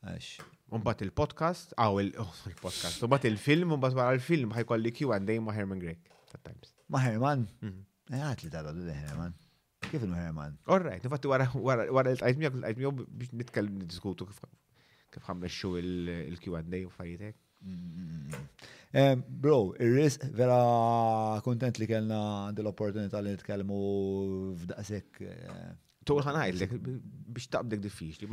Għax. 0.03 0.31
Umbat 0.75 0.99
il-podcast, 1.05 1.72
ah, 1.80 1.93
għaw 1.93 2.19
oh, 2.25 2.41
il-podcast, 2.49 2.99
umbat 3.07 3.23
il-film, 3.30 3.77
umbat 3.77 3.95
wara 3.95 4.17
il-film 4.17 4.51
kolli 4.51 4.91
ħajkolli 4.91 4.91
Q&A 4.97 5.38
ma' 5.45 5.55
Herman 5.55 5.80
Greg. 5.80 6.11
Ma' 6.91 7.05
Herman? 7.05 7.45
Mhm. 7.63 7.80
Eh, 8.11 8.19
għat 8.19 8.43
li 8.43 8.51
tal-għadu 8.51 8.89
Herman. 8.97 9.38
Kif 9.88 10.03
il-Herman? 10.09 10.57
Orrejt, 10.75 11.07
nifatti 11.07 11.31
wara 11.31 11.47
l-tajt 11.88 12.43
miħak 12.43 12.99
biex 13.05 13.31
nitkellem 13.45 13.80
diskutu 13.88 14.27
kif 14.27 14.43
xu 15.55 15.75
il-Q&A 15.80 16.83
u 16.83 16.91
fajtek. 16.99 17.39
Mm, 17.64 17.67
mm, 17.67 18.11
mm, 18.14 18.35
eh, 19.00 19.16
bro, 19.42 19.58
irris 19.85 20.17
vera 20.38 21.40
kontent 21.43 21.77
li 21.80 21.88
kellna 21.88 22.51
dell-opportunità 22.53 23.22
li 23.24 23.32
nitkellmu 23.35 23.77
f'daqsek. 24.64 25.22
Eh. 25.24 25.69
Tu 26.03 26.17
għajlek, 26.19 26.74
biex 26.83 27.48
taqbdek 27.56 27.83
diffiċli. 27.85 28.27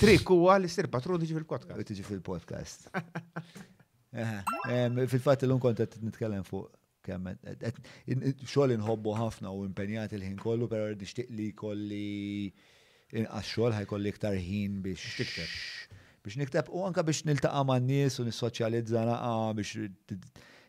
Trik 0.00 0.30
huwa 0.34 0.56
li 0.58 0.68
sir 0.70 0.88
patron 0.90 1.22
tiġi 1.22 1.36
fil-podcast. 1.40 1.84
Tiġi 1.94 2.06
fil-podcast. 2.12 2.86
Eh, 4.18 4.86
fil-fatt 5.04 5.42
l-un 5.44 5.58
kontent 5.60 5.98
nitkellem 6.00 6.40
fuq 6.48 6.70
kemm 7.04 7.26
xogħol 8.40 8.72
inħobbu 8.78 9.12
ħafna 9.18 9.50
u 9.52 9.66
impenjat 9.66 10.14
il-ħin 10.16 10.38
kollu, 10.40 10.64
però 10.66 10.86
nixtieq 10.96 11.28
li 11.36 11.50
kolli 11.52 12.48
inqas 13.12 13.50
xogħol 13.52 13.76
ħajkolli 13.76 14.14
iktar 14.14 14.38
ħin 14.40 14.80
biex 14.86 15.44
biex 16.28 16.36
nikteb 16.38 16.68
u 16.72 16.84
anka 16.86 17.02
biex 17.02 17.24
niltaqa' 17.26 17.64
ma' 17.64 17.78
n 17.80 17.86
nies 17.88 18.18
u 18.20 18.24
nissoċjalizza 18.28 19.04
naqa' 19.06 19.54
biex 19.56 19.70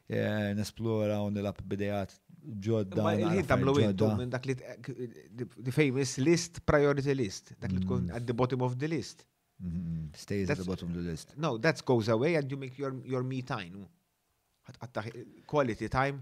eh, 0.08 0.54
nesplora 0.58 1.20
u 1.22 1.30
nilab 1.32 1.58
bidejat 1.64 2.16
ġodda. 2.64 3.04
Ma' 3.04 3.14
Il-ħin 3.20 3.46
tamlu 3.50 3.76
intom 3.84 4.16
minn 4.22 4.30
dak 4.32 4.46
li 4.48 4.56
the 4.56 5.68
eh, 5.68 5.72
famous 5.76 6.16
list, 6.24 6.64
priority 6.66 7.14
list, 7.16 7.54
dak 7.60 7.72
li 7.76 7.84
tkun 7.84 8.08
mm. 8.08 8.16
at 8.16 8.26
the 8.26 8.34
bottom 8.34 8.62
of 8.66 8.78
the 8.80 8.88
list. 8.88 9.26
Mm-hmm. 9.62 10.14
Stays 10.16 10.50
at 10.50 10.58
the 10.58 10.64
bottom 10.66 10.90
of 10.90 10.96
the 10.96 11.04
list. 11.04 11.34
No, 11.38 11.58
that 11.58 11.84
goes 11.86 12.08
away 12.08 12.36
and 12.36 12.50
you 12.50 12.58
make 12.58 12.78
your, 12.78 12.96
your 13.06 13.24
me 13.24 13.42
time. 13.42 13.88
Quality 15.46 15.90
time. 15.90 16.22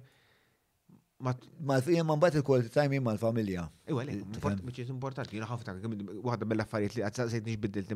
Ma 1.20 1.34
t 1.34 1.96
man 2.06 2.20
bat 2.22 2.36
il-quality 2.38 2.70
time 2.70 2.98
imma 3.00 3.14
l-familja. 3.16 3.64
Iwa, 3.90 4.04
le, 4.06 4.18
which 4.62 4.78
is 4.84 4.90
importanti, 4.94 5.40
jina 5.40 5.48
ħafna, 5.50 5.74
waħda 6.26 6.46
mill-affarijiet 6.50 6.98
li 7.00 7.06
għazzazajt 7.08 7.48
nix 7.48 7.62
biddil 7.64 7.88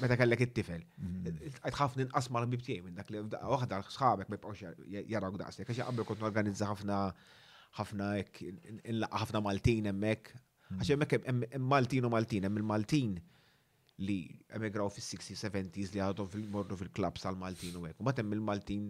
meta 0.00 0.16
kellek 0.16 0.40
it-tifel. 0.46 0.82
Mhm. 0.98 1.54
Tħaf 1.66 1.96
ninqas 1.98 2.28
l 2.30 2.46
bibtiej 2.50 2.80
minn 2.84 2.94
dak 2.98 3.10
li 3.10 3.18
waħda 3.22 3.80
l-sħabek 3.82 4.28
ma 4.30 4.36
jibqgħux 4.36 5.08
jaraw 5.10 5.36
daqsek, 5.42 5.68
Għaxi 5.72 5.82
qabel 5.82 6.04
kont 6.10 6.22
organizza 6.28 6.66
ħafna 6.70 6.98
ħafna 7.78 8.10
inlaqqa 8.92 9.22
ħafna 9.22 9.42
Maltin 9.46 9.86
hemmhekk. 9.90 10.32
Mhm. 10.32 10.78
Għax 10.78 10.88
hemmhekk 10.88 11.26
hemm 11.32 11.66
Maltin 11.74 12.04
u 12.06 12.10
Maltin, 12.14 12.44
hemm 12.46 12.58
il-Maltin 12.62 13.16
li 14.06 14.18
emigraw 14.56 14.88
fis-60 14.90 15.36
70s 15.42 15.92
li 15.94 16.00
għadhom 16.02 16.28
fil 16.32 16.46
mordu 16.50 16.76
fil-klabs 16.80 17.26
tal-Maltin 17.26 17.76
u 17.76 17.84
hekk. 17.88 17.98
U 17.98 18.04
hemm 18.12 18.32
il-Maltin 18.38 18.86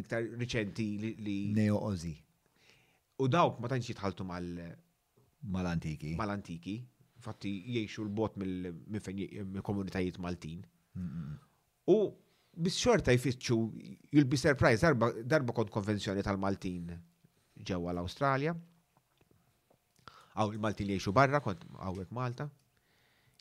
iktar 0.00 0.22
riċenti 0.42 0.88
li. 1.28 1.38
Neo 1.54 1.78
Ozi. 1.92 2.16
U 3.20 3.28
dawk 3.28 3.60
ma 3.60 3.68
tantx 3.68 3.92
jitħaltu 3.92 4.24
mal. 4.24 4.48
Mal-antiki. 5.42 6.16
Mal-antiki 6.18 6.74
fatti 7.18 7.50
jiexu 7.74 8.02
l-bot 8.06 8.36
mill-komunitajiet 8.38 10.18
Maltin. 10.22 10.62
U 11.88 11.96
bis-xorta 12.58 13.14
jfittxu 13.16 13.58
you'll 14.12 14.26
be 14.28 14.36
surprised 14.38 14.82
darba, 14.84 15.12
darba 15.22 15.54
kont 15.54 15.70
konvenzjoni 15.70 16.24
tal-Maltin 16.26 16.88
ġewwa 17.68 17.92
l-Awstralja. 17.94 18.54
Aw 20.38 20.52
il-Maltin 20.54 20.92
jiexu 20.92 21.12
barra 21.14 21.40
kont 21.42 21.66
għawek 21.68 22.12
Malta 22.14 22.48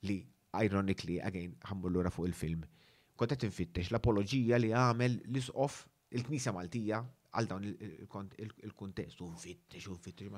li 0.07 0.19
ironically 0.63 1.19
again 1.21 1.53
ħammu 1.69 1.91
l 1.93 2.09
fuq 2.13 2.29
il-film. 2.31 2.65
Kont 3.17 3.33
qed 3.33 3.45
infittex 3.49 3.91
l-apologija 3.91 4.59
li 4.61 4.73
għamel 4.77 5.19
l-isqof 5.27 5.83
il-Knisja 6.17 6.53
Maltija 6.55 7.03
għal 7.37 7.45
dawn 7.49 7.65
il-kontestu, 7.67 9.27
nfittex, 9.35 9.83
nfittex, 9.91 10.29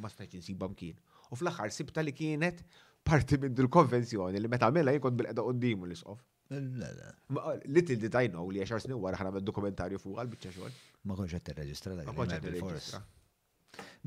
ma 0.00 0.08
stajċin 0.10 0.40
nsiba 0.40 0.66
mkien. 0.72 0.96
U 1.30 1.36
fl-axar 1.38 1.70
sibta 1.70 2.02
li 2.02 2.14
kienet 2.16 2.64
parti 3.04 3.36
minn 3.40 3.54
dil-konvenzjoni 3.56 4.40
li 4.40 4.48
meta 4.50 4.68
għamilha 4.68 4.94
jikon 4.96 5.16
bil-qeda 5.18 5.44
qoddimu 5.44 5.88
l-isqof. 5.88 6.20
Uh, 6.48 7.48
little 7.68 7.96
did 8.00 8.16
I 8.16 8.28
know 8.32 8.46
li 8.50 8.62
għaxar 8.64 8.82
snin 8.86 8.98
wara 9.02 9.20
ħana 9.20 9.42
dokumentarju 9.44 10.00
fuq 10.02 10.20
għal-bicċa 10.22 10.54
xogħol. 10.56 10.78
Ma 11.08 11.18
konċ 11.18 11.36
qed 11.36 11.46
tirreġistra 11.50 11.96
dak. 11.98 12.08
Ma 12.08 12.16
konċ 12.16 12.38
qed 12.38 12.48
tirreġistra. 12.54 13.02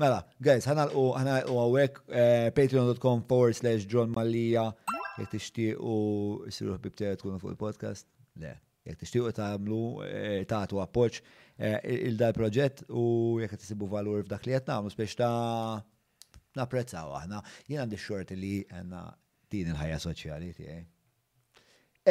Mela, 0.02 0.18
guys, 0.42 0.66
ħanalqu 0.66 1.04
ħanalqu 1.20 1.54
għawek 1.60 2.00
eh, 2.02 2.50
patreon.com 2.56 3.22
forward 3.30 3.56
slash 3.56 3.86
John 3.88 4.10
Malija 4.14 4.66
jek 5.20 5.30
t 5.30 5.38
jekk 5.38 5.80
u 5.80 5.94
s 6.50 6.62
ħbib 6.64 6.82
bibtejt 6.88 7.22
kunu 7.24 7.38
fuq 7.42 7.54
il-podcast. 7.54 8.08
Le, 8.42 8.56
jek 8.86 8.92
t 8.92 8.92
jekk 8.92 9.00
tixtiequ 9.04 9.34
tagħmlu 9.38 9.82
eh, 10.10 10.42
tagħtu 10.50 10.82
għapoċ 10.82 11.22
eh, 11.58 11.78
il-dal 12.10 12.34
proġett 12.36 12.84
u 12.90 13.06
jek 13.44 13.54
t-sibu 13.60 13.88
valur 13.94 14.24
f'dak 14.26 14.48
li 14.50 14.56
qed 14.56 14.66
nagħmlu 14.74 14.90
spiex 14.96 15.18
ta' 15.22 15.91
Naprezzaw 16.58 17.12
aħna, 17.22 17.38
jien 17.68 17.80
għandi 17.82 17.98
xort 18.00 18.32
li 18.36 18.56
għanna 18.76 19.02
din 19.52 19.70
il-ħajja 19.72 20.00
soċjali 20.04 20.50
tiegħi. 20.58 20.82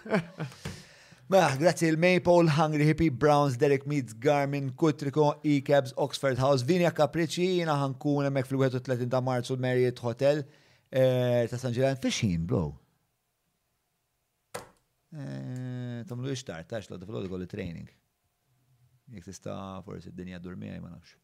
Mela, 1.30 1.54
grazzi 1.60 1.86
il-Maple, 1.88 2.50
Hungry 2.58 2.84
Hippie, 2.90 3.12
Browns, 3.22 3.54
Derek 3.60 3.86
Meads, 3.88 4.12
Garmin, 4.26 4.66
Kutriko, 4.76 5.30
E-Cabs, 5.42 5.94
Oxford 5.96 6.36
House, 6.42 6.66
Vinja 6.68 6.90
Capricci, 6.92 7.46
jina 7.62 7.78
ħankun 7.80 8.28
emmek 8.28 8.50
fil-31 8.50 9.08
ta' 9.12 9.22
Marzu 9.24 9.56
marriott 9.60 10.02
Hotel 10.04 10.42
eh, 10.90 11.46
ta' 11.50 11.60
San 11.62 11.72
Ġilan. 11.72 11.96
Fixin, 12.04 12.42
blow. 12.50 12.74
Eh, 15.14 16.02
tamlu 16.10 16.32
ixtar, 16.34 16.64
tax 16.66 16.88
la 16.90 16.96
daflodi 16.98 17.28
kolli 17.30 17.46
training. 17.46 17.86
Jek 19.14 19.28
tista 19.28 19.54
forsi 19.86 20.10
d-dinja 20.10 20.40
d-durmija 20.40 20.80
ma 20.82 20.90
nafx. 20.90 21.14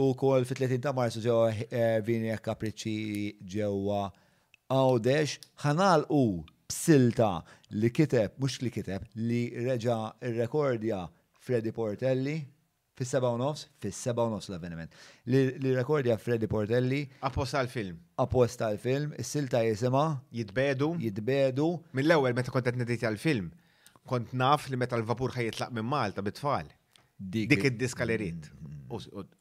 U 0.00 0.04
kol 0.20 0.44
fit-30 0.48 0.82
ta' 0.84 0.92
marsu 0.94 1.22
ġewa 1.24 1.46
eh, 1.52 1.96
vini 2.06 2.34
kapriċi 2.44 3.38
ġewa 3.56 4.02
għawdex 4.74 5.38
ħanal 5.64 6.04
u 6.14 6.20
b'silta 6.68 7.30
li 7.80 7.88
kiteb, 7.90 8.36
mux 8.42 8.60
li 8.66 8.70
kiteb, 8.74 9.08
li 9.16 9.40
reġa 9.70 9.96
il-rekordja 10.28 11.00
Freddy 11.44 11.72
Portelli, 11.74 12.36
fis-7 13.00 13.24
nofs, 13.40 13.62
fis 13.80 13.98
u 14.10 14.12
nofs 14.30 14.50
l-avveniment. 14.50 14.92
Li 15.32 15.72
rekordja 15.72 16.18
Freddy 16.20 16.48
Portelli. 16.50 17.00
Apposta 17.26 17.62
l-film. 17.64 17.96
Apposta 18.24 18.68
l-film, 18.74 19.14
is-silta 19.22 19.62
jisima. 19.64 20.04
Jitbedu. 20.36 20.90
Jitbedu. 21.06 21.70
Mill-ewwel 21.96 22.36
meta 22.36 22.52
kont 22.52 22.66
qed 22.68 22.78
nedejt 22.80 23.08
film 23.22 23.50
kont 24.10 24.32
naf 24.34 24.64
li 24.72 24.78
meta 24.80 24.96
l-vapur 24.98 25.30
jitlaq 25.36 25.70
minn 25.76 25.86
Malta 25.86 26.22
bit-tfal. 26.24 26.66
Dik 27.20 27.52
id-diska 27.68 28.06
li 28.08 28.16
mm-hmm. 28.16 29.36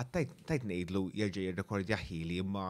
għattajt 0.00 0.64
nejdlu 0.70 1.02
jirġi 1.16 1.44
jirrekordja 1.48 1.98
ħili 2.00 2.38
imma 2.42 2.68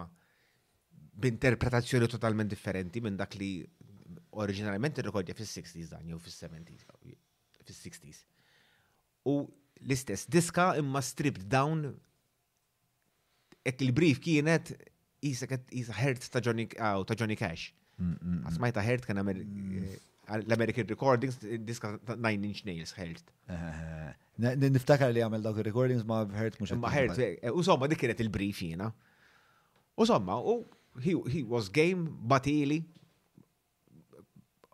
b'interpretazzjoni 1.20 2.08
totalment 2.12 2.50
differenti 2.52 3.00
minn 3.04 3.16
dak 3.20 3.34
li 3.40 3.50
oriġinarjament 4.40 4.98
irrekordja 5.02 5.34
fis-60s 5.38 5.90
dan 5.92 6.06
jew 6.10 6.18
fis-70s 6.18 6.86
fis-60s. 7.68 8.22
U 9.30 9.34
l-istess 9.82 10.26
diska 10.32 10.72
imma 10.80 11.02
stripped 11.04 11.46
down 11.50 11.90
ek 13.68 13.82
il-brief 13.84 14.20
kienet 14.24 14.72
jisa 15.20 15.46
ħert 15.50 16.24
ta' 16.32 16.40
Johnny, 16.40 17.36
Cash. 17.36 17.70
Mm, 18.00 18.14
mm, 18.16 18.38
għasmajta 18.48 18.80
ħert 18.86 19.04
kena 19.10 19.22
mm 19.22 20.19
l-American 20.34 20.86
Recordings, 20.94 21.34
diska 21.68 21.98
ta' 22.06 22.16
9 22.16 22.44
Inch 22.48 22.62
Nails 22.66 22.92
ħelt. 22.94 23.32
Eh, 23.50 23.64
eh, 23.66 24.12
eh. 24.52 24.68
Niftakar 24.70 25.10
li 25.14 25.22
għamil 25.24 25.42
dawk 25.44 25.60
il-recordings 25.62 26.06
ma 26.06 26.22
ħert 26.24 26.60
mux. 26.62 26.74
Ma 26.78 26.92
ħert, 26.92 27.18
u 27.52 27.64
somma 27.66 27.88
dik 27.90 28.02
kienet 28.04 28.22
il-brief 28.24 28.62
jina. 28.64 28.90
U 30.00 30.06
somma, 30.08 30.38
u 30.40 30.58
he 31.02 31.14
was 31.46 31.70
game 31.72 32.06
batili 32.30 32.80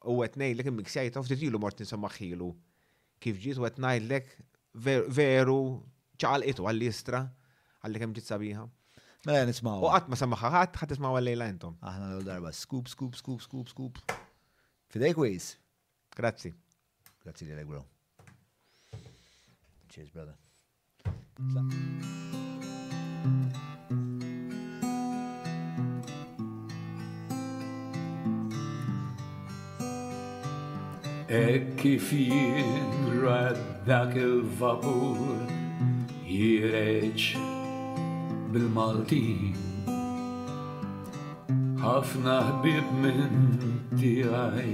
u 0.07 0.21
għet 0.23 0.37
għetnej 0.37 0.55
l-ek 0.57 0.71
miksjajt 0.75 1.17
għaf 1.19 1.31
mortin 1.31 1.61
Martin 1.65 1.91
Sammaħilu. 1.93 2.51
Kif 3.23 3.41
ġiet 3.43 3.59
u 3.61 3.67
għet 3.67 3.79
għetnaj 3.79 4.03
l-ek 4.05 4.37
veru 5.17 5.61
ċaqal 6.21 6.47
itu 6.49 6.69
għall-istra 6.69 7.25
għall-ek 7.85 8.11
ġiet 8.19 8.29
sabiħa. 8.31 8.69
Mela 9.27 9.47
nismaw. 9.49 9.83
U 9.83 9.91
għatma 9.91 10.19
sammaħħat, 10.21 10.79
ħat 10.83 10.93
tismaw 10.95 11.17
għall-lejla 11.19 11.51
jentom. 11.51 11.75
Aħna 11.83 12.13
l-darba, 12.21 12.53
scoop, 12.55 12.93
scoop, 12.93 13.19
scoop, 13.19 13.43
scoop, 13.43 13.73
scoop. 13.75 14.17
Fideicus. 14.89 15.57
Grazie. 16.15 16.55
Grazie 17.23 17.47
mille, 17.47 17.65
Guru. 17.65 17.83
Cheers, 19.91 20.11
brother. 20.11 20.35
Slap. 21.37 21.73
É 31.29 31.57
e 31.57 31.75
che 31.75 31.99
fira 31.99 33.53
daquele 33.85 34.43
vapor 34.43 35.45
Irec 36.25 37.35
bil 38.53 38.69
maltin 38.71 39.53
ħafna 41.87 42.33
ħbib 42.49 42.87
minn 43.03 43.75
tiegħi 43.99 44.73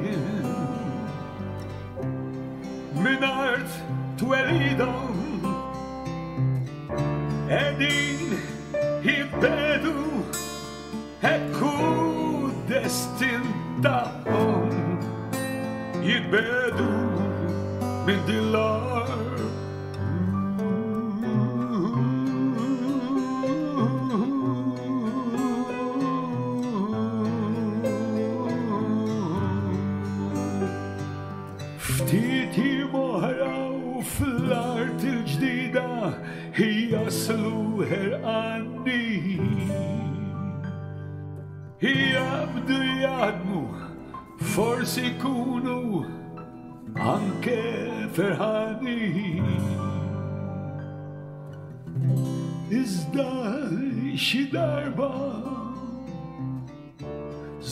darba 54.53 55.11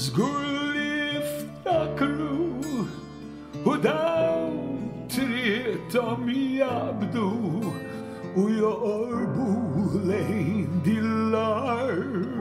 Zgur 0.01 0.41
li 0.77 1.21
ftakru 1.29 2.47
U 3.65 3.77
daw 3.77 4.53
trietom 5.15 6.27
jabdu 6.61 7.29
U 8.37 8.43
joqorbu 8.61 9.49
lejn 10.11 10.69
dillar 10.89 12.36